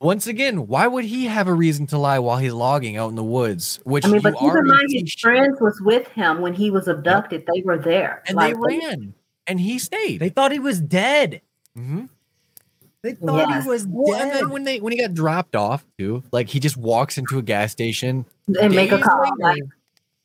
once 0.00 0.26
again, 0.26 0.66
why 0.66 0.86
would 0.86 1.04
he 1.04 1.26
have 1.26 1.46
a 1.46 1.54
reason 1.54 1.86
to 1.88 1.98
lie 1.98 2.18
while 2.18 2.38
he's 2.38 2.52
logging 2.54 2.96
out 2.96 3.10
in 3.10 3.16
the 3.16 3.22
woods? 3.24 3.80
Which 3.84 4.04
I 4.04 4.08
mean, 4.08 4.16
you 4.16 4.22
but 4.22 4.34
keep 4.38 4.52
in 4.54 4.66
mind 4.66 4.88
his 4.90 5.08
shit, 5.10 5.20
friends 5.20 5.60
was 5.60 5.80
with 5.82 6.08
him 6.08 6.40
when 6.40 6.52
he 6.54 6.70
was 6.70 6.88
abducted. 6.88 7.46
They 7.54 7.62
were 7.62 7.78
there. 7.78 8.22
and 8.26 8.36
Like, 8.36 8.54
they 8.54 8.78
ran, 8.78 9.14
and 9.50 9.60
he 9.60 9.78
stayed. 9.78 10.20
They 10.20 10.28
thought 10.30 10.52
he 10.52 10.58
was 10.58 10.80
dead. 10.80 11.42
Mm-hmm. 11.76 12.04
They 13.02 13.12
thought 13.14 13.48
Yes. 13.48 13.64
he 13.64 13.68
was 13.68 13.86
Well, 13.88 14.14
and 14.20 14.30
dead. 14.30 14.40
then 14.40 14.50
when 14.50 14.64
they 14.64 14.78
when 14.80 14.92
he 14.92 14.98
got 15.00 15.14
dropped 15.14 15.56
off 15.56 15.84
too, 15.98 16.22
like 16.32 16.48
he 16.48 16.60
just 16.60 16.76
walks 16.76 17.18
into 17.18 17.38
a 17.38 17.42
gas 17.42 17.72
station 17.72 18.24
and 18.60 18.74
make 18.74 18.92
a 18.92 18.98
call. 18.98 19.20
later. 19.20 19.34
Like, 19.40 19.62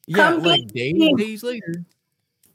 yeah, 0.07 0.15
Come 0.17 0.43
like 0.43 0.61
get 0.67 0.73
days, 0.73 0.93
me. 0.93 1.13
days 1.15 1.41
later. 1.43 1.83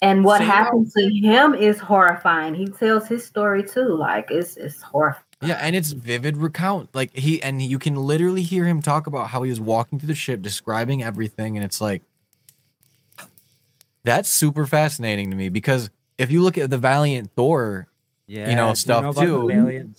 and 0.03 0.25
what 0.25 0.39
Same 0.39 0.47
happened 0.49 0.91
to 0.97 1.09
him 1.11 1.55
is 1.55 1.79
horrifying. 1.79 2.55
He 2.55 2.67
tells 2.67 3.09
his 3.09 3.25
story 3.27 3.65
too. 3.65 3.97
Like 3.97 4.31
it's 4.31 4.57
it's 4.57 4.81
horrifying. 4.83 5.25
Yeah, 5.43 5.55
and 5.63 5.75
it's 5.75 5.93
vivid 5.93 6.37
recount. 6.37 6.95
Like 6.95 7.17
he 7.17 7.43
and 7.43 7.63
you 7.63 7.79
can 7.79 7.97
literally 7.97 8.43
hear 8.43 8.67
him 8.67 8.83
talk 8.83 9.07
about 9.07 9.29
how 9.29 9.43
he 9.43 9.51
was 9.51 9.61
walking 9.61 9.99
through 9.99 10.09
the 10.09 10.15
ship, 10.15 10.43
describing 10.43 11.03
everything, 11.03 11.57
and 11.57 11.65
it's 11.65 11.81
like 11.81 12.03
that's 14.05 14.29
super 14.31 14.67
fascinating 14.67 15.31
to 15.31 15.37
me 15.37 15.49
because 15.49 15.91
if 16.21 16.31
you 16.31 16.43
look 16.43 16.59
at 16.59 16.71
the 16.71 16.79
Valiant 16.79 17.31
Thor, 17.35 17.87
yeah, 18.27 18.55
know, 18.55 18.75
stuff 18.75 19.01
about 19.01 19.15
the 19.15 19.23
too. 19.23 19.95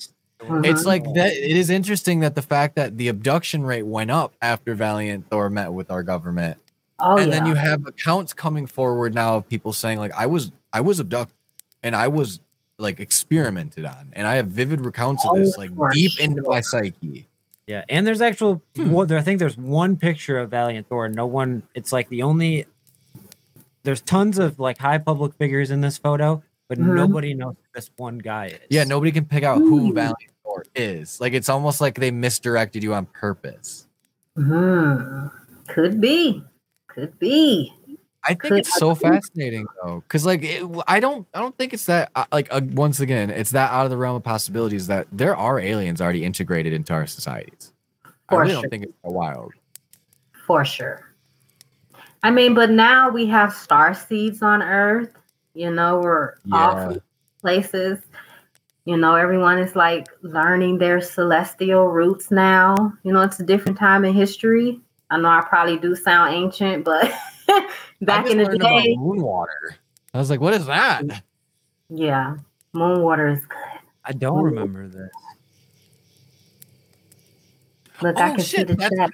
It's 0.63 0.85
like 0.85 1.03
that. 1.13 1.33
It 1.33 1.57
is 1.57 1.69
interesting 1.69 2.21
that 2.21 2.35
the 2.35 2.41
fact 2.41 2.75
that 2.75 2.97
the 2.97 3.09
abduction 3.09 3.63
rate 3.63 3.85
went 3.85 4.11
up 4.11 4.33
after 4.41 4.73
Valiant 4.75 5.29
Thor 5.29 5.49
met 5.49 5.73
with 5.73 5.91
our 5.91 6.03
government, 6.03 6.57
Oh 6.99 7.17
and 7.17 7.31
yeah. 7.31 7.39
then 7.39 7.47
you 7.47 7.55
have 7.55 7.85
accounts 7.85 8.33
coming 8.33 8.67
forward 8.67 9.13
now 9.15 9.37
of 9.37 9.49
people 9.49 9.73
saying 9.73 9.99
like 9.99 10.11
I 10.13 10.27
was 10.27 10.51
I 10.71 10.81
was 10.81 10.99
abducted 10.99 11.35
and 11.83 11.95
I 11.95 12.07
was 12.07 12.39
like 12.77 12.99
experimented 12.99 13.85
on, 13.85 14.11
and 14.13 14.27
I 14.27 14.35
have 14.35 14.47
vivid 14.47 14.81
recounts 14.81 15.25
of 15.25 15.35
this 15.37 15.55
Oh, 15.57 15.61
like 15.61 15.71
deep 15.91 16.19
into 16.19 16.43
my 16.43 16.61
psyche. 16.61 17.27
Yeah, 17.67 17.83
and 17.89 18.05
there's 18.05 18.21
actual. 18.21 18.61
Hmm. 18.75 18.91
Well, 18.91 19.05
there, 19.05 19.17
I 19.17 19.21
think 19.21 19.39
there's 19.39 19.57
one 19.57 19.95
picture 19.97 20.37
of 20.39 20.49
Valiant 20.49 20.87
Thor. 20.87 21.07
No 21.09 21.25
one. 21.25 21.63
It's 21.73 21.91
like 21.91 22.09
the 22.09 22.23
only. 22.23 22.65
There's 23.83 24.01
tons 24.01 24.37
of 24.39 24.59
like 24.59 24.77
high 24.77 24.97
public 24.97 25.33
figures 25.35 25.71
in 25.71 25.81
this 25.81 25.97
photo, 25.97 26.43
but 26.67 26.77
Mhm. 26.77 26.95
nobody 26.95 27.33
knows 27.33 27.55
who 27.57 27.63
this 27.73 27.89
one 27.97 28.17
guy 28.19 28.47
is. 28.47 28.59
Yeah, 28.69 28.83
nobody 28.83 29.11
can 29.11 29.25
pick 29.25 29.43
out 29.43 29.57
who 29.57 29.89
Ooh. 29.89 29.93
Valiant 29.93 30.31
Thor 30.43 30.65
is. 30.75 31.19
Like 31.19 31.33
it's 31.33 31.49
almost 31.49 31.81
like 31.81 31.95
they 31.95 32.11
misdirected 32.11 32.83
you 32.83 32.93
on 32.93 33.05
purpose. 33.07 33.87
Hmm. 34.35 35.27
Could 35.67 35.99
be. 35.99 36.43
Could 36.87 37.17
be. 37.19 37.73
I 38.23 38.29
think 38.29 38.41
Could- 38.41 38.57
it's 38.59 38.77
so 38.77 38.93
fascinating 38.93 39.65
though, 39.83 40.03
because 40.07 40.25
like 40.27 40.43
it, 40.43 40.63
I 40.87 40.99
don't, 40.99 41.27
I 41.33 41.39
don't 41.39 41.57
think 41.57 41.73
it's 41.73 41.87
that 41.87 42.11
uh, 42.15 42.25
like 42.31 42.47
uh, 42.51 42.61
once 42.73 42.99
again, 42.99 43.31
it's 43.31 43.49
that 43.51 43.71
out 43.71 43.85
of 43.85 43.89
the 43.89 43.97
realm 43.97 44.15
of 44.15 44.23
possibilities 44.23 44.85
that 44.87 45.07
there 45.11 45.35
are 45.35 45.59
aliens 45.59 45.99
already 46.01 46.23
integrated 46.23 46.71
into 46.71 46.93
our 46.93 47.07
societies. 47.07 47.73
I 48.05 48.09
For 48.29 48.39
really 48.41 48.53
sure. 48.53 48.61
don't 48.61 48.69
think 48.69 48.83
it's 48.83 48.93
that 49.03 49.11
wild. 49.11 49.53
For 50.45 50.63
sure. 50.63 51.07
I 52.23 52.31
mean, 52.31 52.53
but 52.53 52.69
now 52.69 53.09
we 53.09 53.25
have 53.27 53.53
star 53.53 53.93
seeds 53.93 54.41
on 54.41 54.61
Earth. 54.61 55.09
You 55.53 55.71
know, 55.71 55.99
we're 55.99 56.33
off 56.51 56.75
Yeah. 56.77 56.91
in 56.91 57.01
places. 57.41 57.99
You 58.85 58.97
know, 58.97 59.15
everyone 59.15 59.57
is 59.59 59.75
like 59.75 60.07
learning 60.21 60.77
their 60.79 61.01
celestial 61.01 61.87
roots 61.87 62.31
now. 62.31 62.93
You 63.03 63.11
know, 63.13 63.21
it's 63.21 63.39
a 63.39 63.43
different 63.43 63.77
time 63.77 64.05
in 64.05 64.13
history. 64.13 64.79
I 65.09 65.17
know 65.17 65.29
I 65.29 65.41
probably 65.47 65.77
do 65.77 65.95
sound 65.95 66.33
ancient, 66.33 66.85
but 66.85 67.11
back 68.01 68.25
I 68.27 68.29
in 68.29 68.37
the 68.37 68.57
day, 68.57 68.95
moon 68.97 69.21
water. 69.21 69.75
I 70.13 70.17
was 70.17 70.29
like, 70.29 70.39
what 70.41 70.53
is 70.53 70.65
that? 70.67 71.23
yeah, 71.89 72.37
moon 72.73 73.01
water 73.01 73.27
is 73.29 73.45
good. 73.45 73.57
I 74.05 74.13
don't 74.13 74.41
remember 74.43 74.87
this. 74.87 75.11
Look, 78.01 78.17
I 78.17 78.31
Oh, 78.31 78.35
can 78.35 78.39
see 78.43 78.57
shit, 78.57 78.67
the 78.67 78.75
that's- 78.75 78.97
chat. 78.97 79.09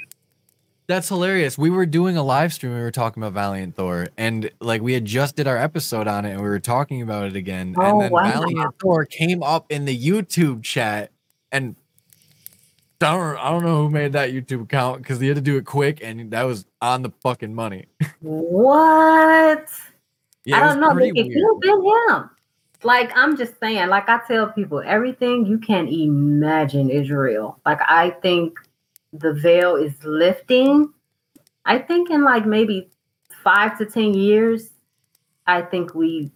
That's 0.87 1.09
hilarious. 1.09 1.57
We 1.57 1.69
were 1.69 1.85
doing 1.85 2.15
a 2.15 2.23
live 2.23 2.53
stream. 2.53 2.73
We 2.73 2.79
were 2.79 2.91
talking 2.91 3.21
about 3.21 3.33
Valiant 3.33 3.75
Thor, 3.75 4.07
and 4.17 4.49
like 4.61 4.81
we 4.81 4.93
had 4.93 5.03
just 5.03 5.35
did 5.35 5.45
our 5.45 5.57
episode 5.57 6.07
on 6.07 6.23
it, 6.23 6.31
and 6.31 6.41
we 6.41 6.47
were 6.47 6.61
talking 6.61 7.01
about 7.01 7.25
it 7.25 7.35
again. 7.35 7.75
Oh, 7.77 7.81
and 7.81 8.01
then 8.01 8.11
wow. 8.11 8.31
Valiant 8.31 8.75
Thor 8.79 9.05
came 9.05 9.43
up 9.43 9.69
in 9.69 9.83
the 9.83 9.97
YouTube 9.97 10.63
chat, 10.63 11.11
and 11.51 11.75
I 13.01 13.11
don't, 13.11 13.37
I 13.37 13.49
don't 13.51 13.65
know 13.65 13.83
who 13.83 13.89
made 13.89 14.13
that 14.13 14.31
YouTube 14.31 14.63
account 14.63 15.01
because 15.01 15.19
he 15.19 15.27
had 15.27 15.35
to 15.35 15.41
do 15.41 15.57
it 15.57 15.65
quick, 15.65 15.99
and 16.01 16.31
that 16.31 16.43
was 16.43 16.65
on 16.81 17.01
the 17.01 17.11
fucking 17.21 17.53
money. 17.53 17.87
What? 18.21 19.67
Yeah, 20.45 20.63
I 20.63 20.67
don't 20.67 20.79
know. 20.79 20.97
It 20.97 21.13
could 21.13 21.25
have 21.25 21.59
been 21.59 21.83
him. 21.83 22.29
Like 22.83 23.11
I'm 23.13 23.35
just 23.35 23.59
saying, 23.59 23.89
like 23.89 24.07
I 24.07 24.21
tell 24.25 24.47
people, 24.47 24.81
everything 24.85 25.45
you 25.45 25.57
can 25.57 25.89
imagine 25.89 26.89
is 26.89 27.09
real. 27.09 27.59
Like 27.65 27.79
I 27.85 28.11
think 28.21 28.57
the 29.19 29.33
veil 29.33 29.75
is 29.75 29.93
lifting. 30.03 30.93
I 31.65 31.79
think 31.79 32.09
in 32.09 32.23
like 32.23 32.45
maybe 32.45 32.89
five 33.43 33.77
to 33.79 33.85
ten 33.85 34.13
years, 34.13 34.69
I 35.45 35.61
think 35.61 35.93
we 35.93 36.31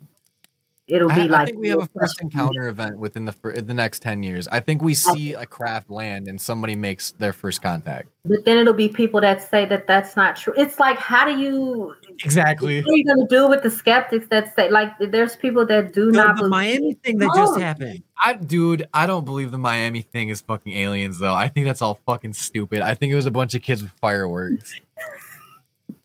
it'll 0.88 1.10
be 1.10 1.22
I 1.22 1.26
like 1.26 1.42
I 1.42 1.46
think 1.46 1.60
we 1.60 1.70
have 1.70 1.80
a 1.80 1.90
first 1.98 2.22
encounter 2.22 2.68
event 2.68 2.98
within 2.98 3.26
the 3.26 3.34
the 3.66 3.74
next 3.74 4.02
ten 4.02 4.24
years. 4.24 4.48
I 4.50 4.60
think 4.60 4.82
we 4.82 4.94
see 4.94 5.34
a 5.34 5.46
craft 5.46 5.90
land 5.90 6.28
and 6.28 6.40
somebody 6.40 6.76
makes 6.76 7.12
their 7.12 7.34
first 7.34 7.62
contact. 7.62 8.10
But 8.26 8.46
then 8.46 8.58
it'll 8.58 8.74
be 8.74 8.90
people 8.90 9.22
that 9.22 9.42
say 9.50 9.66
that 9.66 9.88
that's 9.88 10.16
not 10.16 10.36
true. 10.36 10.54
It's 10.58 10.80
like, 10.80 10.98
how 10.98 11.26
do 11.26 11.40
you? 11.40 11.96
Exactly. 12.24 12.82
What 12.82 12.94
are 12.94 12.98
you 12.98 13.06
gonna 13.06 13.28
do 13.28 13.48
with 13.48 13.64
the 13.64 13.70
skeptics 13.72 14.28
that 14.28 14.56
say 14.56 14.70
like? 14.70 14.92
There's 15.00 15.36
people 15.36 15.66
that 15.66 15.94
do 15.94 16.12
The, 16.12 16.18
not 16.18 16.36
the 16.36 16.44
believe. 16.44 16.50
Miami 16.52 16.94
thing 16.96 17.18
that 17.20 17.32
just 17.36 17.54
Oh. 17.58 17.60
happened. 17.60 18.04
I 18.24 18.34
dude, 18.34 18.88
I 18.94 19.08
don't 19.08 19.26
believe 19.26 19.52
the 19.52 19.58
Miami 19.58 20.02
thing 20.04 20.30
is 20.30 20.42
fucking 20.42 20.74
aliens 20.74 21.18
though. 21.20 21.34
I 21.34 21.48
think 21.48 21.66
that's 21.66 21.82
all 21.82 22.00
fucking 22.06 22.34
stupid. 22.34 22.82
I 22.82 22.94
think 22.94 23.12
it 23.12 23.16
was 23.16 23.26
a 23.26 23.32
bunch 23.32 23.56
of 23.56 23.62
kids 23.64 23.82
with 23.82 23.92
fireworks. 23.94 24.80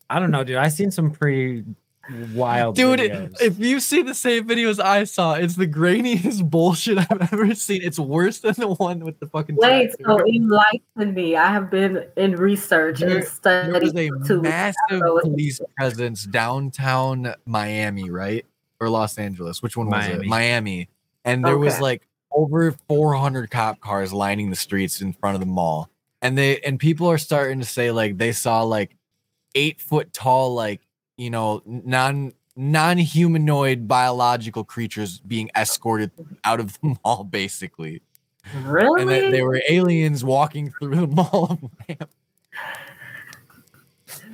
I 0.09 0.19
don't 0.19 0.31
know, 0.31 0.45
dude. 0.45 0.57
I 0.57 0.69
seen 0.69 0.91
some 0.91 1.11
pretty 1.11 1.65
wild 2.35 2.77
Dude, 2.77 3.01
videos. 3.01 3.41
if 3.41 3.59
you 3.59 3.81
see 3.81 4.03
the 4.03 4.15
same 4.15 4.47
videos 4.49 4.79
I 4.83 5.05
saw, 5.05 5.35
it's 5.35 5.57
the 5.57 5.67
grainiest 5.67 6.49
bullshit 6.51 6.99
I've 6.99 7.33
ever 7.33 7.55
seen. 7.55 7.83
It's 7.83 7.99
worse 7.99 8.41
than 8.41 8.55
the 8.57 8.69
one 8.69 9.01
with 9.01 9.19
the 9.21 9.27
fucking 9.27 9.57
Wait, 9.57 9.91
tattoo. 9.91 10.05
so 10.07 10.27
enlighten 10.27 11.15
me. 11.15 11.37
I 11.37 11.49
have 11.53 11.71
been 11.71 12.05
in 12.17 12.37
research 12.37 13.01
There- 13.01 13.19
and 13.19 13.27
studied 13.27 13.95
there 13.95 14.11
was 14.13 14.25
a 14.25 14.29
too. 14.35 14.43
massive 14.43 15.03
police 15.23 15.61
presence 15.77 16.25
downtown 16.25 17.35
Miami, 17.47 18.11
right? 18.11 18.45
Or 18.81 18.89
Los 18.91 19.19
Angeles. 19.19 19.63
Which 19.63 19.77
one 19.77 19.89
was 19.89 20.07
it? 20.07 20.25
Miami. 20.27 20.89
And 21.25 21.45
there 21.45 21.59
was 21.59 21.81
like 21.81 22.07
over 22.31 22.73
400 22.89 23.51
cop 23.51 23.81
cars 23.81 24.13
lining 24.13 24.51
the 24.51 24.57
streets 24.57 25.01
in 25.01 25.13
front 25.13 25.35
of 25.35 25.41
the 25.41 25.47
mall. 25.47 25.89
And 26.23 26.37
they 26.37 26.61
and 26.61 26.79
people 26.79 27.09
are 27.11 27.19
starting 27.19 27.59
to 27.61 27.65
say 27.65 27.91
like 27.91 28.19
they 28.19 28.33
saw 28.33 28.63
like 28.63 28.97
eight 29.55 29.81
foot 29.81 30.13
tall, 30.13 30.55
like 30.55 30.81
you 31.17 31.31
know, 31.31 31.63
non 31.67 32.33
non-humanoid 32.59 33.87
biological 33.87 34.65
creatures 34.65 35.19
being 35.21 35.51
escorted 35.55 36.11
out 36.45 36.59
of 36.59 36.73
the 36.81 36.97
mall, 37.05 37.25
basically. 37.25 38.01
Really? 38.63 39.03
And 39.03 39.11
they, 39.11 39.31
they 39.31 39.43
were 39.43 39.61
aliens 39.69 40.25
walking 40.25 40.73
through 40.79 40.97
the 40.97 41.07
mall 41.07 41.59
ramp. 41.89 42.11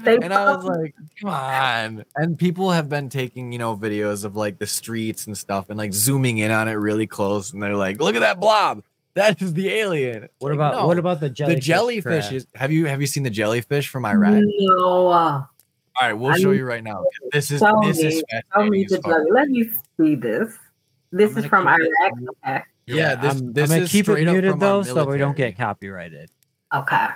They 0.05 0.17
And 0.17 0.35
I 0.35 0.55
was 0.57 0.65
like, 0.65 0.95
come 1.21 1.31
on. 1.31 2.05
And 2.17 2.39
people 2.39 2.71
have 2.71 2.89
been 2.89 3.09
taking, 3.09 3.53
you 3.53 3.59
know, 3.59 3.77
videos 3.77 4.25
of 4.25 4.37
like 4.37 4.59
the 4.59 4.67
streets 4.67 5.27
and 5.27 5.37
stuff 5.39 5.71
and 5.71 5.79
like 5.79 5.93
zooming 5.93 6.39
in 6.39 6.51
on 6.51 6.69
it 6.69 6.73
really 6.73 7.07
close. 7.07 7.53
And 7.53 7.63
they're 7.63 7.77
like, 7.77 8.01
look 8.01 8.15
at 8.17 8.21
that 8.21 8.41
blob. 8.41 8.83
That 9.15 9.41
is 9.43 9.53
the 9.53 9.69
alien. 9.69 10.25
It's 10.25 10.33
What 10.39 10.51
like, 10.51 10.57
about 10.57 10.75
no. 10.75 10.87
what 10.87 10.99
about 10.99 11.21
the 11.21 11.29
jellyfish? 11.31 11.55
the 11.57 11.61
jellyfish 11.61 12.25
crab? 12.29 12.33
is 12.35 12.47
have 12.55 12.73
you 12.73 12.87
have 12.87 13.01
you 13.01 13.07
seen 13.07 13.23
the 13.23 13.31
jellyfish 13.31 13.89
from 13.89 14.05
Iraq? 14.07 14.43
no. 14.43 15.47
All 16.01 16.09
right, 16.09 16.15
we'll 16.15 16.33
I 16.33 16.39
show 16.39 16.53
you 16.53 16.65
right 16.65 16.83
now. 16.83 17.05
This 17.33 17.51
is 17.51 17.61
Show 17.61 17.81
this 17.85 17.99
me. 17.99 18.05
is 18.09 18.25
Tell 18.53 18.65
me 18.65 18.85
fascinating 18.85 19.11
the 19.11 19.17
as 19.17 19.27
Let 19.31 19.49
me 19.49 19.71
see 19.99 20.15
this. 20.15 20.55
This 21.11 21.37
is 21.37 21.45
from 21.45 21.69
Iraq. 21.69 21.83
Okay. 22.45 22.63
Yeah, 22.87 23.15
this- 23.15 23.33
I'm, 23.41 23.53
this 23.53 23.71
I'm 23.71 23.77
gonna 23.77 23.83
is 23.85 23.93
keep 23.93 24.09
it 24.09 24.13
straight 24.13 24.29
up 24.29 24.33
muted 24.33 24.53
from 24.53 24.63
our 24.63 24.69
though, 24.69 24.83
so 24.83 25.05
we 25.05 25.19
don't 25.19 25.37
get 25.37 25.57
copyrighted. 25.57 26.31
Okay. 26.75 27.09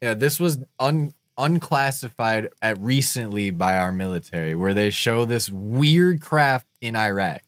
Yeah, 0.00 0.14
this 0.14 0.40
was 0.40 0.58
un 0.78 1.12
unclassified 1.38 2.48
at 2.60 2.78
recently 2.78 3.50
by 3.50 3.78
our 3.78 3.90
military 3.92 4.54
where 4.54 4.74
they 4.74 4.90
show 4.90 5.24
this 5.24 5.48
weird 5.50 6.20
craft 6.20 6.66
in 6.80 6.94
Iraq. 6.96 7.42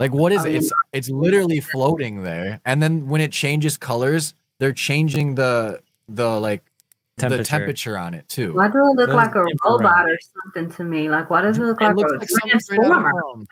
Like 0.00 0.12
what 0.12 0.32
is 0.32 0.44
it? 0.44 0.54
It's 0.54 0.72
um, 0.72 0.78
it's 0.92 1.10
literally 1.10 1.60
floating 1.60 2.22
there. 2.22 2.60
And 2.64 2.82
then 2.82 3.08
when 3.08 3.20
it 3.20 3.32
changes 3.32 3.76
colors, 3.76 4.34
they're 4.58 4.72
changing 4.72 5.34
the 5.34 5.80
the 6.08 6.40
like 6.40 6.64
the 7.16 7.20
Temperature. 7.22 7.44
temperature 7.44 7.98
on 7.98 8.14
it 8.14 8.28
too. 8.28 8.54
Why 8.54 8.66
does 8.66 8.74
it 8.76 8.78
look 8.96 9.06
Those 9.08 9.14
like 9.16 9.34
a 9.36 9.40
infrared. 9.46 9.58
robot 9.64 10.10
or 10.10 10.18
something 10.44 10.70
to 10.76 10.84
me? 10.84 11.08
Like, 11.08 11.30
why 11.30 11.42
does 11.42 11.58
it 11.58 11.62
look 11.62 11.80
It 11.80 11.84
like 11.84 11.96
looks 11.96 12.10
a 12.12 12.16
like 12.18 12.28
something 12.28 12.60
straight 12.60 12.80
out 12.80 12.86
of, 12.86 12.92
transformer? 12.92 13.22
um, 13.32 13.46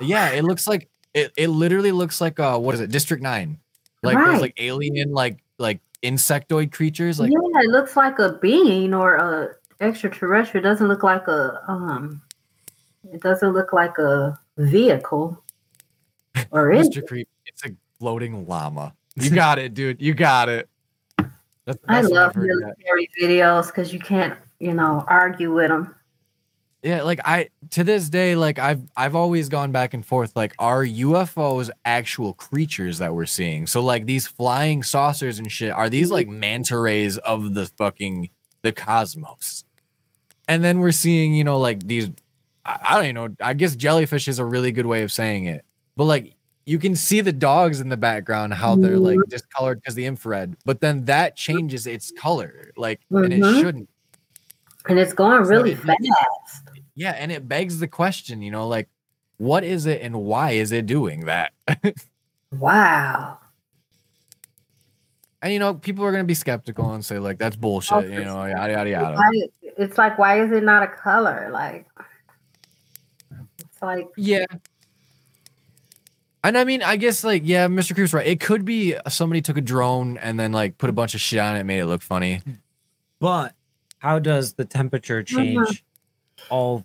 Yeah, 0.00 0.30
it 0.30 0.42
looks 0.44 0.66
like 0.66 0.88
it, 1.14 1.32
it 1.36 1.48
literally 1.48 1.92
looks 1.92 2.20
like 2.20 2.40
uh 2.40 2.58
what 2.58 2.74
is 2.74 2.80
it? 2.80 2.90
District 2.90 3.22
9. 3.22 3.58
Like 4.02 4.16
Right. 4.16 4.32
those 4.32 4.40
like 4.40 4.54
alien 4.58 5.12
like 5.12 5.38
like 5.58 5.80
insectoid 6.02 6.72
creatures 6.72 7.18
like 7.20 7.30
yeah, 7.30 7.60
it 7.62 7.70
looks 7.70 7.96
like 7.96 8.18
a 8.18 8.32
being 8.34 8.92
or 8.92 9.14
a 9.16 9.54
extraterrestrial. 9.80 10.64
It 10.64 10.68
doesn't 10.68 10.88
look 10.88 11.02
like 11.02 11.26
a 11.28 11.60
um. 11.68 12.22
It 13.12 13.22
doesn't 13.22 13.52
look 13.52 13.72
like 13.72 13.96
a 13.98 14.36
vehicle. 14.58 15.40
Or 16.50 16.72
is 16.72 16.88
Mr. 16.90 17.06
Creep, 17.06 17.28
it's 17.46 17.64
a 17.64 17.70
floating 18.00 18.46
llama. 18.48 18.94
You 19.14 19.30
got 19.30 19.58
it, 19.60 19.74
dude. 19.74 20.02
You 20.02 20.12
got 20.12 20.48
it. 20.48 20.68
That's 21.66 21.78
I 21.88 22.00
love 22.00 22.34
yet. 22.36 22.44
military 22.44 23.10
videos 23.20 23.66
because 23.66 23.92
you 23.92 23.98
can't, 23.98 24.38
you 24.60 24.72
know, 24.72 25.04
argue 25.08 25.52
with 25.52 25.68
them. 25.68 25.94
Yeah, 26.82 27.02
like 27.02 27.20
I 27.24 27.48
to 27.70 27.82
this 27.82 28.08
day, 28.08 28.36
like 28.36 28.60
I've 28.60 28.82
I've 28.96 29.16
always 29.16 29.48
gone 29.48 29.72
back 29.72 29.92
and 29.92 30.06
forth. 30.06 30.36
Like, 30.36 30.54
are 30.60 30.84
UFOs 30.84 31.68
actual 31.84 32.34
creatures 32.34 32.98
that 32.98 33.12
we're 33.12 33.26
seeing? 33.26 33.66
So 33.66 33.82
like 33.82 34.06
these 34.06 34.28
flying 34.28 34.84
saucers 34.84 35.40
and 35.40 35.50
shit, 35.50 35.72
are 35.72 35.90
these 35.90 36.12
like 36.12 36.28
manta 36.28 36.78
rays 36.78 37.18
of 37.18 37.54
the 37.54 37.66
fucking 37.66 38.30
the 38.62 38.70
cosmos? 38.70 39.64
And 40.46 40.62
then 40.62 40.78
we're 40.78 40.92
seeing, 40.92 41.34
you 41.34 41.42
know, 41.42 41.58
like 41.58 41.84
these 41.84 42.08
I, 42.64 42.78
I 42.80 42.94
don't 42.94 43.04
even 43.04 43.14
know. 43.16 43.28
I 43.40 43.54
guess 43.54 43.74
jellyfish 43.74 44.28
is 44.28 44.38
a 44.38 44.44
really 44.44 44.70
good 44.70 44.86
way 44.86 45.02
of 45.02 45.10
saying 45.10 45.46
it. 45.46 45.64
But 45.96 46.04
like 46.04 46.35
you 46.66 46.78
can 46.80 46.96
see 46.96 47.20
the 47.20 47.32
dogs 47.32 47.80
in 47.80 47.88
the 47.88 47.96
background, 47.96 48.52
how 48.52 48.74
they're 48.74 48.98
like 48.98 49.18
discolored 49.28 49.80
because 49.80 49.94
the 49.94 50.04
infrared, 50.04 50.56
but 50.64 50.80
then 50.80 51.04
that 51.04 51.36
changes 51.36 51.86
its 51.86 52.10
color, 52.18 52.72
like, 52.76 53.00
and 53.10 53.32
it 53.32 53.40
Mhm. 53.40 53.60
shouldn't. 53.60 53.88
And 54.88 54.98
it's 54.98 55.12
going 55.12 55.44
So 55.44 55.50
really 55.50 55.72
it- 55.72 55.78
fast. 55.78 55.98
Yeah, 56.96 57.12
and 57.12 57.30
it 57.30 57.46
begs 57.48 57.78
the 57.78 57.86
question, 57.88 58.42
you 58.42 58.50
know, 58.50 58.66
like, 58.66 58.88
what 59.38 59.62
is 59.64 59.86
it 59.86 60.00
and 60.02 60.16
why 60.16 60.52
is 60.52 60.72
it 60.72 60.86
doing 60.86 61.26
that? 61.26 61.52
Wow. 62.52 63.38
and 65.42 65.52
you 65.52 65.58
know, 65.58 65.74
people 65.74 66.04
are 66.04 66.10
gonna 66.12 66.24
be 66.24 66.34
skeptical 66.34 66.94
and 66.94 67.04
say 67.04 67.18
like, 67.18 67.38
that's 67.38 67.54
bullshit, 67.56 68.08
you 68.10 68.24
know, 68.24 68.44
yada 68.46 68.72
yada 68.72 68.90
yada. 68.90 69.18
It's 69.62 69.98
like, 69.98 70.16
why 70.18 70.40
is 70.42 70.50
it 70.52 70.62
not 70.64 70.82
a 70.82 70.86
color? 70.88 71.50
Like, 71.52 71.86
it's 73.58 73.82
like, 73.82 74.08
Yeah. 74.16 74.46
And 76.46 76.56
I 76.56 76.64
mean, 76.64 76.82
I 76.82 76.96
guess 76.96 77.24
like, 77.24 77.42
yeah, 77.44 77.66
Mr. 77.66 77.94
Creep's 77.94 78.12
right. 78.12 78.26
It 78.26 78.38
could 78.40 78.64
be 78.64 78.94
somebody 79.08 79.42
took 79.42 79.56
a 79.56 79.60
drone 79.60 80.16
and 80.18 80.38
then 80.38 80.52
like 80.52 80.78
put 80.78 80.88
a 80.90 80.92
bunch 80.92 81.14
of 81.14 81.20
shit 81.20 81.40
on 81.40 81.56
it, 81.56 81.60
and 81.60 81.66
made 81.66 81.80
it 81.80 81.86
look 81.86 82.02
funny. 82.02 82.40
But 83.18 83.54
how 83.98 84.18
does 84.18 84.52
the 84.54 84.64
temperature 84.64 85.24
uh-huh. 85.26 85.36
change 85.38 85.84
all 86.50 86.84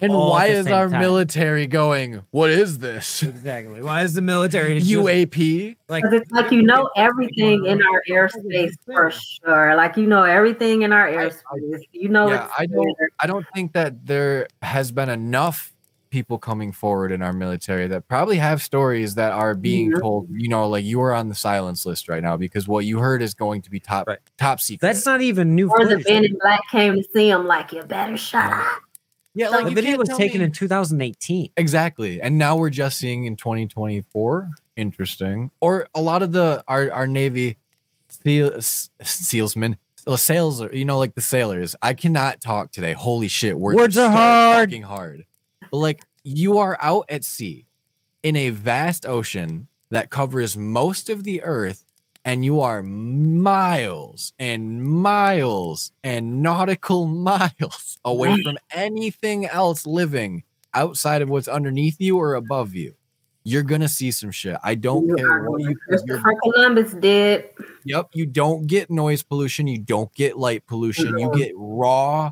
And 0.00 0.10
All 0.10 0.28
at 0.28 0.30
why 0.30 0.48
the 0.48 0.54
is 0.56 0.64
same 0.64 0.74
our 0.74 0.88
time. 0.88 1.00
military 1.00 1.66
going? 1.66 2.22
What 2.30 2.50
is 2.50 2.78
this? 2.78 3.22
exactly? 3.22 3.82
Why 3.82 4.02
is 4.02 4.14
the 4.14 4.22
military 4.22 4.80
UAP? 4.80 5.76
like 5.88 6.02
'cause 6.02 6.12
it's 6.14 6.30
like 6.32 6.50
you 6.50 6.62
know 6.62 6.90
everything 6.96 7.66
in 7.66 7.82
our 7.82 8.02
airspace 8.08 8.72
for 8.86 9.10
sure. 9.12 9.76
Like 9.76 9.96
you 9.96 10.06
know 10.06 10.24
everything 10.24 10.82
in 10.82 10.92
our 10.92 11.06
airspace. 11.06 11.82
You 11.92 12.08
know 12.08 12.28
Yeah, 12.30 12.46
it's 12.46 12.54
I 12.58 12.66
don't- 12.66 12.96
I 13.20 13.26
don't 13.28 13.46
think 13.54 13.74
that 13.74 14.06
there 14.06 14.48
has 14.62 14.90
been 14.90 15.08
enough 15.10 15.71
people 16.12 16.38
coming 16.38 16.70
forward 16.70 17.10
in 17.10 17.22
our 17.22 17.32
military 17.32 17.88
that 17.88 18.06
probably 18.06 18.36
have 18.36 18.62
stories 18.62 19.16
that 19.16 19.32
are 19.32 19.54
being 19.54 19.90
told. 19.98 20.28
You 20.30 20.48
know, 20.48 20.68
like 20.68 20.84
you 20.84 21.00
are 21.00 21.12
on 21.14 21.28
the 21.28 21.34
silence 21.34 21.84
list 21.84 22.08
right 22.08 22.22
now 22.22 22.36
because 22.36 22.68
what 22.68 22.84
you 22.84 22.98
heard 23.00 23.22
is 23.22 23.34
going 23.34 23.62
to 23.62 23.70
be 23.70 23.80
top 23.80 24.06
Right. 24.06 24.18
top 24.38 24.60
secret. 24.60 24.86
that's 24.86 25.04
not 25.06 25.22
even 25.22 25.56
new 25.56 25.68
Or 25.70 25.84
the 25.84 25.92
footage. 25.98 26.06
Men 26.08 26.24
in 26.26 26.38
Black 26.38 26.60
came 26.70 26.94
to 26.94 27.04
see 27.12 27.30
him. 27.30 27.46
Like 27.46 27.72
you 27.72 27.82
better 27.82 28.16
shut 28.16 28.44
up. 28.44 28.66
yeah, 29.34 29.48
like, 29.48 29.64
the 29.64 29.70
video 29.72 29.96
was 29.96 30.10
taken 30.10 30.38
me- 30.40 30.44
in 30.44 30.52
2018. 30.52 31.50
exactly, 31.56 32.20
and 32.20 32.36
now 32.38 32.56
we're 32.56 32.70
just 32.70 32.98
seeing 32.98 33.24
in 33.24 33.34
2024. 33.34 34.50
Interesting. 34.76 35.50
Or 35.60 35.88
a 35.94 36.00
lot 36.02 36.22
of 36.22 36.32
the 36.32 36.62
our 36.68 36.92
our 36.92 37.06
Navy 37.06 37.56
seal, 38.08 38.52
s- 38.54 38.90
sealsmen. 39.02 39.76
uh, 40.06 40.16
Sails, 40.16 40.60
you 40.72 40.84
know, 40.84 40.98
like 40.98 41.14
the 41.14 41.20
sailors. 41.22 41.74
I 41.80 41.94
cannot 41.94 42.40
talk 42.42 42.70
today. 42.72 42.92
Holy 42.92 43.28
shit, 43.28 43.58
words, 43.58 43.76
Words 43.76 43.96
are 43.98 44.08
so 44.08 44.10
hard. 44.10 44.68
fucking 44.70 44.82
hard. 44.82 45.24
But 45.72 45.78
like 45.78 46.04
you 46.22 46.58
are 46.58 46.78
out 46.80 47.06
at 47.08 47.24
sea 47.24 47.66
in 48.22 48.36
a 48.36 48.50
vast 48.50 49.06
ocean 49.06 49.66
that 49.90 50.10
covers 50.10 50.56
most 50.56 51.08
of 51.10 51.24
the 51.24 51.42
earth 51.42 51.84
and 52.24 52.44
you 52.44 52.60
are 52.60 52.82
miles 52.82 54.32
and 54.38 54.84
miles 54.84 55.90
and 56.04 56.40
nautical 56.42 57.06
miles 57.06 57.98
away 58.04 58.40
from 58.44 58.58
anything 58.70 59.46
else 59.46 59.86
living 59.86 60.44
outside 60.74 61.20
of 61.22 61.28
what's 61.28 61.48
underneath 61.48 61.96
you 62.00 62.16
or 62.18 62.34
above 62.34 62.74
you 62.74 62.94
you're 63.44 63.62
gonna 63.64 63.88
see 63.88 64.10
some 64.12 64.30
shit 64.30 64.56
i 64.62 64.74
don't 64.74 65.08
You 65.08 65.16
care 65.16 65.42
what 65.50 65.60
you 65.62 65.74
Christopher 65.88 66.34
Columbus 66.42 66.92
did. 66.92 67.48
yep 67.84 68.06
you 68.14 68.24
don't 68.24 68.66
get 68.68 68.88
noise 68.90 69.22
pollution 69.22 69.66
you 69.66 69.78
don't 69.78 70.12
get 70.14 70.38
light 70.38 70.64
pollution 70.66 71.18
you 71.18 71.28
Mhm. 71.28 71.36
get 71.36 71.52
raw 71.56 72.30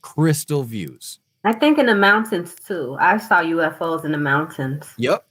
crystal 0.00 0.62
views 0.62 1.20
I 1.48 1.52
think 1.52 1.78
in 1.78 1.86
the 1.86 1.94
mountains 1.94 2.54
too. 2.54 2.94
I 3.00 3.16
saw 3.16 3.40
UFOs 3.40 4.04
in 4.04 4.12
the 4.12 4.18
mountains. 4.18 4.92
Yep. 4.98 5.26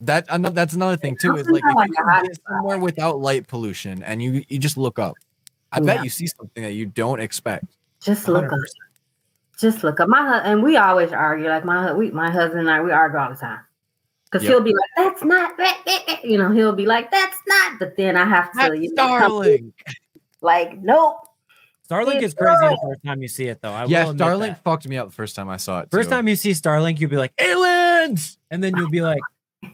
That 0.00 0.24
that's 0.54 0.72
another 0.72 0.96
thing 0.96 1.18
too. 1.18 1.36
Is 1.36 1.46
like 1.48 1.62
get 1.62 2.38
somewhere 2.48 2.78
without 2.78 3.20
light 3.20 3.46
pollution 3.46 4.02
and 4.04 4.22
you 4.22 4.42
you 4.48 4.58
just 4.58 4.78
look 4.78 4.98
up, 4.98 5.14
I 5.70 5.80
bet 5.80 6.02
you 6.02 6.08
see 6.08 6.28
something 6.28 6.62
that 6.62 6.72
you 6.72 6.86
don't 6.86 7.20
expect. 7.20 7.66
Just 8.00 8.26
look 8.26 8.50
up. 8.50 8.58
Just 9.60 9.84
look 9.84 10.00
up. 10.00 10.08
My 10.08 10.40
and 10.44 10.62
we 10.62 10.78
always 10.78 11.12
argue. 11.12 11.46
Like 11.46 11.66
my 11.66 11.92
we, 11.92 12.10
my 12.10 12.30
husband 12.30 12.60
and 12.60 12.70
I, 12.70 12.80
we 12.80 12.90
argue 12.90 13.18
all 13.18 13.28
the 13.28 13.36
time. 13.36 13.60
Because 14.24 14.44
Yep. 14.44 14.50
he'll 14.50 14.62
be 14.62 14.72
like, 14.72 14.90
"That's 14.96 15.22
not," 15.22 15.60
eh, 15.60 15.74
eh, 15.88 15.98
eh," 16.08 16.16
you 16.24 16.38
know. 16.38 16.50
He'll 16.52 16.72
be 16.72 16.86
like, 16.86 17.10
"That's 17.10 17.36
not," 17.46 17.78
but 17.78 17.98
then 17.98 18.16
I 18.16 18.24
have 18.24 18.50
to, 18.52 18.58
That's 18.60 18.80
you 18.80 18.94
know, 18.94 19.42
like, 20.40 20.78
nope. 20.80 21.18
Starlink 21.88 22.16
It's 22.16 22.26
is 22.26 22.34
crazy 22.34 22.56
the 22.60 22.78
first 22.82 23.04
time 23.04 23.22
you 23.22 23.28
see 23.28 23.46
it, 23.46 23.60
though. 23.60 23.72
I 23.72 23.84
Yeah, 23.86 24.04
will 24.06 24.14
Starlink 24.14 24.40
that. 24.48 24.64
fucked 24.64 24.88
me 24.88 24.96
up 24.96 25.08
the 25.08 25.14
first 25.14 25.34
time 25.36 25.48
I 25.48 25.56
saw 25.56 25.80
it. 25.80 25.88
First 25.90 26.08
too. 26.08 26.14
time 26.16 26.28
you 26.28 26.36
see 26.36 26.50
Starlink, 26.52 27.00
you'll 27.00 27.10
be 27.10 27.16
like, 27.16 27.32
aliens. 27.38 28.38
and 28.50 28.62
then 28.62 28.76
you'll 28.76 28.88
be 28.90 29.02
like, 29.02 29.20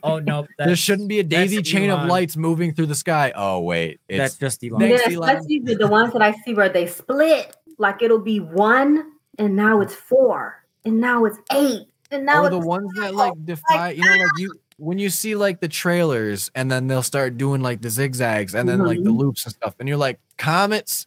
oh 0.02 0.18
no, 0.18 0.46
There 0.58 0.74
shouldn't 0.76 1.08
be 1.08 1.20
a 1.20 1.22
daisy 1.24 1.56
that's 1.56 1.68
chain 1.68 1.90
of 1.90 2.08
lights 2.08 2.36
moving 2.36 2.74
through 2.74 2.86
the 2.86 2.94
sky. 2.94 3.32
Oh 3.36 3.60
wait, 3.60 4.00
that's 4.08 4.36
just 4.36 4.64
Elon. 4.64 4.80
Thanks, 4.80 5.02
yeah, 5.06 5.16
Elon. 5.16 5.28
especially 5.36 5.58
the, 5.60 5.74
the 5.76 5.88
ones 5.88 6.12
that 6.12 6.22
I 6.22 6.32
see 6.44 6.54
where 6.54 6.68
they 6.68 6.86
split. 6.86 7.54
Like 7.78 8.02
it'll 8.02 8.18
be 8.20 8.40
one, 8.40 9.12
and 9.38 9.54
now 9.54 9.80
it's 9.80 9.94
four, 9.94 10.64
and 10.84 11.00
now 11.00 11.24
it's 11.26 11.38
eight, 11.52 11.86
and 12.10 12.26
now 12.26 12.44
or 12.44 12.50
the 12.50 12.56
it's 12.58 12.66
ones 12.66 12.90
that 12.96 13.14
like 13.14 13.32
defy. 13.44 13.90
You 13.90 14.02
know, 14.04 14.16
like 14.16 14.38
you 14.38 14.54
when 14.78 14.98
you 14.98 15.10
see 15.10 15.34
like 15.36 15.60
the 15.60 15.68
trailers 15.68 16.50
and 16.54 16.70
then 16.70 16.86
they'll 16.86 17.02
start 17.02 17.36
doing 17.36 17.60
like 17.62 17.80
the 17.82 17.90
zigzags 17.90 18.54
and 18.54 18.68
then 18.68 18.78
like 18.84 19.02
the 19.02 19.10
Mhm. 19.10 19.18
loops 19.18 19.44
and 19.44 19.54
stuff, 19.54 19.74
and 19.78 19.88
you're 19.88 19.98
like, 19.98 20.18
comets 20.38 21.06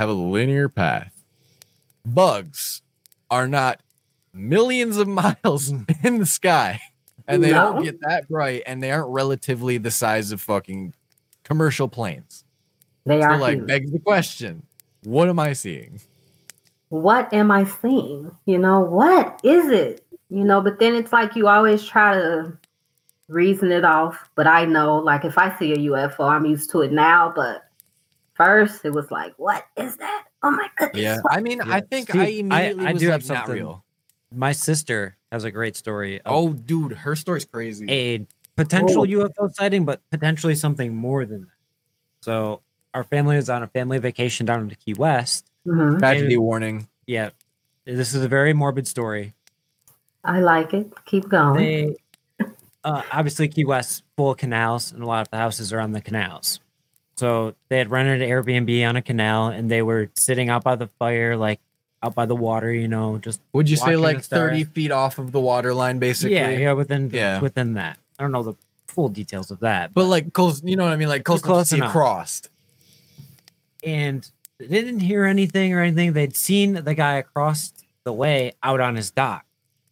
have 0.00 0.08
a 0.08 0.12
linear 0.14 0.70
path. 0.70 1.12
Bugs 2.06 2.80
are 3.30 3.46
not 3.46 3.80
millions 4.32 4.96
of 4.96 5.06
miles 5.44 5.68
in 6.02 6.18
the 6.18 6.24
sky, 6.26 6.80
and 7.28 7.44
they 7.44 7.50
No. 7.50 7.74
don't 7.74 7.84
get 7.84 8.00
that 8.00 8.26
bright, 8.28 8.62
and 8.66 8.82
they 8.82 8.90
aren't 8.90 9.10
relatively 9.10 9.76
the 9.76 9.90
size 9.90 10.32
of 10.32 10.40
fucking 10.40 10.94
commercial 11.44 11.86
planes. 11.86 12.44
they 13.04 13.20
So 13.20 13.26
are 13.28 13.38
like 13.38 13.58
huge. 13.58 13.66
begs 13.68 13.92
the 13.92 13.98
question, 13.98 14.62
what 15.04 15.28
am 15.28 15.38
I 15.38 15.52
seeing? 15.52 16.00
what 16.88 17.32
am 17.32 17.50
I 17.52 17.64
seeing? 17.64 18.32
You 18.46 18.58
know, 18.58 18.80
what 18.80 19.38
is 19.44 19.68
it? 19.70 20.04
You 20.28 20.42
know, 20.44 20.60
but 20.60 20.80
then 20.80 20.94
it's 20.96 21.12
like 21.12 21.36
you 21.36 21.46
always 21.46 21.84
try 21.84 22.14
to 22.14 22.56
reason 23.28 23.70
it 23.70 23.84
off. 23.84 24.28
But 24.34 24.46
I 24.48 24.64
know, 24.64 24.96
like, 24.98 25.24
if 25.24 25.38
I 25.38 25.56
see 25.58 25.72
a 25.72 25.76
UFO, 25.76 26.28
I'm 26.28 26.46
used 26.46 26.70
to 26.72 26.80
it 26.80 26.90
now. 26.90 27.32
But 27.36 27.62
first, 28.44 28.84
it 28.84 28.90
was 28.90 29.10
like, 29.10 29.34
what 29.38 29.64
is 29.76 29.96
that? 29.98 30.24
Oh 30.42 30.50
my 30.50 30.68
goodness. 30.76 31.02
Yeah, 31.02 31.18
I 31.30 31.40
mean, 31.40 31.60
I 31.60 31.80
think 31.80 32.10
See, 32.12 32.18
I 32.18 32.22
I- 32.22 32.26
immediately 32.28 32.86
I 32.86 32.92
was 32.92 33.00
do 33.02 33.06
like, 33.08 33.12
have 33.20 33.28
not 33.28 33.36
something- 33.46 33.54
real. 33.54 33.84
My 34.32 34.52
sister 34.52 35.16
has 35.32 35.42
a 35.44 35.50
great 35.50 35.76
story 35.76 36.20
Oh, 36.24 36.52
dude, 36.52 36.92
her 36.92 37.16
story's 37.16 37.44
crazy. 37.44 37.86
a 37.90 38.26
potential 38.56 39.02
Oh. 39.02 39.06
UFO 39.06 39.52
sighting, 39.54 39.84
but 39.84 40.00
potentially 40.10 40.54
something 40.54 40.94
more 40.94 41.24
than 41.26 41.42
that. 41.42 41.48
So 42.22 42.62
our 42.94 43.02
family 43.04 43.36
was 43.36 43.50
on 43.50 43.62
a 43.62 43.66
family 43.66 43.98
vacation 43.98 44.46
down 44.46 44.68
to 44.68 44.76
Key 44.76 44.94
West. 44.94 45.46
Mhm. 45.66 45.98
Tragedy 45.98 46.36
warning. 46.36 46.88
Yeah, 47.06 47.30
this 47.84 48.14
is 48.14 48.22
a 48.22 48.28
very 48.28 48.52
morbid 48.52 48.86
story. 48.86 49.34
I 50.24 50.40
like 50.40 50.72
it. 50.74 50.92
Keep 51.06 51.28
going. 51.28 51.56
They 51.56 51.96
uh, 52.84 53.02
obviously 53.12 53.48
Key 53.48 53.64
West 53.64 54.04
full 54.16 54.30
of 54.30 54.38
canals, 54.38 54.92
and 54.92 55.02
a 55.02 55.06
lot 55.06 55.22
of 55.22 55.30
the 55.30 55.36
houses 55.38 55.72
are 55.72 55.80
on 55.80 55.92
the 55.92 56.00
canals. 56.00 56.60
So 57.20 57.54
they 57.68 57.76
had 57.76 57.90
rented 57.90 58.22
an 58.22 58.28
Airbnb 58.30 58.88
on 58.88 58.96
a 58.96 59.02
canal, 59.02 59.48
and 59.48 59.70
they 59.70 59.82
were 59.82 60.08
sitting 60.16 60.48
out 60.48 60.64
by 60.64 60.74
the 60.74 60.86
fire, 60.86 61.36
like 61.36 61.60
out 62.02 62.14
by 62.14 62.24
the 62.24 62.34
water. 62.34 62.72
You 62.72 62.88
know, 62.88 63.18
just 63.18 63.40
Would 63.52 63.68
you 63.68 63.76
say 63.76 63.88
Watching 63.96 64.00
like 64.02 64.24
stars. 64.24 64.50
30 64.52 64.64
feet 64.64 64.90
off 64.90 65.18
of 65.18 65.30
the 65.32 65.40
water 65.40 65.74
line, 65.74 65.98
basically? 65.98 66.34
yeah, 66.36 66.48
yeah, 66.50 66.72
within 66.72 67.10
Yeah. 67.12 67.40
within 67.40 67.74
that. 67.74 67.98
I 68.18 68.22
don't 68.22 68.32
know 68.32 68.42
the 68.42 68.54
full 68.88 69.08
details 69.10 69.50
of 69.50 69.60
that, 69.60 69.92
But 69.94 70.06
like 70.06 70.32
close, 70.32 70.62
you 70.64 70.76
know 70.76 70.84
what 70.84 70.92
I 70.92 70.96
mean? 70.96 71.08
Like 71.08 71.24
close, 71.24 71.40
close 71.42 71.72
enough. 71.72 71.90
across. 71.90 72.42
and 73.84 74.28
they 74.58 74.66
didn't 74.82 75.00
hear 75.00 75.24
anything 75.24 75.72
or 75.72 75.80
anything. 75.80 76.12
They'd 76.12 76.36
seen 76.36 76.74
the 76.84 76.94
guy 76.94 77.14
across 77.14 77.72
the 78.04 78.12
way 78.12 78.52
out 78.62 78.80
on 78.80 78.94
his 78.96 79.10
dock 79.10 79.46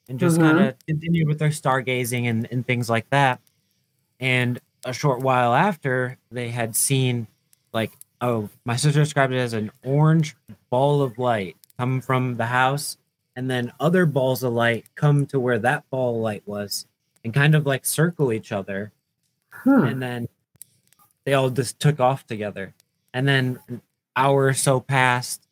and 0.09 0.19
just 0.21 0.37
Mhm. 0.39 0.41
kind 0.43 0.59
of 0.69 0.75
continued 0.87 1.27
with 1.29 1.39
their 1.39 1.49
stargazing 1.51 2.25
and, 2.29 2.47
and 2.51 2.67
things 2.67 2.91
like 2.91 3.09
that. 3.11 3.41
And 4.21 4.61
a 4.89 4.93
short 4.93 5.21
while 5.21 5.55
after, 5.55 6.17
they 6.31 6.49
had 6.49 6.75
seen 6.75 7.27
like, 7.73 7.93
oh, 8.21 8.49
my 8.65 8.75
sister 8.75 9.01
described 9.01 9.33
it 9.33 9.39
as 9.39 9.53
an 9.53 9.71
orange 9.85 10.35
ball 10.71 11.03
of 11.03 11.19
light 11.19 11.57
come 11.79 12.01
from 12.01 12.37
the 12.37 12.47
house, 12.47 12.97
and 13.37 13.49
then 13.49 13.73
other 13.79 14.05
balls 14.05 14.43
of 14.43 14.53
light 14.53 14.87
come 14.97 15.27
to 15.27 15.39
where 15.39 15.59
that 15.61 15.89
ball 15.91 16.17
of 16.17 16.23
light 16.23 16.43
was 16.47 16.87
and 17.23 17.33
kind 17.33 17.55
of 17.55 17.67
like 17.67 17.87
circle 17.87 18.33
each 18.33 18.51
other 18.51 18.91
Hmm. 19.51 19.85
and 19.85 20.03
then 20.03 20.29
they 21.25 21.35
all 21.35 21.51
just 21.51 21.79
took 21.81 22.01
off 22.01 22.27
together. 22.27 22.75
And 23.13 23.27
then 23.27 23.59
an 23.69 23.83
hour 24.17 24.47
or 24.47 24.55
so 24.55 24.81
passed, 24.81 25.47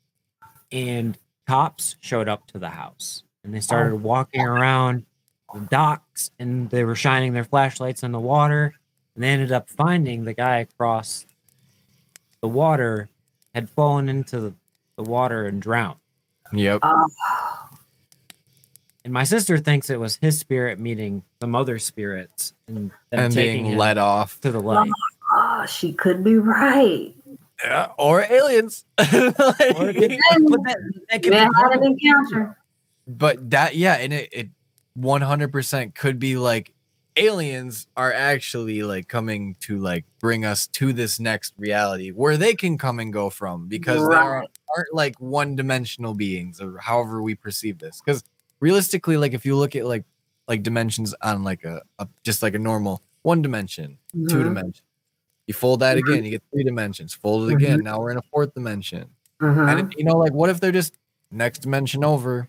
and 0.73 1.19
cops 1.47 1.97
showed 2.01 2.29
up 2.29 2.47
to 2.49 2.59
the 2.59 2.71
house, 2.71 3.23
and 3.45 3.53
they 3.53 3.61
started 3.61 3.97
walking 3.97 4.43
around 4.43 5.05
the 5.53 5.61
docks, 5.61 6.31
and 6.39 6.71
they 6.71 6.85
were 6.85 6.95
shining 6.95 7.33
their 7.33 7.45
flashlights 7.45 8.05
on 8.05 8.13
the 8.13 8.21
water, 8.21 8.75
and 9.17 9.25
they 9.25 9.29
ended 9.31 9.51
up 9.51 9.69
finding 9.69 10.25
the 10.25 10.35
guy 10.35 10.59
across 10.59 11.27
the 12.41 12.49
water 12.49 13.09
had 13.55 13.69
fallen 13.69 14.09
into 14.09 14.39
the, 14.39 14.55
the 14.97 15.03
water 15.03 15.47
and 15.47 15.61
drowned. 15.61 15.99
Yep. 16.53 16.81
Oh, 16.83 17.07
And 19.05 19.13
my 19.13 19.23
sister 19.23 19.57
thinks 19.59 19.89
it 19.89 20.01
was 20.01 20.17
his 20.17 20.37
spirit 20.37 20.81
meeting 20.81 21.23
some 21.41 21.55
other 21.55 21.79
spirits 21.79 22.55
and, 22.67 22.91
them 23.11 23.21
And 23.21 23.33
taking 23.33 23.63
being 23.63 23.73
him 23.75 23.79
let 23.79 23.99
off. 23.99 24.41
to 24.41 24.51
the 24.51 24.59
light. 24.61 24.91
oh, 25.33 25.65
she 25.67 25.93
could 25.93 26.25
be 26.25 26.37
right. 26.39 27.15
Yeah, 27.65 27.91
or 27.99 28.23
aliens. 28.23 28.85
Or 28.99 29.05
it 29.07 29.39
but 29.39 29.39
that, 30.65 30.77
that 31.09 31.23
could 31.23 31.33
they 31.33 31.39
be 31.39 31.55
had 31.55 31.73
an 31.73 31.85
encounter. 31.85 32.59
but 33.07 33.51
that 33.51 33.77
yeah 33.77 33.95
and 33.95 34.13
it, 34.13 34.29
it 34.33 34.49
100% 34.99 35.95
could 35.95 36.19
be 36.19 36.37
like 36.37 36.73
aliens 37.17 37.87
are 37.97 38.13
actually 38.13 38.83
like 38.83 39.09
coming 39.09 39.57
to 39.61 39.79
like 39.79 40.05
bring 40.21 40.45
us 40.45 40.67
to 40.69 40.93
this 40.93 41.19
next 41.21 41.55
reality 41.57 42.11
where 42.11 42.37
they 42.37 42.55
can 42.55 42.77
come 42.79 42.99
and 43.01 43.13
go 43.13 43.31
from 43.31 43.67
because 43.69 44.07
they 44.09 44.17
aren't, 44.17 44.49
aren't 44.77 44.95
like 44.95 45.19
one-dimensional 45.21 46.15
beings 46.15 46.61
or 46.61 46.79
however 46.79 47.23
we 47.23 47.35
perceive 47.35 47.79
this 47.79 48.01
because 48.05 48.23
realistically 48.61 49.17
like 49.17 49.33
if 49.35 49.45
you 49.47 49.57
look 49.57 49.75
at 49.77 49.87
like 49.87 50.05
like 50.49 50.63
dimensions 50.63 51.15
on 51.23 51.43
like 51.45 51.65
a, 51.65 51.81
a 51.99 52.09
just 52.23 52.43
like 52.43 52.55
a 52.55 52.59
normal 52.59 53.03
one 53.23 53.43
dimension 53.43 53.99
two 54.29 54.39
Mhm. 54.39 54.45
dimension 54.45 54.85
you 55.47 55.55
fold 55.55 55.81
that 55.81 55.97
Mhm. 55.97 56.01
again 56.01 56.25
you 56.25 56.31
get 56.31 56.43
three 56.53 56.65
dimensions 56.65 57.15
fold 57.15 57.49
it 57.51 57.55
again 57.55 57.83
now 57.83 57.99
we're 57.99 58.11
in 58.11 58.19
a 58.19 58.23
fourth 58.33 58.53
dimension 58.55 59.09
and 59.69 59.95
you 59.99 60.05
know, 60.05 60.17
like, 60.17 60.33
what 60.33 60.49
if 60.51 60.61
they're 60.61 60.73
just 60.73 60.95
next 61.31 61.59
dimension 61.61 62.03
over? 62.05 62.49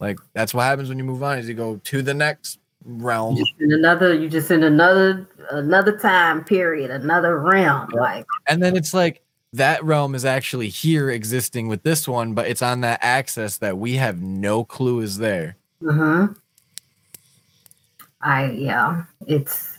Like 0.00 0.18
that's 0.34 0.52
what 0.52 0.64
happens 0.64 0.88
when 0.88 0.98
you 0.98 1.04
move 1.04 1.22
on. 1.22 1.38
Is 1.38 1.48
you 1.48 1.54
go 1.54 1.76
to 1.76 2.02
the 2.02 2.12
next 2.12 2.58
realm. 2.84 3.36
Just 3.36 3.52
in 3.60 3.72
another, 3.72 4.14
you 4.14 4.28
just 4.28 4.50
in 4.50 4.62
another 4.62 5.26
another 5.50 5.98
time 5.98 6.44
period, 6.44 6.90
another 6.90 7.38
realm. 7.38 7.88
Like 7.90 8.26
and 8.48 8.62
then 8.62 8.76
it's 8.76 8.94
like 8.94 9.22
that 9.52 9.84
realm 9.84 10.14
is 10.14 10.24
actually 10.24 10.68
here 10.68 11.10
existing 11.10 11.68
with 11.68 11.82
this 11.82 12.08
one, 12.08 12.34
but 12.34 12.46
it's 12.46 12.62
on 12.62 12.80
that 12.80 12.98
axis 13.02 13.58
that 13.58 13.78
we 13.78 13.94
have 13.94 14.22
no 14.22 14.64
clue 14.64 15.00
is 15.00 15.18
there. 15.18 15.56
hmm 15.80 16.26
I 18.20 18.50
yeah, 18.52 19.04
it's 19.26 19.78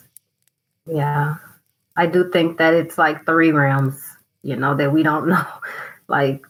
yeah. 0.86 1.36
I 1.96 2.08
do 2.08 2.30
think 2.32 2.58
that 2.58 2.74
it's 2.74 2.98
like 2.98 3.26
three 3.26 3.52
realms, 3.52 4.02
you 4.42 4.56
know, 4.56 4.76
that 4.76 4.92
we 4.92 5.04
don't 5.04 5.28
know. 5.30 5.46
Like 6.08 6.46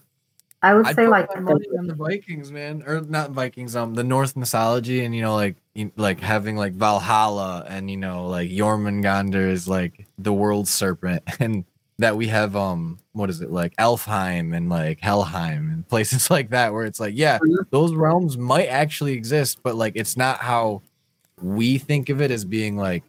I 0.63 0.73
would 0.73 0.87
I'd 0.87 0.95
say 0.95 1.07
like 1.07 1.29
the 1.29 1.95
Vikings, 1.97 2.49
man, 2.49 2.83
or 2.87 3.01
not 3.01 3.31
Vikings, 3.31 3.75
um, 3.75 3.93
the 3.95 4.03
Norse 4.03 4.33
mythology, 4.35 5.03
and 5.03 5.13
you 5.13 5.21
know, 5.21 5.35
like, 5.35 5.57
you, 5.75 5.91
like 5.97 6.21
having 6.21 6.55
like 6.55 6.71
Valhalla, 6.73 7.65
and 7.67 7.91
you 7.91 7.97
know, 7.97 8.27
like 8.29 8.49
Jormungandr 8.49 9.49
is 9.49 9.67
like 9.67 10.07
the 10.17 10.31
world 10.31 10.69
serpent, 10.69 11.21
and 11.41 11.65
that 11.99 12.15
we 12.15 12.27
have, 12.27 12.55
um, 12.55 12.97
what 13.11 13.29
is 13.29 13.41
it, 13.41 13.51
like 13.51 13.75
Elfheim 13.75 14.55
and 14.55 14.69
like 14.69 14.99
Helheim 15.01 15.69
and 15.71 15.87
places 15.87 16.31
like 16.31 16.49
that, 16.51 16.71
where 16.71 16.85
it's 16.85 16.99
like, 16.99 17.13
yeah, 17.15 17.39
Mhm. 17.39 17.69
those 17.69 17.93
realms 17.93 18.37
might 18.37 18.67
actually 18.67 19.13
exist, 19.13 19.59
but 19.63 19.75
like 19.75 19.93
it's 19.97 20.15
not 20.15 20.39
how 20.39 20.81
we 21.41 21.77
think 21.77 22.07
of 22.07 22.21
it 22.21 22.31
as 22.31 22.45
being 22.45 22.77
like, 22.77 23.03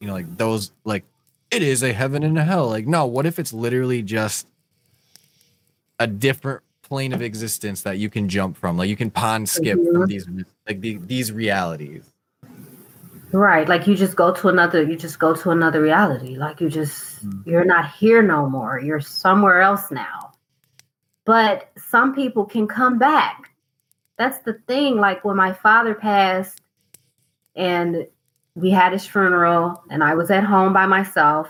you 0.00 0.06
know, 0.06 0.12
like 0.12 0.36
those 0.36 0.70
like 0.84 1.04
it 1.50 1.62
is 1.62 1.82
a 1.82 1.94
heaven 1.94 2.22
and 2.24 2.38
a 2.38 2.44
hell. 2.44 2.68
Like, 2.68 2.86
no, 2.86 3.06
what 3.06 3.24
if 3.24 3.38
it's 3.38 3.54
literally 3.54 4.02
just 4.02 4.46
a 5.98 6.06
different 6.06 6.62
plane 6.90 7.12
of 7.12 7.22
existence 7.22 7.82
that 7.82 7.98
you 7.98 8.10
can 8.10 8.28
jump 8.28 8.56
from? 8.56 8.76
Like 8.76 8.90
you 8.90 8.96
can 8.96 9.10
pond 9.10 9.48
skip 9.48 9.78
from 9.78 10.02
Mhm. 10.02 10.08
these 10.08 10.26
like 10.66 10.80
the, 10.80 10.96
these 10.98 11.32
realities. 11.32 12.04
Right. 13.32 13.68
Like 13.68 13.86
you 13.86 13.94
just 13.94 14.16
go 14.16 14.34
to 14.34 14.48
another 14.48 14.82
you 14.82 14.96
just 14.96 15.18
go 15.20 15.34
to 15.34 15.50
another 15.50 15.80
reality. 15.80 16.36
Like 16.36 16.60
you 16.60 16.68
just 16.68 17.24
Mm. 17.24 17.46
you're 17.46 17.64
not 17.64 17.92
here 17.92 18.22
no 18.22 18.48
more. 18.48 18.80
You're 18.80 19.00
somewhere 19.00 19.60
else 19.62 19.90
now. 19.90 20.32
But 21.24 21.70
some 21.76 22.12
people 22.14 22.44
can 22.44 22.66
come 22.66 22.98
back. 22.98 23.50
That's 24.18 24.38
the 24.44 24.54
thing. 24.66 24.96
Like 24.96 25.24
when 25.24 25.36
my 25.36 25.52
father 25.52 25.94
passed 25.94 26.60
and 27.54 28.06
we 28.56 28.70
had 28.70 28.92
his 28.92 29.06
funeral 29.06 29.80
and 29.90 30.02
I 30.02 30.14
was 30.14 30.30
at 30.30 30.42
home 30.44 30.72
by 30.72 30.86
myself, 30.86 31.48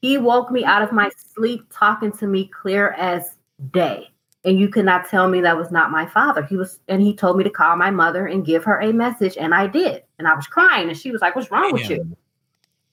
he 0.00 0.18
woke 0.18 0.50
me 0.50 0.64
out 0.64 0.82
of 0.82 0.90
my 0.90 1.10
sleep 1.34 1.66
talking 1.70 2.10
to 2.12 2.26
me 2.26 2.46
clear 2.48 2.90
as 2.98 3.36
day. 3.70 4.10
And 4.44 4.58
you 4.58 4.68
could 4.68 4.84
not 4.84 5.08
tell 5.08 5.28
me 5.28 5.40
that 5.40 5.56
was 5.56 5.70
not 5.70 5.90
my 5.90 6.04
father. 6.04 6.42
He 6.42 6.56
was, 6.56 6.80
and 6.88 7.00
he 7.00 7.14
told 7.14 7.38
me 7.38 7.44
to 7.44 7.50
call 7.50 7.76
my 7.76 7.90
mother 7.90 8.26
and 8.26 8.44
give 8.44 8.62
her 8.64 8.78
a 8.80 8.92
message, 8.92 9.38
and 9.38 9.54
I 9.54 9.66
did. 9.66 10.02
And 10.18 10.28
I 10.28 10.34
was 10.34 10.46
crying, 10.46 10.88
and 10.88 10.98
she 10.98 11.10
was 11.10 11.22
like, 11.22 11.34
"What's 11.34 11.50
wrong 11.50 11.72
with 11.72 11.88
you?" 11.88 12.16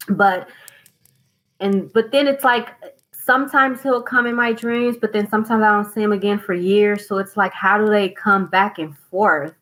But, 0.08 0.48
and 1.60 1.92
but 1.92 2.12
then 2.12 2.28
it's 2.28 2.46
like 2.46 2.70
sometimes 3.12 3.84
he'll 3.84 4.02
come 4.02 4.26
in 4.28 4.36
my 4.36 4.54
dreams, 4.54 4.98
but 5.00 5.14
then 5.14 5.30
sometimes 5.30 5.62
I 5.64 5.72
don't 5.72 5.94
see 5.94 6.02
him 6.02 6.14
again 6.14 6.40
for 6.40 6.54
years. 6.54 7.08
So 7.08 7.18
it's 7.18 7.36
like, 7.38 7.54
how 7.54 7.78
do 7.78 7.90
they 7.90 8.10
come 8.10 8.48
back 8.48 8.80
and 8.80 8.98
forth? 8.98 9.54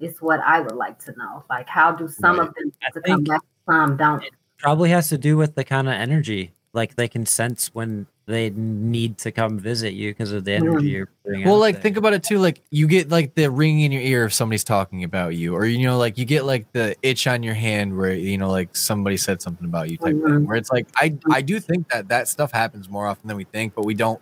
Is 0.00 0.20
what 0.20 0.40
I 0.40 0.60
would 0.60 0.74
like 0.74 0.98
to 1.04 1.12
know. 1.16 1.44
Like, 1.48 1.68
how 1.68 1.92
do 1.92 2.08
some 2.08 2.38
Right. 2.38 2.48
of 2.48 2.54
them 2.54 2.72
I 2.84 2.90
to 2.90 3.00
come 3.00 3.24
back? 3.24 3.40
Some 3.68 3.96
don't. 3.96 4.24
probably 4.58 4.90
has 4.90 5.08
to 5.08 5.18
do 5.18 5.36
with 5.36 5.54
the 5.54 5.64
kind 5.64 5.88
of 5.88 5.94
energy 5.94 6.52
like 6.72 6.96
they 6.96 7.08
can 7.08 7.26
sense 7.26 7.74
when 7.74 8.06
they 8.26 8.50
need 8.50 9.18
to 9.18 9.32
come 9.32 9.58
visit 9.58 9.94
you 9.94 10.10
because 10.10 10.30
of 10.32 10.44
the 10.44 10.52
energy 10.52 10.88
you're 10.88 11.08
putting 11.24 11.44
Well, 11.44 11.56
out 11.56 11.60
like 11.60 11.74
there. 11.76 11.82
think 11.82 11.96
about 11.96 12.12
it 12.12 12.22
too. 12.22 12.38
Like 12.38 12.62
you 12.70 12.86
get 12.86 13.08
like 13.08 13.34
the 13.34 13.50
ring 13.50 13.80
in 13.80 13.90
your 13.90 14.02
ear 14.02 14.24
if 14.26 14.32
somebody's 14.32 14.62
talking 14.64 15.02
about 15.02 15.34
you, 15.34 15.54
or 15.54 15.66
you 15.66 15.86
know, 15.86 15.98
like 15.98 16.18
you 16.18 16.24
get 16.24 16.44
like 16.44 16.70
the 16.72 16.94
itch 17.02 17.26
on 17.26 17.42
your 17.42 17.54
hand 17.54 17.96
where 17.96 18.12
you 18.12 18.38
know, 18.38 18.50
like 18.50 18.76
somebody 18.76 19.16
said 19.16 19.42
something 19.42 19.66
about 19.66 19.90
you 19.90 19.96
type 19.96 20.14
thing. 20.14 20.20
Mhm. 20.20 20.46
Where 20.46 20.56
it's 20.56 20.70
like 20.70 20.86
I 20.96 21.16
I 21.30 21.42
do 21.42 21.58
think 21.58 21.88
that 21.90 22.08
that 22.08 22.28
stuff 22.28 22.52
happens 22.52 22.88
more 22.88 23.06
often 23.06 23.26
than 23.28 23.36
we 23.36 23.44
think, 23.44 23.74
but 23.74 23.84
we 23.84 23.94
don't 23.94 24.20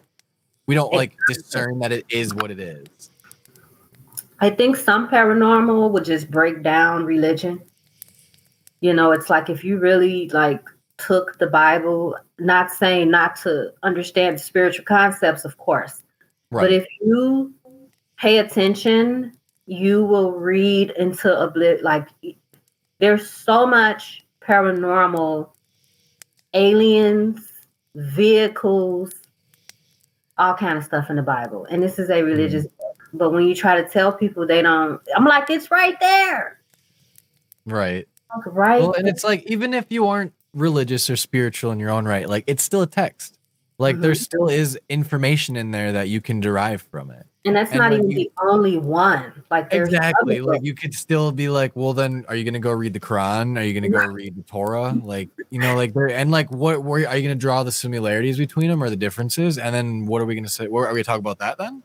we 0.66 0.74
don't 0.74 0.92
like 0.94 1.16
discern 1.28 1.78
that 1.80 1.92
it 1.92 2.06
is 2.08 2.32
what 2.34 2.50
it 2.50 2.58
is. 2.60 3.10
I 4.40 4.48
think 4.48 4.76
some 4.76 5.08
paranormal 5.08 5.90
would 5.90 6.06
just 6.06 6.30
break 6.30 6.62
down 6.62 7.04
religion. 7.04 7.60
You 8.80 8.94
know, 8.94 9.12
it's 9.12 9.28
like 9.28 9.50
if 9.50 9.62
you 9.62 9.78
really 9.78 10.30
like 10.30 10.62
took 11.00 11.38
the 11.38 11.46
Bible, 11.46 12.16
not 12.38 12.70
saying 12.70 13.10
not 13.10 13.36
to 13.42 13.72
understand 13.82 14.36
the 14.36 14.40
spiritual 14.40 14.84
concepts, 14.84 15.44
of 15.44 15.56
course, 15.58 16.02
Right. 16.50 16.62
but 16.62 16.72
if 16.72 16.86
you 17.00 17.52
pay 18.18 18.38
attention, 18.38 19.32
you 19.66 20.04
will 20.04 20.32
read 20.32 20.90
into 20.98 21.38
a 21.38 21.50
bit 21.50 21.82
like 21.82 22.08
there's 22.98 23.30
so 23.30 23.66
much 23.66 24.24
paranormal 24.42 25.48
aliens, 26.54 27.40
vehicles, 27.94 29.12
all 30.38 30.54
kind 30.54 30.76
of 30.76 30.84
stuff 30.84 31.10
in 31.10 31.16
the 31.16 31.22
Bible. 31.22 31.66
And 31.70 31.82
this 31.82 31.98
is 31.98 32.08
a 32.08 32.14
mm-hmm. 32.14 32.26
religious 32.26 32.64
book. 32.64 32.96
But 33.12 33.30
when 33.30 33.46
you 33.46 33.54
try 33.54 33.80
to 33.80 33.88
tell 33.88 34.12
people 34.12 34.46
they 34.46 34.62
don't, 34.62 35.00
I'm 35.14 35.24
like, 35.24 35.50
it's 35.50 35.70
right 35.70 35.98
there. 36.00 36.60
Right. 37.66 38.06
Like, 38.34 38.46
right. 38.46 38.82
Well, 38.82 38.94
and 38.94 39.08
it's 39.08 39.24
like 39.24 39.44
even 39.46 39.74
if 39.74 39.86
you 39.90 40.06
aren't 40.06 40.32
religious 40.54 41.08
or 41.10 41.16
spiritual 41.16 41.70
in 41.72 41.78
your 41.78 41.90
own 41.90 42.04
right, 42.06 42.28
like 42.28 42.44
it's 42.46 42.62
still 42.62 42.82
a 42.82 42.86
text. 42.86 43.36
Like 43.78 44.00
there 44.00 44.12
Mhm. 44.12 44.16
still 44.22 44.48
is 44.48 44.78
information 44.90 45.56
in 45.56 45.70
there 45.70 45.92
that 45.92 46.08
you 46.08 46.20
can 46.20 46.40
derive 46.40 46.82
from 46.82 47.10
it. 47.10 47.26
and 47.46 47.56
that's 47.56 47.70
and 47.70 47.78
not 47.80 47.92
like 47.92 48.00
even 48.00 48.10
you- 48.10 48.16
the 48.18 48.30
only 48.46 48.76
one. 48.76 49.32
Like 49.50 49.68
Exactly. 49.72 50.42
Like 50.42 50.56
books. 50.58 50.66
you 50.66 50.74
could 50.74 50.92
still 50.92 51.32
be 51.32 51.48
like, 51.48 51.74
well, 51.74 51.94
then 51.94 52.22
are 52.28 52.36
you 52.36 52.44
gonna 52.44 52.58
go 52.58 52.70
read 52.72 52.92
the 52.92 53.00
Quran? 53.00 53.58
Are 53.58 53.62
you 53.64 53.72
gonna 53.72 53.88
go 53.88 54.04
read 54.12 54.36
the 54.36 54.42
Torah? 54.42 54.92
Like, 55.02 55.30
you 55.48 55.58
know, 55.58 55.74
like 55.74 55.94
there 55.94 56.10
and 56.10 56.30
like 56.30 56.50
what 56.52 56.84
where 56.84 57.08
are 57.08 57.16
you 57.16 57.22
gonna 57.22 57.34
draw 57.36 57.62
the 57.62 57.72
similarities 57.72 58.36
between 58.36 58.68
them 58.68 58.82
or 58.82 58.90
the 58.90 58.96
differences? 58.96 59.56
And 59.56 59.74
then 59.74 60.04
what 60.04 60.20
are 60.20 60.26
we 60.26 60.34
gonna 60.34 60.48
say? 60.48 60.68
What 60.68 60.80
are 60.80 60.88
we 60.92 60.96
gonna 60.96 61.04
talk 61.04 61.18
about 61.20 61.38
that 61.38 61.56
then? 61.56 61.82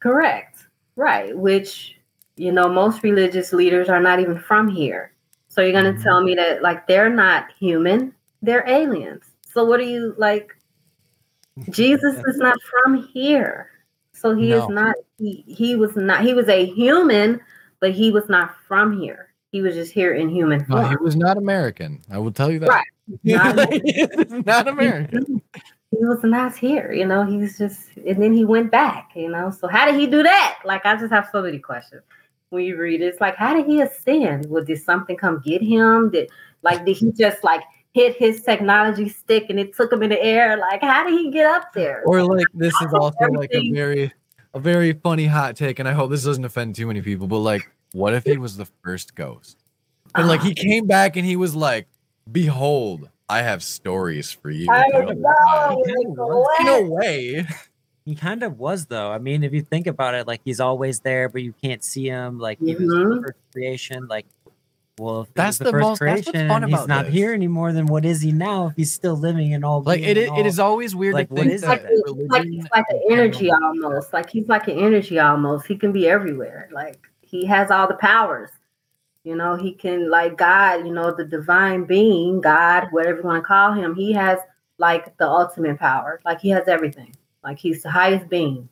Correct. 0.00 0.66
Right. 0.96 1.36
Which, 1.38 1.94
you 2.36 2.50
know, 2.50 2.68
most 2.68 3.04
religious 3.04 3.52
leaders 3.52 3.88
are 3.88 4.00
not 4.00 4.18
even 4.18 4.40
from 4.40 4.66
here. 4.66 5.12
So 5.56 5.62
you're 5.62 5.72
going 5.72 5.90
to 5.94 5.98
Mhm. 5.98 6.02
tell 6.04 6.22
me 6.22 6.34
that, 6.34 6.60
like, 6.60 6.86
they're 6.86 7.08
not 7.08 7.46
human, 7.58 8.12
they're 8.42 8.68
aliens. 8.68 9.24
So 9.40 9.64
what 9.64 9.80
are 9.80 9.84
you 9.84 10.14
like? 10.18 10.54
Jesus 11.70 12.16
is 12.26 12.36
not 12.36 12.58
from 12.60 13.02
here. 13.14 13.70
So 14.12 14.34
he 14.36 14.52
is 14.52 14.68
not, 14.68 14.94
he, 15.18 15.44
he 15.48 15.74
was 15.74 15.96
not, 15.96 16.20
he 16.22 16.34
was 16.34 16.46
a 16.50 16.66
human, 16.66 17.40
but 17.80 17.92
he 17.92 18.10
was 18.10 18.28
not 18.28 18.54
from 18.68 19.00
here. 19.00 19.32
He 19.50 19.62
was 19.62 19.74
just 19.74 19.92
here 19.92 20.12
in 20.12 20.28
human 20.28 20.66
No, 20.68 20.76
form. 20.82 20.90
he 20.90 20.96
was 20.96 21.16
not 21.16 21.38
American. 21.38 22.02
I 22.10 22.18
will 22.18 22.32
tell 22.32 22.50
you 22.52 22.58
that. 22.58 22.68
Right. 22.68 22.86
Not- 23.24 23.72
He's 23.82 24.44
not 24.44 24.68
American. 24.68 25.40
he 25.90 26.04
was 26.04 26.22
not 26.22 26.54
here, 26.54 26.92
you 26.92 27.06
know. 27.06 27.24
He's 27.24 27.56
just, 27.56 27.96
and 28.06 28.22
then 28.22 28.34
he 28.34 28.44
went 28.44 28.70
back, 28.70 29.12
you 29.14 29.30
know. 29.30 29.50
So 29.50 29.68
how 29.68 29.86
did 29.86 29.98
he 29.98 30.06
do 30.06 30.22
that? 30.22 30.58
Like, 30.66 30.84
I 30.84 30.96
just 30.96 31.12
have 31.14 31.30
so 31.32 31.40
many 31.40 31.58
questions 31.60 32.02
when 32.50 32.64
you 32.64 32.76
read 32.76 33.00
it. 33.00 33.06
It's 33.06 33.20
like, 33.20 33.36
how 33.36 33.54
did 33.54 33.66
he 33.66 33.80
ascend? 33.80 34.46
Well, 34.46 34.64
did 34.64 34.82
something 34.82 35.16
come 35.16 35.42
get 35.44 35.62
him? 35.62 36.10
Did 36.10 36.30
like 36.62 36.84
did 36.84 36.96
he 36.96 37.12
just 37.12 37.42
like 37.44 37.62
hit 37.92 38.16
his 38.16 38.42
technology 38.42 39.08
stick 39.08 39.46
and 39.48 39.58
it 39.58 39.74
took 39.74 39.92
him 39.92 40.02
in 40.02 40.10
the 40.10 40.22
air? 40.22 40.56
Like, 40.56 40.82
how 40.82 41.04
did 41.04 41.18
he 41.18 41.30
get 41.30 41.46
up 41.46 41.72
there? 41.72 42.02
Or 42.04 42.22
like 42.22 42.46
this 42.54 42.74
is 42.82 42.92
Also, 42.92 43.26
like 43.32 43.50
a 43.52 43.70
very 43.72 44.12
a 44.54 44.60
very 44.60 44.92
funny 44.92 45.26
hot 45.26 45.56
take, 45.56 45.78
and 45.78 45.88
I 45.88 45.92
hope 45.92 46.10
this 46.10 46.24
doesn't 46.24 46.44
offend 46.44 46.74
too 46.74 46.86
many 46.86 47.02
people, 47.02 47.26
but 47.26 47.38
like, 47.38 47.70
what 47.92 48.14
if 48.14 48.24
he 48.24 48.36
was 48.38 48.56
the 48.56 48.66
first 48.82 49.14
ghost? 49.14 49.58
And 50.14 50.28
like 50.28 50.40
he 50.42 50.52
ah. 50.52 50.62
came 50.62 50.86
back 50.86 51.16
and 51.16 51.26
he 51.26 51.36
was 51.36 51.54
like, 51.54 51.88
Behold, 52.30 53.08
I 53.28 53.42
have 53.42 53.62
stories 53.62 54.32
for 54.32 54.50
you. 54.50 54.66
I 54.70 54.88
know, 54.88 55.12
know. 55.12 55.82
He 55.84 55.92
kinda 55.92 56.24
like. 56.24 56.64
No 56.64 56.82
way. 56.82 57.46
He 58.06 58.14
kind 58.14 58.42
of 58.44 58.58
was 58.58 58.86
though. 58.86 59.10
I 59.10 59.18
mean, 59.18 59.42
if 59.44 59.52
you 59.52 59.60
think 59.62 59.86
about 59.88 60.14
it, 60.14 60.26
like 60.28 60.40
he's 60.44 60.60
always 60.60 61.00
there, 61.00 61.28
but 61.28 61.42
you 61.42 61.52
can't 61.60 61.82
see 61.84 62.06
him. 62.06 62.38
Like 62.38 62.58
he 62.60 62.74
was 62.76 62.88
the 62.88 62.94
Mhm. 62.94 63.22
first 63.22 63.38
creation. 63.52 64.06
Like, 64.06 64.26
well, 64.96 65.22
if 65.22 65.26
he 65.26 65.32
That's 65.34 65.48
was 65.48 65.58
the, 65.58 65.64
the 65.64 65.70
first 65.72 65.82
most- 65.82 65.98
creation, 65.98 66.48
fun 66.48 66.62
he's 66.62 66.86
not 66.86 67.06
this. 67.06 67.14
here 67.14 67.34
anymore. 67.34 67.72
Then 67.72 67.86
what 67.86 68.04
is 68.04 68.20
he 68.22 68.30
now? 68.30 68.68
If 68.68 68.76
he's 68.76 68.92
still 68.92 69.16
living 69.16 69.50
in 69.50 69.64
all 69.64 69.82
Like 69.82 70.00
it, 70.02 70.16
it, 70.16 70.28
all- 70.30 70.38
it 70.38 70.46
is 70.46 70.60
always 70.60 70.94
weird 70.94 71.14
Like, 71.14 71.28
to 71.30 71.34
think 71.34 71.50
is 71.50 71.62
that 71.62 71.82
that? 71.82 71.90
Like, 71.90 72.16
it's 72.16 72.30
like 72.30 72.44
he's 72.46 72.66
like 72.70 72.86
an 72.90 73.00
energy 73.10 73.50
almost. 73.50 74.12
Like 74.12 74.30
he's 74.30 74.46
like 74.48 74.68
an 74.68 74.78
energy 74.78 75.18
almost. 75.18 75.66
He 75.66 75.76
can 75.76 75.90
be 75.90 76.08
everywhere. 76.08 76.68
Like 76.72 77.00
he 77.22 77.44
has 77.46 77.72
all 77.72 77.88
the 77.88 77.94
powers. 77.96 78.50
You 79.24 79.34
know, 79.34 79.56
he 79.56 79.72
can 79.72 80.08
like 80.08 80.38
God, 80.38 80.86
you 80.86 80.92
know, 80.94 81.10
the 81.10 81.24
divine 81.24 81.82
being, 81.86 82.40
God, 82.40 82.86
whatever 82.92 83.18
you 83.18 83.24
want 83.24 83.42
to 83.42 83.46
call 83.48 83.72
him, 83.72 83.96
he 83.96 84.12
has 84.12 84.38
like 84.78 85.16
the 85.18 85.26
ultimate 85.28 85.80
power. 85.80 86.20
Like 86.24 86.40
he 86.40 86.50
has 86.50 86.68
everything. 86.68 87.12
Like 87.46 87.58
he's 87.58 87.84
the 87.84 87.90
highest 87.90 88.28
being. 88.28 88.68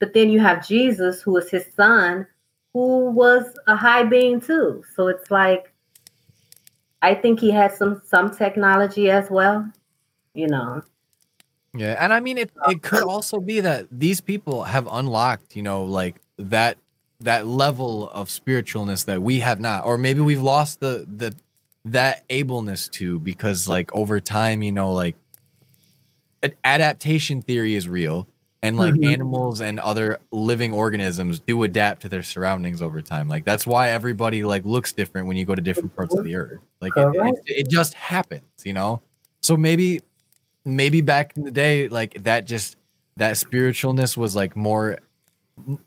But 0.00 0.14
then 0.14 0.30
you 0.30 0.40
have 0.40 0.66
Jesus, 0.66 1.20
who 1.20 1.36
is 1.36 1.50
his 1.50 1.66
son, 1.76 2.26
who 2.72 3.10
was 3.10 3.44
a 3.66 3.76
high 3.76 4.02
being 4.02 4.40
too. 4.40 4.82
So 4.96 5.08
it's 5.08 5.30
like 5.30 5.72
I 7.02 7.14
think 7.14 7.38
he 7.38 7.50
had 7.50 7.72
some 7.74 8.00
some 8.06 8.34
technology 8.34 9.10
as 9.10 9.30
well. 9.30 9.70
You 10.32 10.48
know. 10.48 10.82
Yeah, 11.76 11.96
and 12.00 12.14
I 12.14 12.20
mean 12.20 12.38
it 12.38 12.50
it 12.68 12.82
could 12.82 13.02
also 13.02 13.40
be 13.40 13.60
that 13.60 13.86
these 13.92 14.22
people 14.22 14.64
have 14.64 14.88
unlocked, 14.90 15.54
you 15.54 15.62
know, 15.62 15.84
like 15.84 16.16
that 16.38 16.78
that 17.20 17.46
level 17.46 18.08
of 18.10 18.28
spiritualness 18.28 19.04
that 19.04 19.22
we 19.22 19.40
have 19.40 19.60
not 19.60 19.84
or 19.84 19.98
maybe 19.98 20.20
we've 20.20 20.42
lost 20.42 20.80
the 20.80 21.06
the 21.16 21.34
that 21.84 22.26
ableness 22.28 22.88
to 22.92 23.18
because 23.18 23.68
like 23.68 23.94
over 23.94 24.18
time, 24.18 24.62
you 24.62 24.72
know, 24.72 24.92
like 24.92 25.14
adaptation 26.64 27.42
theory 27.42 27.74
is 27.74 27.88
real 27.88 28.28
and 28.62 28.76
like 28.78 28.94
Mhm. 28.94 29.12
animals 29.12 29.60
and 29.60 29.78
other 29.80 30.18
living 30.30 30.72
organisms 30.72 31.38
do 31.40 31.62
adapt 31.64 32.02
to 32.02 32.08
their 32.08 32.22
surroundings 32.22 32.80
over 32.80 33.02
time. 33.02 33.28
Like 33.28 33.44
that's 33.44 33.66
why 33.66 33.90
everybody 33.90 34.42
like 34.44 34.64
looks 34.64 34.92
different 34.92 35.26
when 35.28 35.36
you 35.36 35.44
go 35.44 35.54
to 35.54 35.60
different 35.62 35.94
parts 35.94 36.14
of 36.14 36.24
the 36.24 36.34
earth. 36.34 36.60
Like 36.80 36.92
it, 36.96 37.14
it, 37.14 37.42
it 37.66 37.70
just 37.70 37.94
happens, 37.94 38.42
you 38.64 38.72
know? 38.72 39.02
So 39.42 39.56
maybe 39.56 40.00
maybe 40.64 41.02
back 41.02 41.36
in 41.36 41.44
the 41.44 41.50
day, 41.50 41.88
like 41.88 42.22
that 42.24 42.46
just 42.46 42.76
that 43.16 43.34
spiritualness 43.34 44.16
was 44.16 44.34
like 44.34 44.56
more 44.56 44.98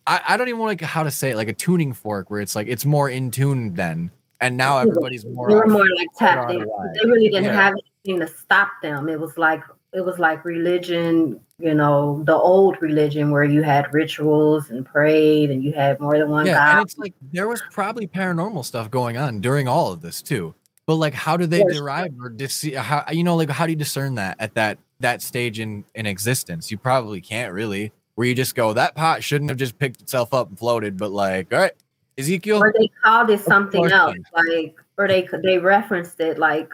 I, 0.05 0.21
I 0.29 0.37
don't 0.37 0.47
even 0.47 0.61
like 0.61 0.79
how 0.81 1.03
to 1.03 1.11
say 1.11 1.31
it, 1.31 1.35
like 1.35 1.49
a 1.49 1.53
tuning 1.53 1.91
fork 1.93 2.29
where 2.29 2.39
it's 2.41 2.55
like 2.55 2.67
it's 2.67 2.85
more 2.85 3.09
in 3.09 3.31
tune 3.31 3.73
then. 3.73 4.11
And 4.39 4.55
now 4.55 4.77
everybody's 4.87 5.25
more 5.25 5.49
They 5.49 5.55
were 5.55 5.67
more 5.67 5.85
like 5.97 6.07
tapped 6.17 6.51
in. 6.51 6.59
They 6.59 7.05
really 7.09 7.27
didn't 7.29 7.45
Yeah. 7.45 7.53
have 7.53 7.73
anything 8.05 8.19
to 8.25 8.31
stop 8.31 8.69
them. 8.83 9.09
It 9.09 9.19
was 9.19 9.35
like 9.37 9.63
it 9.93 10.01
was 10.01 10.19
like 10.19 10.43
religion, 10.45 11.39
you 11.59 11.73
know, 11.73 12.21
the 12.25 12.35
old 12.35 12.81
religion 12.81 13.31
where 13.31 13.43
you 13.43 13.63
had 13.63 13.91
rituals 13.93 14.69
and 14.69 14.85
prayed 14.85 15.49
and 15.49 15.63
you 15.63 15.73
had 15.73 15.99
more 15.99 16.17
than 16.17 16.29
one 16.29 16.45
yeah, 16.45 16.53
god. 16.53 16.77
and 16.77 16.85
it's 16.85 16.97
like 16.97 17.13
there 17.31 17.47
was 17.47 17.61
probably 17.71 18.07
paranormal 18.07 18.63
stuff 18.65 18.91
going 18.91 19.17
on 19.17 19.39
during 19.39 19.67
all 19.67 19.91
of 19.91 20.01
this 20.01 20.21
too. 20.21 20.53
But 20.85 20.95
like, 20.95 21.13
how 21.13 21.35
do 21.35 21.45
they 21.45 21.59
Yes. 21.59 21.73
derive 21.73 22.13
or 22.21 22.29
dis- 22.29 22.65
uh, 22.75 22.81
how 22.81 23.03
you 23.11 23.23
know 23.23 23.35
like 23.35 23.49
how 23.49 23.65
do 23.65 23.71
you 23.71 23.77
discern 23.77 24.15
that 24.15 24.37
at 24.39 24.53
that 24.55 24.77
that 24.99 25.21
stage 25.21 25.59
in 25.59 25.83
in 25.95 26.05
existence? 26.05 26.71
You 26.71 26.77
probably 26.77 27.21
can't 27.21 27.53
really. 27.53 27.91
Where 28.15 28.25
you 28.25 28.33
just 28.33 28.55
go, 28.55 28.73
that 28.73 28.95
pot 28.95 29.23
shouldn't 29.23 29.51
have 29.51 29.59
just 29.59 29.77
picked 29.77 30.01
itself 30.01 30.33
up 30.33 30.49
and 30.49 30.57
floated, 30.57 30.97
but 30.97 31.11
like, 31.11 31.53
all 31.53 31.59
right, 31.59 31.71
Ezekiel, 32.17 32.57
or 32.57 32.73
they 32.75 32.89
called 33.03 33.29
it 33.29 33.41
something 33.41 33.85
else, 33.91 34.17
like 34.33 34.75
or 34.97 35.07
they 35.07 35.27
they 35.43 35.59
referenced 35.59 36.19
it 36.19 36.39
like 36.39 36.73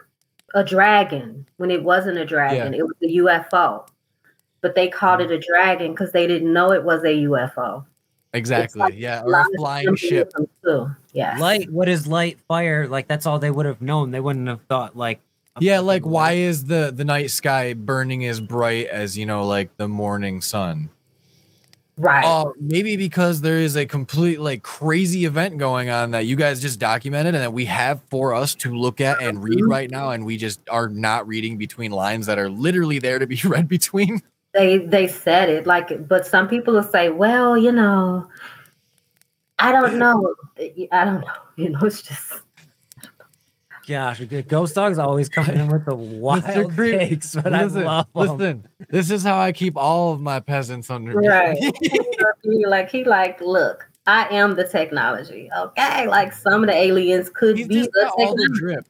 a 0.53 0.63
dragon 0.63 1.45
when 1.57 1.71
it 1.71 1.83
wasn't 1.83 2.17
a 2.17 2.25
dragon. 2.25 2.73
It 2.73 2.83
was 2.85 2.95
a 3.01 3.17
UFO, 3.17 3.87
but 4.61 4.75
they 4.75 4.87
called 4.87 5.19
Mm-hmm. 5.19 5.31
it 5.31 5.35
a 5.35 5.47
dragon 5.47 5.91
because 5.91 6.11
they 6.11 6.27
didn't 6.27 6.51
know 6.53 6.71
it 6.71 6.83
was 6.83 7.03
a 7.03 7.23
UFO. 7.25 7.85
exactly, 8.33 8.79
like 8.79 8.93
yeah, 8.97 9.21
A 9.21 9.25
or 9.25 9.41
a 9.41 9.45
flying 9.57 9.95
ship. 9.95 10.31
Too. 10.63 10.89
Yeah. 11.13 11.37
light. 11.37 11.69
What 11.71 11.87
is 11.89 12.07
light? 12.07 12.39
Fire? 12.47 12.87
Like 12.87 13.07
that's 13.07 13.25
all 13.25 13.39
they 13.39 13.51
would 13.51 13.65
have 13.65 13.81
known. 13.81 14.11
They 14.11 14.19
wouldn't 14.19 14.47
have 14.47 14.61
thought 14.63 14.95
like. 14.97 15.19
Yeah, 15.59 15.79
like 15.81 16.03
why 16.03 16.31
is 16.31 16.65
the 16.65 16.91
the 16.95 17.05
night 17.05 17.29
sky 17.29 17.73
burning 17.73 18.25
as 18.25 18.39
bright 18.41 18.87
as 18.87 19.15
you 19.17 19.27
know, 19.27 19.45
like 19.45 19.75
the 19.77 19.87
morning 19.87 20.41
sun? 20.41 20.89
Right. 21.97 22.25
Oh, 22.25 22.53
maybe 22.59 22.97
because 22.97 23.41
there 23.41 23.57
is 23.59 23.75
a 23.77 23.85
complete 23.85 24.39
like 24.39 24.63
crazy 24.63 25.25
event 25.25 25.59
going 25.59 25.89
on 25.91 26.11
that 26.11 26.25
you 26.25 26.35
guys 26.35 26.59
just 26.59 26.79
documented 26.79 27.35
and 27.35 27.43
that 27.43 27.53
we 27.53 27.65
have 27.65 28.01
for 28.09 28.33
us 28.33 28.55
to 28.55 28.75
look 28.75 28.99
at 28.99 29.21
and 29.21 29.43
read 29.43 29.59
Mhm. 29.59 29.69
right 29.69 29.91
now, 29.91 30.09
and 30.09 30.25
we 30.25 30.35
just 30.37 30.59
are 30.69 30.89
not 30.89 31.27
reading 31.27 31.57
between 31.57 31.91
lines 31.91 32.25
that 32.25 32.39
are 32.39 32.49
literally 32.49 32.97
there 32.97 33.19
to 33.19 33.27
be 33.27 33.35
read 33.43 33.67
between. 33.67 34.21
they 34.53 34.77
they 34.79 35.07
said 35.07 35.49
it 35.49 35.65
like 35.65 36.07
but 36.07 36.25
some 36.27 36.47
people 36.47 36.75
will 36.75 36.83
say 36.83 37.09
well 37.09 37.57
you 37.57 37.71
know 37.71 38.27
i 39.57 39.71
don't 39.71 39.97
know 39.97 40.35
i 40.91 41.03
don't 41.03 41.21
know 41.21 41.27
you 41.55 41.69
know 41.69 41.79
it's 41.81 42.03
just 42.03 42.42
Gosh, 43.87 44.19
the 44.19 44.41
ghost 44.43 44.75
dog's 44.75 44.97
always 44.97 45.27
coming 45.29 45.57
in 45.57 45.67
with 45.67 45.85
the 45.85 45.95
wild 45.95 46.43
Creep, 46.73 46.99
takes, 46.99 47.35
but 47.35 47.51
listen, 47.51 47.87
I 47.87 48.03
love 48.13 48.29
'em. 48.29 48.37
listen, 48.39 48.67
this 48.89 49.11
is 49.11 49.23
how 49.23 49.37
I 49.39 49.51
keep 49.51 49.75
all 49.77 50.13
of 50.13 50.21
my 50.21 50.39
peasants 50.39 50.89
under. 50.89 51.13
right 51.19 51.57
like 52.67 52.89
he 52.89 53.03
like 53.05 53.39
look 53.41 53.87
i 54.05 54.27
am 54.29 54.55
the 54.55 54.65
technology 54.67 55.49
okay 55.57 56.07
like 56.07 56.33
some 56.33 56.61
of 56.63 56.67
the 56.67 56.75
aliens 56.75 57.29
could 57.29 57.57
He's 57.57 57.67
be 57.67 57.75
just 57.75 57.91
the 57.93 58.01
got 58.03 58.13
all 58.17 58.35
the 58.35 58.49
drip. 58.53 58.85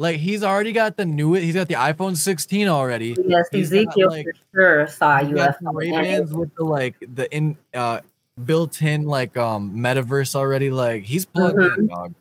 Like 0.00 0.16
he's 0.18 0.44
already 0.44 0.72
got 0.72 0.96
the 0.96 1.04
new 1.06 1.32
he's 1.34 1.54
got 1.54 1.68
the 1.68 1.74
iPhone 1.74 2.16
16 2.16 2.68
already. 2.68 3.16
yes 3.26 3.46
he's 3.50 3.70
got, 3.70 3.76
ezekiel 3.78 4.10
like- 4.10 4.26
for 4.26 4.60
sure 4.60 4.86
saw 4.86 5.20
You 5.20 5.34
got 5.36 5.58
the 5.58 5.64
ufo 5.66 5.74
Ray 5.74 5.88
and 5.88 6.02
Bans 6.04 6.32
with 6.34 6.54
the 6.54 6.64
like 6.64 6.94
the 7.14 7.34
in 7.34 7.56
uh 7.74 8.00
built 8.44 8.80
in 8.82 9.04
like 9.06 9.36
um 9.36 9.72
metaverse 9.74 10.36
already. 10.36 10.70
Like 10.70 11.02
he's 11.02 11.24
plugged 11.24 11.60
in, 11.60 11.70
Mhm. 11.70 11.88
dog. 11.88 12.14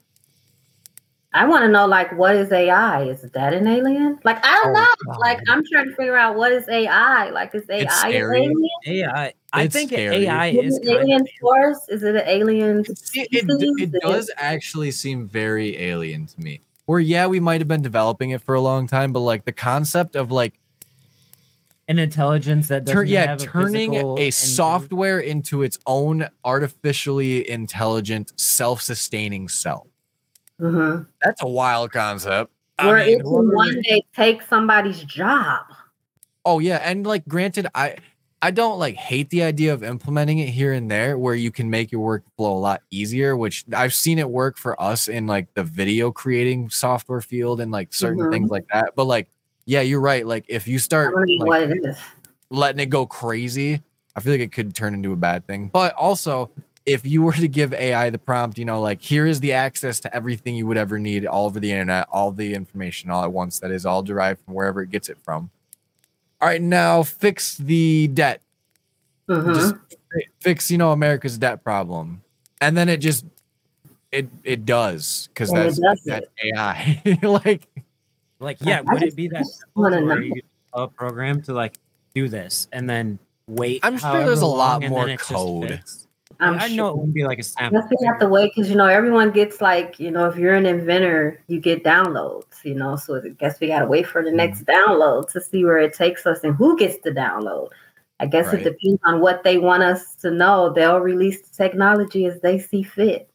I 1.33 1.45
want 1.45 1.63
to 1.63 1.67
know, 1.67 1.85
like, 1.85 2.11
what 2.17 2.35
is 2.35 2.51
AI? 2.51 3.03
Is 3.03 3.21
that 3.21 3.53
an 3.53 3.67
alien? 3.67 4.17
Like, 4.23 4.43
I 4.45 4.55
don't 4.55 4.69
Oh, 4.69 4.73
know. 4.73 5.11
God. 5.11 5.19
Like, 5.19 5.39
I'm 5.49 5.63
trying 5.71 5.89
to 5.89 5.95
figure 5.95 6.15
out 6.15 6.35
what 6.35 6.51
is 6.51 6.67
AI. 6.69 7.29
Like, 7.31 7.53
is 7.53 7.69
AI 7.69 7.83
an 7.83 7.87
scary. 7.89 8.43
alien? 8.43 8.69
AI. 8.87 9.33
I 9.53 9.63
It's 9.63 9.73
think 9.75 9.91
scary. 9.91 10.27
AI 10.27 10.47
Is 10.47 10.75
is 10.75 10.79
it 10.79 10.87
alien 10.87 11.21
of 11.21 11.27
force? 11.41 11.79
Is 11.89 12.03
it 12.03 12.15
an 12.15 12.23
alien? 12.25 12.79
It, 12.79 12.89
it, 12.89 12.97
species? 12.97 13.31
it 13.41 13.93
Is 13.93 14.01
does 14.01 14.31
actually 14.37 14.91
seem 14.91 15.27
very 15.27 15.77
alien 15.81 16.27
to 16.27 16.39
me. 16.41 16.61
Where 16.85 16.99
yeah, 16.99 17.27
we 17.27 17.39
might 17.41 17.59
have 17.59 17.67
been 17.67 17.81
developing 17.81 18.29
it 18.31 18.41
for 18.41 18.55
a 18.55 18.61
long 18.61 18.87
time, 18.87 19.11
but 19.11 19.19
like 19.19 19.43
the 19.43 19.51
concept 19.51 20.15
of 20.15 20.31
like 20.31 20.53
an 21.89 21.99
intelligence 21.99 22.67
that 22.69 22.85
tur- 22.85 22.93
doesn't 22.93 23.07
yeah, 23.09 23.25
have 23.27 23.41
a 23.41 23.45
turning 23.45 23.91
physical 23.91 24.15
a 24.19 24.31
software 24.31 25.19
into 25.19 25.63
its 25.63 25.77
own 25.85 26.27
artificially 26.45 27.49
intelligent, 27.49 28.31
self-sustaining 28.39 29.49
self. 29.49 29.87
Mhm. 30.61 31.07
That's 31.23 31.41
a 31.43 31.47
wild 31.47 31.91
concept. 31.91 32.51
I 32.79 32.87
Where 32.87 32.97
mean, 32.97 33.19
it 33.19 33.23
can 33.23 33.51
one 33.51 33.81
day 33.81 34.03
take 34.15 34.41
somebody's 34.43 35.03
job. 35.03 35.65
Oh 36.45 36.59
yeah, 36.59 36.77
and 36.77 37.05
like 37.05 37.27
granted, 37.27 37.67
I 37.75 37.95
I 38.41 38.51
don't 38.51 38.77
like 38.79 38.95
hate 38.95 39.29
the 39.31 39.43
idea 39.43 39.73
of 39.73 39.83
implementing 39.83 40.39
it 40.39 40.49
here 40.49 40.73
and 40.73 40.89
there 40.89 41.17
where 41.17 41.33
you 41.35 41.51
can 41.51 41.69
make 41.69 41.91
your 41.91 42.19
workflow 42.19 42.51
a 42.51 42.59
lot 42.59 42.83
easier, 42.91 43.35
which 43.35 43.65
I've 43.73 43.93
seen 43.93 44.19
it 44.19 44.29
work 44.29 44.57
for 44.57 44.79
us 44.81 45.07
in 45.07 45.25
like 45.27 45.53
the 45.55 45.63
video 45.63 46.11
creating 46.11 46.69
software 46.69 47.21
field 47.21 47.59
and 47.61 47.71
like 47.71 47.93
certain 47.93 48.23
Mhm. 48.25 48.31
things 48.31 48.49
like 48.51 48.65
that. 48.71 48.93
But 48.95 49.05
like, 49.05 49.27
yeah, 49.65 49.81
you're 49.81 49.99
right. 50.01 50.25
Like 50.25 50.45
if 50.47 50.67
you 50.67 50.77
start 50.79 51.15
like, 51.39 51.71
letting 52.51 52.79
it 52.79 52.89
go 52.89 53.05
crazy, 53.07 53.81
I 54.15 54.19
feel 54.19 54.33
like 54.33 54.41
it 54.41 54.51
could 54.51 54.75
turn 54.75 54.93
into 54.93 55.11
a 55.13 55.17
bad 55.17 55.45
thing. 55.47 55.69
But 55.73 55.93
also, 55.95 56.51
if 56.87 57.05
you 57.05 57.21
were 57.21 57.33
to 57.33 57.49
give 57.49 57.73
AI 57.73 58.09
the 58.09 58.17
prompt, 58.17 58.57
you 58.57 58.63
know, 58.63 58.79
like 58.79 59.01
here 59.01 59.27
is 59.27 59.41
the 59.41 59.51
access 59.51 59.99
to 59.99 60.15
everything 60.15 60.55
you 60.55 60.65
would 60.65 60.77
ever 60.77 60.97
need 60.97 61.25
all 61.25 61.45
over 61.45 61.59
the 61.59 61.69
internet, 61.69 62.07
all 62.09 62.31
the 62.31 62.53
information 62.53 63.09
all 63.11 63.23
at 63.25 63.31
once 63.31 63.59
that 63.59 63.71
is 63.71 63.85
all 63.85 64.01
derived 64.01 64.39
from 64.45 64.53
wherever 64.53 64.81
it 64.81 64.89
gets 64.89 65.09
it 65.09 65.17
from. 65.23 65.49
All 66.39 66.47
right, 66.47 66.61
now 66.61 67.03
fix 67.03 67.57
the 67.57 68.07
debt. 68.07 68.41
Mhm. 69.27 69.53
Just 69.53 69.75
fix, 70.39 70.71
you 70.71 70.77
know, 70.77 70.93
America's 70.93 71.37
debt 71.37 71.61
problem. 71.61 72.21
And 72.61 72.77
then 72.77 72.87
it 72.87 72.97
just 72.97 73.25
it 74.13 74.29
it 74.45 74.65
does 74.65 75.27
because 75.33 75.49
And 75.49 75.59
it 75.59 75.63
that's 75.63 75.79
does 75.79 76.01
that's 76.05 76.27
AI. 76.55 77.19
like 77.21 77.67
Like, 78.39 78.57
yeah, 78.61 78.81
I 78.87 78.93
would 78.93 79.03
it 79.03 79.15
be 79.15 79.27
that 79.27 79.45
simple 79.45 79.83
wanna 79.83 79.99
to 79.99 80.05
where 80.05 80.15
know. 80.21 80.35
you 80.35 80.41
a 80.73 80.87
program 80.87 81.41
to 81.41 81.53
like 81.53 81.73
do 82.15 82.29
this 82.29 82.69
and 82.71 82.89
then 82.89 83.19
wait? 83.47 83.81
I'm 83.83 83.97
sure 83.97 84.23
there's 84.23 84.41
a 84.41 84.45
lot 84.45 84.81
more 84.83 85.01
then 85.05 85.15
it 85.15 85.19
code. 85.19 85.81
Fits? 86.37 86.49
I'm 86.49 86.59
I 86.59 86.67
sure. 86.67 86.77
know 86.77 86.87
it 86.89 86.95
wouldn't 86.97 87.13
be 87.13 87.23
like 87.25 87.39
a 87.39 87.43
snap. 87.43 87.71
Guess 87.71 87.85
we 87.99 88.05
have 88.07 88.19
to 88.19 88.27
wait 88.27 88.51
because 88.55 88.69
you 88.69 88.75
know 88.75 88.85
everyone 88.87 89.31
gets 89.31 89.61
like 89.61 89.99
you 89.99 90.11
know 90.11 90.27
if 90.29 90.37
you're 90.37 90.53
an 90.53 90.65
inventor 90.65 91.41
you 91.47 91.59
get 91.59 91.83
downloads 91.83 92.63
you 92.63 92.73
know 92.73 92.95
so 92.95 93.21
I 93.23 93.29
guess 93.29 93.59
we 93.59 93.67
got 93.67 93.79
to 93.79 93.85
wait 93.87 94.07
for 94.07 94.23
the 94.23 94.31
next 94.31 94.65
download 94.65 95.31
to 95.31 95.41
see 95.41 95.63
where 95.65 95.77
it 95.77 95.93
takes 95.93 96.25
us 96.25 96.43
and 96.43 96.55
who 96.55 96.77
gets 96.77 96.97
the 97.03 97.11
download. 97.11 97.69
I 98.19 98.25
guess 98.25 98.47
Right. 98.47 98.61
it 98.61 98.63
depends 98.63 98.99
on 99.05 99.21
what 99.21 99.43
they 99.43 99.57
want 99.59 99.83
us 99.83 100.15
to 100.21 100.31
know. 100.31 100.73
They'll 100.73 100.99
release 100.99 101.41
the 101.41 101.55
technology 101.55 102.25
as 102.25 102.41
they 102.41 102.57
see 102.59 102.81
fit. 102.83 103.29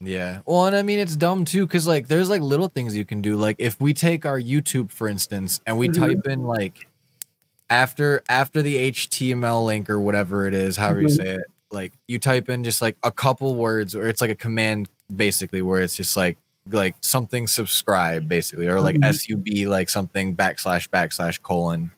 Yeah. 0.00 0.40
Well, 0.46 0.66
and 0.66 0.76
I 0.76 0.82
mean 0.82 0.98
it's 0.98 1.16
dumb 1.16 1.44
too, 1.44 1.66
because 1.66 1.86
like 1.86 2.08
there's 2.08 2.28
like 2.30 2.42
little 2.42 2.68
things 2.68 2.96
you 2.96 3.04
can 3.04 3.22
do. 3.22 3.36
Like 3.36 3.56
if 3.58 3.80
we 3.80 3.92
take 3.94 4.24
our 4.26 4.38
YouTube, 4.40 4.90
for 4.92 5.08
instance, 5.08 5.60
and 5.66 5.78
we 5.78 5.88
Mhm. 5.88 5.98
type 5.98 6.26
in 6.26 6.42
like 6.44 6.86
after 7.70 8.22
after 8.28 8.60
the 8.62 8.76
HTML 8.76 9.64
link 9.64 9.88
or 9.88 9.98
whatever 9.98 10.46
it 10.46 10.54
is, 10.54 10.76
however 10.76 11.00
you 11.02 11.08
Mhm. 11.08 11.16
say 11.16 11.34
it, 11.36 11.44
like 11.70 11.92
you 12.08 12.18
type 12.18 12.48
in 12.48 12.64
just 12.64 12.80
like 12.82 12.96
a 13.02 13.10
couple 13.10 13.54
words, 13.56 13.94
or 13.94 14.08
it's 14.08 14.20
like 14.20 14.30
a 14.30 14.34
command 14.34 14.88
basically 15.14 15.62
where 15.62 15.82
it's 15.82 15.96
just 15.96 16.16
like 16.16 16.38
like 16.70 16.94
something 17.00 17.46
subscribe 17.46 18.26
basically, 18.28 18.66
or 18.68 18.80
like 18.80 18.96
Mhm. 18.96 19.14
sub 19.14 19.68
like 19.70 19.90
something 19.90 20.34
backslash 20.34 20.88
backslash 20.88 21.40
colon, 21.42 21.90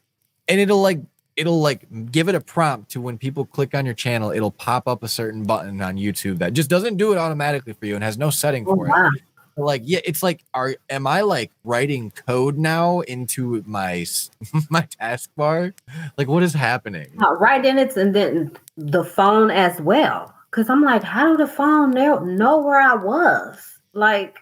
and 0.49 0.61
it'll 0.61 0.83
like 0.83 1.01
it'll 1.37 1.61
like 1.61 1.87
give 2.11 2.29
it 2.29 2.35
a 2.35 2.41
prompt 2.41 2.91
to 2.91 3.01
when 3.01 3.19
people 3.19 3.45
click 3.45 3.75
on 3.75 3.85
your 3.85 3.95
channel, 3.95 4.31
it'll 4.31 4.51
pop 4.51 4.89
up 4.89 5.03
a 5.03 5.09
certain 5.09 5.45
button 5.45 5.81
on 5.83 5.97
YouTube 5.97 6.39
that 6.39 6.55
just 6.55 6.71
doesn't 6.71 6.97
do 6.97 7.13
it 7.13 7.19
automatically 7.19 7.75
for 7.75 7.85
you 7.87 7.95
and 7.95 8.03
has 8.03 8.17
no 8.17 8.31
setting 8.31 8.65
Oh, 8.67 8.75
for 8.75 8.87
it. 8.89 9.23
Wow. 9.57 9.65
Like, 9.67 9.83
yeah, 9.85 10.01
it's 10.05 10.23
like, 10.23 10.45
are 10.55 10.77
am 10.91 11.07
I 11.07 11.23
like 11.23 11.51
writing 11.65 12.11
code 12.27 12.59
now 12.59 13.01
into 13.01 13.63
my 13.67 14.05
my 14.71 14.83
taskbar? 15.01 15.73
Like, 16.17 16.29
what 16.29 16.43
is 16.43 16.55
happening? 16.55 17.09
Uh, 17.23 17.35
Right 17.35 17.65
in 17.65 17.79
it's 17.79 17.97
and 17.97 18.15
then 18.15 18.53
the 18.77 19.05
phone 19.05 19.51
as 19.51 19.81
well. 19.81 20.33
Because 20.51 20.71
I'm 20.71 20.83
like, 20.83 21.03
how 21.03 21.29
did 21.37 21.39
the 21.47 21.51
phone 21.53 21.91
know, 21.91 22.19
know 22.21 22.59
where 22.63 22.81
I 22.81 22.95
was? 22.95 23.79
Like, 23.93 24.37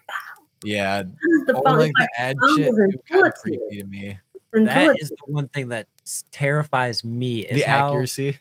Yeah, 0.63 1.03
how 1.03 1.45
the 1.47 1.55
phone? 1.65 1.79
like 1.79 1.93
it's 1.97 2.07
the 2.17 2.21
ad 2.21 2.37
shit 2.57 2.69
is 2.69 2.97
kind 3.11 3.27
of 3.27 3.35
creepy 3.35 3.79
to 3.79 3.85
me. 3.85 4.19
That 4.53 4.61
intuitive. 4.83 4.97
is 5.03 5.09
the 5.11 5.17
one 5.27 5.49
thing 5.49 5.69
that 5.71 5.89
terrifies 6.31 7.03
me 7.03 7.41
is 7.41 7.57
The 7.65 7.69
how 7.69 7.89
accuracy. 7.89 8.39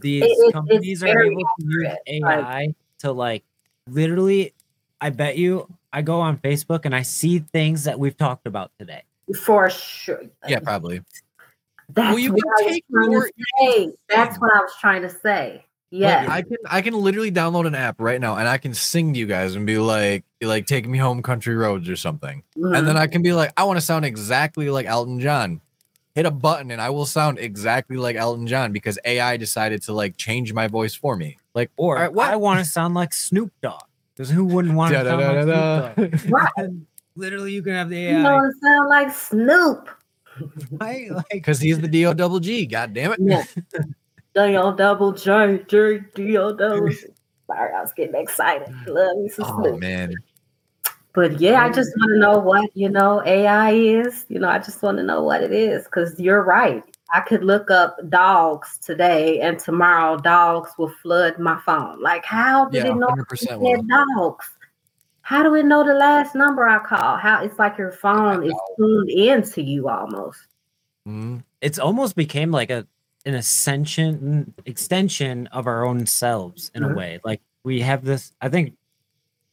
these 0.00 0.24
It- 0.24 0.28
it- 0.48 0.52
companies 0.52 1.02
are 1.04 1.06
very 1.06 1.28
able 1.30 1.42
to 1.42 1.64
use 1.64 1.86
accurate, 1.86 2.22
like- 2.24 2.44
AI 2.44 2.74
to 3.00 3.12
like 3.12 3.44
literally. 3.88 4.54
I 5.00 5.10
bet 5.10 5.36
you, 5.36 5.68
I 5.92 6.02
go 6.02 6.20
on 6.20 6.38
Facebook 6.38 6.84
and 6.84 6.94
I 6.94 7.02
see 7.02 7.38
things 7.40 7.84
that 7.84 7.98
we've 7.98 8.16
talked 8.16 8.46
about 8.46 8.70
today. 8.78 9.02
for 9.44 9.68
sure. 9.70 10.22
Yeah, 10.48 10.60
probably. 10.60 11.02
That's 11.94 12.08
Well, 12.10 12.18
you 12.18 12.32
what 12.32 12.42
can 12.42 12.50
I 12.50 12.62
was 12.64 12.72
take 12.72 12.84
trying 12.90 13.10
more- 13.10 13.26
to 13.26 13.32
say. 13.60 13.92
That's 14.08 14.38
what 14.38 14.50
I 14.54 14.60
was 14.60 14.72
trying 14.80 15.02
to 15.02 15.10
say. 15.10 15.64
Yeah, 15.90 16.22
Yeah. 16.24 16.32
I 16.32 16.42
can 16.42 16.56
I 16.70 16.80
can 16.80 16.94
literally 16.94 17.30
download 17.30 17.66
an 17.66 17.74
app 17.74 18.00
right 18.00 18.18
now 18.20 18.36
and 18.36 18.48
I 18.48 18.56
can 18.56 18.72
sing 18.72 19.12
to 19.12 19.18
you 19.18 19.26
guys 19.26 19.54
and 19.54 19.66
be 19.66 19.76
like 19.76 20.24
like 20.40 20.66
take 20.66 20.88
me 20.88 20.96
home 20.96 21.22
country 21.22 21.54
roads 21.54 21.88
or 21.90 21.96
something. 21.96 22.42
Mm-hmm. 22.56 22.74
And 22.74 22.88
then 22.88 22.96
I 22.96 23.06
can 23.06 23.20
be 23.22 23.34
like, 23.34 23.52
I 23.58 23.64
want 23.64 23.78
to 23.78 23.84
sound 23.84 24.06
exactly 24.06 24.70
like 24.70 24.86
Elton 24.86 25.20
John. 25.20 25.60
Hit 26.14 26.24
a 26.26 26.30
button 26.30 26.70
and 26.70 26.80
I 26.80 26.88
will 26.90 27.06
sound 27.06 27.38
exactly 27.38 27.96
like 27.98 28.16
Elton 28.16 28.46
John 28.46 28.72
because 28.72 28.98
AI 29.04 29.36
decided 29.36 29.82
to 29.82 29.92
like 29.92 30.16
change 30.16 30.52
my 30.54 30.66
voice 30.66 30.94
for 30.94 31.14
me. 31.16 31.36
Like, 31.54 31.70
Or 31.76 31.96
all 31.96 32.02
right, 32.02 32.12
what? 32.12 32.30
I 32.30 32.36
want 32.36 32.58
to 32.60 32.64
sound 32.64 32.94
like 32.94 33.12
Snoop 33.12 33.52
Dogg. 33.62 33.82
Because 34.16 34.30
who 34.30 34.44
wouldn't 34.44 34.74
want 34.74 34.92
to 34.94 35.04
sound 35.04 35.22
like 35.22 35.94
Snoop? 35.96 36.30
Right. 36.56 36.70
Literally, 37.14 37.52
you 37.52 37.62
can 37.62 37.74
have 37.74 37.88
the 37.90 38.06
AI. 38.06 38.16
you 38.16 38.22
know, 38.22 38.30
AI. 38.30 38.46
it 38.46 38.54
sound 38.62 38.88
like 38.88 39.12
Snoop. 39.12 39.88
right? 40.80 41.10
Like, 41.10 41.26
Because 41.30 41.60
he's 41.60 41.78
the 41.80 41.88
D 41.88 42.06
O 42.06 42.14
double 42.14 42.40
G. 42.40 42.66
God 42.66 42.94
damn 42.94 43.12
it. 43.12 43.20
Yeah. 43.20 43.44
D-O 44.34 44.72
double 44.74 45.12
J, 45.12 45.62
J, 45.68 46.00
D-O 46.14 46.54
double 46.54 46.88
G. 46.88 46.96
Sorry, 47.46 47.74
I 47.74 47.82
was 47.82 47.92
getting 47.92 48.14
excited. 48.18 48.68
Love 48.86 49.18
me 49.18 49.28
some 49.28 49.44
Oh 49.44 49.62
Snoop. 49.62 49.80
man. 49.80 50.14
But 51.14 51.38
yeah, 51.38 51.62
I 51.62 51.68
just 51.68 51.90
want 51.98 52.12
to 52.14 52.18
know 52.18 52.38
what, 52.38 52.70
you 52.74 52.88
know, 52.88 53.22
AI 53.26 53.72
is. 53.72 54.24
You 54.30 54.38
know, 54.38 54.48
I 54.48 54.58
just 54.58 54.82
want 54.82 54.96
to 54.96 55.02
know 55.02 55.22
what 55.22 55.42
it 55.42 55.52
is 55.52 55.84
because 55.84 56.18
you're 56.18 56.42
right. 56.42 56.82
I 57.12 57.20
could 57.20 57.44
look 57.44 57.70
up 57.70 57.96
dogs 58.08 58.78
today 58.78 59.40
and 59.40 59.58
tomorrow 59.58 60.16
dogs 60.16 60.70
will 60.78 60.88
flood 61.02 61.38
my 61.38 61.60
phone. 61.60 62.00
Like, 62.00 62.24
how 62.24 62.66
did 62.70 62.84
Yeah, 62.84 62.92
it 62.92 62.96
know 62.96 63.08
100% 63.08 63.80
it 63.80 63.86
dogs? 63.88 64.46
How 65.20 65.42
do 65.42 65.54
it 65.54 65.64
know 65.66 65.84
the 65.84 65.94
last 65.94 66.34
number 66.34 66.66
I 66.66 66.78
call? 66.80 67.16
How 67.18 67.42
it's 67.44 67.58
like 67.58 67.76
your 67.78 67.92
phone 67.92 68.44
is 68.44 68.54
tuned 68.76 69.10
into 69.10 69.62
you 69.62 69.88
almost. 69.88 70.40
Mhm. 71.06 71.42
it's 71.60 71.78
almost 71.80 72.14
became 72.16 72.50
like 72.52 72.70
a 72.70 72.86
an 73.26 73.34
ascension 73.34 74.52
extension 74.66 75.46
of 75.48 75.66
our 75.66 75.84
own 75.84 76.06
selves 76.06 76.70
in 76.74 76.82
Mhm. 76.82 76.92
a 76.92 76.94
way. 76.94 77.20
Like 77.24 77.40
we 77.64 77.80
have 77.80 78.04
this. 78.04 78.32
I 78.40 78.48
think 78.48 78.76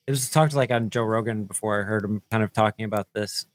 it 0.07 0.11
was 0.11 0.29
talked 0.29 0.53
like 0.55 0.71
on 0.71 0.89
Joe 0.89 1.03
Rogan 1.03 1.45
before. 1.45 1.81
I 1.81 1.83
heard 1.83 2.03
him 2.03 2.21
kind 2.31 2.43
of 2.43 2.51
talking 2.53 2.85
about 2.85 3.07
this, 3.13 3.45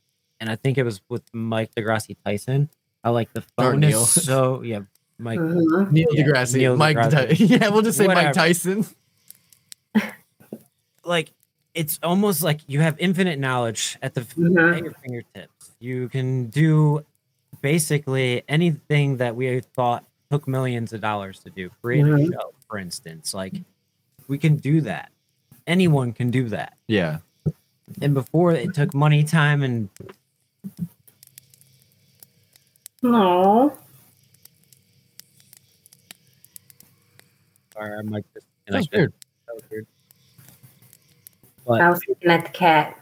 and 0.41 0.51
I 0.51 0.57
think 0.57 0.77
it 0.79 0.85
was 0.85 1.01
with 1.09 1.23
Mike 1.33 1.75
deGrasse 1.75 2.17
Tyson. 2.25 2.69
How 3.05 3.13
like 3.13 3.33
the 3.35 3.45
Or 3.59 3.73
phone 3.73 3.81
Neil. 3.81 4.03
is 4.03 4.11
so 4.25 4.63
yeah. 4.63 4.81
Mike, 5.19 5.39
Mhm. 5.39 5.93
Neil 5.93 6.09
Yeah, 6.13 6.25
deGrasse. 6.25 6.55
Neil 6.57 6.77
Mike. 6.77 6.97
deGrasse. 6.97 7.39
Ty- 7.39 7.45
yeah, 7.45 7.69
we'll 7.69 7.83
just 7.83 7.99
say 7.99 8.07
Whatever. 8.09 8.27
Mike 8.27 8.35
Tyson. 8.35 8.85
like 11.05 11.31
it's 11.75 11.99
almost 12.03 12.43
like 12.43 12.61
you 12.67 12.81
have 12.81 12.97
infinite 12.99 13.39
knowledge 13.39 13.99
at 14.03 14.15
the 14.15 14.23
f- 14.23 14.35
Mhm. 14.37 14.77
at 14.77 14.83
your 14.83 14.93
fingertips. 14.93 15.73
You 15.81 16.09
can 16.09 16.47
do 16.47 17.05
basically 17.61 18.43
anything 18.49 19.17
that 19.19 19.37
we 19.37 19.61
thought 19.75 20.05
took 20.31 20.49
millions 20.49 20.93
of 20.93 21.01
dollars 21.01 21.41
to 21.41 21.51
do. 21.51 21.71
Create 21.83 22.05
a 22.07 22.27
show, 22.33 22.55
for 22.69 22.79
instance. 22.79 23.35
Like 23.35 23.55
we 24.29 24.39
can 24.39 24.57
do 24.57 24.81
that. 24.83 25.11
Anyone 25.67 26.13
can 26.13 26.31
do 26.31 26.49
that. 26.49 26.77
Yeah. 26.89 27.19
And 28.01 28.15
before 28.15 28.53
it 28.53 28.75
took 28.75 28.95
money, 28.95 29.25
time, 29.25 29.63
and 29.63 29.89
No. 33.05 33.77
sorry, 37.75 37.99
I'm 37.99 38.07
like 38.07 38.25
this. 38.33 38.43
That's 38.67 38.89
weird. 38.91 39.13
That 39.47 39.55
was 39.57 39.63
weird. 39.71 39.87
I 41.69 41.91
was 41.91 42.01
looking 42.09 42.31
at 42.31 42.45
the 42.45 42.51
cat. 42.51 42.99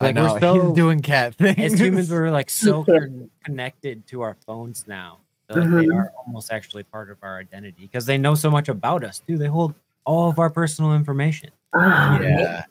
Like, 0.00 0.16
we're 0.16 0.36
still 0.38 0.68
He's 0.68 0.74
doing 0.74 1.00
cat 1.02 1.34
things. 1.38 1.58
As 1.74 1.78
humans, 1.78 2.10
we're 2.10 2.30
like 2.30 2.48
so 2.48 2.84
con- 2.86 3.30
connected 3.44 4.06
to 4.08 4.22
our 4.22 4.36
phones 4.46 4.86
now. 4.88 5.18
that, 5.48 5.56
Like 5.58 5.64
they 5.70 5.86
Mhm. 5.88 5.94
are 5.94 6.12
almost 6.26 6.50
actually 6.50 6.84
part 6.84 7.10
of 7.10 7.18
our 7.22 7.38
identity 7.38 7.82
because 7.82 8.06
they 8.06 8.16
know 8.16 8.34
so 8.34 8.50
much 8.50 8.68
about 8.70 9.04
us. 9.04 9.20
too. 9.26 9.36
they 9.36 9.46
hold 9.48 9.74
all 10.06 10.30
of 10.30 10.38
our 10.38 10.48
personal 10.48 10.94
information. 10.94 11.50
Ah, 11.74 12.18
yeah. 12.20 12.64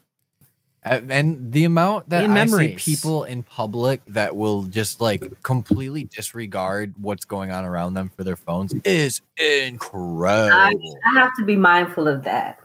And 0.85 1.51
the 1.51 1.63
amount 1.65 2.09
that 2.09 2.25
In 2.25 2.31
I 2.31 2.45
see 2.45 2.75
people 2.75 3.23
in 3.23 3.43
public 3.43 4.01
that 4.07 4.35
will 4.35 4.63
just 4.63 4.99
like 4.99 5.23
completely 5.41 6.05
disregard 6.05 6.93
what's 6.99 7.25
going 7.25 7.51
on 7.51 7.63
around 7.63 7.93
them 7.93 8.09
for 8.15 8.23
their 8.23 8.35
phones 8.35 8.73
is 8.83 9.21
incredible. 9.37 10.99
I 11.05 11.19
have 11.19 11.31
to 11.39 11.45
be 11.45 11.55
mindful 11.55 12.07
of 12.07 12.23
that. 12.23 12.59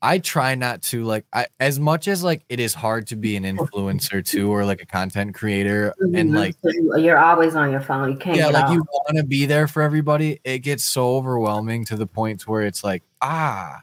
I 0.00 0.18
try 0.18 0.54
not 0.54 0.80
to 0.82 1.02
like 1.02 1.24
I, 1.32 1.48
as 1.58 1.80
much 1.80 2.06
as 2.06 2.22
like 2.22 2.44
it 2.48 2.60
is 2.60 2.72
hard 2.72 3.08
to 3.08 3.16
be 3.16 3.34
an 3.36 3.42
influencer 3.42 4.24
too 4.24 4.48
or 4.50 4.64
like 4.64 4.80
a 4.80 4.86
content 4.86 5.34
creator 5.34 5.92
and 6.00 6.30
Mhm. 6.30 6.36
like 6.36 6.56
you- 6.62 6.96
you're 6.98 7.18
always 7.18 7.56
on 7.56 7.72
your 7.72 7.80
phone. 7.80 8.12
You 8.12 8.16
can't 8.16 8.36
yeah 8.36 8.46
like 8.46 8.66
off. 8.66 8.70
you 8.74 8.84
want 8.92 9.16
to 9.16 9.24
be 9.24 9.44
there 9.44 9.66
for 9.66 9.82
everybody 9.82 10.38
it 10.44 10.60
gets 10.60 10.84
so 10.84 11.16
overwhelming 11.16 11.84
to 11.86 11.96
the 11.96 12.06
point 12.06 12.46
where 12.46 12.62
it's 12.62 12.84
like 12.84 13.02
ah 13.20 13.80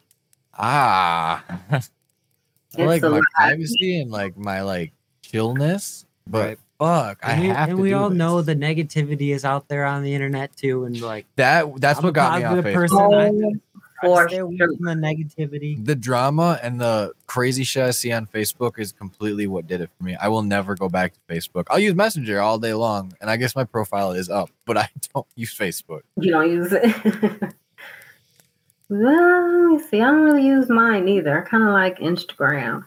ah 0.57 1.43
I 2.77 2.85
like 2.85 3.01
my 3.03 3.21
privacy 3.33 3.99
and 4.01 4.11
like 4.11 4.37
my 4.37 4.61
like 4.61 4.93
chillness 5.21 6.05
but 6.27 6.45
Right. 6.45 6.59
fuck 6.79 7.19
I 7.23 7.31
And 7.33 7.41
we, 7.41 7.47
have 7.49 7.69
and 7.69 7.77
to 7.77 7.81
we 7.83 7.89
do 7.89 7.97
all 7.97 8.09
this. 8.09 8.17
know 8.17 8.41
the 8.41 8.55
negativity 8.55 9.29
is 9.33 9.45
out 9.45 9.67
there 9.67 9.85
on 9.85 10.01
the 10.03 10.13
internet 10.13 10.55
too, 10.55 10.85
and 10.85 10.99
like 11.01 11.25
that 11.35 11.79
that's 11.79 11.99
I'm 11.99 12.05
what 12.05 12.13
got 12.13 12.39
me 12.39 12.45
off 12.45 12.55
positive 12.63 12.89
Facebook. 12.89 13.09
person. 13.11 13.53
I 13.53 13.59
Oh, 14.03 14.13
try 14.15 14.23
to 14.23 14.23
for 14.23 14.29
stay 14.29 14.37
away 14.39 14.57
from 14.57 14.85
the 14.85 14.93
negativity. 14.93 15.83
the 15.85 15.95
drama 15.95 16.59
and 16.61 16.81
the 16.81 17.13
crazy 17.27 17.63
shit 17.63 17.83
I 17.83 17.91
see 17.91 18.11
on 18.11 18.25
Facebook 18.27 18.77
is 18.77 18.91
completely 18.91 19.47
what 19.47 19.67
did 19.67 19.79
it 19.81 19.89
for 19.97 20.03
me. 20.03 20.15
I 20.19 20.27
will 20.27 20.43
never 20.43 20.75
go 20.75 20.89
back 20.89 21.13
to 21.13 21.19
Facebook. 21.33 21.63
I'll 21.69 21.79
use 21.79 21.95
Messenger 21.95 22.41
all 22.41 22.57
day 22.59 22.73
long, 22.73 23.13
and 23.21 23.29
I 23.29 23.37
guess 23.37 23.55
my 23.55 23.63
profile 23.63 24.11
is 24.11 24.29
up, 24.29 24.49
but 24.65 24.77
I 24.77 24.89
don't 25.13 25.25
use 25.35 25.55
Facebook. 25.57 26.01
You 26.17 26.31
don't 26.31 26.49
use 26.51 26.73
it. 26.73 27.53
well, 28.89 29.69
let 29.71 29.81
me 29.81 29.87
see. 29.89 30.01
I 30.01 30.11
don't 30.11 30.21
really 30.23 30.45
use 30.45 30.69
mine 30.69 31.07
either. 31.07 31.43
I 31.43 31.49
kind 31.49 31.63
of 31.63 31.69
like 31.69 31.99
Instagram. 31.99 32.85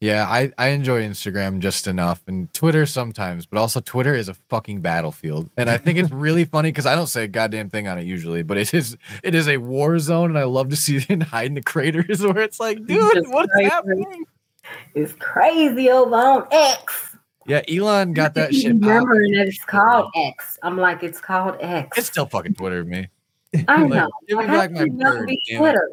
Yeah, 0.00 0.26
I, 0.26 0.50
I 0.56 0.68
enjoy 0.68 1.02
Instagram 1.02 1.58
just 1.58 1.86
enough 1.86 2.22
and 2.26 2.50
Twitter 2.54 2.86
sometimes, 2.86 3.44
but 3.44 3.58
also 3.58 3.80
Twitter 3.80 4.14
is 4.14 4.30
a 4.30 4.34
fucking 4.48 4.80
battlefield. 4.80 5.50
And 5.58 5.68
I 5.68 5.76
think 5.76 5.98
it's 5.98 6.10
really 6.10 6.46
funny 6.46 6.70
because 6.70 6.86
I 6.86 6.94
don't 6.94 7.06
say 7.06 7.24
a 7.24 7.28
goddamn 7.28 7.68
thing 7.68 7.86
on 7.86 7.98
it 7.98 8.06
usually, 8.06 8.42
but 8.42 8.56
it 8.56 8.72
is 8.72 8.96
it 9.22 9.34
is 9.34 9.46
a 9.46 9.58
war 9.58 9.98
zone 9.98 10.30
and 10.30 10.38
I 10.38 10.44
love 10.44 10.70
to 10.70 10.76
see 10.76 11.04
it 11.06 11.22
hide 11.24 11.48
in 11.48 11.54
the 11.54 11.62
craters 11.62 12.22
where 12.24 12.38
it's 12.38 12.58
like, 12.58 12.78
dude, 12.86 13.12
Just 13.14 13.28
what's 13.30 13.52
crazy. 13.52 13.68
happening? 13.68 14.24
It's 14.94 15.12
crazy 15.18 15.90
over 15.90 16.14
on 16.16 16.46
X. 16.50 17.16
Yeah, 17.46 17.60
Elon 17.68 18.14
got 18.14 18.32
that 18.34 18.54
shit. 18.54 18.68
Remembering 18.72 19.32
popping. 19.32 19.34
that 19.34 19.48
it's 19.48 19.64
called 19.64 20.10
X. 20.14 20.58
I'm 20.62 20.78
like, 20.78 21.02
it's 21.02 21.20
called 21.20 21.56
X. 21.60 21.98
It's 21.98 22.06
still 22.06 22.26
fucking 22.26 22.54
Twitter 22.54 22.82
to 22.84 22.88
me. 22.88 23.08
I 23.68 23.82
like, 23.82 23.90
know. 23.90 24.10
give 24.28 24.38
me 24.38 24.44
Like, 24.44 24.48
how 24.48 24.58
back 24.58 24.70
my 24.72 24.78
can 24.78 24.86
it 24.88 24.94
not 24.94 25.16
bird, 25.18 25.26
be. 25.28 25.40
Twitter. 25.56 25.90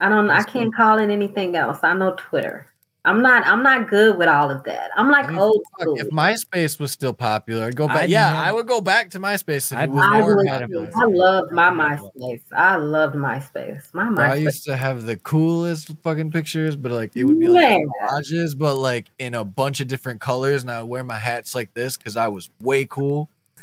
I 0.00 0.08
don't. 0.08 0.30
I 0.30 0.38
That's 0.38 0.50
cool. 0.52 0.62
can't 0.62 0.74
call 0.74 0.98
it 0.98 1.10
anything 1.10 1.56
else. 1.56 1.78
I 1.82 1.94
know 1.94 2.14
Twitter. 2.16 2.66
I'm 3.06 3.20
not. 3.20 3.46
I'm 3.46 3.62
not 3.62 3.90
good 3.90 4.16
with 4.16 4.28
all 4.28 4.50
of 4.50 4.64
that. 4.64 4.90
I'm 4.96 5.10
like 5.10 5.26
I 5.26 5.30
mean, 5.30 5.38
old 5.38 5.62
school. 5.78 5.98
if 5.98 6.08
MySpace 6.08 6.80
was 6.80 6.90
still 6.90 7.12
popular, 7.12 7.66
I'd 7.66 7.76
go 7.76 7.86
back. 7.86 8.04
I'd 8.04 8.08
yeah, 8.10 8.30
never- 8.30 8.36
I 8.44 8.52
would 8.52 8.66
go 8.66 8.80
back 8.80 9.10
to 9.10 9.20
MySpace 9.20 9.70
if 9.72 9.76
I'd 9.78 9.90
it 9.90 9.92
was 9.92 10.04
I, 10.06 10.20
more 10.20 10.36
would 10.36 10.46
had 10.48 10.62
a 10.62 10.64
popular. 10.66 10.86
too. 10.86 10.92
I 10.96 11.04
loved 11.04 11.52
my 11.52 11.70
MySpace. 11.70 12.10
MySpace. 12.16 12.40
I 12.52 12.76
loved 12.76 13.14
MySpace. 13.14 13.92
My 13.92 14.10
Bro, 14.10 14.24
I 14.24 14.34
used 14.36 14.64
to 14.64 14.76
have 14.76 15.04
the 15.04 15.16
coolest 15.16 15.90
fucking 16.02 16.30
pictures, 16.30 16.76
but 16.76 16.92
like 16.92 17.12
it 17.14 17.24
would 17.24 17.38
be 17.38 17.46
like 17.48 17.62
Man. 17.80 17.88
collages, 18.08 18.56
but 18.56 18.76
like 18.76 19.10
in 19.18 19.34
a 19.34 19.44
bunch 19.44 19.80
of 19.80 19.88
different 19.88 20.22
colors. 20.22 20.62
And 20.62 20.70
I 20.70 20.80
would 20.82 20.88
wear 20.88 21.04
my 21.04 21.18
hats 21.18 21.54
like 21.54 21.74
this 21.74 21.98
because 21.98 22.16
I 22.16 22.28
was 22.28 22.48
way 22.60 22.86
cool. 22.86 23.28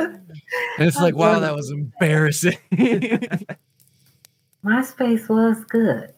and 0.00 0.88
it's 0.88 1.00
like, 1.00 1.14
wow, 1.14 1.38
that 1.40 1.54
was 1.54 1.70
embarrassing. 1.70 2.58
MySpace 4.64 5.28
was 5.28 5.64
good. 5.64 6.12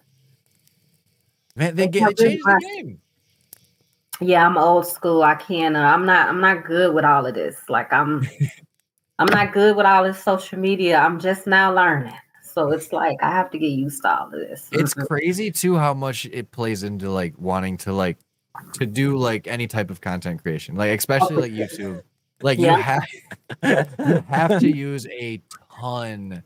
Man, 1.54 1.76
they, 1.76 1.88
get, 1.88 2.02
how 2.02 2.08
they 2.08 2.24
changed 2.24 2.44
the 2.44 2.60
game. 2.76 3.00
Yeah, 4.20 4.46
I'm 4.46 4.56
old 4.56 4.86
school. 4.86 5.22
I 5.22 5.34
can't. 5.34 5.76
Uh, 5.76 5.80
I'm 5.80 6.06
not. 6.06 6.28
I'm 6.28 6.40
not 6.40 6.64
good 6.64 6.94
with 6.94 7.04
all 7.04 7.26
of 7.26 7.34
this. 7.34 7.56
Like 7.68 7.92
I'm. 7.92 8.26
I'm 9.18 9.26
not 9.26 9.52
good 9.52 9.76
with 9.76 9.86
all 9.86 10.04
this 10.04 10.22
social 10.22 10.58
media. 10.58 10.98
I'm 10.98 11.20
just 11.20 11.46
now 11.46 11.72
learning. 11.72 12.14
So 12.42 12.72
it's 12.72 12.92
like 12.92 13.16
I 13.22 13.30
have 13.30 13.50
to 13.52 13.58
get 13.58 13.68
used 13.68 14.02
to 14.02 14.18
all 14.18 14.26
of 14.26 14.32
this. 14.32 14.68
It's 14.72 14.94
Mhm. 14.94 15.06
crazy 15.06 15.50
too 15.50 15.76
how 15.76 15.94
much 15.94 16.26
it 16.26 16.50
plays 16.50 16.82
into 16.82 17.10
like 17.10 17.34
wanting 17.38 17.76
to 17.78 17.92
like 17.92 18.18
to 18.74 18.86
do 18.86 19.16
like 19.16 19.46
any 19.46 19.66
type 19.66 19.90
of 19.90 20.00
content 20.00 20.42
creation, 20.42 20.74
like 20.74 20.98
especially 20.98 21.36
like 21.36 21.52
YouTube. 21.52 22.02
Like 22.42 22.58
Yeah. 22.58 22.76
you 22.76 22.82
have 22.82 23.04
you 24.08 24.24
have 24.28 24.60
to 24.60 24.68
use 24.68 25.06
a 25.08 25.40
ton, 25.70 26.42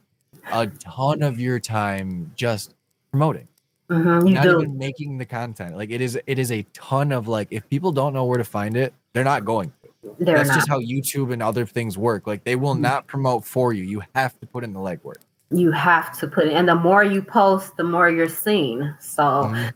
a 0.52 0.66
ton 0.66 1.22
of 1.22 1.40
your 1.40 1.58
time 1.58 2.30
just 2.36 2.74
promoting, 3.10 3.48
Mhm, 3.90 4.32
not 4.34 4.42
do. 4.44 4.60
even 4.60 4.76
making 4.78 5.18
the 5.18 5.24
content. 5.24 5.76
Like 5.76 5.90
it 5.90 6.00
is, 6.00 6.18
it 6.26 6.38
is 6.38 6.52
a 6.52 6.62
ton 6.74 7.12
of 7.12 7.28
like 7.28 7.48
if 7.50 7.68
people 7.68 7.92
don't 7.92 8.12
know 8.12 8.24
where 8.24 8.38
to 8.38 8.44
find 8.44 8.76
it, 8.76 8.92
they're 9.12 9.24
not 9.24 9.44
going. 9.44 9.72
They're 10.20 10.36
That's 10.36 10.48
not. 10.50 10.54
just 10.56 10.68
how 10.68 10.78
YouTube 10.80 11.32
and 11.32 11.42
other 11.42 11.66
things 11.66 11.98
work. 11.98 12.26
Like 12.26 12.44
they 12.44 12.54
will 12.56 12.74
Mhm. 12.76 12.80
not 12.80 13.06
promote 13.06 13.44
for 13.44 13.72
you. 13.72 13.82
You 13.84 14.02
have 14.14 14.38
to 14.40 14.46
put 14.46 14.62
in 14.64 14.72
the 14.72 14.80
legwork. 14.80 15.16
you 15.50 15.70
have 15.70 16.18
to 16.18 16.26
put 16.26 16.48
it, 16.48 16.52
and 16.54 16.68
the 16.68 16.74
more 16.74 17.04
you 17.04 17.22
post, 17.22 17.76
the 17.76 17.84
more 17.84 18.10
you're 18.10 18.28
seen. 18.28 18.92
So 18.98 19.22
Mhm. 19.22 19.72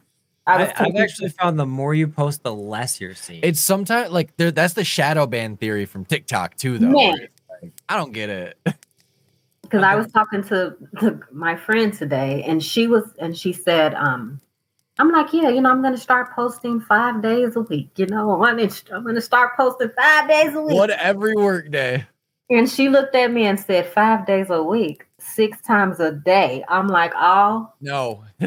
I 0.47 0.57
was 0.59 0.69
I, 0.77 0.85
I've 0.87 0.97
actually 0.97 1.29
found 1.31 1.59
the 1.59 1.67
more 1.67 1.95
you 1.95 2.09
post, 2.09 2.43
the 2.43 2.55
less 2.55 3.01
you're 3.01 3.15
seeing. 3.15 3.41
It's 3.43 3.61
sometimes 3.61 4.11
like 4.11 4.37
there. 4.37 4.51
That's 4.51 4.75
the 4.75 4.85
shadow 4.85 5.27
ban 5.27 5.57
theory 5.57 5.85
from 5.85 6.05
TikTok 6.05 6.57
too, 6.57 6.79
though. 6.79 6.89
Man. 6.89 6.95
where 6.95 7.29
like, 7.63 7.73
I 7.89 7.97
don't 7.97 8.13
get 8.13 8.31
it. 8.31 8.59
because 9.63 9.85
I 9.85 9.95
was 9.95 10.11
talking 10.11 10.43
to, 10.45 10.77
to 11.01 11.21
my 11.31 11.57
friend 11.57 11.93
today, 11.93 12.43
and 12.43 12.63
she 12.63 12.87
was, 12.87 13.05
and 13.19 13.37
she 13.37 13.53
said, 13.53 13.95
um, 13.95 14.41
"I'm 14.99 15.13
like, 15.13 15.33
yeah, 15.33 15.51
you 15.51 15.61
know, 15.61 15.71
I'm 15.71 15.83
going 15.83 15.95
to 15.95 16.01
start 16.01 16.35
posting 16.35 16.81
five 16.81 17.23
days 17.23 17.55
a 17.55 17.61
week. 17.61 17.91
You 17.97 18.07
know, 18.07 18.31
on 18.31 18.59
Inst- 18.59 18.91
I'm 18.93 19.03
going 19.03 19.15
to 19.15 19.21
start 19.21 19.57
posting 19.57 19.91
five 19.97 20.29
days 20.29 20.55
a 20.55 20.61
week." 20.61 20.75
what 20.75 20.91
every 20.91 21.35
work 21.35 21.71
day. 21.71 22.07
And 22.51 22.69
she 22.69 22.89
looked 22.89 23.15
at 23.15 23.33
me 23.33 23.47
and 23.47 23.59
said, 23.61 23.87
five 23.87 24.27
days 24.27 24.51
a 24.51 24.61
week, 24.61 25.07
six 25.21 25.63
times 25.63 26.01
a 26.01 26.11
day. 26.11 26.65
I'm 26.69 26.89
like, 26.89 27.13
oh, 27.15 27.71
No. 27.81 28.25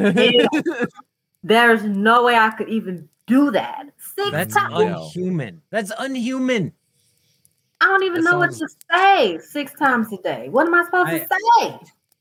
Yeah. 1.44 1.68
there's 1.68 1.84
no 1.84 2.24
way 2.24 2.36
I 2.36 2.50
could 2.52 2.70
even 2.70 3.08
do 3.28 3.52
that. 3.52 3.86
Six 4.16 4.32
That's 4.32 4.54
times. 4.56 4.74
No. 4.74 5.06
unhuman. 5.16 5.62
That's 5.70 5.92
unhuman. 5.98 6.74
I 7.82 7.86
don't 7.88 8.04
even 8.04 8.24
That 8.24 8.32
know 8.32 8.38
what 8.40 8.52
to 8.54 8.68
say 8.92 9.40
six 9.40 9.74
times 9.74 10.08
a 10.14 10.18
day. 10.18 10.48
What 10.50 10.68
am 10.68 10.74
I 10.74 10.84
supposed 10.86 11.10
to 11.12 11.20
say? 11.20 11.80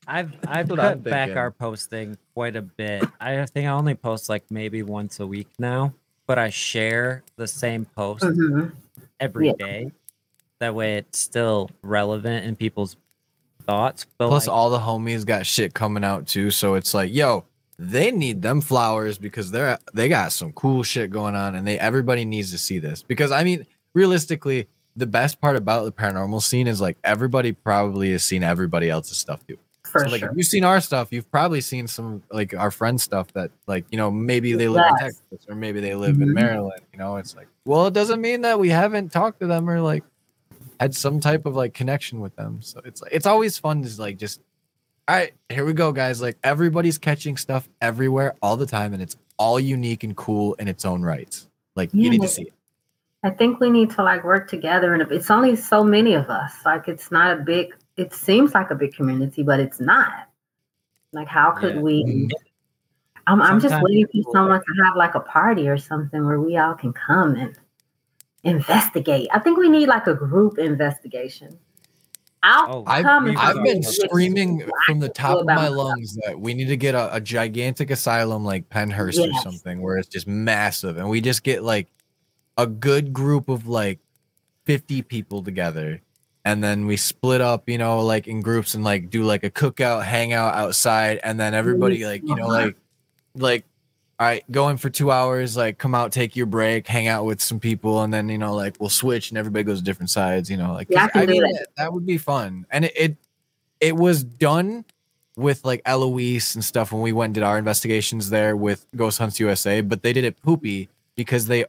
I've 0.08 0.32
I've 0.48 0.68
cut 0.68 1.04
back 1.04 1.26
thinking. 1.28 1.38
our 1.38 1.50
posting 1.52 2.18
quite 2.34 2.56
a 2.56 2.62
bit. 2.62 3.04
I 3.20 3.46
think 3.46 3.68
I 3.68 3.70
only 3.72 3.94
post 3.94 4.28
like 4.28 4.44
maybe 4.50 4.82
once 4.82 5.20
a 5.20 5.26
week 5.26 5.46
now, 5.60 5.94
but 6.26 6.38
I 6.38 6.50
share 6.50 7.22
the 7.36 7.46
same 7.46 7.84
post 7.84 8.24
Mhm. 8.24 8.72
every 9.20 9.52
day. 9.52 9.82
Yeah. 9.84 9.90
That 10.58 10.74
way, 10.74 10.96
it's 10.96 11.18
still 11.20 11.70
relevant 11.82 12.44
in 12.44 12.56
people's 12.56 12.96
thoughts. 13.64 14.06
But 14.18 14.28
Plus, 14.28 14.48
like, 14.48 14.56
all 14.56 14.70
the 14.70 14.78
homies 14.80 15.24
got 15.24 15.46
shit 15.46 15.74
coming 15.74 16.02
out 16.02 16.26
too. 16.26 16.50
So 16.50 16.74
it's 16.74 16.94
like, 16.94 17.12
yo, 17.12 17.44
they 17.84 18.12
need 18.12 18.42
them 18.42 18.60
flowers 18.60 19.18
because 19.18 19.50
they're 19.50 19.76
they 19.92 20.08
got 20.08 20.30
some 20.32 20.52
cool 20.52 20.82
shit 20.82 21.10
going 21.10 21.34
on, 21.34 21.54
and 21.56 21.66
they 21.66 21.78
everybody 21.78 22.24
needs 22.24 22.50
to 22.52 22.58
see 22.58 22.78
this. 22.78 23.02
Because 23.02 23.32
I 23.32 23.42
mean, 23.42 23.66
realistically, 23.94 24.68
the 24.96 25.06
best 25.06 25.40
part 25.40 25.56
about 25.56 25.84
the 25.84 25.92
paranormal 25.92 26.42
scene 26.42 26.66
is 26.68 26.80
like 26.80 26.96
everybody 27.02 27.52
probably 27.52 28.12
has 28.12 28.22
seen 28.22 28.42
everybody 28.44 28.88
else's 28.88 29.16
stuff 29.18 29.44
too. 29.46 29.58
For 29.90 30.04
so 30.04 30.10
like 30.10 30.20
sure. 30.20 30.30
if 30.30 30.36
you've 30.36 30.46
seen 30.46 30.64
our 30.64 30.80
stuff, 30.80 31.08
you've 31.10 31.30
probably 31.30 31.60
seen 31.60 31.86
some 31.86 32.22
like 32.30 32.54
our 32.54 32.70
friends' 32.70 33.02
stuff 33.02 33.32
that 33.34 33.50
like 33.66 33.84
you 33.90 33.98
know 33.98 34.10
maybe 34.10 34.54
they 34.54 34.68
live 34.68 34.84
in 34.88 34.96
Texas 34.98 35.44
or 35.48 35.54
maybe 35.56 35.80
they 35.80 35.94
live 35.94 36.20
in 36.20 36.28
Mhm. 36.28 36.34
Maryland. 36.34 36.80
You 36.92 36.98
know, 37.00 37.16
it's 37.16 37.34
like 37.36 37.48
well, 37.64 37.88
it 37.88 37.94
doesn't 37.94 38.20
mean 38.20 38.42
that 38.42 38.58
we 38.60 38.68
haven't 38.68 39.10
talked 39.12 39.40
to 39.40 39.46
them 39.46 39.68
or 39.68 39.80
like 39.80 40.04
had 40.80 40.94
some 40.94 41.20
type 41.20 41.46
of 41.46 41.54
like 41.56 41.74
connection 41.74 42.20
with 42.20 42.34
them. 42.36 42.62
So 42.62 42.80
it's 42.84 43.02
like 43.02 43.12
it's 43.12 43.26
always 43.26 43.58
fun 43.58 43.82
to 43.82 44.00
like 44.00 44.18
just 44.18 44.40
all 45.08 45.16
right, 45.16 45.32
here 45.48 45.64
we 45.64 45.72
go, 45.72 45.92
guys. 45.92 46.20
Like 46.20 46.38
everybody's 46.44 46.98
catching 46.98 47.36
stuff 47.36 47.68
everywhere 47.80 48.34
all 48.40 48.56
the 48.56 48.66
time, 48.66 48.92
and 48.94 49.02
it's 49.02 49.16
all 49.36 49.58
unique 49.58 50.04
and 50.04 50.16
cool 50.16 50.54
in 50.54 50.68
its 50.68 50.84
own 50.84 51.02
rights. 51.02 51.48
Like 51.74 51.90
you 51.92 52.08
need 52.08 52.22
to 52.22 52.28
see 52.28 52.42
it. 52.42 52.52
I 53.24 53.30
think 53.30 53.60
we 53.60 53.70
need 53.70 53.90
to 53.90 54.02
like 54.02 54.24
work 54.24 54.48
together, 54.48 54.94
and 54.94 55.10
it's 55.10 55.30
only 55.30 55.56
so 55.56 55.82
many 55.82 56.14
of 56.14 56.30
us. 56.30 56.52
Like 56.64 56.86
it's 56.88 57.10
not 57.10 57.36
a 57.38 57.40
big. 57.40 57.74
It 57.96 58.14
seems 58.14 58.54
like 58.54 58.70
a 58.70 58.74
big 58.74 58.94
community, 58.94 59.42
but 59.42 59.58
it's 59.60 59.80
not. 59.80 60.28
Like 61.12 61.28
how 61.28 61.50
could 61.50 61.76
Yeah. 61.76 61.80
we? 61.80 62.04
Mm-hmm. 62.04 62.28
I'm, 63.26 63.40
I'm 63.40 63.60
just 63.60 63.80
waiting 63.82 64.06
for 64.06 64.32
someone 64.32 64.60
to 64.60 64.84
have 64.84 64.96
like 64.96 65.14
a 65.14 65.20
party 65.20 65.68
or 65.68 65.78
something 65.78 66.26
where 66.26 66.40
we 66.40 66.56
all 66.56 66.74
can 66.74 66.92
come 66.92 67.36
and 67.36 67.56
investigate. 68.42 69.28
I 69.32 69.38
think 69.38 69.58
we 69.58 69.68
need 69.68 69.86
like 69.86 70.08
a 70.08 70.14
group 70.14 70.58
investigation. 70.58 71.58
I'll 72.42 72.78
Oh, 72.78 72.84
I've, 72.86 73.04
come. 73.04 73.34
I've 73.38 73.62
been 73.62 73.82
screaming 73.82 74.68
from 74.86 74.98
the 74.98 75.08
top 75.08 75.38
of 75.38 75.46
my 75.46 75.66
about 75.66 75.72
lungs 75.72 76.16
that 76.24 76.38
we 76.38 76.54
need 76.54 76.68
to 76.68 76.76
get 76.76 76.94
a, 76.94 77.14
a 77.14 77.20
gigantic 77.20 77.90
asylum 77.90 78.44
like 78.44 78.68
Pennhurst 78.68 79.18
or 79.18 79.40
something 79.42 79.80
where 79.80 79.96
it's 79.96 80.08
just 80.08 80.26
massive 80.26 80.96
and 80.96 81.08
we 81.08 81.20
just 81.20 81.42
get 81.44 81.62
like 81.62 81.88
a 82.58 82.66
good 82.66 83.12
group 83.12 83.48
of 83.48 83.68
like 83.68 84.00
50 84.64 85.02
people 85.02 85.42
together 85.42 86.00
and 86.44 86.62
then 86.62 86.86
we 86.86 86.96
split 86.96 87.40
up, 87.40 87.68
you 87.68 87.78
know, 87.78 88.00
like 88.00 88.26
in 88.26 88.40
groups 88.40 88.74
and 88.74 88.82
like 88.82 89.10
do 89.10 89.22
like 89.22 89.44
a 89.44 89.50
cookout, 89.50 90.04
hangout 90.04 90.54
outside, 90.54 91.20
and 91.22 91.38
then 91.38 91.54
everybody 91.54 92.04
like, 92.04 92.22
you 92.22 92.34
know, 92.34 92.48
like 92.48 92.76
like 93.34 93.64
all 94.20 94.26
right, 94.26 94.44
go 94.52 94.68
in 94.68 94.76
for 94.76 94.88
two 94.90 95.10
hours, 95.10 95.56
like 95.56 95.78
come 95.78 95.94
out, 95.94 96.12
take 96.12 96.36
your 96.36 96.46
break, 96.46 96.86
hang 96.86 97.08
out 97.08 97.24
with 97.24 97.40
some 97.40 97.58
people, 97.58 98.02
and 98.02 98.12
then 98.12 98.28
you 98.28 98.38
know, 98.38 98.54
like 98.54 98.76
we'll 98.78 98.90
switch 98.90 99.30
and 99.30 99.38
everybody 99.38 99.64
goes 99.64 99.78
to 99.78 99.84
different 99.84 100.10
sides, 100.10 100.50
you 100.50 100.56
know, 100.56 100.72
like 100.72 100.88
Yeah, 100.90 101.08
I 101.14 101.26
mean, 101.26 101.42
that. 101.42 101.66
that 101.76 101.92
would 101.92 102.06
be 102.06 102.18
fun. 102.18 102.66
And 102.70 102.84
it, 102.84 102.92
it 102.96 103.16
it 103.80 103.96
was 103.96 104.22
done 104.22 104.84
with 105.36 105.64
like 105.64 105.80
Eloise 105.86 106.54
and 106.54 106.64
stuff 106.64 106.92
when 106.92 107.00
we 107.02 107.12
went 107.12 107.28
and 107.30 107.34
did 107.36 107.42
our 107.42 107.58
investigations 107.58 108.30
there 108.30 108.54
with 108.56 108.86
Ghost 108.94 109.18
Hunts 109.18 109.40
USA, 109.40 109.80
but 109.80 110.02
they 110.02 110.12
did 110.12 110.24
it 110.24 110.40
poopy 110.42 110.88
because 111.16 111.46
they 111.46 111.64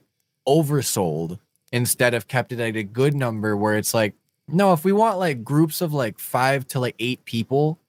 oversold 0.47 1.39
instead 1.71 2.13
of 2.13 2.27
kept 2.27 2.51
it 2.51 2.59
at 2.59 2.75
a 2.75 2.83
good 2.83 3.15
number 3.15 3.57
where 3.57 3.77
it's 3.77 3.93
like, 3.93 4.13
no, 4.47 4.73
if 4.73 4.83
we 4.83 4.91
want 4.91 5.17
like 5.17 5.43
groups 5.43 5.81
of 5.81 5.93
like 5.93 6.19
five 6.19 6.67
to 6.67 6.79
like 6.79 6.95
eight 6.99 7.23
people 7.25 7.79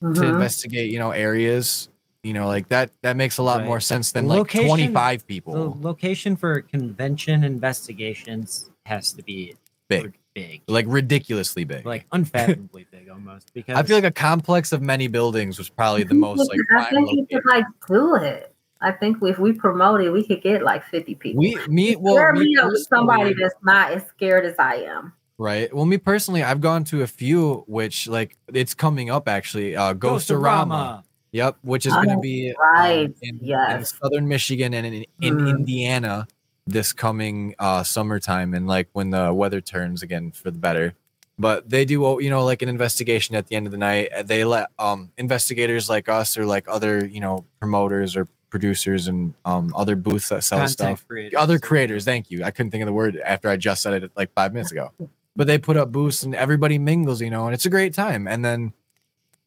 to 0.00 0.06
Mhm. 0.06 0.28
investigate, 0.34 0.90
you 0.90 0.98
know, 0.98 1.10
areas, 1.12 1.88
you 2.22 2.32
know, 2.32 2.46
like 2.46 2.68
that 2.68 2.90
that 3.02 3.16
makes 3.16 3.38
a 3.38 3.42
lot 3.42 3.58
Right. 3.58 3.66
more 3.66 3.80
sense 3.80 4.12
than 4.12 4.24
The 4.24 4.30
like 4.30 4.38
location- 4.38 4.68
25 4.68 5.20
The 5.20 5.26
people. 5.26 5.78
location 5.80 6.36
for 6.36 6.60
convention 6.62 7.42
investigations 7.44 8.70
has 8.86 9.12
to 9.12 9.22
be 9.22 9.54
Big. 9.88 10.14
big, 10.34 10.62
Like 10.68 10.86
ridiculously 10.88 11.64
big. 11.64 11.84
like 11.84 12.06
unfathomably 12.12 12.86
big 12.90 13.08
almost. 13.10 13.52
Because 13.54 13.76
I 13.76 13.82
feel 13.82 13.96
like 13.96 14.04
a 14.04 14.10
complex 14.12 14.72
of 14.72 14.80
many 14.82 15.08
buildings 15.08 15.58
was 15.58 15.68
probably 15.68 16.04
the 16.04 16.14
most 16.14 16.48
like 16.48 16.58
I 16.60 16.88
prime 16.90 17.06
think 17.06 17.10
you 17.12 17.26
could 17.38 17.44
like 17.46 17.64
do 17.88 18.14
it. 18.16 18.54
I 18.80 18.90
think 18.92 19.18
if 19.22 19.38
we 19.38 19.52
promote 19.52 20.00
it, 20.00 20.10
we 20.10 20.24
could 20.24 20.42
get 20.42 20.62
like 20.62 20.84
50 20.86 21.14
people. 21.16 21.40
We 21.40 21.56
me 21.68 21.96
well 21.96 22.14
Share 22.16 22.32
me 22.32 22.40
me 22.54 22.56
up 22.56 22.68
with 22.70 22.86
somebody 22.88 23.34
that's 23.34 23.54
not 23.62 23.92
as 23.92 24.04
scared 24.08 24.44
as 24.44 24.54
I 24.58 24.76
am. 24.76 25.12
right. 25.38 25.72
Well, 25.74 25.84
me 25.86 25.98
personally, 25.98 26.42
I've 26.44 26.60
gone 26.60 26.84
to 26.84 27.02
a 27.02 27.06
few 27.06 27.64
which 27.66 28.06
like 28.08 28.36
it's 28.54 28.74
coming 28.74 29.10
up 29.10 29.28
actually. 29.28 29.76
Uh 29.76 29.94
Ghostorama. 29.94 31.02
Yep, 31.32 31.56
which 31.62 31.86
is 31.86 31.94
going 31.94 32.10
to 32.10 32.18
be 32.18 32.50
um, 32.50 32.56
right, 32.60 33.14
in, 33.22 33.38
in 33.38 33.38
yes. 33.42 33.94
southern 34.00 34.28
Michigan 34.28 34.74
and 34.74 34.86
in, 34.86 35.04
in 35.20 35.36
Mhm. 35.38 35.48
Indiana 35.48 36.26
this 36.66 36.92
coming 36.92 37.54
uh 37.58 37.82
summertime 37.82 38.54
and 38.54 38.68
like 38.68 38.88
when 38.92 39.10
the 39.10 39.34
weather 39.34 39.60
turns 39.60 40.02
again 40.02 40.30
for 40.30 40.50
the 40.50 40.58
better. 40.58 40.94
But 41.38 41.68
they 41.68 41.84
do 41.84 42.18
you 42.20 42.30
know 42.30 42.44
like 42.44 42.62
an 42.62 42.68
investigation 42.68 43.34
at 43.34 43.46
the 43.48 43.56
end 43.56 43.66
of 43.66 43.72
the 43.72 43.78
night. 43.78 44.10
They 44.26 44.44
let 44.44 44.68
um 44.78 45.10
investigators 45.18 45.88
like 45.88 46.08
us 46.08 46.36
or 46.38 46.44
like 46.46 46.68
other, 46.68 47.04
you 47.06 47.18
know, 47.20 47.44
promoters 47.58 48.14
or 48.16 48.28
producers 48.50 49.08
and 49.08 49.32
um 49.46 49.72
other 49.74 49.96
booths 49.96 50.28
that 50.28 50.44
sell 50.44 50.58
content 50.58 50.72
stuff 50.72 51.08
creators. 51.08 51.32
other 51.38 51.58
creators 51.58 52.04
thank 52.04 52.30
you 52.30 52.44
i 52.44 52.50
couldn't 52.50 52.70
think 52.70 52.82
of 52.82 52.86
the 52.86 52.92
word 52.92 53.16
after 53.24 53.48
i 53.48 53.56
just 53.56 53.80
said 53.82 53.94
it 54.02 54.12
like 54.14 54.30
five 54.34 54.52
minutes 54.52 54.70
ago 54.70 54.90
but 55.34 55.46
they 55.46 55.56
put 55.56 55.74
up 55.78 55.90
booths 55.90 56.22
and 56.22 56.34
everybody 56.34 56.78
mingles 56.78 57.22
you 57.22 57.30
know 57.30 57.46
and 57.46 57.54
it's 57.54 57.64
a 57.64 57.70
great 57.70 57.94
time 57.94 58.28
and 58.28 58.44
then 58.44 58.70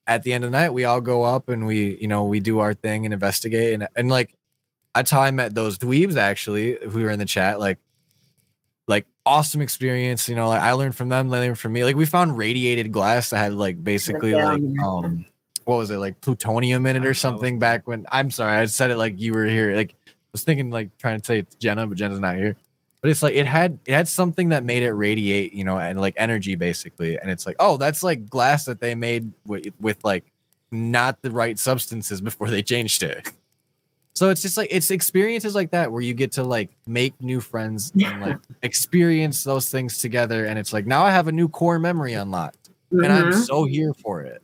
at 0.07 0.23
the 0.23 0.33
end 0.33 0.43
of 0.43 0.51
the 0.51 0.57
night 0.57 0.73
we 0.73 0.85
all 0.85 1.01
go 1.01 1.23
up 1.23 1.49
and 1.49 1.65
we 1.65 1.97
you 1.99 2.07
know 2.07 2.25
we 2.25 2.39
do 2.39 2.59
our 2.59 2.73
thing 2.73 3.05
and 3.05 3.13
investigate. 3.13 3.73
And, 3.73 3.87
and 3.95 4.09
like 4.09 4.35
that's 4.93 5.11
how 5.11 5.21
i 5.21 5.31
met 5.31 5.53
those 5.53 5.77
dweebs 5.77 6.15
actually 6.15 6.77
who 6.89 7.01
were 7.01 7.09
in 7.09 7.19
the 7.19 7.25
chat 7.25 7.59
like 7.59 7.79
like 8.87 9.05
awesome 9.25 9.61
experience 9.61 10.29
you 10.29 10.35
know 10.35 10.47
like 10.47 10.61
i 10.61 10.71
learned 10.71 10.95
from 10.95 11.09
them 11.09 11.29
they 11.29 11.39
learned 11.39 11.59
from 11.59 11.73
me. 11.73 11.83
Like 11.83 11.95
we 11.95 12.05
found 12.05 12.37
radiated 12.37 12.91
glass 12.91 13.31
that 13.31 13.37
had 13.37 13.53
like 13.53 13.83
basically 13.83 14.33
like 14.33 14.61
um 14.83 15.25
what 15.65 15.77
was 15.77 15.89
it 15.89 15.97
like 15.97 16.21
plutonium 16.21 16.85
in 16.85 16.95
it 16.95 17.05
or 17.05 17.15
something 17.15 17.57
back 17.57 17.87
when 17.87 18.05
i'm 18.11 18.29
sorry 18.29 18.57
i 18.57 18.65
said 18.65 18.91
it 18.91 18.97
like 18.97 19.19
you 19.19 19.33
were 19.33 19.45
here 19.45 19.75
like 19.75 19.95
I 20.07 20.37
was 20.37 20.43
thinking 20.43 20.69
like 20.69 20.97
trying 20.97 21.21
to 21.21 21.25
say 21.25 21.39
it's 21.39 21.55
Jenna, 21.55 21.87
but 21.87 21.97
Jenna's 21.97 22.19
not 22.19 22.35
here. 22.35 22.57
But 23.05 23.11
it's 23.11 23.21
like 23.21 23.35
it 23.35 23.45
had 23.45 23.77
it 23.85 23.93
had 23.93 24.07
something 24.07 24.49
that 24.49 24.63
made 24.63 24.81
it 24.81 24.91
radiate, 24.93 25.53
you 25.53 25.63
know, 25.63 25.77
and 25.77 26.01
like 26.01 26.15
energy 26.17 26.55
basically. 26.55 27.19
And 27.19 27.29
it's 27.29 27.45
like, 27.45 27.55
oh, 27.59 27.77
that's 27.77 28.01
like 28.01 28.27
glass 28.27 28.65
that 28.65 28.79
they 28.79 28.95
made 28.95 29.31
with, 29.45 29.67
with 29.79 30.03
like 30.03 30.23
not 30.71 31.21
the 31.21 31.29
right 31.29 31.59
substances 31.59 32.19
before 32.29 32.49
they 32.49 32.63
changed 32.63 33.03
it. 33.03 33.31
So 34.15 34.31
it's 34.31 34.41
just 34.41 34.57
like 34.57 34.69
it's 34.71 34.89
experiences 34.89 35.53
like 35.53 35.69
that 35.69 35.91
where 35.91 36.01
you 36.01 36.15
get 36.15 36.31
to 36.31 36.43
like 36.43 36.71
make 36.87 37.13
new 37.21 37.41
friends 37.41 37.93
and 38.03 38.19
like 38.19 38.39
experience 38.63 39.43
those 39.43 39.69
things 39.69 39.99
together. 39.99 40.45
And 40.45 40.57
it's 40.57 40.73
like 40.73 40.87
now 40.87 41.03
I 41.03 41.11
have 41.11 41.27
a 41.27 41.31
new 41.31 41.47
core 41.47 41.77
memory 41.77 42.13
unlocked, 42.13 42.71
and 42.89 43.13
I'm 43.13 43.29
Mhm. 43.29 43.45
so 43.45 43.65
here 43.65 43.93
for 44.01 44.21
it. 44.23 44.41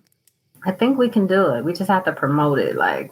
I 0.67 0.71
think 0.71 0.99
we 0.99 1.09
can 1.09 1.25
do 1.25 1.47
it. 1.55 1.65
We 1.65 1.73
just 1.73 1.89
have 1.89 2.03
to 2.05 2.11
promote 2.11 2.59
it 2.59 2.75
like 2.75 3.11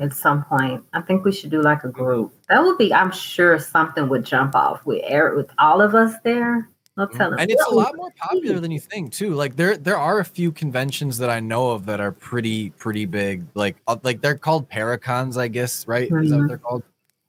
at 0.00 0.12
some 0.14 0.44
point. 0.44 0.82
I 0.92 1.00
think 1.02 1.24
we 1.24 1.32
should 1.32 1.50
do 1.50 1.62
like 1.62 1.84
a 1.84 1.88
group. 1.88 2.32
That 2.48 2.62
would 2.64 2.78
be, 2.78 2.92
I'm 2.92 3.12
sure 3.12 3.58
something 3.58 4.08
would 4.08 4.24
jump 4.24 4.54
off 4.54 4.84
with 4.86 5.00
Eric 5.04 5.36
with 5.36 5.50
all 5.58 5.80
of 5.80 5.94
us 5.94 6.14
there. 6.24 6.68
No 6.96 7.06
telling. 7.06 7.32
Mm-hmm. 7.32 7.40
and 7.40 7.50
it's 7.52 7.64
a 7.66 7.70
lot 7.74 7.94
more 7.96 8.10
popular 8.18 8.58
than 8.60 8.72
you 8.72 8.80
think 8.80 9.12
too 9.12 9.32
like 9.34 9.54
there 9.56 9.76
there 9.76 9.96
are 9.96 10.18
a 10.18 10.24
few 10.24 10.50
conventions 10.52 11.16
that 11.18 11.30
i 11.30 11.38
know 11.40 11.70
of 11.70 11.86
that 11.86 11.98
are 12.00 12.10
pretty 12.12 12.70
pretty 12.70 13.06
big 13.06 13.44
like 13.54 13.76
uh, 13.86 13.96
like 14.02 14.20
they're 14.20 14.36
called 14.36 14.68
paracons 14.68 15.38
i 15.38 15.46
guess 15.48 15.86
right 15.86 16.10
is 16.12 16.30
that 16.30 16.38
what 16.38 16.48
they're 16.48 16.58
called 16.58 16.82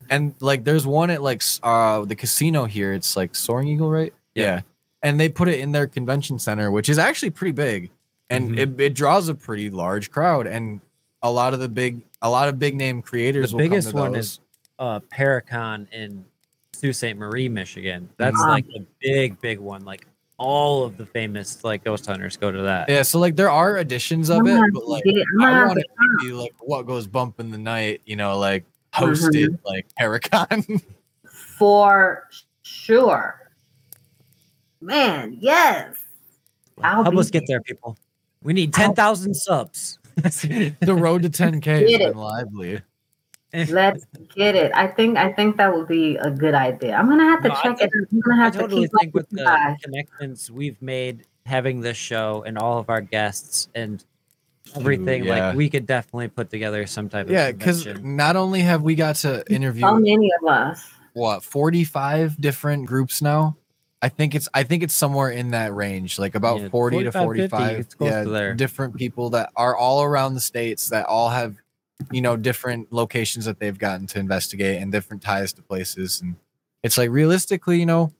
and 0.09 0.33
like 0.41 0.63
there's 0.65 0.85
one 0.87 1.09
at 1.11 1.21
like 1.21 1.41
uh 1.63 2.03
the 2.05 2.15
casino 2.15 2.65
here 2.65 2.91
it's 2.91 3.15
like 3.15 3.33
soaring 3.35 3.67
eagle 3.67 3.89
right 3.89 4.13
Yeah. 4.33 4.43
yeah, 4.55 4.61
and 5.03 5.19
they 5.19 5.29
put 5.29 5.47
it 5.47 5.59
in 5.59 5.71
their 5.71 5.87
convention 5.87 6.37
center 6.39 6.69
which 6.71 6.89
is 6.89 6.97
actually 6.97 7.29
pretty 7.29 7.53
big 7.53 7.91
and 8.31 8.49
Mhm. 8.51 8.57
it, 8.57 8.81
it 8.81 8.93
draws 8.95 9.29
a 9.29 9.35
pretty 9.35 9.69
large 9.69 10.09
crowd 10.11 10.47
and 10.47 10.81
a 11.23 11.31
lot 11.31 11.53
of 11.53 11.59
the 11.59 11.69
big 11.69 12.01
a 12.21 12.29
lot 12.29 12.47
of 12.47 12.59
big 12.59 12.75
name 12.75 13.01
creators 13.01 13.51
The 13.51 13.57
will 13.57 13.63
come 13.63 13.69
biggest 13.69 13.89
to 13.89 13.95
one 13.95 14.15
is 14.15 14.39
uh 14.79 14.99
Paracon 15.11 15.87
in 15.91 16.25
Sault 16.73 16.95
Ste. 16.95 17.15
Marie, 17.15 17.49
Michigan. 17.49 18.09
That's 18.17 18.37
Mhm. 18.37 18.47
like 18.49 18.67
the 18.67 18.85
big, 19.01 19.39
big 19.41 19.59
one. 19.59 19.85
Like 19.85 20.07
all 20.37 20.83
of 20.83 20.97
the 20.97 21.05
famous 21.05 21.63
like 21.63 21.83
ghost 21.83 22.05
hunters 22.07 22.37
go 22.37 22.51
to 22.51 22.61
that. 22.63 22.89
Yeah, 22.89 23.03
so 23.03 23.19
like 23.19 23.35
there 23.35 23.51
are 23.51 23.77
editions 23.77 24.29
of 24.29 24.47
it, 24.47 24.59
but 24.73 24.87
like. 24.87 25.03
I'm 25.05 25.13
I 25.41 25.45
gonna 25.45 25.55
have 25.55 25.67
want 25.67 25.79
to 25.79 25.85
it 25.85 26.19
to 26.21 26.25
be 26.27 26.33
like 26.33 26.53
what 26.59 26.87
goes 26.87 27.05
bump 27.07 27.39
in 27.39 27.51
the 27.51 27.57
night, 27.59 28.01
you 28.05 28.15
know, 28.15 28.37
like 28.39 28.65
hosted 28.93 29.59
like 29.63 29.85
Paracon. 29.99 30.81
For 31.29 32.27
sure. 32.63 33.51
Man, 34.81 35.37
yes. 35.39 35.95
I'll 36.81 37.03
Help 37.03 37.15
us 37.17 37.29
get 37.29 37.43
there, 37.45 37.61
people. 37.61 37.95
We 38.41 38.53
need 38.53 38.73
ten 38.73 38.95
thousand 38.95 39.35
subs. 39.35 39.99
the 40.79 40.95
road 40.97 41.23
to 41.23 41.29
10k 41.31 41.65
has 41.65 41.89
Get 41.89 41.99
been 41.99 42.17
lively. 42.17 42.81
Let's 43.53 44.05
get 44.35 44.55
it. 44.55 44.71
I 44.73 44.87
think 44.87 45.17
I 45.17 45.33
think 45.33 45.57
that 45.57 45.73
would 45.75 45.87
be 45.87 46.15
a 46.15 46.31
good 46.31 46.53
idea. 46.53 46.95
I'm 46.95 47.09
gonna 47.09 47.25
have 47.25 47.41
to 47.43 47.49
No, 47.49 47.53
I 47.55 47.61
check 47.63 47.77
think- 47.79 47.91
it. 47.93 48.07
I'm 48.13 48.19
gonna 48.21 48.45
I 48.45 48.49
totally 48.49 48.83
to 48.87 48.89
keep 48.89 48.99
think 48.99 49.09
up 49.09 49.13
with 49.13 49.27
with 49.31 49.39
the 49.39 49.43
guys. 49.43 49.77
connections 49.83 50.49
we've 50.49 50.81
made 50.81 51.25
having 51.45 51.81
this 51.81 51.97
show 51.97 52.43
and 52.47 52.57
all 52.57 52.77
of 52.77 52.89
our 52.89 53.01
guests 53.01 53.67
and 53.75 54.03
everything, 54.75 55.25
yeah. 55.25 55.47
like 55.49 55.55
we 55.57 55.69
could 55.69 55.85
definitely 55.85 56.29
put 56.29 56.49
together 56.49 56.85
some 56.87 57.09
type 57.09 57.25
of 57.25 57.31
Yeah, 57.33 57.51
because 57.51 57.85
not 58.01 58.37
only 58.37 58.61
have 58.61 58.83
we 58.83 58.95
got 58.95 59.15
to 59.17 59.43
interview 59.53 59.81
So 59.81 59.95
many 59.95 60.29
of 60.41 60.47
us. 60.47 60.87
what 61.13 61.43
45 61.43 62.39
different 62.39 62.85
groups 62.85 63.21
now. 63.21 63.57
I 64.01 64.09
think 64.09 64.33
it's 64.33 64.49
I 64.53 64.63
think 64.63 64.81
it's 64.83 64.95
somewhere 64.95 65.29
in 65.29 65.51
that 65.51 65.73
range, 65.75 66.17
like 66.17 66.35
about 66.35 66.61
Yeah, 66.61 66.69
40 66.69 67.03
to 67.03 67.11
45, 67.11 67.37
50, 67.37 67.49
45. 67.49 67.79
it's 67.79 67.95
close 67.95 68.09
yeah, 68.11 68.23
to 68.23 68.53
different 68.55 68.95
people 68.95 69.29
that 69.31 69.51
are 69.55 69.75
all 69.75 70.03
around 70.03 70.33
the 70.33 70.39
states 70.39 70.89
that 70.89 71.05
all 71.05 71.29
have, 71.29 71.57
you 72.11 72.21
know, 72.21 72.35
different 72.35 72.91
locations 72.91 73.45
that 73.45 73.59
they've 73.59 73.77
gotten 73.77 74.07
to 74.07 74.19
investigate 74.19 74.81
and 74.81 74.91
different 74.91 75.21
ties 75.21 75.53
to 75.53 75.61
places. 75.61 76.21
And 76.21 76.35
it's 76.81 76.97
like 76.97 77.11
realistically, 77.11 77.79
you 77.79 77.85
know, 77.85 78.11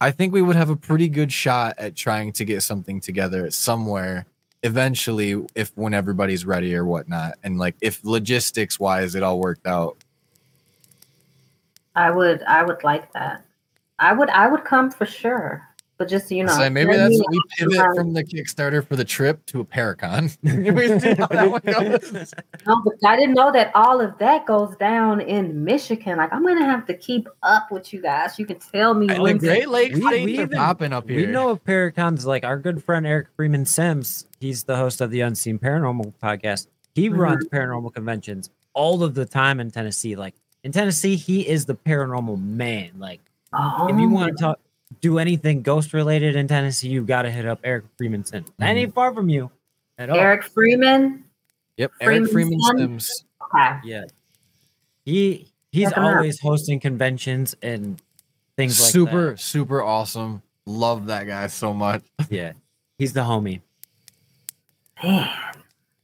I 0.00 0.12
think 0.12 0.32
we 0.32 0.42
would 0.42 0.56
have 0.56 0.70
a 0.70 0.76
pretty 0.76 1.08
good 1.08 1.32
shot 1.32 1.74
at 1.76 1.96
trying 1.96 2.32
to 2.34 2.44
get 2.44 2.62
something 2.62 3.00
together 3.00 3.50
somewhere 3.50 4.26
eventually 4.62 5.42
if 5.54 5.72
when 5.74 5.92
everybody's 5.92 6.44
ready 6.44 6.74
or 6.74 6.84
whatnot. 6.84 7.34
And 7.42 7.58
like 7.58 7.74
if 7.80 8.04
logistics 8.04 8.78
wise 8.78 9.14
it 9.14 9.22
all 9.22 9.40
worked 9.40 9.66
out. 9.66 9.96
I 11.96 12.10
would 12.10 12.42
I 12.44 12.62
would 12.62 12.84
like 12.84 13.12
that. 13.14 13.44
I 14.00 14.12
would 14.12 14.30
I 14.30 14.48
would 14.48 14.64
come 14.64 14.90
for 14.90 15.06
sure. 15.06 15.66
But 15.98 16.08
just 16.08 16.30
you 16.30 16.42
know, 16.44 16.52
so 16.54 16.70
maybe 16.70 16.96
that's 16.96 17.10
me 17.18 17.22
we 17.28 17.40
pivot 17.58 17.76
out. 17.78 17.94
from 17.94 18.14
the 18.14 18.24
Kickstarter 18.24 18.82
for 18.86 18.96
the 18.96 19.04
trip 19.04 19.44
to 19.46 19.60
a 19.60 19.64
Paracon. 19.66 20.34
We 20.74 20.98
see 20.98 21.12
how 21.14 21.26
that 21.26 21.50
one 21.50 21.60
goes. 21.60 22.32
No, 22.66 22.80
but 22.82 22.94
I 23.06 23.16
didn't 23.16 23.34
know 23.34 23.52
that 23.52 23.70
all 23.74 24.00
of 24.00 24.16
that 24.16 24.46
goes 24.46 24.74
down 24.76 25.20
in 25.20 25.62
Michigan. 25.62 26.16
Like 26.16 26.32
I'm 26.32 26.42
gonna 26.42 26.64
have 26.64 26.86
to 26.86 26.94
keep 26.94 27.28
up 27.42 27.70
with 27.70 27.92
you 27.92 28.00
guys. 28.00 28.38
You 28.38 28.46
can 28.46 28.58
tell 28.60 28.94
me 28.94 29.10
And 29.10 29.22
when 29.22 29.36
the 29.36 29.46
Great 29.48 29.68
Lakes 29.68 29.98
We- 29.98 30.24
we 30.24 30.38
are 30.38 30.48
popping 30.48 30.94
up 30.94 31.06
here. 31.06 31.18
We 31.18 31.26
know 31.26 31.50
of 31.50 31.62
Paracons 31.64 32.24
like 32.24 32.44
our 32.44 32.56
good 32.58 32.82
friend 32.82 33.06
Eric 33.06 33.26
Freeman 33.36 33.66
Sims. 33.66 34.26
He's 34.40 34.64
the 34.64 34.76
host 34.76 35.02
of 35.02 35.10
the 35.10 35.20
Unseen 35.20 35.58
Paranormal 35.58 36.14
podcast. 36.22 36.68
He 36.94 37.10
Mhm. 37.10 37.18
runs 37.18 37.46
paranormal 37.48 37.92
conventions 37.92 38.48
all 38.72 39.02
of 39.02 39.14
the 39.14 39.26
time 39.26 39.60
in 39.60 39.70
Tennessee. 39.70 40.16
Like 40.16 40.34
in 40.64 40.72
Tennessee, 40.72 41.16
he 41.16 41.46
is 41.46 41.66
the 41.66 41.74
paranormal 41.74 42.42
man. 42.42 42.92
Like 42.98 43.20
Oh, 43.52 43.88
if 43.88 43.98
you 43.98 44.08
want 44.08 44.36
to 44.36 44.44
oh. 44.44 44.48
talk, 44.48 44.60
do 45.00 45.18
anything 45.18 45.62
ghost 45.62 45.92
related 45.92 46.36
in 46.36 46.48
Tennessee, 46.48 46.88
you've 46.88 47.06
got 47.06 47.22
to 47.22 47.30
hit 47.30 47.46
up 47.46 47.60
Eric 47.64 47.84
Freeman 47.96 48.24
Sims. 48.24 48.50
That 48.58 48.66
mm-hmm. 48.66 48.78
ain't 48.78 48.94
far 48.94 49.14
from 49.14 49.28
you 49.28 49.50
at 49.98 50.10
all. 50.10 50.16
Eric 50.16 50.44
Freeman. 50.44 51.24
Yep, 51.76 51.92
Eric 52.00 52.28
Freeman 52.30 52.60
Freeman 52.60 53.00
Sims. 53.00 53.24
Okay. 53.54 53.78
Yeah, 53.84 54.04
he 55.04 55.52
he's 55.72 55.88
Check 55.88 55.96
him 55.96 56.04
out. 56.04 56.16
always 56.16 56.40
hosting 56.40 56.80
conventions 56.80 57.56
and 57.62 58.00
things 58.56 58.80
like 58.80 58.90
super, 58.90 59.30
that. 59.30 59.40
super 59.40 59.78
super 59.78 59.82
awesome. 59.82 60.42
Love 60.66 61.06
that 61.06 61.26
guy 61.26 61.46
so 61.46 61.72
much. 61.72 62.02
Yeah, 62.30 62.52
he's 62.98 63.12
the 63.12 63.22
homie. 63.22 63.60
Man, 65.02 65.28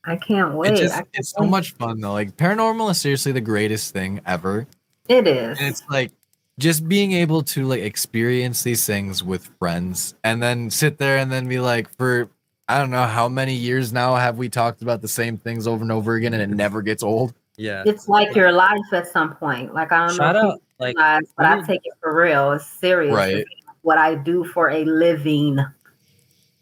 I 0.05 0.17
can't 0.17 0.55
wait. 0.55 0.73
It's 0.73 0.81
just 0.81 0.95
can't 0.95 1.09
it's 1.15 1.31
so 1.31 1.43
wait. 1.43 1.51
much 1.51 1.73
fun 1.73 2.01
though. 2.01 2.13
Like 2.13 2.37
paranormal 2.37 2.91
is 2.91 3.01
seriously 3.01 3.33
the 3.33 3.41
greatest 3.41 3.93
thing 3.93 4.21
ever. 4.27 4.67
It 5.09 5.29
is. 5.29 5.59
And 5.59 5.69
it's 5.69 5.83
like 5.89 6.13
just 6.59 6.89
being 6.89 7.13
able 7.13 7.43
to 7.43 7.65
like 7.67 7.83
experience 7.83 8.63
these 8.63 8.87
things 8.87 9.23
with 9.23 9.51
friends 9.59 10.15
and 10.25 10.43
then 10.43 10.71
sit 10.71 10.99
there 10.99 11.19
and 11.19 11.31
then 11.31 11.49
be 11.49 11.61
like 11.61 11.89
for 11.97 12.29
I 12.69 12.79
don't 12.79 12.91
know 12.91 13.05
how 13.07 13.29
many 13.29 13.55
years 13.55 13.93
now 13.93 14.17
have 14.17 14.39
we 14.39 14.49
talked 14.49 14.83
about 14.83 15.01
the 15.03 15.09
same 15.09 15.37
things 15.37 15.67
over 15.67 15.83
and 15.83 15.93
over 15.93 16.15
again 16.15 16.35
and 16.35 16.43
it 16.43 16.55
never 16.55 16.83
gets 16.83 17.03
old. 17.03 17.33
Yeah. 17.57 17.83
It's 17.87 18.09
like 18.09 18.35
your 18.35 18.53
life 18.53 18.93
at 18.93 19.07
some 19.07 19.35
point. 19.37 19.73
Like 19.75 19.93
I 19.93 20.07
don't 20.09 20.17
Shout 20.17 20.35
know 20.35 20.53
out, 20.53 20.63
like 20.79 20.97
realize, 20.97 21.23
but 21.37 21.47
I 21.47 21.57
we- 21.57 21.63
take 21.65 21.81
it 21.85 21.93
for 22.03 22.17
real. 22.17 22.53
It's 22.53 22.67
serious. 22.67 23.15
Right. 23.15 23.45
What 23.83 23.99
I 23.99 24.15
do 24.17 24.43
for 24.45 24.71
a 24.71 24.85
living. 24.85 25.59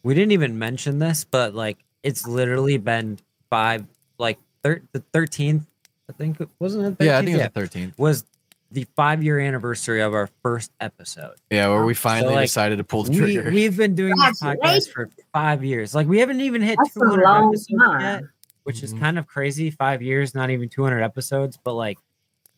we 0.03 0.13
didn't 0.15 0.33
even 0.33 0.59
mention 0.59 0.99
this, 0.99 1.25
but 1.25 1.55
like 1.55 1.79
it's 2.03 2.27
literally 2.27 2.77
been 2.77 3.19
five, 3.49 3.87
like 4.19 4.39
thir- 4.63 4.83
the 4.93 5.03
thirteenth, 5.13 5.65
I 6.11 6.13
think 6.13 6.41
it- 6.41 6.51
wasn't 6.59 6.85
it? 6.85 6.99
13th? 6.99 7.07
Yeah, 7.07 7.19
I 7.19 7.25
think 7.25 7.39
it 7.39 7.55
was 7.55 7.71
the 7.71 7.79
13th. 7.79 7.99
was 7.99 8.25
the 8.71 8.87
five 8.97 9.23
year 9.23 9.39
anniversary 9.39 10.01
of 10.01 10.15
our 10.15 10.29
first 10.43 10.73
episode. 10.81 11.35
Yeah, 11.51 11.69
where 11.69 11.85
we 11.85 11.95
finally 11.95 12.35
like, 12.35 12.45
decided 12.47 12.79
to 12.79 12.85
pull 12.85 13.05
the 13.05 13.15
trigger. 13.17 13.51
we've 13.51 13.77
been 13.77 13.95
doing 13.95 14.15
this 14.17 14.41
podcast 14.43 14.53
Congratulations. 14.61 14.89
for 14.89 15.11
five 15.33 15.65
years. 15.65 15.95
Like 15.95 16.09
we 16.09 16.19
haven't 16.19 16.41
even 16.41 16.61
hit 16.63 16.77
That's 16.83 16.97
a 16.97 17.01
200 17.01 17.23
long 17.23 17.49
episodes 17.51 17.67
yet, 18.03 18.23
which 18.65 18.83
is 18.83 18.93
Mhm. 18.95 19.01
kind 19.01 19.19
of 19.19 19.27
crazy. 19.27 19.71
Five 19.71 20.03
years, 20.03 20.35
not 20.35 20.51
even 20.51 20.69
200 20.69 21.03
episodes, 21.03 21.59
but 21.63 21.75
like, 21.75 21.99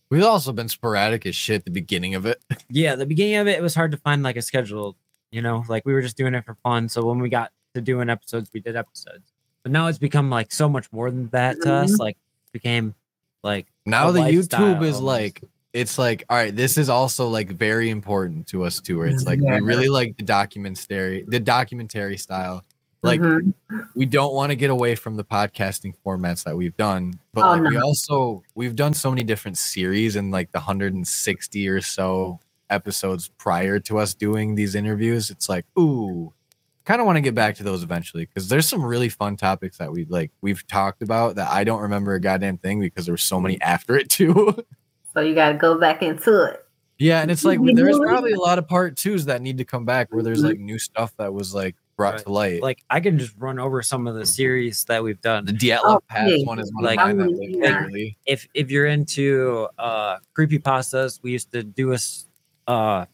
We've 0.08 0.22
also 0.22 0.52
been 0.52 0.68
sporadic 0.68 1.26
as 1.26 1.34
shit 1.34 1.56
at 1.56 1.64
the 1.64 1.70
beginning 1.72 2.14
of 2.14 2.26
it. 2.26 2.40
yeah, 2.70 2.94
the 2.94 3.06
beginning 3.06 3.34
of 3.36 3.48
it, 3.48 3.58
it 3.58 3.62
was 3.62 3.74
hard 3.74 3.90
to 3.90 3.96
find 3.96 4.22
like 4.22 4.36
a 4.36 4.42
schedule. 4.42 4.96
You 5.32 5.42
know, 5.42 5.64
like 5.68 5.84
we 5.84 5.92
were 5.92 6.00
just 6.00 6.16
doing 6.16 6.34
it 6.34 6.44
for 6.44 6.54
fun. 6.62 6.88
So 6.88 7.04
when 7.04 7.18
we 7.18 7.28
got 7.28 7.50
to 7.74 7.80
doing 7.80 8.08
episodes, 8.08 8.48
we 8.54 8.60
did 8.60 8.76
episodes. 8.76 9.32
But 9.64 9.72
now 9.72 9.88
it's 9.88 9.98
become 9.98 10.30
like 10.30 10.52
so 10.52 10.68
much 10.68 10.90
more 10.92 11.10
than 11.10 11.28
that 11.30 11.60
to 11.62 11.72
us. 11.74 11.90
Mhm. 11.92 11.98
Like 11.98 12.16
became 12.52 12.94
like 13.42 13.66
Now 13.84 14.08
a 14.08 14.12
the 14.12 14.20
lifestyle 14.20 14.60
YouTube 14.60 14.82
is 14.84 14.94
almost. 14.96 15.02
like 15.02 15.42
it's 15.72 15.98
like 15.98 16.24
all 16.30 16.36
right, 16.36 16.54
this 16.54 16.78
is 16.78 16.88
also 16.88 17.28
like 17.28 17.50
very 17.50 17.90
important 17.90 18.46
to 18.48 18.64
us 18.64 18.80
too. 18.80 18.98
Where 18.98 19.08
it's 19.08 19.24
like 19.24 19.40
Yeah. 19.40 19.56
we 19.56 19.60
really 19.60 19.88
like 19.88 20.16
the 20.16 20.22
documentary, 20.24 21.24
the 21.28 21.40
documentary 21.40 22.16
style. 22.16 22.64
Like 23.02 23.20
Mhm. 23.20 23.52
we 23.94 24.06
don't 24.06 24.34
want 24.34 24.50
to 24.50 24.56
get 24.56 24.70
away 24.70 24.94
from 24.94 25.16
the 25.16 25.24
podcasting 25.24 25.94
formats 26.04 26.44
that 26.44 26.56
we've 26.56 26.76
done, 26.76 27.18
but 27.34 27.44
Oh, 27.44 27.60
like 27.62 27.70
we 27.70 27.76
also 27.76 28.42
we've 28.54 28.74
done 28.74 28.94
so 28.94 29.10
many 29.10 29.22
different 29.22 29.58
series 29.58 30.16
and 30.16 30.30
like 30.30 30.50
the 30.52 30.58
160 30.60 31.68
or 31.68 31.80
so 31.82 32.40
episodes 32.70 33.28
prior 33.38 33.78
to 33.80 33.98
us 33.98 34.12
doing 34.14 34.54
these 34.56 34.74
interviews. 34.74 35.30
It's 35.30 35.48
like, 35.48 35.66
ooh, 35.78 36.32
kind 36.84 37.00
of 37.00 37.06
want 37.06 37.16
to 37.16 37.20
get 37.20 37.34
back 37.34 37.54
to 37.56 37.62
those 37.62 37.82
eventually 37.82 38.24
because 38.24 38.48
there's 38.48 38.68
some 38.68 38.82
really 38.84 39.08
fun 39.08 39.36
topics 39.36 39.76
that 39.78 39.92
we 39.92 40.04
like 40.06 40.30
we've 40.40 40.66
talked 40.66 41.02
about 41.02 41.36
that 41.36 41.50
I 41.52 41.62
don't 41.64 41.82
remember 41.82 42.14
a 42.14 42.20
goddamn 42.20 42.58
thing 42.58 42.80
because 42.80 43.04
there 43.06 43.12
were 43.12 43.18
so 43.18 43.40
many 43.40 43.60
after 43.60 43.96
it 43.96 44.08
too. 44.08 44.56
So 45.16 45.22
you 45.22 45.34
got 45.34 45.52
to 45.52 45.54
go 45.58 45.78
back 45.78 46.02
into 46.02 46.44
it. 46.44 46.62
yeah, 46.98 47.22
and 47.22 47.30
it's 47.30 47.42
like 47.42 47.58
there's 47.74 47.98
probably 47.98 48.32
a 48.32 48.38
lot 48.38 48.58
of 48.58 48.68
part 48.68 48.98
twos 48.98 49.24
that 49.24 49.40
need 49.40 49.56
to 49.56 49.64
come 49.64 49.86
back 49.86 50.12
where 50.12 50.22
there's 50.22 50.44
like 50.44 50.58
new 50.58 50.78
stuff 50.78 51.14
that 51.16 51.32
was 51.32 51.54
like 51.54 51.74
brought 51.96 52.16
Right. 52.16 52.22
to 52.24 52.28
light. 52.32 52.62
like 52.62 52.84
I 52.90 53.00
can 53.00 53.18
just 53.18 53.32
run 53.38 53.58
over 53.58 53.80
some 53.82 54.06
of 54.06 54.14
the 54.14 54.26
series 54.26 54.84
that 54.84 55.02
we've 55.02 55.18
done. 55.22 55.46
the 55.46 55.52
Dyatlov 55.54 55.80
Oh, 55.84 56.00
Pass 56.06 56.28
yeah. 56.30 56.44
one 56.44 56.58
is 56.58 56.70
one 56.74 56.84
Like- 56.84 57.00
of 57.00 57.06
mine 57.06 57.16
that 57.16 57.30
like, 57.72 57.86
really 57.86 58.18
If 58.26 58.46
if 58.52 58.70
you're 58.70 58.84
into 58.84 59.66
uh 59.78 60.18
creepy 60.34 60.58
pastas, 60.58 61.18
we 61.22 61.32
used 61.32 61.50
to 61.52 61.62
do 61.62 61.92
a 61.92 61.94
s- 61.94 62.26
uh 62.68 63.06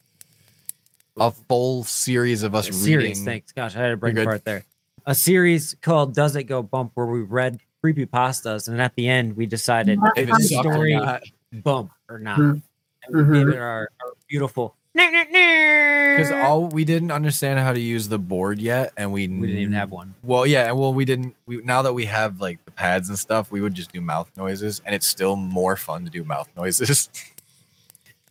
a 1.17 1.31
full 1.31 1.85
series 1.85 2.43
of 2.43 2.57
us 2.57 2.69
a 2.69 2.73
series. 2.73 3.11
reading. 3.19 3.25
Thanks, 3.25 3.53
gosh, 3.53 3.77
I 3.77 3.81
had 3.81 3.93
a 3.93 3.97
brain 3.97 4.17
good. 4.17 4.25
part 4.25 4.45
there. 4.45 4.65
A 5.07 5.15
series 5.15 5.77
called 5.81 6.15
"Does 6.15 6.35
It 6.35 6.45
Go 6.45 6.65
Bump," 6.65 6.91
where 6.95 7.07
we 7.07 7.21
read 7.21 7.61
creepy 7.81 8.07
pastas, 8.07 8.67
and 8.67 8.81
at 8.83 8.97
the 8.97 9.09
end 9.09 9.37
we 9.37 9.47
decided 9.47 10.01
If 10.17 10.29
if 10.29 10.35
it's 10.37 10.49
the 10.49 10.57
or 10.57 10.63
story 10.73 10.97
not. 10.97 11.23
Bump 11.53 11.93
or 12.09 12.19
not. 12.19 12.39
Mhm. 12.39 12.63
And 13.05 13.17
we 13.29 13.39
gave 13.39 13.47
Mhm. 13.49 13.53
it 13.55 13.59
our, 13.59 13.89
our 14.01 14.13
beautiful. 14.29 14.75
because 14.95 16.29
Because 16.29 16.31
all 16.33 16.67
we 16.69 16.85
didn't 16.85 17.11
understand 17.11 17.59
how 17.59 17.73
to 17.73 17.81
use 17.81 18.09
the 18.09 18.19
board 18.19 18.61
yet, 18.61 18.93
and 18.97 19.11
we 19.13 19.27
we 19.27 19.47
didn't 19.47 19.63
even 19.63 19.73
have 19.73 19.91
one. 19.91 20.15
Well, 20.23 20.47
yeah, 20.47 20.69
and 20.69 20.79
well, 20.79 20.93
we 20.93 21.05
didn't. 21.07 21.35
We 21.47 21.63
now 21.63 21.81
that 21.83 21.95
we 21.95 22.05
have 22.07 22.41
like 22.41 22.63
the 22.67 22.71
pads 22.71 23.09
and 23.09 23.19
stuff, 23.19 23.51
we 23.51 23.61
would 23.63 23.73
just 23.75 23.91
do 23.93 24.01
mouth 24.03 24.31
noises, 24.37 24.83
and 24.85 24.95
it's 24.95 25.07
still 25.07 25.35
more 25.37 25.77
fun 25.77 26.05
to 26.05 26.11
do 26.11 26.25
mouth 26.25 26.49
noises. 26.57 27.09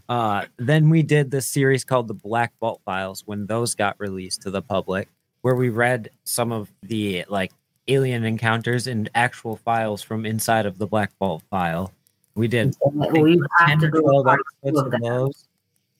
Uh, 0.10 0.46
then 0.58 0.90
we 0.90 1.02
did 1.04 1.32
this 1.32 1.48
series 1.48 1.86
called 1.86 2.06
the 2.10 2.14
Black 2.14 2.52
Vault 2.60 2.82
Files 2.84 3.24
when 3.26 3.46
those 3.46 3.76
got 3.76 3.98
released 3.98 4.42
to 4.42 4.52
the 4.52 4.62
public, 4.62 5.08
where 5.42 5.56
we 5.56 5.70
read 5.70 6.10
some 6.26 6.52
of 6.52 6.70
the 6.84 7.24
like 7.30 7.54
alien 7.88 8.26
encounters 8.26 8.88
and 8.88 9.10
actual 9.16 9.56
files 9.56 10.02
from 10.02 10.26
inside 10.26 10.66
of 10.66 10.78
the 10.80 10.86
Black 10.88 11.12
Vault 11.18 11.44
file. 11.50 11.94
We 12.36 12.48
did 12.48 12.76
We 12.94 13.42
have 13.60 13.80
to 13.80 13.92
do 13.92 14.02
12 14.02 14.22
a 14.22 14.24
part 14.24 14.40
two 14.64 14.68
episodes 14.70 14.80
of 14.80 14.86
of 14.94 15.02
that. 15.02 15.34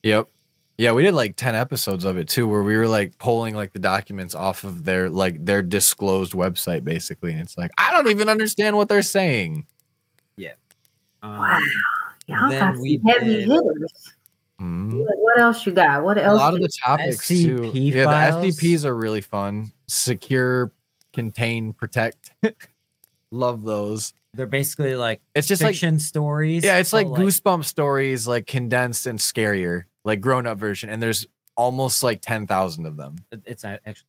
yep. 0.02 0.28
Yeah, 0.78 0.92
we 0.92 1.02
did 1.02 1.12
like 1.14 1.36
ten 1.36 1.54
episodes 1.54 2.04
of 2.04 2.16
it 2.16 2.28
too, 2.28 2.48
where 2.48 2.62
we 2.62 2.76
were 2.76 2.88
like 2.88 3.16
pulling 3.18 3.54
like 3.54 3.72
the 3.72 3.78
documents 3.78 4.34
off 4.34 4.64
of 4.64 4.84
their 4.84 5.10
like 5.10 5.44
their 5.44 5.62
disclosed 5.62 6.32
website, 6.32 6.82
basically, 6.82 7.32
and 7.32 7.40
it's 7.42 7.56
like 7.58 7.70
I 7.78 7.92
don't 7.92 8.08
even 8.08 8.28
understand 8.28 8.76
what 8.76 8.88
they're 8.88 9.02
saying. 9.02 9.66
Um, 11.24 11.38
Wow. 11.38 11.60
Y'all 12.26 12.50
Then 12.50 12.58
got 12.74 12.78
we 12.80 13.00
heavy 13.06 13.26
did- 13.26 13.48
hitters. 13.48 14.12
Mhm. 14.60 14.92
What, 15.04 15.18
what 15.18 15.38
else 15.38 15.64
you 15.66 15.70
got? 15.72 16.02
What 16.02 16.18
else? 16.18 16.40
A 16.40 16.42
lot 16.42 16.54
of 16.54 16.60
the 16.60 16.68
topics 16.84 17.28
too. 17.28 17.58
SCP 17.72 17.92
Yeah, 17.94 18.04
files? 18.06 18.42
the 18.42 18.48
SCPs 18.48 18.84
are 18.84 18.96
really 18.96 19.20
fun. 19.20 19.70
Secure, 19.86 20.72
contain, 21.12 21.74
protect. 21.74 22.32
Love 23.30 23.62
those. 23.62 24.14
They're 24.34 24.46
basically 24.46 24.96
like 24.96 25.20
It's 25.34 25.46
just 25.46 25.62
like 25.62 25.72
fiction 25.72 25.98
stories. 25.98 26.64
Yeah, 26.64 26.78
it's 26.78 26.90
but, 26.90 27.06
like 27.06 27.20
goosebump 27.20 27.64
stories, 27.64 28.26
like 28.26 28.46
condensed 28.46 29.06
and 29.06 29.18
scarier, 29.18 29.84
like 30.04 30.20
grown 30.20 30.46
up 30.46 30.58
version. 30.58 30.88
And 30.88 31.02
there's 31.02 31.26
almost 31.54 32.02
like 32.02 32.22
10,000 32.22 32.86
of 32.86 32.96
them. 32.96 33.16
It's 33.44 33.64
actually 33.64 34.06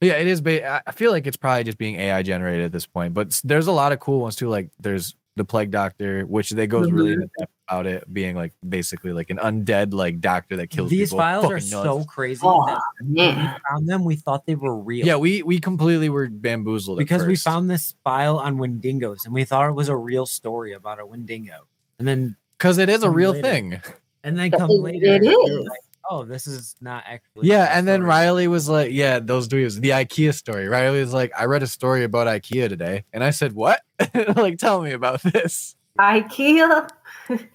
yeah, 0.00 0.14
it 0.14 0.28
is. 0.28 0.40
Ba- 0.40 0.82
I 0.86 0.92
feel 0.92 1.10
like 1.10 1.26
it's 1.26 1.36
probably 1.36 1.64
just 1.64 1.78
being 1.78 1.96
AI 1.96 2.22
generated 2.22 2.64
at 2.64 2.72
this 2.72 2.86
point. 2.86 3.14
But 3.14 3.40
there's 3.42 3.66
a 3.66 3.72
lot 3.72 3.92
of 3.92 3.98
cool 3.98 4.20
ones 4.20 4.36
too. 4.36 4.48
Like 4.48 4.70
there's 4.78 5.16
the 5.38 5.44
Plague 5.44 5.70
Doctor, 5.70 6.26
which 6.26 6.50
they 6.50 6.66
goes 6.66 6.90
really 6.92 7.12
Mm-hmm. 7.12 7.22
into 7.22 7.30
depth 7.38 7.52
about 7.68 7.86
it 7.86 8.12
being 8.12 8.34
like 8.36 8.52
basically 8.68 9.12
like 9.12 9.30
an 9.30 9.38
undead 9.38 9.92
like 9.92 10.20
doctor 10.20 10.56
that 10.56 10.68
kills 10.68 10.90
these 10.90 11.08
people. 11.08 11.18
files 11.18 11.44
are 11.46 11.58
Fucking 11.60 11.70
nuts. 11.70 11.84
so 11.84 12.04
crazy. 12.04 12.40
Oh, 12.44 12.66
that 12.66 12.80
when 13.00 13.14
we 13.36 13.50
found 13.70 13.88
them, 13.88 14.04
we 14.04 14.16
thought 14.16 14.44
they 14.46 14.54
were 14.54 14.76
real. 14.76 15.06
Yeah, 15.06 15.16
we 15.16 15.42
we 15.42 15.58
completely 15.60 16.08
were 16.08 16.28
bamboozled 16.28 16.98
at 16.98 17.00
because 17.00 17.24
we 17.26 17.34
first. 17.34 17.44
found 17.44 17.70
this 17.70 17.94
file 18.04 18.38
on 18.38 18.56
Wendigos 18.58 19.24
and 19.24 19.32
we 19.34 19.44
thought 19.44 19.68
it 19.68 19.72
was 19.72 19.88
a 19.88 19.96
real 19.96 20.26
story 20.26 20.72
about 20.72 20.98
a 21.00 21.06
Wendigo. 21.06 21.66
And 21.98 22.06
then 22.08 22.36
because 22.56 22.78
it 22.78 22.88
is 22.88 23.02
a 23.02 23.10
real 23.10 23.32
later. 23.32 23.42
thing. 23.48 23.80
and 24.24 24.38
then 24.38 24.50
come 24.50 24.70
it 24.70 24.80
later. 24.80 25.18
we 25.20 25.28
were 25.36 25.60
like, 25.62 25.80
oh, 26.08 26.24
this 26.24 26.46
is 26.46 26.74
not 26.80 27.04
actually. 27.06 27.48
Yeah, 27.48 27.76
and 27.76 27.86
then. 27.86 28.02
Riley 28.02 28.48
was 28.48 28.68
like, 28.68 28.90
"Yeah, 28.92 29.18
those 29.18 29.48
dudes, 29.48 29.80
the 29.80 29.90
IKEA 29.90 30.34
story." 30.34 30.66
Riley 30.68 31.00
was 31.00 31.12
like, 31.12 31.32
"I 31.38 31.44
read 31.44 31.62
a 31.62 31.66
story 31.66 32.04
about 32.04 32.26
IKEA 32.26 32.68
today," 32.68 33.04
and 33.12 33.22
I 33.22 33.30
said, 33.30 33.52
"What? 33.52 33.80
like, 34.36 34.58
tell 34.58 34.80
me 34.82 34.92
about 34.92 35.22
this." 35.22 35.76
IKEA. 35.98 36.88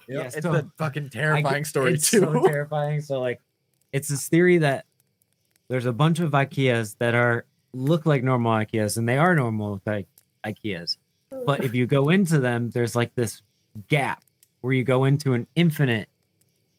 Yeah, 0.06 0.20
it's 0.22 0.42
so- 0.42 0.54
a 0.54 0.70
fucking 0.78 1.10
terrifying 1.10 1.62
get- 1.62 1.66
story 1.66 1.94
it's 1.94 2.08
too. 2.08 2.20
So 2.20 2.42
terrifying. 2.46 3.00
So 3.00 3.20
like, 3.20 3.40
it's 3.92 4.06
this 4.06 4.28
theory 4.28 4.58
that 4.58 4.84
there's 5.66 5.86
a 5.86 5.92
bunch 5.92 6.20
of 6.20 6.30
IKEAs 6.30 6.96
that 6.98 7.16
are 7.16 7.44
look 7.72 8.06
like 8.06 8.22
normal 8.22 8.52
IKEAs, 8.52 8.96
and 8.96 9.08
they 9.08 9.18
are 9.18 9.34
normal 9.34 9.80
like 9.84 10.06
IKEAs. 10.46 10.96
But 11.44 11.64
if 11.64 11.74
you 11.74 11.86
go 11.86 12.10
into 12.10 12.38
them, 12.38 12.70
there's 12.70 12.94
like 12.94 13.16
this 13.16 13.42
gap 13.88 14.22
where 14.60 14.72
you 14.72 14.84
go 14.84 15.04
into 15.04 15.32
an 15.32 15.48
infinite 15.56 16.08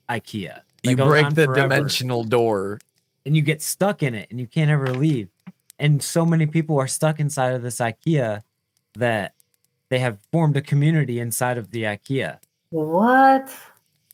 IKEA. 0.10 0.62
That 0.86 0.91
you 0.91 0.98
break 0.98 1.30
the 1.30 1.45
forever, 1.45 1.68
dimensional 1.68 2.24
door. 2.24 2.80
and 3.26 3.36
you 3.36 3.41
get 3.41 3.62
stuck 3.62 4.03
in 4.03 4.16
it, 4.16 4.30
and 4.32 4.40
you 4.40 4.48
can't 4.48 4.70
ever 4.70 4.94
leave. 4.94 5.30
And 5.80 6.02
so 6.02 6.26
many 6.26 6.45
people 6.45 6.80
are 6.80 6.88
stuck 6.88 7.20
inside 7.20 7.53
of 7.53 7.62
this 7.62 7.78
IKEA 7.78 8.41
that 8.94 9.34
they 9.90 9.99
have 9.99 10.20
formed 10.32 10.57
a 10.57 10.62
community 10.62 11.20
inside 11.20 11.57
of 11.57 11.72
the 11.72 11.84
IKEA 11.84 12.40
What? 12.70 13.52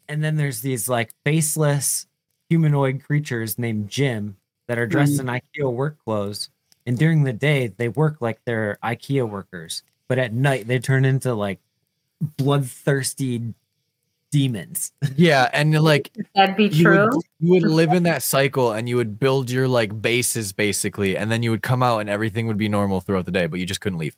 and 0.07 0.23
then 0.23 0.35
there's 0.35 0.61
these 0.61 0.89
like 0.89 1.13
faceless 1.23 2.07
humanoid 2.49 3.01
creatures 3.03 3.57
named 3.57 3.89
Jim 3.89 4.35
that 4.67 4.77
are 4.77 4.87
dressed 4.87 5.13
mm. 5.13 5.19
in 5.21 5.25
IKEA 5.27 5.71
work 5.71 5.97
clothes. 6.03 6.49
And 6.85 6.97
during 6.97 7.23
the 7.23 7.33
day, 7.33 7.67
they 7.67 7.87
work 7.87 8.17
like 8.19 8.41
they're 8.43 8.77
IKEA 8.83 9.29
workers, 9.29 9.83
but 10.07 10.19
at 10.19 10.33
night 10.33 10.67
they 10.67 10.79
turn 10.79 11.05
into 11.05 11.33
like 11.33 11.59
bloodthirsty 12.37 13.53
demons. 14.31 14.91
Yeah, 15.15 15.49
and 15.53 15.73
like 15.81 16.11
That'd 16.35 16.55
be 16.55 16.67
you 16.67 16.83
true. 16.85 17.03
would, 17.11 17.23
you 17.39 17.51
would 17.51 17.63
live 17.63 17.91
in 17.91 18.03
that 18.03 18.23
cycle, 18.23 18.71
and 18.71 18.87
you 18.89 18.95
would 18.95 19.19
build 19.19 19.49
your 19.51 19.67
like 19.67 20.01
bases 20.01 20.51
basically, 20.53 21.15
and 21.17 21.31
then 21.31 21.43
you 21.43 21.51
would 21.51 21.61
come 21.61 21.83
out, 21.83 21.99
and 21.99 22.09
everything 22.09 22.47
would 22.47 22.57
be 22.57 22.69
normal 22.69 23.01
throughout 23.01 23.25
the 23.25 23.31
day, 23.31 23.45
but 23.47 23.59
you 23.59 23.65
just 23.65 23.81
couldn't 23.81 23.99
leave. 23.99 24.15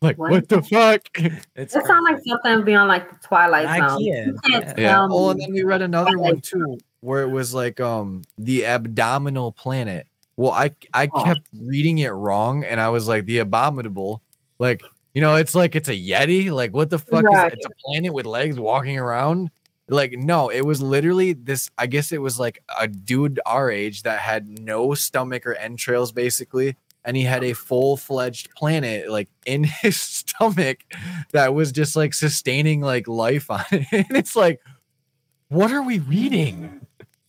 Like 0.00 0.18
What? 0.18 0.30
what, 0.32 0.48
the 0.48 0.62
fuck? 0.62 1.02
It's 1.54 1.74
That 1.74 1.86
sounds 1.86 2.04
like 2.10 2.20
something 2.26 2.64
beyond 2.64 2.88
like 2.88 3.08
the 3.10 3.26
Twilight 3.26 3.66
Zone. 3.78 4.00
IKEA. 4.00 4.26
You 4.26 4.38
can't 4.50 4.64
Yeah. 4.64 4.74
Yeah. 4.76 4.92
tell 4.94 5.08
Oh, 5.12 5.30
and 5.30 5.40
then 5.40 5.52
we 5.52 5.62
read 5.62 5.82
another 5.82 6.18
one 6.18 6.40
too, 6.40 6.78
where 7.00 7.22
it 7.22 7.28
was 7.30 7.54
like 7.54 7.80
um 7.80 8.22
the 8.38 8.66
abdominal 8.66 9.52
planet, 9.52 10.06
Well, 10.36 10.50
I 10.52 10.72
I 10.92 11.08
Oh. 11.12 11.22
kept 11.24 11.42
reading 11.56 11.98
it 11.98 12.08
wrong, 12.10 12.64
and 12.64 12.80
I 12.80 12.88
was 12.88 13.06
like, 13.06 13.26
the 13.26 13.38
abominable, 13.38 14.22
like 14.58 14.82
you 15.14 15.20
know, 15.20 15.36
it's 15.36 15.54
like 15.54 15.74
it's 15.76 15.88
a 15.88 15.92
yeti. 15.98 16.50
Like 16.50 16.72
what 16.72 16.90
the 16.90 16.98
fuck 16.98 17.24
Right. 17.24 17.52
is? 17.52 17.58
It's 17.58 17.66
a 17.66 17.70
planet 17.84 18.12
with 18.12 18.26
legs 18.26 18.58
walking 18.58 18.98
around. 18.98 19.50
Like 19.88 20.12
no, 20.12 20.48
it 20.48 20.62
was 20.62 20.80
literally 20.80 21.32
this. 21.34 21.68
I 21.76 21.86
guess 21.86 22.12
it 22.12 22.20
was 22.22 22.38
like 22.38 22.62
a 22.78 22.88
dude 22.88 23.40
our 23.44 23.70
age 23.70 24.02
that 24.04 24.20
had 24.20 24.48
no 24.48 24.94
stomach 24.94 25.46
or 25.46 25.54
entrails, 25.54 26.12
basically, 26.12 26.76
and 27.04 27.16
he 27.16 27.24
had 27.24 27.44
a 27.44 27.52
full 27.52 27.96
fledged 27.96 28.50
planet 28.54 29.10
like 29.10 29.28
in 29.44 29.64
his 29.82 30.00
stomach 30.00 30.78
that 31.32 31.52
was 31.54 31.72
just 31.72 31.96
like 31.96 32.14
sustaining 32.14 32.80
like 32.80 33.06
life 33.08 33.50
on 33.50 33.64
it. 33.70 33.86
And 34.08 34.16
it's 34.16 34.34
like, 34.36 34.60
what 35.48 35.72
are 35.72 35.82
we 35.82 35.98
reading? 35.98 36.86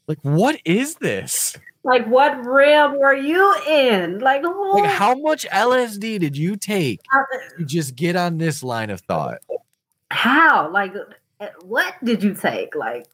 Like, 0.07 0.19
what 0.21 0.59
is 0.63 0.95
this? 0.95 1.57
Like, 1.83 2.07
what 2.07 2.45
realm 2.45 2.97
were 2.97 3.13
you 3.15 3.55
in? 3.67 4.19
Like. 4.19 4.43
Like, 4.43 4.85
how 4.85 5.15
much 5.15 5.45
LSD 5.51 6.19
did 6.19 6.37
you 6.37 6.55
take 6.55 7.01
to 7.57 7.65
just 7.65 7.95
get 7.95 8.15
on 8.15 8.37
this 8.37 8.63
line 8.63 8.89
of 8.89 9.01
thought? 9.01 9.39
how? 10.09 10.69
Like, 10.71 10.93
uh, 11.39 11.47
what 11.63 11.93
did 12.03 12.23
you 12.23 12.33
take? 12.33 12.75
Like, 12.75 13.05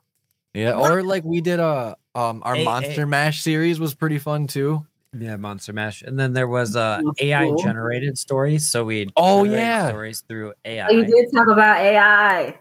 Yeah, 0.54 0.74
or 0.74 1.02
like 1.04 1.24
we 1.24 1.42
did 1.42 1.60
a 1.60 1.96
um 2.16 2.42
our 2.46 2.56
Hey, 2.56 2.66
Monster 2.66 2.92
hey. 2.92 3.06
Mash 3.06 3.42
series 3.42 3.80
was 3.80 3.96
pretty 3.96 4.20
fun 4.20 4.48
too. 4.48 4.86
Yeah, 5.18 5.38
Monster 5.38 5.74
Mash. 5.74 6.02
And 6.04 6.20
then 6.20 6.34
there 6.34 6.48
was 6.48 6.76
uh 6.76 7.02
That's 7.04 7.22
AI 7.22 7.48
cool. 7.48 7.58
generated 7.58 8.18
stories. 8.18 8.70
So 8.70 8.86
we 8.86 9.10
Oh, 9.16 9.44
yeah. 9.44 9.88
stories 9.88 10.24
through 10.28 10.54
AI. 10.66 10.88
oh, 10.88 10.92
you 10.92 11.06
did 11.06 11.32
talk 11.34 11.48
about 11.48 11.80
AI. 11.80 12.58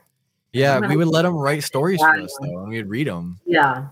Yeah, 0.53 0.81
we 0.81 0.97
would 0.97 1.09
let 1.09 1.23
them 1.23 1.35
write 1.35 1.63
stories 1.63 2.01
for 2.01 2.19
us 2.19 2.39
though, 2.41 2.61
and 2.61 2.69
we'd 2.71 2.87
read 2.87 3.07
them. 3.07 3.39
Yeah, 3.45 3.89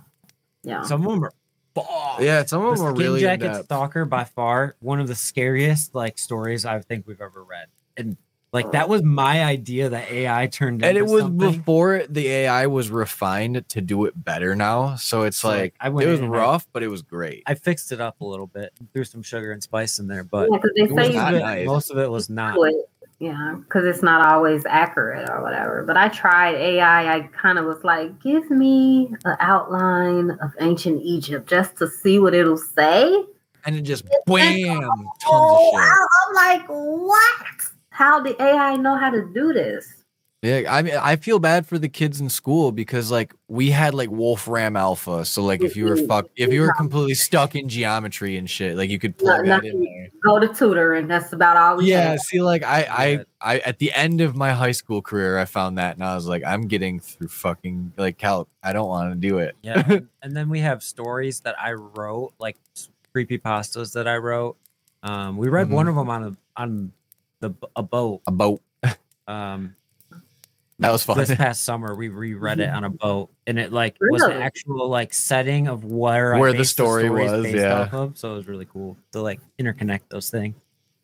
yeah. 0.63 0.83
Some 0.83 1.05
of 1.07 1.13
them 1.13 1.25
are 1.25 1.33
fucked. 1.82 2.23
Yeah, 2.23 2.44
some 2.44 2.62
the 2.62 2.69
of 2.69 2.78
them 2.78 2.86
are 2.86 2.90
Skin 2.90 3.03
really 3.07 3.20
in 3.24 3.28
Jacket 3.40 3.53
depth. 3.53 3.65
Stalker 3.66 4.05
by 4.05 4.24
far 4.24 4.74
one 4.81 5.01
of 5.01 5.09
the 5.09 5.15
scariest 5.15 5.94
like 5.94 6.19
stories 6.19 6.65
I 6.65 6.81
think 6.81 7.07
we've 7.07 7.20
ever 7.20 7.43
read. 7.44 7.66
And 7.97 8.16
like 8.53 8.73
that 8.73 8.89
was 8.89 9.03
my 9.03 9.44
idea 9.44 9.90
that 9.90 10.11
AI 10.11 10.47
turned 10.47 10.82
And 10.82 10.97
into 10.97 11.11
it 11.11 11.12
was 11.12 11.23
something. 11.24 11.51
before 11.53 12.05
the 12.09 12.27
AI 12.28 12.66
was 12.66 12.90
refined 12.90 13.69
to 13.69 13.81
do 13.82 14.07
it 14.07 14.15
better 14.24 14.55
now. 14.57 14.97
So 14.97 15.24
it's 15.24 15.36
So, 15.36 15.48
like, 15.48 15.59
like, 15.61 15.74
I 15.81 15.89
went 15.90 16.09
it 16.09 16.11
was 16.11 16.20
in 16.20 16.27
and 16.27 16.35
I- 16.35 16.39
rough, 16.39 16.66
but 16.73 16.82
it 16.82 16.89
was 16.89 17.03
great. 17.03 17.43
I 17.47 17.55
fixed 17.55 17.93
it 17.93 18.01
up 18.01 18.20
a 18.20 18.24
little 18.24 18.47
bit, 18.47 18.73
threw 18.94 19.05
some 19.05 19.23
sugar 19.23 19.53
and 19.53 19.62
spice 19.62 19.98
in 19.98 20.07
there, 20.09 20.24
but 20.24 20.48
yeah, 20.51 20.59
they 20.74 20.82
it 20.82 20.89
say 20.89 20.94
most 20.94 21.15
not 21.15 21.35
of, 21.35 21.40
it, 21.40 21.43
nice. 21.43 21.66
most 21.66 21.90
of 21.90 21.98
it 21.98 22.11
was 22.11 22.31
not. 22.31 22.57
Yeah, 23.19 23.55
because 23.61 23.87
it's 23.87 24.03
not 24.03 24.27
always 24.27 24.67
accurate 24.67 25.31
or 25.31 25.43
whatever. 25.43 25.83
But 25.87 25.97
I 25.97 26.09
tried 26.09 26.55
AI. 26.57 27.17
I 27.17 27.21
kind 27.41 27.59
of 27.59 27.65
was 27.65 27.83
like, 27.83 28.21
give 28.23 28.51
me 28.51 29.15
an 29.25 29.37
outline 29.41 30.33
of 30.43 30.53
ancient 30.61 31.01
Egypt 31.03 31.49
just 31.49 31.77
to 31.79 31.89
see 31.89 32.19
what 32.19 32.35
it'll 32.35 32.59
say. 32.59 33.25
and 33.65 33.75
it 33.77 33.83
just 33.83 34.05
wham, 34.27 34.81
tons 34.83 34.93
Oh, 35.27 35.55
of 35.55 35.61
shit. 35.61 35.81
I'm 36.29 36.35
like, 36.35 36.67
what? 36.69 37.47
How 37.89 38.21
did 38.21 38.39
AI 38.39 38.77
know 38.77 38.97
how 38.97 39.09
to 39.11 39.25
do 39.33 39.55
this? 39.55 39.95
Yeah, 40.47 40.62
I 40.73 40.82
mean, 40.82 40.94
I 40.94 41.16
feel 41.16 41.40
bad 41.40 41.66
for 41.66 41.77
the 41.77 41.89
kids 41.89 42.20
in 42.20 42.28
school 42.28 42.70
because 42.70 43.10
like 43.10 43.35
we 43.48 43.70
had 43.70 43.94
like 43.94 44.10
Wolfram 44.10 44.77
Alpha, 44.77 45.24
so 45.24 45.43
like 45.43 45.64
if 45.64 45.74
you 45.74 45.86
were 45.86 45.97
fuck, 45.97 46.28
if 46.36 46.52
you 46.52 46.60
were 46.60 46.73
completely 46.74 47.14
stuck 47.14 47.56
in 47.56 47.68
geometry 47.68 48.36
and 48.36 48.48
shit, 48.48 48.77
like 48.77 48.89
you 48.89 48.98
could 49.01 49.18
plug 49.18 49.44
that 49.47 49.64
in 49.64 49.82
there. 49.82 50.09
Go 50.23 50.39
to 50.39 50.47
tutor, 50.47 50.94
and 50.94 51.10
that's 51.10 51.32
about 51.32 51.56
all 51.56 51.78
we 51.78 51.90
Yeah, 51.90 52.10
had. 52.10 52.20
see, 52.20 52.40
like 52.40 52.62
I, 52.62 52.86
I, 53.40 53.55
I, 53.55 53.59
at 53.60 53.78
the 53.81 53.93
end 53.93 54.20
of 54.20 54.36
my 54.36 54.52
high 54.52 54.70
school 54.70 55.02
career, 55.02 55.36
I 55.36 55.47
found 55.47 55.78
that, 55.78 55.97
and 55.97 56.05
I 56.05 56.14
was 56.14 56.28
like, 56.28 56.44
I'm 56.44 56.68
getting 56.68 57.01
through 57.01 57.28
fucking 57.28 57.94
like 57.97 58.16
calc. 58.16 58.48
I 58.62 58.73
don't 58.73 58.86
want 58.89 59.12
to 59.12 59.16
do 59.28 59.39
it. 59.39 59.56
Yeah. 59.62 59.82
and, 59.89 60.09
and 60.23 60.36
then 60.36 60.48
we 60.48 60.60
have 60.60 60.82
stories 60.85 61.40
that 61.40 61.60
I 61.60 61.73
wrote, 61.73 62.35
like 62.39 62.56
creepy 63.12 63.39
pastas 63.39 63.94
that 63.94 64.06
I 64.06 64.18
wrote. 64.18 64.56
Um, 65.02 65.36
we 65.39 65.48
read 65.48 65.70
one 65.70 65.86
Mhm. 65.86 65.90
of 65.90 65.94
them 65.97 66.10
on 66.10 66.23
a 66.24 66.36
on 66.60 66.93
the 67.40 67.51
b- 67.51 67.66
a 67.74 67.82
boat. 67.82 68.20
A 68.28 68.31
boat. 68.31 68.62
Um, 69.28 69.74
That 70.78 70.90
was 70.93 71.03
fun. 71.05 71.16
this 71.19 71.35
past 71.35 71.65
summer 71.65 71.94
we 71.94 72.09
reread 72.09 72.61
it 72.61 72.69
on 72.69 72.85
a 72.85 72.90
boat, 72.90 73.31
and 73.47 73.59
it 73.59 73.73
like 73.73 73.97
was 74.01 74.23
the 74.23 74.35
actual 74.35 74.89
like 74.89 75.15
setting 75.15 75.69
of 75.69 75.85
where 75.85 76.35
I 76.35 76.39
Where 76.39 76.53
the 76.53 76.65
story 76.65 77.05
stories 77.07 77.31
was, 77.31 77.43
based 77.44 77.57
yeah. 77.57 77.81
off 77.82 77.94
of. 77.94 78.19
So 78.19 78.32
it 78.35 78.36
was 78.36 78.47
really 78.48 78.66
cool 78.66 78.97
to 79.12 79.23
like 79.23 79.40
interconnect 79.59 80.03
those 80.11 80.28
things. 80.31 80.55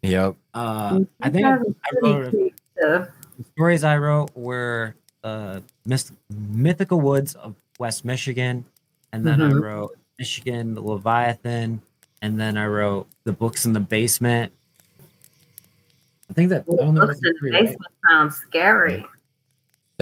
Yep. 0.03 0.35
Uh, 0.53 1.01
I 1.23 1.31
think 1.31 1.47
I, 1.47 1.53
I 1.55 1.59
wrote 2.03 2.27
a 2.27 2.31
creepy 2.31 2.55
stuff. 2.79 3.09
the 3.39 3.45
stories 3.53 3.85
I 3.85 3.97
wrote 3.97 4.31
were 4.35 4.95
uh, 5.25 5.61
myst- 5.87 6.13
mythical 6.51 7.01
woods 7.01 7.35
of 7.37 7.55
West 7.79 8.05
Michigan, 8.05 8.65
and 9.13 9.25
then 9.27 9.41
I 9.41 9.49
Mhm. 9.51 9.63
wrote 9.63 9.97
Michigan, 10.19 10.75
the 10.75 10.83
Leviathan, 10.83 11.81
and 12.21 12.39
then 12.39 12.59
I 12.59 12.67
wrote 12.67 13.07
the 13.25 13.33
books 13.33 13.65
in 13.65 13.73
the 13.73 13.81
basement. 13.81 14.53
I 16.29 16.35
think 16.35 16.51
that 16.51 16.65
Well, 16.67 16.81
only 16.89 17.01
Books 17.01 17.09
was 17.15 17.19
in 17.25 17.33
the 17.33 17.39
three, 17.39 17.51
right? 17.53 17.65
basement 17.67 17.93
sounds 18.09 18.37
scary. 18.37 19.07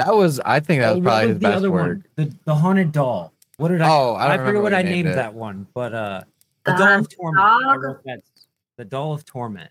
That 0.04 0.14
was. 0.14 0.40
I 0.40 0.60
think 0.60 0.80
that 0.80 0.94
was 0.96 1.02
probably 1.02 1.26
was 1.28 1.36
the 1.36 1.40
best 1.40 1.56
other 1.56 1.70
work. 1.70 1.86
one? 1.88 2.04
The, 2.16 2.36
the 2.44 2.54
haunted 2.54 2.92
doll. 2.92 3.32
What 3.58 3.68
did 3.68 3.82
I? 3.82 3.88
Oh, 3.90 4.14
I 4.14 4.24
I, 4.32 4.36
don't 4.36 4.46
forget 4.46 4.62
what 4.62 4.72
what 4.72 4.74
I 4.74 4.82
named 4.82 4.94
named 4.94 5.08
it. 5.08 5.14
that 5.16 5.34
one, 5.34 5.66
but 5.74 5.92
uh, 5.92 6.22
the 6.64 6.72
The 6.72 6.78
doll 6.78 6.86
of 6.86 6.88
haunted 6.88 7.16
torment. 7.18 7.44
I 7.44 7.76
wrote 7.76 8.04
that. 8.04 8.20
The 8.76 8.84
doll 8.86 9.12
of 9.12 9.24
torment. 9.24 9.70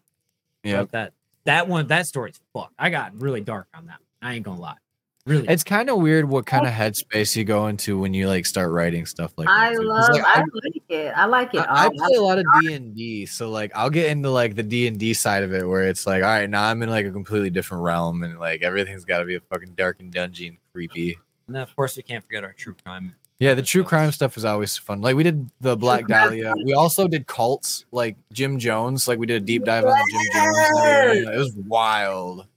Yeah. 0.64 0.86
That 0.92 1.14
that 1.46 1.68
one. 1.68 1.88
That 1.88 2.06
story's 2.06 2.40
fuck. 2.54 2.72
I 2.78 2.90
got 2.90 3.20
really 3.20 3.42
dark 3.42 3.68
on 3.74 3.88
that. 3.88 3.98
I 4.22 4.36
ain't 4.36 4.46
gonna 4.46 4.60
lie. 4.60 4.76
Really. 5.26 5.48
It's 5.48 5.64
kind 5.64 5.90
of 5.90 5.98
weird 5.98 6.28
what 6.30 6.46
kind 6.46 6.66
of 6.66 6.74
headspace 6.74 7.36
you 7.36 7.44
go 7.44 7.68
into 7.68 8.00
when 8.00 8.14
you 8.14 8.28
like 8.28 8.46
start 8.46 8.72
writing 8.72 9.06
stuff 9.06 9.34
like 9.38 9.48
that. 9.48 9.54
I 9.54 9.70
too. 9.74 9.78
'Cause, 9.78 9.86
love. 9.86 10.10
like, 10.14 10.24
I 10.24 10.34
I- 10.40 10.44
like 10.64 10.84
it. 10.90 11.14
I 11.16 11.26
like 11.26 11.54
it. 11.54 11.58
I, 11.60 11.64
I 11.64 11.86
all. 11.86 11.92
play 11.92 12.14
a 12.18 12.22
lot 12.22 12.40
of 12.40 12.46
D 12.62 12.74
and 12.74 12.96
D, 12.96 13.26
so 13.28 13.50
like 13.52 13.72
I'll 13.76 13.90
get 13.92 14.10
into 14.10 14.32
like 14.32 14.56
the 14.56 14.64
D 14.64 14.88
and 14.88 14.98
D 14.98 15.14
side 15.14 15.44
of 15.44 15.54
it, 15.54 15.68
where 15.68 15.84
it's 15.88 16.08
like, 16.08 16.24
all 16.24 16.30
right, 16.30 16.50
now 16.50 16.64
I'm 16.64 16.82
in 16.82 16.90
like 16.90 17.06
a 17.06 17.12
completely 17.12 17.50
different 17.52 17.84
realm, 17.84 18.24
and 18.24 18.40
like 18.40 18.64
everything's 18.64 19.06
got 19.06 19.20
to 19.20 19.26
be 19.26 19.36
a 19.36 19.40
fucking 19.42 19.74
dark 19.76 20.00
and 20.00 20.12
dungy 20.12 20.48
and 20.48 20.58
creepy. 20.74 21.18
and 21.48 21.56
then, 21.56 21.62
of 21.64 21.76
course, 21.76 21.96
we 21.98 22.02
can't 22.04 22.24
forget 22.24 22.44
our 22.44 22.54
true 22.54 22.76
crime. 22.84 23.14
Yeah, 23.40 23.54
the 23.54 23.62
true 23.62 23.84
crime 23.84 24.12
stuff 24.12 24.36
is 24.36 24.44
always 24.46 24.78
fun. 24.78 25.00
Like 25.02 25.16
we 25.16 25.24
did 25.24 25.50
the 25.62 25.76
Black 25.78 26.08
Dahlia. 26.08 26.54
We 26.66 26.74
also 26.74 27.08
did 27.08 27.28
cults, 27.28 27.86
like 27.92 28.18
Jim 28.34 28.58
Jones. 28.58 29.08
Like 29.08 29.20
we 29.20 29.28
did 29.28 29.42
a 29.44 29.46
deep 29.46 29.64
dive 29.64 29.86
on 29.86 29.92
the 29.92 30.30
Jim 30.34 31.24
Jones. 31.24 31.36
It 31.36 31.38
was 31.38 31.54
wild. 31.68 32.48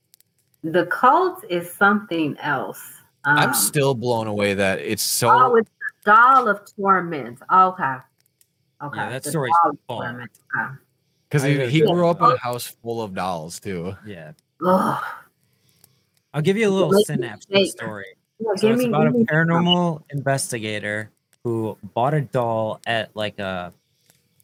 The 0.64 0.86
cult 0.86 1.44
is 1.50 1.72
something 1.72 2.36
else. 2.38 2.80
Um, 3.24 3.38
I'm 3.38 3.54
still 3.54 3.94
blown 3.94 4.26
away 4.26 4.54
that 4.54 4.78
it's 4.80 5.02
so. 5.02 5.28
Oh, 5.30 5.56
it's 5.56 5.70
the 6.04 6.10
doll 6.12 6.48
of 6.48 6.60
torment. 6.76 7.38
Okay. 7.52 7.94
Okay. 8.82 8.96
Yeah, 8.98 9.10
that 9.10 9.22
the 9.22 9.30
story's 9.30 9.52
doll 9.62 9.70
of 9.72 9.78
full. 9.88 10.00
torment. 10.00 10.30
Okay. 10.56 10.74
Because 11.28 11.42
he, 11.44 11.66
he 11.68 11.80
grew 11.80 12.08
up 12.08 12.20
in 12.20 12.26
a 12.32 12.36
house 12.38 12.66
full 12.82 13.00
of 13.02 13.14
dolls 13.14 13.58
too. 13.60 13.96
Yeah. 14.06 14.32
Ugh. 14.64 15.04
I'll 16.34 16.42
give 16.42 16.56
you 16.56 16.68
a 16.68 16.70
little 16.70 16.90
Make 16.90 17.06
synapse 17.06 17.46
of 17.46 17.52
the 17.52 17.66
story. 17.66 18.06
Yeah, 18.38 18.50
So 18.56 18.68
it's 18.72 18.78
me- 18.82 18.88
about 18.88 19.06
a 19.06 19.10
give 19.10 19.20
me- 19.20 19.24
paranormal 19.26 20.02
investigator 20.10 21.10
who 21.44 21.76
bought 21.94 22.14
a 22.14 22.20
doll 22.22 22.80
at 22.86 23.14
like 23.14 23.38
a, 23.38 23.72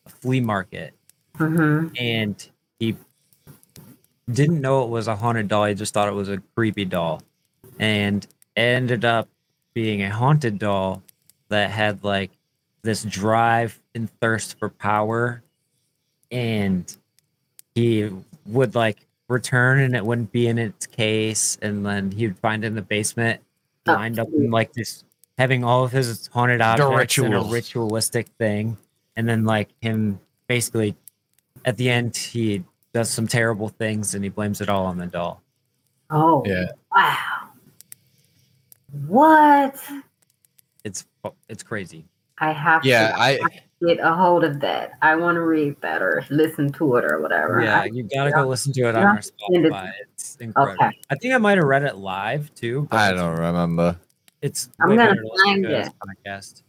a 0.06 0.08
flea 0.08 0.40
market 0.40 0.94
Mhm. 1.36 1.92
and 2.00 2.48
he 2.78 2.96
didn't 4.30 4.60
know 4.60 4.82
it 4.82 4.88
was 4.88 5.08
a 5.08 5.16
haunted 5.16 5.48
doll. 5.48 5.64
He 5.64 5.74
just 5.74 5.94
thought 5.94 6.08
it 6.08 6.14
was 6.14 6.28
a 6.28 6.38
creepy 6.54 6.84
doll. 6.84 7.22
And 7.78 8.24
it 8.56 8.60
ended 8.60 9.04
up 9.04 9.28
being 9.74 10.02
a 10.02 10.10
haunted 10.10 10.58
doll 10.58 11.02
that 11.48 11.70
had 11.70 12.04
like 12.04 12.30
this 12.82 13.04
drive 13.04 13.80
and 13.94 14.10
thirst 14.20 14.58
for 14.58 14.68
power. 14.68 15.42
And 16.30 16.94
he 17.74 18.10
would 18.46 18.74
like 18.74 19.06
return 19.28 19.80
and 19.80 19.94
it 19.96 20.04
wouldn't 20.04 20.32
be 20.32 20.48
in 20.48 20.58
its 20.58 20.86
case. 20.86 21.56
And 21.62 21.84
then 21.84 22.10
he 22.10 22.26
would 22.26 22.38
find 22.38 22.64
it 22.64 22.68
in 22.68 22.74
the 22.74 22.82
basement, 22.82 23.40
ah. 23.86 23.92
Oh, 23.92 23.94
lined 23.94 24.18
up 24.18 24.28
in 24.34 24.50
like 24.50 24.72
this, 24.74 25.04
having 25.38 25.64
all 25.64 25.84
of 25.84 25.92
his 25.92 26.26
haunted 26.28 26.60
objects 26.60 27.18
in 27.18 27.32
a 27.32 27.42
ritualistic 27.42 28.28
thing. 28.38 28.76
And 29.16 29.28
then 29.28 29.44
like 29.44 29.70
him 29.80 30.20
basically 30.48 30.94
at 31.64 31.76
the 31.76 31.90
end 31.90 32.16
he 32.16 32.62
does 32.94 33.10
some 33.10 33.26
terrible 33.26 33.68
things 33.68 34.14
and 34.14 34.24
he 34.24 34.30
blames 34.30 34.60
it 34.60 34.68
all 34.68 34.86
on 34.86 34.98
the 34.98 35.06
doll. 35.06 35.42
Oh. 36.10 36.42
Yeah. 36.46 36.66
Wow. 36.94 37.48
What? 39.06 39.76
It's 40.84 41.04
it's 41.48 41.62
crazy. 41.62 42.04
I 42.38 42.52
have 42.52 42.84
Yeah, 42.84 43.08
to 43.10 43.20
I 43.20 43.38
get 43.84 43.98
a 44.00 44.14
hold 44.14 44.44
of 44.44 44.60
that. 44.60 44.92
I 45.02 45.16
want 45.16 45.36
to 45.36 45.42
read 45.42 45.76
that 45.82 46.02
or 46.02 46.24
listen 46.30 46.72
to 46.74 46.96
it 46.96 47.04
or 47.04 47.20
whatever. 47.20 47.60
Yeah, 47.62 47.80
I- 47.82 47.84
you 47.86 48.04
gotta 48.04 48.30
go 48.30 48.46
listen 48.46 48.72
to 48.74 48.88
it 48.88 48.94
on 48.94 49.02
our 49.04 49.18
Spotify. 49.18 49.90
It's 50.14 50.36
incredible. 50.36 50.84
Okay. 50.84 50.98
I 51.10 51.14
think 51.16 51.34
I 51.34 51.38
might 51.38 51.58
have 51.58 51.66
read 51.66 51.82
it 51.82 51.96
live 51.96 52.54
too. 52.54 52.86
but 52.90 52.96
I 52.98 53.12
don't 53.12 53.36
remember. 53.38 53.98
It's 54.40 54.70
I'm 54.80 54.90
way 54.90 54.96
gonna 54.96 55.10
better 55.10 55.22
to 55.22 55.42
find 55.44 55.64
it 55.66 55.70
as 55.72 55.86
it. 55.88 55.92
a 56.00 56.28
podcast. 56.28 56.62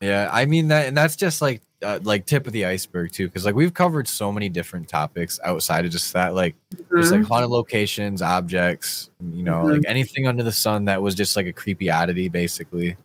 Yeah, 0.00 0.28
I 0.32 0.46
mean 0.46 0.68
that, 0.68 0.88
and 0.88 0.96
that's 0.96 1.14
just 1.16 1.42
like 1.42 1.60
uh, 1.82 1.98
like 2.02 2.26
tip 2.26 2.46
of 2.46 2.52
the 2.52 2.64
iceberg 2.64 3.12
too, 3.12 3.26
because 3.26 3.44
like 3.44 3.54
we've 3.54 3.72
covered 3.74 4.06
so 4.08 4.30
many 4.32 4.48
different 4.48 4.88
topics 4.88 5.38
outside 5.44 5.84
of 5.84 5.90
just 5.90 6.12
that, 6.12 6.34
like 6.34 6.54
just 6.96 7.12
Mhm. 7.12 7.20
like 7.20 7.28
haunted 7.28 7.50
locations, 7.50 8.22
objects, 8.22 9.10
you 9.32 9.42
know, 9.42 9.64
Mhm. 9.64 9.72
like 9.74 9.82
anything 9.86 10.26
under 10.26 10.42
the 10.42 10.52
sun 10.52 10.86
that 10.86 11.00
was 11.02 11.14
just 11.14 11.36
like 11.36 11.46
a 11.46 11.52
creepy 11.52 11.90
oddity, 11.90 12.28
basically. 12.28 12.96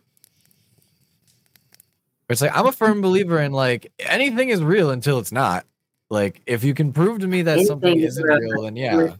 It's 2.28 2.40
like 2.40 2.56
I'm 2.56 2.66
a 2.66 2.72
firm 2.72 3.00
believer 3.00 3.40
in 3.40 3.52
like 3.52 3.92
anything 3.98 4.48
is 4.48 4.62
real 4.62 4.90
until 4.90 5.18
it's 5.18 5.32
not. 5.32 5.64
Like 6.10 6.40
if 6.46 6.64
you 6.64 6.72
can 6.74 6.92
prove 6.92 7.20
to 7.20 7.26
me 7.26 7.42
that 7.42 7.60
something 7.66 7.90
Anything 7.90 8.06
is 8.06 8.18
isn't 8.18 8.24
real 8.24 8.38
real, 8.52 8.62
then 8.62 8.76
yeah. 8.76 9.14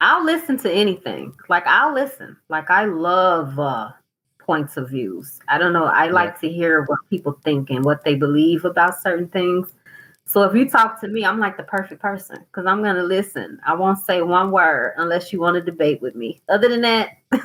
I'll 0.00 0.24
listen 0.24 0.58
to 0.58 0.70
anything. 0.72 1.32
Like 1.48 1.66
I'll 1.66 1.92
listen. 1.94 2.36
Like 2.48 2.70
I 2.70 2.84
love 2.84 3.58
uh 3.58 3.90
points 4.44 4.76
of 4.76 4.90
views. 4.90 5.38
I 5.48 5.58
don't 5.58 5.72
know. 5.72 5.84
I 5.84 6.08
like 6.08 6.40
to 6.40 6.48
hear 6.48 6.82
what 6.82 6.98
people 7.10 7.38
think 7.44 7.70
and 7.70 7.84
what 7.84 8.04
they 8.04 8.14
believe 8.14 8.64
about 8.64 9.00
certain 9.00 9.28
things. 9.28 9.72
So 10.24 10.42
if 10.44 10.54
you 10.54 10.68
talk 10.68 11.00
to 11.00 11.08
me, 11.08 11.24
I'm 11.24 11.38
like 11.38 11.56
the 11.56 11.62
perfect 11.64 12.00
person 12.00 12.38
because 12.38 12.66
I'm 12.66 12.82
gonna 12.82 13.02
listen. 13.02 13.60
I 13.66 13.74
won't 13.74 13.98
say 13.98 14.22
one 14.22 14.50
word 14.50 14.94
unless 14.96 15.32
you 15.32 15.40
want 15.40 15.56
to 15.56 15.60
debate 15.60 16.00
with 16.00 16.14
me. 16.14 16.40
Other 16.48 16.68
than 16.68 16.80
that, 16.82 17.18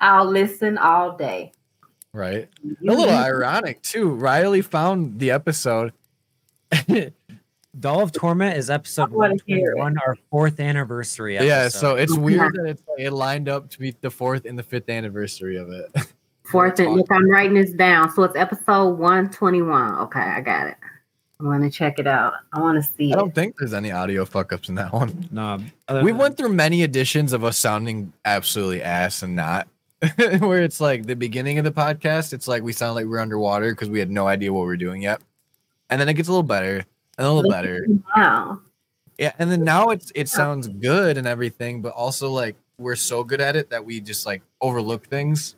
I'll 0.00 0.26
listen 0.26 0.78
all 0.78 1.16
day. 1.16 1.52
Right. 2.12 2.48
You- 2.62 2.76
a 2.90 2.94
little 2.94 3.08
ironic 3.14 3.82
too. 3.82 4.10
Riley 4.10 4.62
found 4.62 5.18
the 5.18 5.30
episode. 5.30 5.92
Doll 7.80 8.02
of 8.02 8.12
Torment 8.12 8.56
is 8.58 8.68
episode 8.68 9.12
I 9.12 9.14
wanna 9.16 9.36
hear 9.46 9.72
it. 9.72 9.78
121, 9.78 9.96
our 10.06 10.16
fourth 10.30 10.60
anniversary. 10.60 11.38
Episode. 11.38 11.48
Yeah, 11.48 11.68
so 11.68 11.94
it's 11.96 12.14
Yeah. 12.14 12.20
weird 12.20 12.54
that 12.54 12.66
it's 12.66 12.82
it 12.98 13.10
lined 13.12 13.48
up 13.48 13.70
to 13.70 13.78
be 13.78 13.96
the 14.00 14.10
fourth 14.10 14.44
and 14.44 14.58
the 14.58 14.62
fifth 14.62 14.90
anniversary 14.90 15.56
of 15.56 15.70
it. 15.70 15.90
Fourth 16.44 16.80
and 16.80 16.92
look, 16.94 17.06
I'm 17.10 17.30
writing 17.30 17.54
this 17.54 17.70
down. 17.70 18.10
So 18.10 18.24
it's 18.24 18.36
episode 18.36 18.98
121. 18.98 19.94
Okay, 20.00 20.20
I 20.20 20.40
got 20.42 20.66
it. 20.66 20.76
I'm 21.40 21.46
gonna 21.46 21.70
check 21.70 21.98
it 21.98 22.06
out. 22.06 22.34
I 22.52 22.60
want 22.60 22.82
to 22.84 22.90
see 22.92 23.10
I 23.12 23.16
don't 23.16 23.34
think 23.34 23.54
there's 23.58 23.72
any 23.72 23.90
audio 23.90 24.26
fuck 24.26 24.52
ups 24.52 24.68
in 24.68 24.74
that 24.74 24.92
one. 24.92 25.28
no, 25.30 25.56
We 25.88 26.10
than- 26.10 26.18
went 26.18 26.36
through 26.36 26.52
many 26.52 26.82
editions 26.82 27.32
of 27.32 27.42
us 27.42 27.56
sounding 27.56 28.12
absolutely 28.26 28.82
ass 28.82 29.22
and 29.22 29.34
not. 29.34 29.66
Where 30.40 30.62
it's 30.62 30.80
like 30.80 31.06
the 31.06 31.16
beginning 31.16 31.58
of 31.58 31.64
the 31.64 31.72
podcast, 31.72 32.34
it's 32.34 32.48
like 32.48 32.62
we 32.62 32.72
sound 32.74 32.96
like 32.96 33.06
we're 33.06 33.20
underwater 33.20 33.70
because 33.70 33.88
we 33.88 33.98
had 34.00 34.10
no 34.10 34.26
idea 34.26 34.52
what 34.52 34.64
we're 34.66 34.76
doing 34.76 35.00
yet. 35.00 35.22
And 35.88 35.98
then 36.00 36.08
it 36.08 36.14
gets 36.14 36.28
a 36.28 36.32
little 36.32 36.42
better 36.42 36.84
a 37.18 37.32
little 37.32 37.50
better. 37.50 37.86
Wow. 38.16 38.60
Yeah, 39.18 39.32
and 39.38 39.50
then 39.50 39.62
now 39.62 39.90
it's 39.90 40.10
it 40.14 40.28
sounds 40.28 40.68
good 40.68 41.18
and 41.18 41.26
everything, 41.26 41.82
but 41.82 41.92
also 41.92 42.30
like 42.30 42.56
we're 42.78 42.96
so 42.96 43.22
good 43.22 43.40
at 43.40 43.56
it 43.56 43.70
that 43.70 43.84
we 43.84 44.00
just 44.00 44.26
like 44.26 44.42
overlook 44.60 45.06
things. 45.06 45.56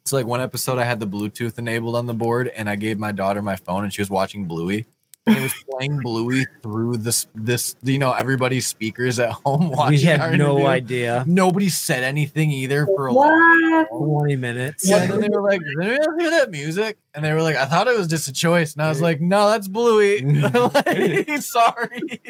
It's 0.00 0.12
like 0.12 0.26
one 0.26 0.40
episode 0.40 0.78
I 0.78 0.84
had 0.84 1.00
the 1.00 1.06
Bluetooth 1.06 1.58
enabled 1.58 1.96
on 1.96 2.06
the 2.06 2.14
board 2.14 2.48
and 2.48 2.70
I 2.70 2.76
gave 2.76 2.98
my 2.98 3.12
daughter 3.12 3.42
my 3.42 3.56
phone 3.56 3.84
and 3.84 3.92
she 3.92 4.00
was 4.00 4.08
watching 4.08 4.46
Bluey. 4.46 4.86
And 5.28 5.36
it 5.36 5.42
was 5.42 5.54
playing 5.70 6.00
Bluey 6.00 6.46
through 6.62 6.96
this 6.98 7.26
this 7.34 7.76
you 7.82 7.98
know 7.98 8.12
everybody's 8.12 8.66
speakers 8.66 9.18
at 9.18 9.30
home 9.30 9.70
watching. 9.72 9.98
we 9.98 10.02
had 10.02 10.20
our 10.20 10.36
no 10.36 10.52
interview. 10.52 10.66
idea. 10.66 11.24
Nobody 11.26 11.68
said 11.68 12.02
anything 12.02 12.50
either 12.50 12.86
for 12.86 13.06
a 13.08 13.12
long 13.12 13.86
20 13.90 14.36
minutes. 14.36 14.88
yeah, 14.88 15.02
and 15.02 15.12
then 15.12 15.20
they 15.20 15.28
were 15.28 15.42
like, 15.42 15.60
"Did 15.60 15.80
anyone 15.80 16.18
hear 16.20 16.30
that 16.30 16.50
music?" 16.50 16.98
And 17.14 17.24
they 17.24 17.32
were 17.32 17.42
like, 17.42 17.56
"I 17.56 17.66
thought 17.66 17.88
it 17.88 17.96
was 17.96 18.06
just 18.08 18.28
a 18.28 18.32
choice." 18.32 18.74
And 18.74 18.82
I 18.82 18.88
was 18.88 19.00
like, 19.02 19.20
"No, 19.20 19.48
that's 19.50 19.68
Bluey." 19.68 20.20
like, 20.22 21.42
sorry. 21.42 22.20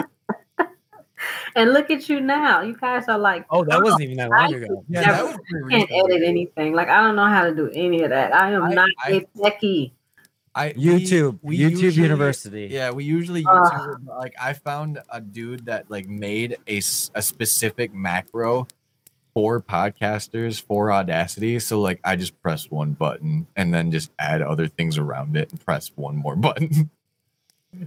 And 1.56 1.72
look 1.72 1.90
at 1.90 2.08
you 2.08 2.20
now. 2.20 2.60
You 2.62 2.76
guys 2.76 3.08
are 3.08 3.18
like, 3.18 3.44
Oh, 3.50 3.64
that 3.64 3.82
wasn't 3.82 4.02
oh, 4.02 4.04
even 4.04 4.16
that 4.18 4.30
long 4.30 4.54
ago. 4.54 4.84
Yeah, 4.88 5.00
Never- 5.00 5.12
that 5.16 5.24
was 5.24 5.36
pretty 5.50 5.68
can't 5.76 5.90
recent. 5.90 6.10
edit 6.12 6.22
anything. 6.28 6.72
Like 6.74 6.88
I 6.88 7.00
don't 7.02 7.16
know 7.16 7.26
how 7.26 7.42
to 7.44 7.54
do 7.54 7.68
any 7.74 8.02
of 8.04 8.10
that. 8.10 8.32
I 8.32 8.52
am 8.52 8.62
I- 8.62 8.74
not 8.74 8.88
I- 9.04 9.10
a 9.10 9.20
techie. 9.36 9.92
I 10.58 10.72
YouTube, 10.72 11.38
we 11.42 11.58
YouTube 11.58 11.80
usually- 11.82 12.02
University. 12.02 12.68
Yeah, 12.70 12.90
we 12.90 13.04
usually 13.04 13.44
ah. 13.46 13.50
YouTube. 13.70 13.94
it, 13.94 14.04
but, 14.06 14.18
like 14.18 14.34
I 14.40 14.52
found 14.52 14.98
a 15.10 15.20
dude 15.20 15.66
that 15.66 15.90
like 15.90 16.08
made 16.08 16.56
a, 16.68 16.78
a 16.78 17.22
specific 17.22 17.94
macro 17.94 18.66
for 19.34 19.60
podcasters 19.60 20.60
for 20.60 20.90
Audacity. 20.92 21.58
So 21.60 21.80
like 21.80 22.00
I 22.02 22.16
just 22.16 22.40
press 22.42 22.70
one 22.70 22.92
button 22.92 23.46
and 23.56 23.72
then 23.72 23.92
just 23.92 24.10
add 24.18 24.42
other 24.42 24.66
things 24.66 24.98
around 24.98 25.36
it 25.36 25.50
and 25.52 25.64
press 25.64 25.92
one 25.94 26.16
more 26.16 26.34
button. 26.46 26.90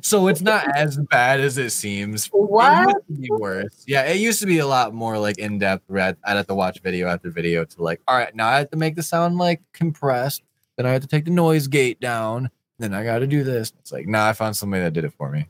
so 0.01 0.27
it's 0.29 0.41
not 0.41 0.65
as 0.77 0.97
bad 1.09 1.41
as 1.41 1.57
it 1.57 1.71
seems. 1.71 2.27
It 2.27 2.31
What? 2.33 2.87
used 2.87 3.07
to 3.07 3.13
be 3.21 3.29
worse. 3.31 3.83
Yeah, 3.85 4.03
it 4.03 4.17
used 4.17 4.39
to 4.39 4.45
be 4.45 4.59
a 4.59 4.67
lot 4.67 4.93
more 4.93 5.17
like 5.17 5.39
in 5.39 5.59
depth. 5.59 5.83
Where 5.87 6.03
I'd, 6.03 6.17
I'd 6.23 6.37
have 6.37 6.47
to 6.47 6.55
watch 6.55 6.79
video 6.81 7.07
after 7.07 7.29
video 7.29 7.65
to 7.65 7.83
like, 7.83 7.99
all 8.07 8.15
right, 8.17 8.33
now 8.33 8.47
I 8.47 8.59
have 8.59 8.69
to 8.69 8.77
make 8.77 8.95
the 8.95 9.03
sound 9.03 9.37
like 9.37 9.61
compressed. 9.73 10.43
Then 10.77 10.85
I 10.85 10.91
have 10.93 11.01
to 11.01 11.07
take 11.07 11.25
the 11.25 11.31
noise 11.31 11.67
gate 11.67 11.99
down. 11.99 12.49
Then 12.81 12.93
I 12.93 13.03
got 13.03 13.19
to 13.19 13.27
do 13.27 13.43
this. 13.43 13.71
It's 13.79 13.91
like, 13.91 14.07
nah, 14.07 14.27
I 14.29 14.33
found 14.33 14.55
somebody 14.57 14.83
that 14.83 14.93
did 14.93 15.05
it 15.05 15.13
for 15.13 15.29
me. 15.31 15.47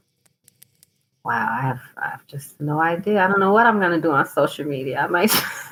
Wow, 1.23 1.49
I 1.51 1.61
have 1.61 1.81
I 1.97 2.09
have 2.09 2.25
just 2.27 2.59
no 2.59 2.79
idea. 2.81 3.23
I 3.23 3.27
don't 3.27 3.39
know 3.39 3.53
what 3.53 3.67
I'm 3.67 3.79
gonna 3.79 4.01
do 4.01 4.11
on 4.11 4.25
social 4.27 4.65
media. 4.65 5.01
I 5.01 5.07
might 5.07 5.31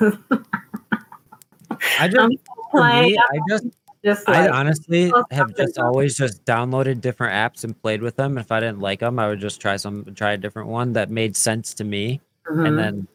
I 1.98 2.08
just, 2.08 2.18
I'm 2.18 2.30
for 2.70 2.70
playing. 2.70 3.12
me, 3.12 3.18
I 3.18 3.38
just, 3.48 3.64
just 4.04 4.28
I 4.28 4.48
honestly 4.48 5.12
Oh, 5.12 5.24
have 5.32 5.56
just 5.56 5.78
always 5.78 6.16
just 6.16 6.44
downloaded 6.44 7.00
different 7.00 7.32
apps 7.34 7.64
and 7.64 7.80
played 7.82 8.00
with 8.00 8.16
them. 8.16 8.38
If 8.38 8.52
I 8.52 8.60
didn't 8.60 8.80
like 8.80 9.00
them, 9.00 9.18
I 9.18 9.28
would 9.28 9.40
just 9.40 9.60
try 9.60 9.76
some, 9.76 10.04
try 10.14 10.32
a 10.32 10.36
different 10.38 10.68
one 10.68 10.92
that 10.94 11.10
made 11.10 11.36
sense 11.36 11.74
to 11.74 11.84
me. 11.84 12.20
mhm. 12.48 12.68
And 12.68 12.78
then 12.78 13.08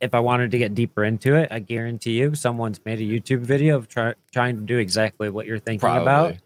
if 0.00 0.14
I 0.14 0.20
wanted 0.20 0.50
to 0.50 0.58
get 0.58 0.74
deeper 0.74 1.04
into 1.04 1.36
it, 1.36 1.48
I 1.52 1.60
guarantee 1.60 2.18
you 2.18 2.34
someone's 2.34 2.80
made 2.84 2.98
a 2.98 3.02
YouTube 3.02 3.40
video 3.40 3.76
of 3.76 3.88
try, 3.88 4.14
trying 4.32 4.56
to 4.56 4.62
do 4.62 4.78
exactly 4.78 5.30
what 5.30 5.46
you're 5.46 5.58
thinking 5.58 5.88
about. 5.88 6.36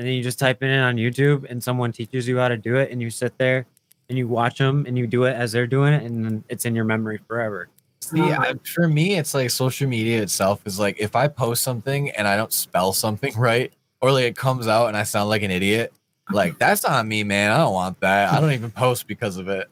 Probably. 0.00 0.08
And 0.08 0.08
then 0.08 0.16
you 0.16 0.22
just 0.22 0.38
type 0.38 0.62
it 0.62 0.70
in 0.70 0.80
on 0.80 0.96
YouTube 0.96 1.50
and 1.50 1.62
someone 1.62 1.92
teaches 1.92 2.26
you 2.26 2.38
how 2.38 2.48
to 2.48 2.56
do 2.56 2.76
it 2.76 2.90
and 2.90 3.02
you 3.02 3.10
sit 3.10 3.36
there 3.38 3.66
and 4.08 4.16
you 4.16 4.26
watch 4.26 4.58
them 4.58 4.84
and 4.86 4.98
you 4.98 5.06
do 5.06 5.24
it 5.24 5.34
as 5.34 5.52
they're 5.52 5.66
doing 5.66 5.92
it 5.92 6.02
and 6.02 6.24
then 6.24 6.44
it's 6.48 6.64
in 6.64 6.74
your 6.74 6.84
memory 6.84 7.20
forever. 7.26 7.68
See, 8.00 8.20
I, 8.20 8.54
for 8.64 8.88
me, 8.88 9.18
it's 9.18 9.34
like 9.34 9.50
social 9.50 9.88
media 9.88 10.22
itself 10.22 10.62
is 10.66 10.80
like 10.80 10.98
if 10.98 11.14
I 11.14 11.28
post 11.28 11.62
something 11.62 12.10
and 12.12 12.26
I 12.26 12.36
don't 12.36 12.52
spell 12.52 12.92
something 12.92 13.34
right, 13.38 13.72
or 14.00 14.10
like 14.12 14.24
it 14.24 14.36
comes 14.36 14.66
out 14.66 14.88
and 14.88 14.96
I 14.96 15.02
sound 15.02 15.28
like 15.28 15.42
an 15.42 15.50
idiot, 15.50 15.92
like 16.32 16.58
that's 16.58 16.84
on 16.84 17.06
me, 17.06 17.22
man. 17.24 17.52
I 17.52 17.58
don't 17.58 17.74
want 17.74 18.00
that. 18.00 18.32
I 18.32 18.40
don't 18.40 18.52
even 18.52 18.70
post 18.70 19.06
because 19.06 19.36
of 19.36 19.48
it. 19.48 19.70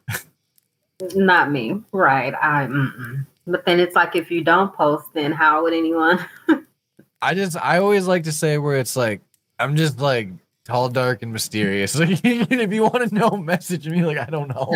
not 1.15 1.51
me, 1.51 1.83
right? 1.91 2.35
I. 2.35 2.67
Mm-mm. 2.67 3.27
But 3.47 3.65
then 3.65 3.81
it's 3.81 3.97
like 3.97 4.15
if 4.15 4.31
you 4.31 4.45
don't 4.45 4.75
post, 4.75 5.07
then 5.15 5.33
how 5.33 5.63
would 5.63 5.73
anyone? 5.73 6.23
I 7.23 7.35
just, 7.35 7.57
I 7.57 7.79
always 7.79 8.07
like 8.07 8.25
to 8.25 8.33
say 8.33 8.59
where 8.59 8.77
it's 8.77 8.95
like 8.95 9.23
I'm 9.59 9.77
just 9.77 10.01
like 10.01 10.31
tall, 10.65 10.89
dark, 10.89 11.23
and 11.23 11.33
mysterious. 11.33 11.95
Like 11.99 12.21
if 12.25 12.73
you 12.73 12.83
want 12.83 13.09
to 13.09 13.15
know, 13.15 13.31
message 13.31 13.89
me. 13.89 14.05
Like 14.05 14.19
I 14.19 14.27
don't 14.27 14.49
know. 14.49 14.75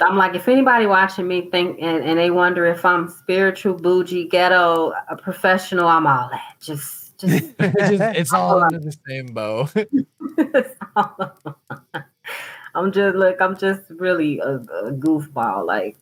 I'm 0.00 0.16
like, 0.16 0.34
if 0.34 0.48
anybody 0.48 0.86
watching 0.86 1.26
me 1.26 1.48
think 1.50 1.78
and, 1.80 2.04
and 2.04 2.18
they 2.18 2.30
wonder 2.30 2.66
if 2.66 2.84
I'm 2.84 3.08
spiritual, 3.08 3.74
bougie, 3.74 4.28
ghetto, 4.28 4.92
a 5.08 5.16
professional, 5.16 5.88
I'm 5.88 6.06
all 6.06 6.28
that. 6.30 6.56
Just, 6.60 7.16
just. 7.18 7.54
It's, 7.58 7.90
just, 7.90 8.18
it's 8.18 8.32
all 8.32 8.62
under 8.62 8.78
the 8.78 8.96
same 9.08 9.26
bow. 9.26 9.68
I'm 12.74 12.92
just 12.92 13.16
look. 13.16 13.40
I'm 13.40 13.56
just 13.56 13.82
really 13.88 14.40
a, 14.40 14.56
a 14.56 14.92
goofball. 14.92 15.66
Like 15.66 15.96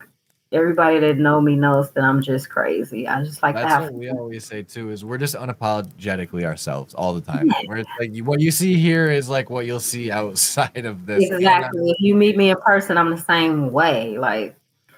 everybody 0.52 0.98
that 1.00 1.16
know 1.16 1.40
me 1.40 1.56
knows 1.56 1.90
that 1.92 2.04
I'm 2.04 2.22
just 2.22 2.50
crazy. 2.50 3.08
I 3.08 3.22
just 3.24 3.42
like 3.42 3.54
to 3.54 3.62
That's 3.62 3.72
have. 3.72 3.82
what 3.84 3.94
we 3.94 4.10
always 4.10 4.44
say 4.44 4.62
too. 4.62 4.90
Is 4.90 5.04
we're 5.04 5.18
just 5.18 5.34
unapologetically 5.34 6.44
ourselves 6.44 6.94
all 6.94 7.14
the 7.14 7.20
time. 7.32 7.48
Where 7.66 7.78
it's 7.78 7.90
like 7.98 8.16
what 8.18 8.40
you 8.40 8.50
see 8.50 8.74
here 8.74 9.10
is 9.10 9.28
like 9.28 9.50
what 9.50 9.66
you'll 9.66 9.80
see 9.80 10.10
outside 10.12 10.84
of 10.84 11.06
this. 11.06 11.30
Exactly. 11.30 11.90
If 11.90 11.96
you 12.00 12.14
meet 12.14 12.36
me 12.36 12.50
in 12.50 12.56
person, 12.58 12.98
I'm 12.98 13.10
the 13.10 13.18
same 13.18 13.72
way. 13.72 14.18
Like 14.18 14.54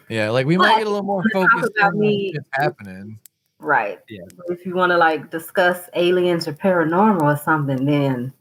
Yeah, 0.08 0.30
like 0.30 0.46
we 0.46 0.56
might 0.56 0.78
get 0.78 0.86
a 0.86 0.90
little 0.90 1.04
more 1.04 1.22
focused 1.32 1.72
about 1.76 1.92
on 1.94 2.00
me- 2.00 2.32
what's 2.34 2.48
happening. 2.52 3.18
right. 3.58 3.98
Yeah. 4.08 4.24
If 4.48 4.66
you 4.66 4.74
want 4.74 4.90
to 4.90 4.98
like 4.98 5.30
discuss 5.30 5.88
aliens 5.94 6.48
or 6.48 6.52
paranormal 6.52 7.22
or 7.22 7.36
something, 7.36 7.84
then 7.84 8.32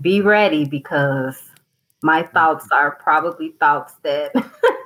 be 0.00 0.20
ready 0.20 0.64
because 0.64 1.40
my 2.02 2.22
mm-hmm. 2.22 2.32
thoughts 2.32 2.68
are 2.72 2.92
probably 2.96 3.50
thoughts 3.60 3.94
that 4.02 4.32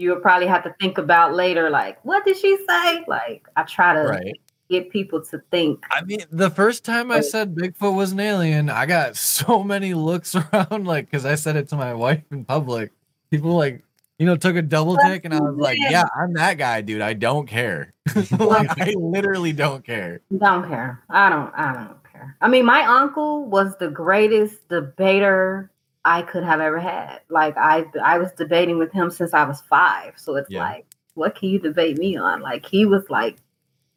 you 0.00 0.10
would 0.10 0.22
probably 0.22 0.46
have 0.46 0.64
to 0.64 0.74
think 0.80 0.98
about 0.98 1.34
later. 1.34 1.68
Like, 1.70 2.02
what 2.04 2.24
did 2.24 2.38
she 2.38 2.56
say? 2.68 3.04
Like, 3.06 3.46
I 3.56 3.62
try 3.64 3.94
to 3.94 4.00
Right. 4.00 4.40
get 4.70 4.90
people 4.90 5.22
to 5.26 5.42
think. 5.50 5.84
I 5.90 6.02
mean, 6.02 6.20
the 6.30 6.50
first 6.50 6.84
time 6.84 7.10
I 7.10 7.20
said 7.20 7.54
Bigfoot 7.54 7.94
was 7.94 8.12
an 8.12 8.20
alien, 8.20 8.70
I 8.70 8.86
got 8.86 9.16
so 9.16 9.62
many 9.62 9.94
looks 9.94 10.34
around, 10.52 10.86
like, 10.86 11.10
because 11.10 11.26
I 11.26 11.34
said 11.34 11.56
it 11.56 11.68
to 11.68 11.76
my 11.76 11.92
wife 11.92 12.22
in 12.30 12.44
public. 12.44 12.92
People 13.30 13.56
like, 13.56 13.84
you 14.18 14.26
know, 14.26 14.36
took 14.36 14.56
a 14.56 14.62
double 14.62 14.96
take, 14.98 15.24
and 15.24 15.32
I 15.32 15.40
was 15.40 15.56
like, 15.56 15.78
"Yeah, 15.88 16.04
I'm 16.14 16.34
that 16.34 16.58
guy, 16.58 16.82
dude. 16.82 17.00
I 17.00 17.14
don't 17.14 17.46
care. 17.46 17.94
like, 18.38 18.68
I 18.78 18.92
literally 18.98 19.52
don't 19.52 19.82
care." 19.82 20.20
Don't 20.36 20.68
care. 20.68 21.02
I 21.08 21.30
don't. 21.30 21.50
I 21.54 21.72
don't 21.72 22.12
care. 22.12 22.36
I 22.42 22.48
mean, 22.48 22.66
my 22.66 22.82
uncle 22.82 23.46
was 23.46 23.76
the 23.78 23.88
greatest 23.88 24.68
debater 24.68 25.70
I 26.04 26.22
could 26.22 26.44
have 26.44 26.60
ever 26.60 26.78
had. 26.78 27.20
Like 27.28 27.56
I, 27.56 27.84
I 28.02 28.18
was 28.18 28.32
debating 28.32 28.78
with 28.78 28.92
him 28.92 29.10
since 29.10 29.34
I 29.34 29.44
was 29.44 29.60
five. 29.62 30.14
So 30.16 30.36
it's 30.36 30.50
Yeah. 30.50 30.60
like, 30.60 30.86
what 31.14 31.34
can 31.34 31.48
you 31.50 31.58
debate 31.58 31.98
me 31.98 32.16
on? 32.16 32.40
Like 32.40 32.64
he 32.64 32.86
was 32.86 33.08
like 33.10 33.36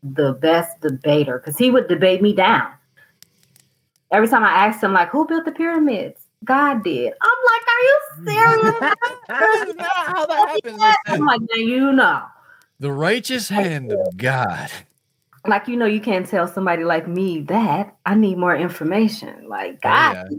the 0.04 0.34
best 0.34 0.80
debater 0.82 1.40
because 1.40 1.58
he 1.58 1.72
would 1.72 1.88
debate 1.88 2.22
me 2.22 2.34
down. 2.34 2.72
Every 4.12 4.28
time 4.28 4.44
I 4.44 4.52
asked 4.68 4.84
him, 4.84 4.94
like, 4.94 5.10
who 5.10 5.26
built 5.26 5.46
the 5.46 5.52
pyramids? 5.52 6.28
God 6.44 6.84
did. 6.84 7.14
I'm 7.22 7.38
like, 7.46 7.62
are 7.68 7.82
you 7.82 8.00
serious? 8.26 8.94
That's 9.30 9.78
not 9.78 9.92
how 10.06 10.26
that 10.28 10.50
happens. 10.66 10.96
I'm 11.08 11.26
like, 11.26 11.42
now 11.42 11.56
you 11.56 11.92
know. 11.94 12.24
The 12.80 12.92
righteous 12.92 13.48
hand 13.50 13.92
of 13.92 14.18
God. 14.18 14.70
like 15.48 15.68
you 15.68 15.78
know, 15.78 15.86
you 15.86 16.02
can't 16.02 16.28
tell 16.28 16.48
somebody 16.48 16.84
like 16.84 17.08
me 17.08 17.42
that. 17.44 17.96
I 18.06 18.16
need 18.16 18.38
more 18.38 18.56
information. 18.56 19.48
Like, 19.48 19.76
Oh, 19.76 19.80
God, 19.90 20.14
yeah. 20.14 20.38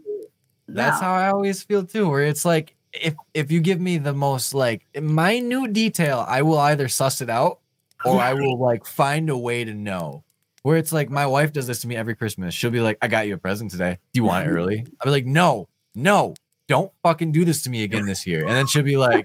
That's 0.66 1.01
no. 1.01 1.07
how 1.07 1.15
I 1.15 1.28
always 1.28 1.62
feel 1.62 1.85
too. 1.85 2.09
Where 2.09 2.23
it's 2.23 2.45
like 2.45 2.74
if 2.93 3.15
if 3.35 3.51
you 3.51 3.61
give 3.61 3.81
me 3.81 3.99
the 3.99 4.12
most 4.12 4.55
like 4.55 4.86
minute 4.95 5.73
detail, 5.73 6.24
I 6.27 6.43
will 6.43 6.59
either 6.59 6.89
suss 6.89 7.20
it 7.20 7.31
out 7.31 7.61
or 8.05 8.20
I 8.20 8.35
will 8.35 8.59
like 8.59 8.86
find 8.86 9.31
a 9.31 9.36
way 9.36 9.65
to 9.65 9.74
know. 9.74 10.24
Where 10.62 10.78
it's 10.78 10.93
like 10.93 11.11
my 11.11 11.27
wife 11.27 11.53
does 11.53 11.66
this 11.66 11.81
to 11.81 11.89
me 11.89 11.97
every 11.97 12.16
Christmas. 12.16 12.55
She'll 12.55 12.70
be 12.70 12.81
like, 12.81 12.97
"I 13.03 13.09
got 13.09 13.27
you 13.27 13.35
a 13.35 13.39
present 13.39 13.70
today. 13.70 13.99
Do 14.12 14.20
you 14.20 14.24
want 14.24 14.47
it 14.47 14.51
early?" 14.51 14.86
I'll 15.01 15.07
be 15.07 15.11
like, 15.11 15.27
"No, 15.27 15.69
no, 15.95 16.35
don't 16.69 16.91
fucking 17.03 17.32
do 17.32 17.45
this 17.45 17.62
to 17.65 17.70
me 17.70 17.82
again 17.82 18.07
this 18.07 18.27
year." 18.27 18.41
And 18.47 18.53
then 18.53 18.66
she'll 18.66 18.82
be 18.82 18.97
like, 18.97 19.24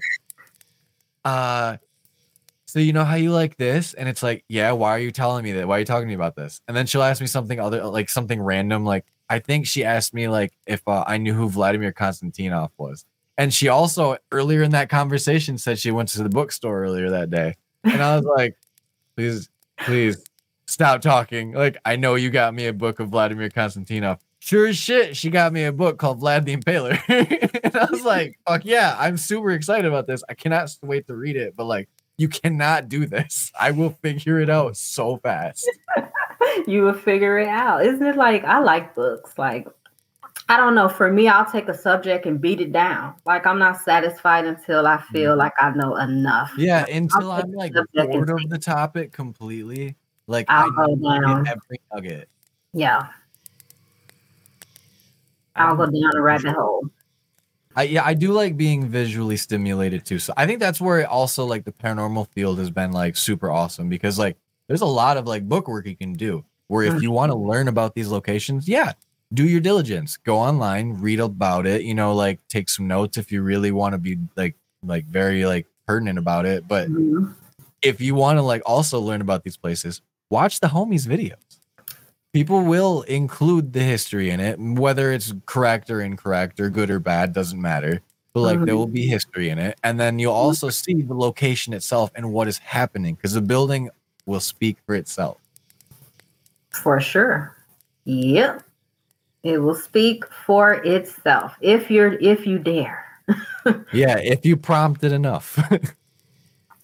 "Uh." 1.24 1.78
So 2.66 2.78
you 2.78 2.92
know 2.92 3.04
how 3.04 3.16
you 3.16 3.32
like 3.32 3.56
this, 3.56 3.94
and 3.94 4.08
it's 4.08 4.22
like, 4.22 4.44
yeah. 4.48 4.70
Why 4.70 4.90
are 4.90 5.00
you 5.00 5.10
telling 5.10 5.42
me 5.42 5.50
that? 5.54 5.66
Why 5.66 5.74
are 5.74 5.78
you 5.80 5.84
talking 5.84 6.06
to 6.06 6.08
me 6.08 6.14
about 6.14 6.36
this? 6.36 6.60
And 6.68 6.76
then 6.76 6.86
she'll 6.86 7.02
ask 7.02 7.20
me 7.20 7.26
something 7.26 7.58
other, 7.58 7.84
like 7.86 8.08
something 8.08 8.40
random. 8.40 8.84
Like 8.84 9.06
I 9.30 9.38
think 9.38 9.66
she 9.66 9.84
asked 9.84 10.12
me 10.12 10.28
like 10.28 10.52
if 10.66 10.86
uh, 10.86 11.04
I 11.06 11.16
knew 11.16 11.32
who 11.32 11.48
Vladimir 11.48 11.92
Konstantinov 11.92 12.70
was, 12.76 13.06
and 13.38 13.54
she 13.54 13.68
also 13.68 14.16
earlier 14.32 14.64
in 14.64 14.72
that 14.72 14.90
conversation 14.90 15.56
said 15.56 15.78
she 15.78 15.92
went 15.92 16.08
to 16.10 16.22
the 16.22 16.28
bookstore 16.28 16.82
earlier 16.82 17.08
that 17.10 17.30
day, 17.30 17.54
and 17.84 18.02
I 18.02 18.16
was 18.16 18.24
like, 18.36 18.58
please, 19.16 19.48
please 19.78 20.22
stop 20.66 21.00
talking. 21.00 21.52
Like 21.52 21.78
I 21.84 21.94
know 21.94 22.16
you 22.16 22.28
got 22.28 22.54
me 22.54 22.66
a 22.66 22.72
book 22.72 22.98
of 22.98 23.10
Vladimir 23.10 23.48
Konstantinov. 23.48 24.18
Sure 24.40 24.66
as 24.66 24.76
shit, 24.76 25.16
she 25.16 25.30
got 25.30 25.52
me 25.52 25.64
a 25.64 25.72
book 25.72 25.98
called 25.98 26.20
Vlad 26.20 26.44
the 26.44 26.56
Impaler, 26.56 26.98
and 27.64 27.76
I 27.76 27.84
was 27.88 28.02
like, 28.02 28.36
fuck 28.48 28.64
yeah, 28.64 28.96
I'm 28.98 29.16
super 29.16 29.52
excited 29.52 29.84
about 29.84 30.08
this. 30.08 30.24
I 30.28 30.34
cannot 30.34 30.76
wait 30.82 31.06
to 31.06 31.14
read 31.14 31.36
it, 31.36 31.54
but 31.54 31.66
like 31.66 31.88
you 32.20 32.28
cannot 32.28 32.90
do 32.90 33.06
this. 33.06 33.50
I 33.58 33.70
will 33.70 33.96
figure 34.02 34.38
it 34.40 34.50
out 34.50 34.76
so 34.76 35.16
fast. 35.16 35.66
you 36.66 36.82
will 36.82 36.92
figure 36.92 37.38
it 37.38 37.48
out. 37.48 37.86
Isn't 37.86 38.06
it 38.06 38.16
like 38.16 38.44
I 38.44 38.58
like 38.58 38.94
books? 38.94 39.38
Like 39.38 39.66
I 40.50 40.58
don't 40.58 40.74
know. 40.74 40.86
For 40.86 41.10
me, 41.10 41.28
I'll 41.28 41.50
take 41.50 41.68
a 41.68 41.74
subject 41.74 42.26
and 42.26 42.38
beat 42.38 42.60
it 42.60 42.72
down. 42.72 43.14
Like 43.24 43.46
I'm 43.46 43.58
not 43.58 43.80
satisfied 43.80 44.44
until 44.44 44.86
I 44.86 45.00
feel 45.00 45.30
mm-hmm. 45.30 45.38
like 45.38 45.54
I 45.58 45.70
know 45.70 45.96
enough. 45.96 46.52
Yeah, 46.58 46.84
until 46.92 47.32
I'm 47.32 47.52
like 47.52 47.72
bored 47.94 48.28
of 48.28 48.50
the 48.50 48.58
topic 48.58 49.12
completely. 49.12 49.96
Like 50.26 50.44
I'll 50.50 50.70
I 50.78 50.86
go 50.86 50.96
down. 50.96 51.48
every 51.48 51.80
nugget. 51.90 52.28
Yeah. 52.74 53.06
I'll 55.56 55.74
go 55.74 55.86
down 55.86 56.16
a 56.16 56.20
rabbit 56.20 56.52
hole. 56.52 56.82
I 57.76 57.84
yeah, 57.84 58.04
I 58.04 58.14
do 58.14 58.32
like 58.32 58.56
being 58.56 58.88
visually 58.88 59.36
stimulated 59.36 60.04
too. 60.04 60.18
So 60.18 60.32
I 60.36 60.46
think 60.46 60.58
that's 60.60 60.80
where 60.80 61.06
also 61.08 61.44
like 61.44 61.64
the 61.64 61.72
paranormal 61.72 62.28
field 62.32 62.58
has 62.58 62.70
been 62.70 62.92
like 62.92 63.16
super 63.16 63.50
awesome 63.50 63.88
because 63.88 64.18
like 64.18 64.36
there's 64.68 64.80
a 64.80 64.86
lot 64.86 65.16
of 65.16 65.26
like 65.26 65.48
book 65.48 65.68
work 65.68 65.86
you 65.86 65.96
can 65.96 66.12
do. 66.14 66.44
Where 66.68 66.84
if 66.84 67.02
you 67.02 67.10
want 67.10 67.32
to 67.32 67.36
learn 67.38 67.66
about 67.68 67.94
these 67.94 68.08
locations, 68.08 68.68
yeah, 68.68 68.92
do 69.34 69.44
your 69.44 69.60
diligence. 69.60 70.16
Go 70.16 70.36
online, 70.36 70.94
read 71.00 71.18
about 71.20 71.66
it. 71.66 71.82
You 71.82 71.94
know, 71.94 72.14
like 72.14 72.38
take 72.48 72.68
some 72.68 72.86
notes 72.86 73.18
if 73.18 73.32
you 73.32 73.42
really 73.42 73.72
want 73.72 73.92
to 73.94 73.98
be 73.98 74.18
like 74.36 74.54
like 74.84 75.04
very 75.06 75.46
like 75.46 75.66
pertinent 75.86 76.18
about 76.18 76.46
it. 76.46 76.66
But 76.68 76.88
Mhm. 76.88 77.34
if 77.82 78.00
you 78.00 78.14
want 78.14 78.38
to 78.38 78.42
like 78.42 78.62
also 78.66 79.00
learn 79.00 79.20
about 79.20 79.42
these 79.44 79.56
places, 79.56 80.00
watch 80.30 80.60
the 80.60 80.68
homies 80.68 81.06
videos. 81.06 81.49
People 82.32 82.62
will 82.62 83.02
include 83.02 83.72
the 83.72 83.82
history 83.82 84.30
in 84.30 84.38
it, 84.38 84.58
whether 84.58 85.12
it's 85.12 85.34
correct 85.46 85.90
or 85.90 86.00
incorrect 86.00 86.60
or 86.60 86.70
good 86.70 86.90
or 86.90 87.00
bad, 87.00 87.32
doesn't 87.32 87.60
matter. 87.60 88.00
But 88.32 88.40
like 88.42 88.58
there 88.58 88.74
uh-huh. 88.74 88.76
will 88.76 88.86
be 88.86 89.06
history 89.06 89.48
in 89.48 89.58
it. 89.58 89.78
And 89.82 89.98
then 89.98 90.20
you'll 90.20 90.32
also 90.32 90.70
see 90.70 91.02
the 91.02 91.14
location 91.14 91.72
itself 91.72 92.12
and 92.14 92.32
what 92.32 92.46
is 92.46 92.58
happening 92.58 93.16
because 93.16 93.32
the 93.32 93.40
building 93.40 93.90
will 94.26 94.40
speak 94.40 94.76
for 94.86 94.94
itself. 94.94 95.38
For 96.70 97.00
sure. 97.00 97.56
Yep. 98.04 98.62
It 99.42 99.58
will 99.58 99.74
speak 99.74 100.24
for 100.26 100.74
itself 100.84 101.56
if 101.60 101.90
you're 101.90 102.12
if 102.14 102.46
you 102.46 102.58
dare. 102.58 103.06
Yeah, 103.92 104.16
if 104.18 104.46
you 104.46 104.56
prompt 104.56 105.04
it 105.04 105.12
enough. 105.12 105.58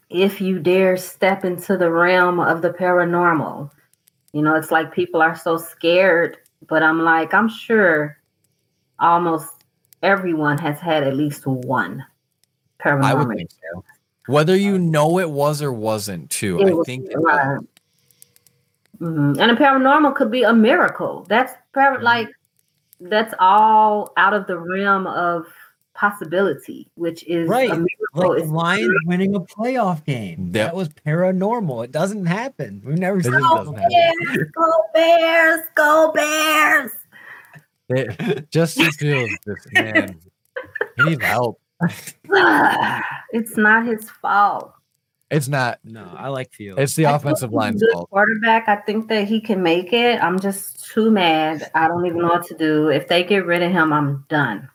If 0.09 0.40
you 0.40 0.60
dare 0.60 0.97
step 0.97 1.44
into 1.44 1.77
the 1.77 1.90
realm 1.90 2.39
of 2.39 2.62
the 2.62 2.70
paranormal. 2.70 3.70
You 4.36 4.42
know, 4.42 4.54
it's 4.54 4.70
like 4.70 4.92
people 4.92 5.22
are 5.22 5.34
so 5.34 5.56
scared, 5.56 6.36
but 6.68 6.82
I'm 6.82 7.00
like, 7.00 7.32
I'm 7.32 7.48
sure 7.48 8.18
almost 8.98 9.48
everyone 10.02 10.58
has 10.58 10.78
had 10.78 11.04
at 11.04 11.16
least 11.16 11.46
one 11.46 12.04
paranormal. 12.78 13.04
I 13.04 13.14
would 13.14 13.34
think 13.34 13.50
so. 13.50 13.82
Whether 14.26 14.54
you 14.54 14.78
know 14.78 15.18
it 15.18 15.30
was 15.30 15.62
or 15.62 15.72
wasn't, 15.72 16.28
too. 16.28 16.60
It 16.60 16.68
I 16.68 16.74
was- 16.74 16.84
think 16.86 17.08
right. 17.16 17.58
Mhm. 19.00 19.40
And 19.40 19.50
a 19.50 19.56
paranormal 19.56 20.14
could 20.16 20.30
be 20.30 20.42
a 20.42 20.52
miracle. 20.52 21.24
That's 21.30 21.54
par- 21.72 21.96
Mhm. 21.98 22.02
like 22.02 22.28
that's 23.00 23.32
all 23.38 24.12
out 24.18 24.34
of 24.34 24.46
the 24.46 24.58
realm 24.58 25.06
of 25.06 25.46
possibility, 25.97 26.89
which 26.94 27.24
is 27.24 27.48
Right. 27.48 27.70
a 27.70 27.74
miracle. 27.74 27.89
Like 28.14 28.28
the 28.39 28.43
It's 28.44 28.51
Lions 28.52 28.94
winning 29.06 29.35
a 29.35 29.40
playoff 29.40 30.05
game. 30.05 30.47
Yep. 30.47 30.52
That 30.52 30.77
was 30.77 30.89
paranormal. 30.90 31.85
It 31.85 31.93
doesn't 31.93 32.27
happen. 32.27 32.82
We've 32.85 32.98
never 32.98 33.18
It 33.18 33.24
seen 33.24 33.32
just 33.32 33.43
Go 33.44 33.56
doesn't 33.56 33.74
happen. 33.78 33.90
Bears! 34.24 34.48
Go 34.55 34.73
Bears! 34.94 35.60
Go 35.74 36.12
Bears! 36.14 36.90
It, 37.89 38.51
Justin 38.51 38.90
Fields, 38.93 39.32
this 39.47 39.66
man, 39.73 40.18
he 40.97 41.05
needs 41.05 41.23
help. 41.24 41.60
it's 43.32 43.56
not 43.56 43.86
his 43.86 44.10
fault. 44.10 44.73
It's 45.31 45.48
not. 45.48 45.81
No, 45.85 46.12
I 46.16 46.28
like 46.28 46.52
Fields. 46.52 46.81
It's 46.81 46.94
the 46.94 47.06
I 47.06 47.16
offensive 47.16 47.51
think 47.51 47.73
he's 47.74 47.82
a 47.82 47.85
line's 47.85 47.85
fault. 47.93 48.10
Quarterback, 48.10 48.68
I 48.68 48.77
think 48.77 49.09
that 49.09 49.27
he 49.27 49.40
can 49.40 49.62
make 49.62 49.93
it. 49.93 50.23
I'm 50.23 50.39
just 50.39 50.85
too 50.85 51.10
mad. 51.10 51.68
I 51.74 51.89
don't 51.89 52.06
even 52.06 52.18
know 52.20 52.28
what 52.28 52.47
to 52.47 52.56
do. 52.56 52.89
If 52.90 53.09
they 53.09 53.24
get 53.24 53.44
rid 53.44 53.62
of 53.62 53.73
him, 53.73 53.93
I'm 53.93 54.24
done. 54.28 54.68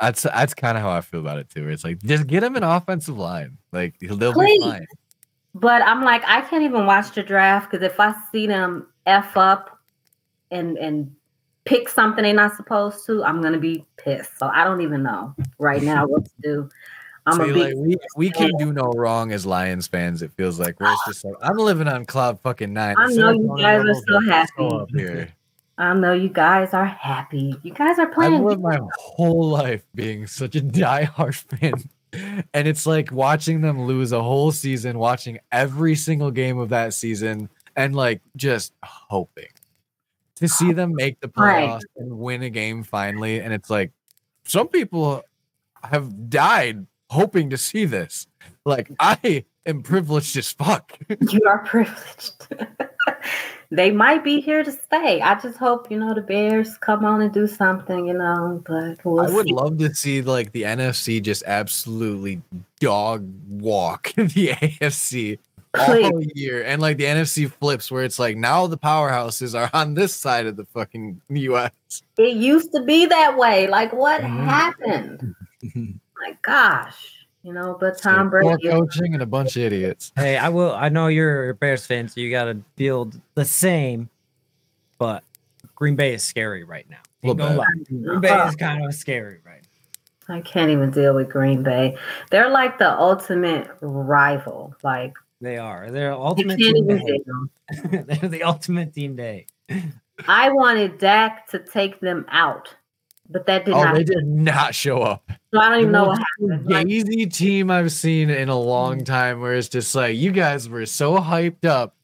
That's 0.00 0.22
that's 0.22 0.54
kind 0.54 0.76
of 0.76 0.82
how 0.82 0.90
I 0.90 1.00
feel 1.00 1.20
about 1.20 1.38
it 1.38 1.50
too. 1.50 1.68
It's 1.68 1.84
like 1.84 2.00
just 2.02 2.26
get 2.26 2.42
him 2.42 2.56
an 2.56 2.62
offensive 2.62 3.18
line. 3.18 3.58
Like 3.72 3.94
he'll- 4.00 4.16
they'll 4.16 4.32
Please. 4.32 4.62
be 4.62 4.70
fine. 4.70 4.86
But 5.54 5.82
I'm 5.82 6.04
like, 6.04 6.22
I 6.26 6.42
can't 6.42 6.62
even 6.62 6.86
watch 6.86 7.12
the 7.12 7.22
draft 7.22 7.70
because 7.70 7.84
if 7.84 7.98
I 7.98 8.14
see 8.30 8.46
them 8.46 8.86
f 9.06 9.36
up 9.36 9.78
and 10.50 10.78
and 10.78 11.14
pick 11.64 11.88
something 11.88 12.22
they're 12.22 12.32
not 12.32 12.56
supposed 12.56 13.04
to, 13.06 13.24
I'm 13.24 13.42
gonna 13.42 13.58
be 13.58 13.84
pissed. 13.96 14.38
So 14.38 14.46
I 14.46 14.64
don't 14.64 14.82
even 14.82 15.02
know 15.02 15.34
right 15.58 15.82
now 15.82 16.06
what 16.06 16.24
to 16.26 16.30
do. 16.42 16.68
I'm 17.26 17.40
a 17.40 17.52
big 17.52 17.56
like 17.56 17.74
we, 17.76 17.96
we 18.16 18.30
can 18.30 18.52
do 18.56 18.72
no 18.72 18.90
wrong 18.96 19.32
as 19.32 19.44
Lions 19.44 19.86
fans. 19.86 20.22
It 20.22 20.32
feels 20.32 20.58
like 20.58 20.80
where 20.80 20.90
it's 20.90 21.02
ah. 21.04 21.10
just 21.10 21.24
like 21.24 21.34
I'm 21.42 21.56
living 21.56 21.88
on 21.88 22.06
cloud 22.06 22.40
fucking 22.40 22.72
nine. 22.72 22.94
I 22.96 23.06
know 23.08 23.32
you 23.32 23.54
guys 23.58 23.84
are 23.84 23.94
so 24.06 24.20
happy. 24.20 24.50
up 24.58 24.88
here. 24.94 25.28
I 25.78 25.94
know 25.94 26.12
you 26.12 26.28
guys 26.28 26.74
are 26.74 26.84
happy. 26.84 27.54
You 27.62 27.72
guys 27.72 27.98
are 27.98 28.08
playing. 28.08 28.34
I've 28.34 28.42
playing. 28.42 28.60
lived 28.62 28.62
my 28.62 28.78
whole 28.98 29.48
life 29.48 29.82
being 29.94 30.26
such 30.26 30.56
a 30.56 30.60
diehard 30.62 31.34
fan. 31.34 31.74
And 32.54 32.66
it's 32.66 32.84
like 32.86 33.12
watching 33.12 33.60
them 33.60 33.82
lose 33.82 34.12
a 34.12 34.22
whole 34.22 34.50
season, 34.50 34.98
watching 34.98 35.38
every 35.52 35.94
single 35.94 36.30
game 36.30 36.58
of 36.58 36.70
that 36.70 36.94
season, 36.94 37.48
and 37.76 37.94
like 37.94 38.20
just 38.34 38.72
hoping 38.82 39.48
to 40.36 40.48
see 40.48 40.72
them 40.72 40.94
make 40.94 41.20
the 41.20 41.30
Right. 41.36 41.68
playoffs 41.68 41.82
and 41.96 42.18
win 42.18 42.42
a 42.42 42.50
game 42.50 42.82
finally. 42.82 43.40
And 43.40 43.52
it's 43.52 43.70
like 43.70 43.92
some 44.44 44.68
people 44.68 45.22
have 45.84 46.30
died 46.30 46.86
hoping 47.10 47.50
to 47.50 47.56
see 47.58 47.84
this. 47.84 48.26
Like 48.64 48.90
I 48.98 49.44
am 49.66 49.82
privileged 49.82 50.36
as 50.38 50.50
fuck. 50.50 50.98
you 51.30 51.40
are 51.46 51.58
privileged. 51.64 52.48
they 53.70 53.90
might 53.90 54.24
be 54.24 54.40
here 54.40 54.64
to 54.64 54.72
stay. 54.72 55.20
I 55.20 55.38
just 55.40 55.58
hope 55.58 55.90
you 55.90 55.98
know 55.98 56.14
the 56.14 56.22
Bears 56.22 56.78
come 56.78 57.04
on 57.04 57.20
and 57.22 57.32
do 57.32 57.46
something. 57.46 58.06
You 58.06 58.14
know, 58.14 58.62
but 58.66 59.04
we'll 59.04 59.20
I 59.26 59.30
would 59.30 59.46
see. 59.46 59.52
love 59.52 59.78
to 59.78 59.94
see 59.94 60.22
like 60.22 60.52
the 60.52 60.62
NFC 60.62 61.22
just 61.22 61.42
absolutely 61.46 62.40
dog 62.80 63.26
walk 63.48 64.12
the 64.16 64.48
AFC 64.50 65.38
all 65.78 66.22
year, 66.34 66.64
and 66.64 66.80
like 66.80 66.96
the 66.96 67.04
NFC 67.04 67.50
flips 67.52 67.90
where 67.90 68.04
it's 68.04 68.18
like 68.18 68.36
now 68.36 68.66
the 68.66 68.78
powerhouses 68.78 69.58
are 69.58 69.70
on 69.74 69.94
this 69.94 70.14
side 70.14 70.46
of 70.46 70.56
the 70.56 70.64
fucking 70.66 71.20
US. 71.28 71.70
It 72.16 72.36
used 72.36 72.72
to 72.72 72.82
be 72.82 73.06
that 73.06 73.36
way. 73.36 73.68
Like, 73.68 73.92
what 73.92 74.22
Mhm. 74.22 74.44
happened? 74.44 75.34
My 76.18 76.36
gosh, 76.42 77.17
you 77.48 77.54
know. 77.54 77.76
But 77.80 77.98
Tom 77.98 78.30
Poor 78.30 78.42
Brady, 78.42 78.68
coaching 78.68 79.14
and 79.14 79.22
a 79.22 79.26
bunch 79.26 79.56
of 79.56 79.62
idiots. 79.62 80.12
Hey, 80.14 80.36
I 80.36 80.50
will. 80.50 80.74
I 80.74 80.90
know 80.90 81.08
you're 81.08 81.50
a 81.50 81.54
Bears 81.54 81.86
fan, 81.86 82.06
so 82.08 82.20
you 82.20 82.30
got 82.30 82.44
to 82.44 82.54
build 82.76 83.18
the 83.34 83.44
same. 83.44 84.10
But 84.98 85.24
Green 85.74 85.96
Bay 85.96 86.12
is 86.12 86.22
scary 86.22 86.62
right 86.62 86.88
now. 86.90 86.98
Ain't 87.24 87.38
Little 87.38 87.56
gonna 87.56 87.58
lie. 87.58 87.66
Green 87.88 88.20
Bay 88.20 88.46
is 88.46 88.56
kind 88.56 88.84
of 88.84 88.94
scary 88.94 89.38
right 89.44 89.62
I 90.30 90.42
can't 90.42 90.70
even 90.70 90.90
deal 90.90 91.14
with 91.14 91.30
Green 91.30 91.62
Bay. 91.62 91.96
They're 92.30 92.50
like 92.50 92.78
the 92.78 92.92
ultimate 92.98 93.70
rival. 93.80 94.74
Like, 94.82 95.14
They 95.40 95.56
are. 95.56 95.90
They're 95.90 96.12
ultimate 96.12 96.58
team 96.58 96.86
day. 96.86 97.20
They're 97.90 98.28
the 98.28 98.42
ultimate 98.42 98.92
team 98.92 99.16
day. 99.16 99.46
I 100.26 100.50
wanted 100.50 100.98
Dak 100.98 101.48
to 101.48 101.60
take 101.60 102.00
them 102.00 102.26
out, 102.28 102.74
but 103.28 103.46
that 103.46 103.64
did 103.64 103.74
Oh, 103.74 103.84
not. 103.84 103.94
they 103.94 104.04
did 104.04 104.26
not 104.26 104.74
show 104.74 105.02
up. 105.02 105.30
So 105.52 105.60
I 105.60 105.70
don't 105.70 105.80
even 105.80 105.92
The 105.92 105.98
know 105.98 106.04
what 106.08 106.18
most 106.18 106.26
happened. 106.66 107.14
Like, 107.16 107.32
team 107.32 107.70
I've 107.70 107.92
seen 107.92 108.30
in 108.30 108.48
a 108.48 108.58
long 108.58 109.00
mm. 109.00 109.04
time, 109.06 109.40
where 109.40 109.54
it's 109.54 109.68
just 109.68 109.94
like 109.94 110.16
you 110.16 110.32
guys 110.32 110.68
were 110.68 110.86
so 110.86 111.16
hyped 111.18 111.64
up 111.64 111.94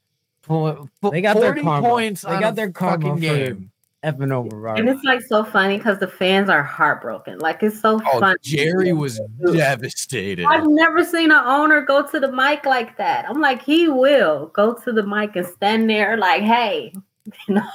Po- 0.46 0.88
They 1.10 1.22
got 1.22 1.34
their 1.36 1.52
40 1.54 1.62
karma. 1.62 1.88
points. 1.88 2.22
They 2.22 2.34
on 2.34 2.40
got 2.40 2.52
a 2.52 2.56
their 2.56 2.72
fucking 2.72 3.16
game. 3.16 3.70
effing 4.04 4.30
over 4.32 4.68
And 4.68 4.88
it's 4.88 5.02
like 5.02 5.22
so 5.22 5.42
funny 5.44 5.78
because 5.78 5.98
the 5.98 6.08
fans 6.08 6.50
are 6.50 6.62
heartbroken. 6.62 7.38
Like 7.38 7.62
it's 7.62 7.80
so 7.80 8.00
Oh, 8.12 8.20
funny. 8.20 8.36
Jerry 8.42 8.92
was 8.92 9.20
devastated. 9.52 10.44
I've 10.44 10.66
never 10.66 11.02
seen 11.04 11.30
an 11.30 11.42
owner 11.44 11.80
go 11.80 12.06
to 12.06 12.20
the 12.20 12.30
mic 12.30 12.66
like 12.66 12.98
that. 12.98 13.26
I'm 13.28 13.40
like, 13.40 13.62
he 13.62 13.88
will 13.88 14.46
go 14.48 14.74
to 14.74 14.92
the 14.92 15.02
mic 15.02 15.34
and 15.36 15.46
stand 15.46 15.88
there 15.88 16.18
like, 16.18 16.42
hey, 16.42 16.92
you 17.48 17.54
know, 17.54 17.68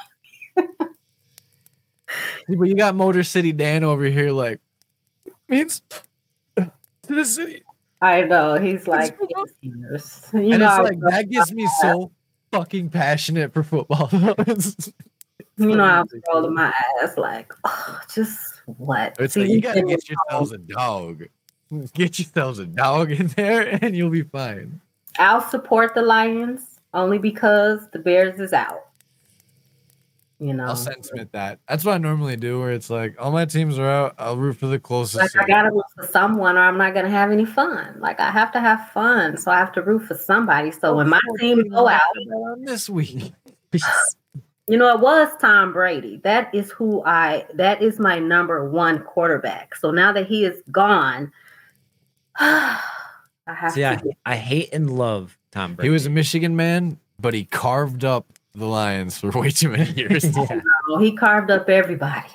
But 2.48 2.64
you 2.66 2.76
got 2.76 2.96
Motor 2.96 3.24
City 3.24 3.52
Dan 3.52 3.84
over 3.84 4.06
here, 4.06 4.32
like 4.32 4.60
means 5.48 5.82
to 6.56 6.72
the 7.08 7.26
city, 7.26 7.64
I 8.02 8.22
know. 8.22 8.56
He's 8.56 8.88
like, 8.88 9.18
yes. 9.62 10.30
you 10.34 10.52
and 10.52 10.60
know, 10.60 10.86
it's 10.86 10.90
like 10.90 11.00
that 11.12 11.30
gets 11.30 11.52
me 11.52 11.68
so 11.82 12.12
fucking 12.52 12.90
passionate 12.90 13.54
for 13.54 13.64
football. 13.64 14.10
You 15.58 15.76
know, 15.76 15.84
I 15.84 16.00
was 16.00 16.22
rolling 16.32 16.54
my 16.54 16.74
ass 17.04 17.18
like, 17.18 17.52
oh, 17.66 18.00
just 18.16 18.62
what? 18.78 19.18
it's 19.20 19.36
like 19.36 19.50
you 19.50 19.60
gotta 19.60 19.82
get 19.82 20.08
yourselves 20.08 20.54
a 20.54 20.58
dog. 20.58 21.26
Get 21.94 22.18
yourselves 22.18 22.60
a 22.60 22.66
dog 22.66 23.12
in 23.12 23.28
there, 23.28 23.78
and 23.82 23.94
you'll 23.94 24.10
be 24.10 24.22
fine. 24.22 24.80
I'll 25.18 25.42
support 25.42 25.96
the 25.96 26.02
Lions 26.02 26.80
only 26.94 27.18
because 27.18 27.90
the 27.92 28.00
Bears 28.00 28.40
is 28.40 28.54
out. 28.54 28.86
You 30.42 30.54
know, 30.54 30.68
I'll 30.68 30.76
sentiment 30.78 31.34
that. 31.34 31.60
That's 31.68 31.84
what 31.84 31.96
I 31.96 31.98
normally 31.98 32.38
do. 32.38 32.62
Where 32.62 32.72
it's 32.72 32.90
like 32.90 33.16
all 33.20 33.32
my 33.32 33.44
teams 33.44 33.78
are 33.78 33.90
out. 33.90 34.16
I'll 34.18 34.38
root 34.38 34.56
for 34.56 34.68
the 34.68 34.80
closest. 34.80 35.18
like 35.18 35.44
I 35.44 35.46
gotta 35.46 35.70
root 35.70 35.84
for 35.96 36.08
someone, 36.08 36.58
or 36.58 36.62
I'm 36.62 36.78
not 36.78 36.94
gonna 36.94 37.10
have 37.10 37.30
any 37.30 37.46
fun. 37.46 38.00
Like 38.00 38.22
I 38.22 38.32
have 38.32 38.50
to 38.54 38.62
have 38.62 38.90
fun, 38.92 39.36
so 39.36 39.52
I 39.52 39.58
have 39.58 39.74
to 39.74 39.82
root 39.82 40.04
for 40.04 40.16
somebody. 40.16 40.72
So 40.72 40.96
when 40.96 41.10
my 41.10 41.20
team 41.40 41.68
go 41.68 41.90
out, 41.90 42.02
this 42.62 42.90
week. 42.90 43.34
you 44.68 44.78
know, 44.78 44.96
it 44.96 45.02
was 45.02 45.28
Tom 45.42 45.74
Brady. 45.74 46.22
That 46.24 46.56
is 46.56 46.72
who 46.72 47.04
I. 47.04 47.46
That 47.54 47.82
is 47.82 48.00
my 48.00 48.18
number 48.18 48.70
one 48.70 49.00
quarterback. 49.04 49.76
So 49.76 49.92
now 49.92 50.14
that 50.14 50.26
he 50.26 50.46
is 50.46 50.62
gone, 50.72 51.34
I 52.40 52.80
have 53.46 53.74
See, 53.74 53.82
to. 53.82 53.88
I, 54.26 54.34
I 54.34 54.36
hate 54.38 54.70
and 54.72 54.90
love 54.90 55.38
Tom 55.52 55.76
Brady. 55.76 55.90
He 55.90 55.92
was 55.92 56.06
a 56.06 56.10
Michigan 56.10 56.56
man, 56.56 56.98
but 57.20 57.34
he 57.34 57.44
carved 57.44 58.06
up 58.06 58.39
the 58.54 58.66
Lions 58.66 59.18
for 59.18 59.32
way 59.32 59.52
too 59.52 59.70
many 59.70 59.92
years. 59.92 60.24
yeah. 60.38 60.62
Oh, 60.90 61.00
he 61.00 61.16
carved 61.16 61.52
up 61.52 61.70
everybody. 61.70 62.28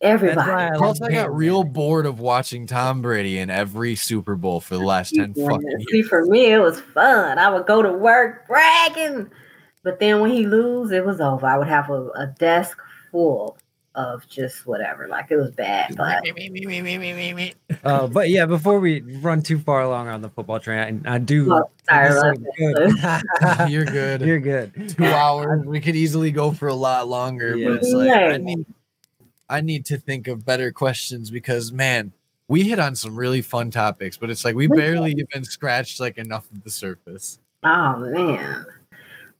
Everybody. 0.00 0.76
Plus, 0.76 1.00
I 1.00 1.10
got 1.10 1.34
real 1.34 1.64
bored 1.64 2.04
of 2.04 2.20
watching 2.20 2.66
Tom 2.66 3.00
Brady 3.00 3.38
in 3.38 3.48
every 3.48 3.94
Super 3.94 4.36
Bowl 4.36 4.60
for 4.60 4.74
the 4.76 4.84
last 4.84 5.14
10 5.14 5.32
Yeah, 5.34 5.48
fucking 5.48 5.84
See, 5.88 5.96
years. 5.96 6.08
for 6.08 6.26
me, 6.26 6.52
it 6.52 6.58
was 6.58 6.78
fun. 6.80 7.38
I 7.38 7.48
would 7.48 7.66
go 7.66 7.80
to 7.80 7.90
work 7.90 8.46
bragging, 8.46 9.30
but 9.82 9.98
then 10.00 10.20
when 10.20 10.30
he 10.30 10.46
lose, 10.46 10.90
it 10.90 11.06
was 11.06 11.20
over. 11.20 11.46
I 11.46 11.56
would 11.56 11.68
have 11.68 11.88
a, 11.88 12.08
a 12.10 12.26
desk 12.38 12.78
full 13.10 13.56
of 13.94 14.26
just 14.28 14.66
whatever. 14.66 15.06
Like 15.08 15.30
it 15.30 15.36
was 15.36 15.50
bad, 15.52 15.96
but 15.96 16.22
Uh, 17.84 18.06
but 18.08 18.28
yeah, 18.30 18.46
before 18.46 18.80
we 18.80 19.00
run 19.00 19.42
too 19.42 19.58
far 19.58 19.82
along 19.82 20.08
on 20.08 20.20
the 20.20 20.28
football 20.28 20.58
train, 20.60 21.02
I, 21.06 21.14
I 21.14 21.18
do. 21.18 21.52
Oh, 21.52 21.70
sorry 21.88 22.08
this 22.08 22.18
about 22.18 22.36
is 22.36 23.22
good. 23.62 23.68
You're 23.70 23.84
good. 23.84 24.20
You're 24.22 24.40
good. 24.40 24.94
Two 24.96 25.04
hours. 25.06 25.64
We 25.64 25.80
could 25.80 25.96
easily 25.96 26.30
go 26.32 26.50
for 26.52 26.68
a 26.68 26.74
lot 26.74 27.08
longer, 27.08 27.56
Yeah. 27.56 27.68
but 27.68 27.76
it's 27.78 27.92
like 27.92 28.10
I 28.10 28.36
need, 28.38 28.66
I 29.48 29.60
need 29.60 29.86
to 29.86 29.98
think 29.98 30.26
of 30.28 30.44
better 30.44 30.72
questions 30.72 31.30
because 31.30 31.70
man, 31.72 32.12
we 32.48 32.62
hit 32.62 32.78
on 32.78 32.94
some 32.96 33.14
really 33.16 33.42
fun 33.42 33.70
topics, 33.70 34.16
but 34.16 34.28
it's 34.30 34.44
like 34.44 34.54
we 34.54 34.66
We 34.66 34.76
barely 34.76 35.12
even 35.12 35.44
scratched 35.44 36.00
like 36.00 36.18
enough 36.18 36.50
of 36.50 36.64
the 36.64 36.70
surface. 36.70 37.38
oh 37.62 37.96
man. 37.98 38.66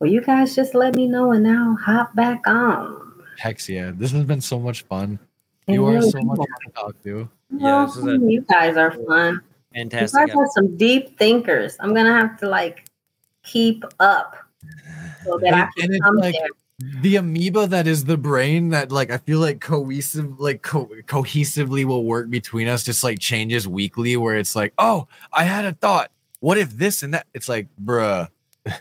Well, 0.00 0.10
you 0.10 0.20
guys 0.22 0.54
just 0.56 0.74
let 0.74 0.96
me 0.96 1.06
know, 1.06 1.32
and 1.32 1.42
now 1.44 1.76
hop 1.80 2.14
back 2.16 2.46
on. 2.46 3.03
Hex 3.38 3.68
yeah, 3.68 3.92
this 3.94 4.12
has 4.12 4.24
been 4.24 4.40
so 4.40 4.58
much 4.58 4.82
fun. 4.82 5.18
And 5.66 5.74
You 5.74 5.86
are 5.86 6.00
so 6.02 6.20
much 6.20 6.36
fun 6.38 6.46
to 6.66 6.72
talk 6.74 7.02
to. 7.04 7.28
Yeah, 7.56 7.86
this 7.86 7.96
you 8.04 8.44
guys 8.50 8.76
are 8.76 8.90
fun. 8.92 9.34
You 9.74 9.80
Fantastic. 9.90 10.26
guys 10.28 10.36
are 10.36 10.46
some 10.54 10.76
deep 10.76 11.18
thinkers. 11.18 11.76
I'm 11.80 11.94
gonna 11.94 12.12
have 12.12 12.38
to 12.40 12.48
like 12.48 12.86
keep 13.42 13.84
up 14.00 14.36
so 15.24 15.38
that 15.38 15.54
I 15.54 15.68
can 15.78 15.92
and 15.92 16.02
come 16.02 16.16
like- 16.16 16.34
there. 16.34 16.48
the 17.02 17.16
amoeba 17.16 17.66
that 17.68 17.86
is 17.86 18.04
the 18.04 18.16
brain 18.16 18.70
that 18.70 18.90
like 18.92 19.10
I 19.10 19.18
feel 19.18 19.38
like 19.38 19.60
cohesive 19.60 20.38
like 20.40 20.62
co- 20.62 20.90
cohesively 21.06 21.84
will 21.84 22.04
work 22.04 22.30
between 22.30 22.68
us 22.68 22.82
just 22.84 23.04
like 23.04 23.18
changes 23.20 23.66
weekly 23.68 24.16
where 24.16 24.36
it's 24.36 24.56
like 24.56 24.72
oh 24.78 25.06
I 25.32 25.44
had 25.44 25.64
a 25.64 25.72
thought 25.72 26.10
what 26.40 26.58
if 26.58 26.70
this 26.76 27.02
and 27.02 27.14
that 27.14 27.26
it's 27.32 27.48
like 27.48 27.68
bruh 27.82 28.28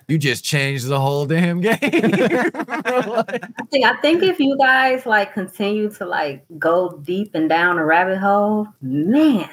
you 0.07 0.17
just 0.17 0.43
changed 0.43 0.87
the 0.87 0.99
whole 0.99 1.25
damn 1.25 1.59
game 1.59 1.77
I 1.81 3.65
think 3.71 3.85
I 3.85 3.95
think 4.01 4.23
if 4.23 4.39
you 4.39 4.57
guys 4.57 5.05
like 5.05 5.33
continue 5.33 5.89
to 5.91 6.05
like 6.05 6.45
go 6.57 7.01
deep 7.03 7.35
and 7.35 7.49
down 7.49 7.77
a 7.77 7.85
rabbit 7.85 8.17
hole, 8.17 8.67
man, 8.81 9.49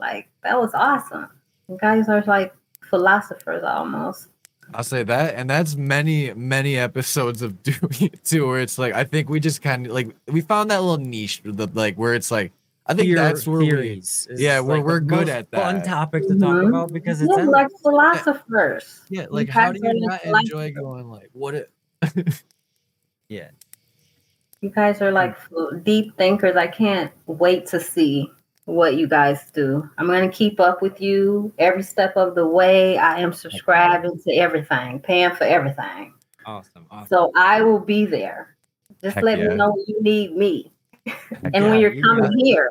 like 0.00 0.28
that 0.42 0.58
was 0.58 0.70
awesome. 0.74 1.28
You 1.68 1.78
guys 1.80 2.08
are 2.08 2.22
like 2.26 2.54
philosophers 2.88 3.62
almost. 3.64 4.28
I'll 4.74 4.84
say 4.84 5.02
that 5.02 5.34
and 5.34 5.48
that's 5.48 5.76
many 5.76 6.32
many 6.34 6.76
episodes 6.76 7.42
of 7.42 7.62
doing 7.62 8.12
it 8.12 8.24
too 8.24 8.46
where 8.46 8.60
it's 8.60 8.78
like 8.78 8.94
I 8.94 9.04
think 9.04 9.28
we 9.28 9.40
just 9.40 9.62
kind 9.62 9.86
of 9.86 9.92
like 9.92 10.14
we 10.26 10.40
found 10.40 10.70
that 10.70 10.82
little 10.82 10.98
niche 10.98 11.42
the 11.44 11.68
like 11.74 11.96
where 11.96 12.14
it's 12.14 12.30
like 12.30 12.52
I 12.88 12.94
think 12.94 13.08
Theor- 13.10 13.16
that's 13.16 13.46
where 13.46 13.58
we 13.58 13.66
theories 13.66 14.26
is, 14.30 14.40
yeah, 14.40 14.60
we're- 14.60 14.80
we're 14.82 15.00
good 15.00 15.28
at 15.28 15.50
that. 15.50 15.60
Fun 15.62 15.82
topic 15.82 16.22
to 16.28 16.38
talk 16.38 16.56
Mhm. 16.56 16.68
about 16.68 16.92
because 16.92 17.20
it's 17.20 17.30
Yeah, 17.36 17.44
like 17.44 17.68
philosophers. 17.82 19.02
yeah 19.10 19.22
You 19.22 19.28
like 19.30 19.48
how 19.50 19.72
do 19.72 19.80
you 19.82 20.06
not 20.06 20.24
enjoy 20.24 20.72
going 20.72 21.08
like 21.10 21.28
what 21.32 21.54
if 21.54 21.66
yeah. 23.28 23.50
You 24.60 24.70
guys 24.70 25.00
are 25.02 25.12
like 25.12 25.36
deep 25.84 26.16
thinkers. 26.16 26.56
I 26.56 26.66
can't 26.66 27.12
wait 27.26 27.66
to 27.66 27.78
see 27.78 28.28
what 28.64 28.96
you 28.96 29.06
guys 29.06 29.50
do. 29.52 29.88
I'm 29.98 30.06
gonna 30.06 30.28
keep 30.30 30.58
up 30.58 30.82
with 30.82 31.00
you 31.00 31.52
every 31.58 31.82
step 31.82 32.16
of 32.16 32.34
the 32.34 32.46
way. 32.46 32.96
I 32.98 33.20
am 33.20 33.32
subscribing 33.32 34.18
to 34.26 34.32
everything, 34.34 34.98
paying 35.00 35.30
for 35.34 35.44
everything. 35.44 36.14
Awesome. 36.44 36.86
Awesome. 36.90 37.06
So 37.08 37.32
I 37.36 37.62
will 37.62 37.78
be 37.80 38.04
there. 38.06 38.56
Just 39.02 39.14
Heck 39.16 39.24
let 39.24 39.38
yeah. 39.38 39.48
me 39.48 39.54
know 39.56 39.70
when 39.70 39.84
you 39.86 40.02
need 40.02 40.34
me. 40.36 40.72
And 41.54 41.64
when 41.64 41.80
you're 41.80 41.92
you 41.92 42.02
coming 42.02 42.24
got 42.24 42.32
here, 42.38 42.70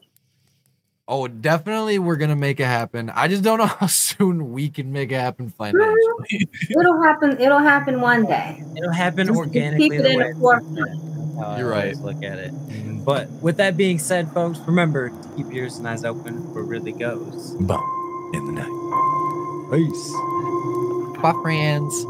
Oh, 1.09 1.27
definitely, 1.29 1.99
we're 1.99 2.17
gonna 2.17 2.35
make 2.35 2.59
it 2.59 2.65
happen. 2.65 3.09
I 3.09 3.29
just 3.29 3.41
don't 3.41 3.59
know 3.59 3.65
how 3.79 3.87
soon 3.87 4.51
we 4.51 4.67
can 4.69 4.91
make 4.91 5.11
it 5.11 5.19
happen 5.19 5.49
financially. 5.49 6.49
it'll 6.69 7.01
happen. 7.01 7.39
It'll 7.39 7.59
happen 7.59 8.01
one 8.01 8.25
day. 8.25 8.61
It'll 8.75 8.91
happen 8.91 9.27
Just 9.27 9.37
organically. 9.37 9.89
keep 9.89 9.99
it 9.99 10.05
in 10.05 10.17
way 10.19 10.33
the 10.33 10.39
forefront. 10.39 10.77
it's 10.79 11.37
how 11.39 11.47
I 11.51 11.59
You're 11.59 11.69
right. 11.69 11.95
Look 11.97 12.23
at 12.23 12.39
it. 12.39 12.51
But 13.05 13.29
with 13.41 13.55
that 13.55 13.77
being 13.77 13.99
said, 13.99 14.29
folks, 14.33 14.59
remember 14.67 15.07
to 15.09 15.29
keep 15.37 15.45
your 15.45 15.63
ears 15.63 15.77
and 15.77 15.87
eyes 15.87 16.03
open 16.03 16.41
for 16.51 16.61
really 16.63 16.91
goes. 16.91 17.51
Bump 17.61 17.81
in 18.35 18.45
the 18.45 18.51
night. 18.51 19.71
Peace. 19.71 20.11
Bye, 21.21 21.39
friends. 21.41 22.05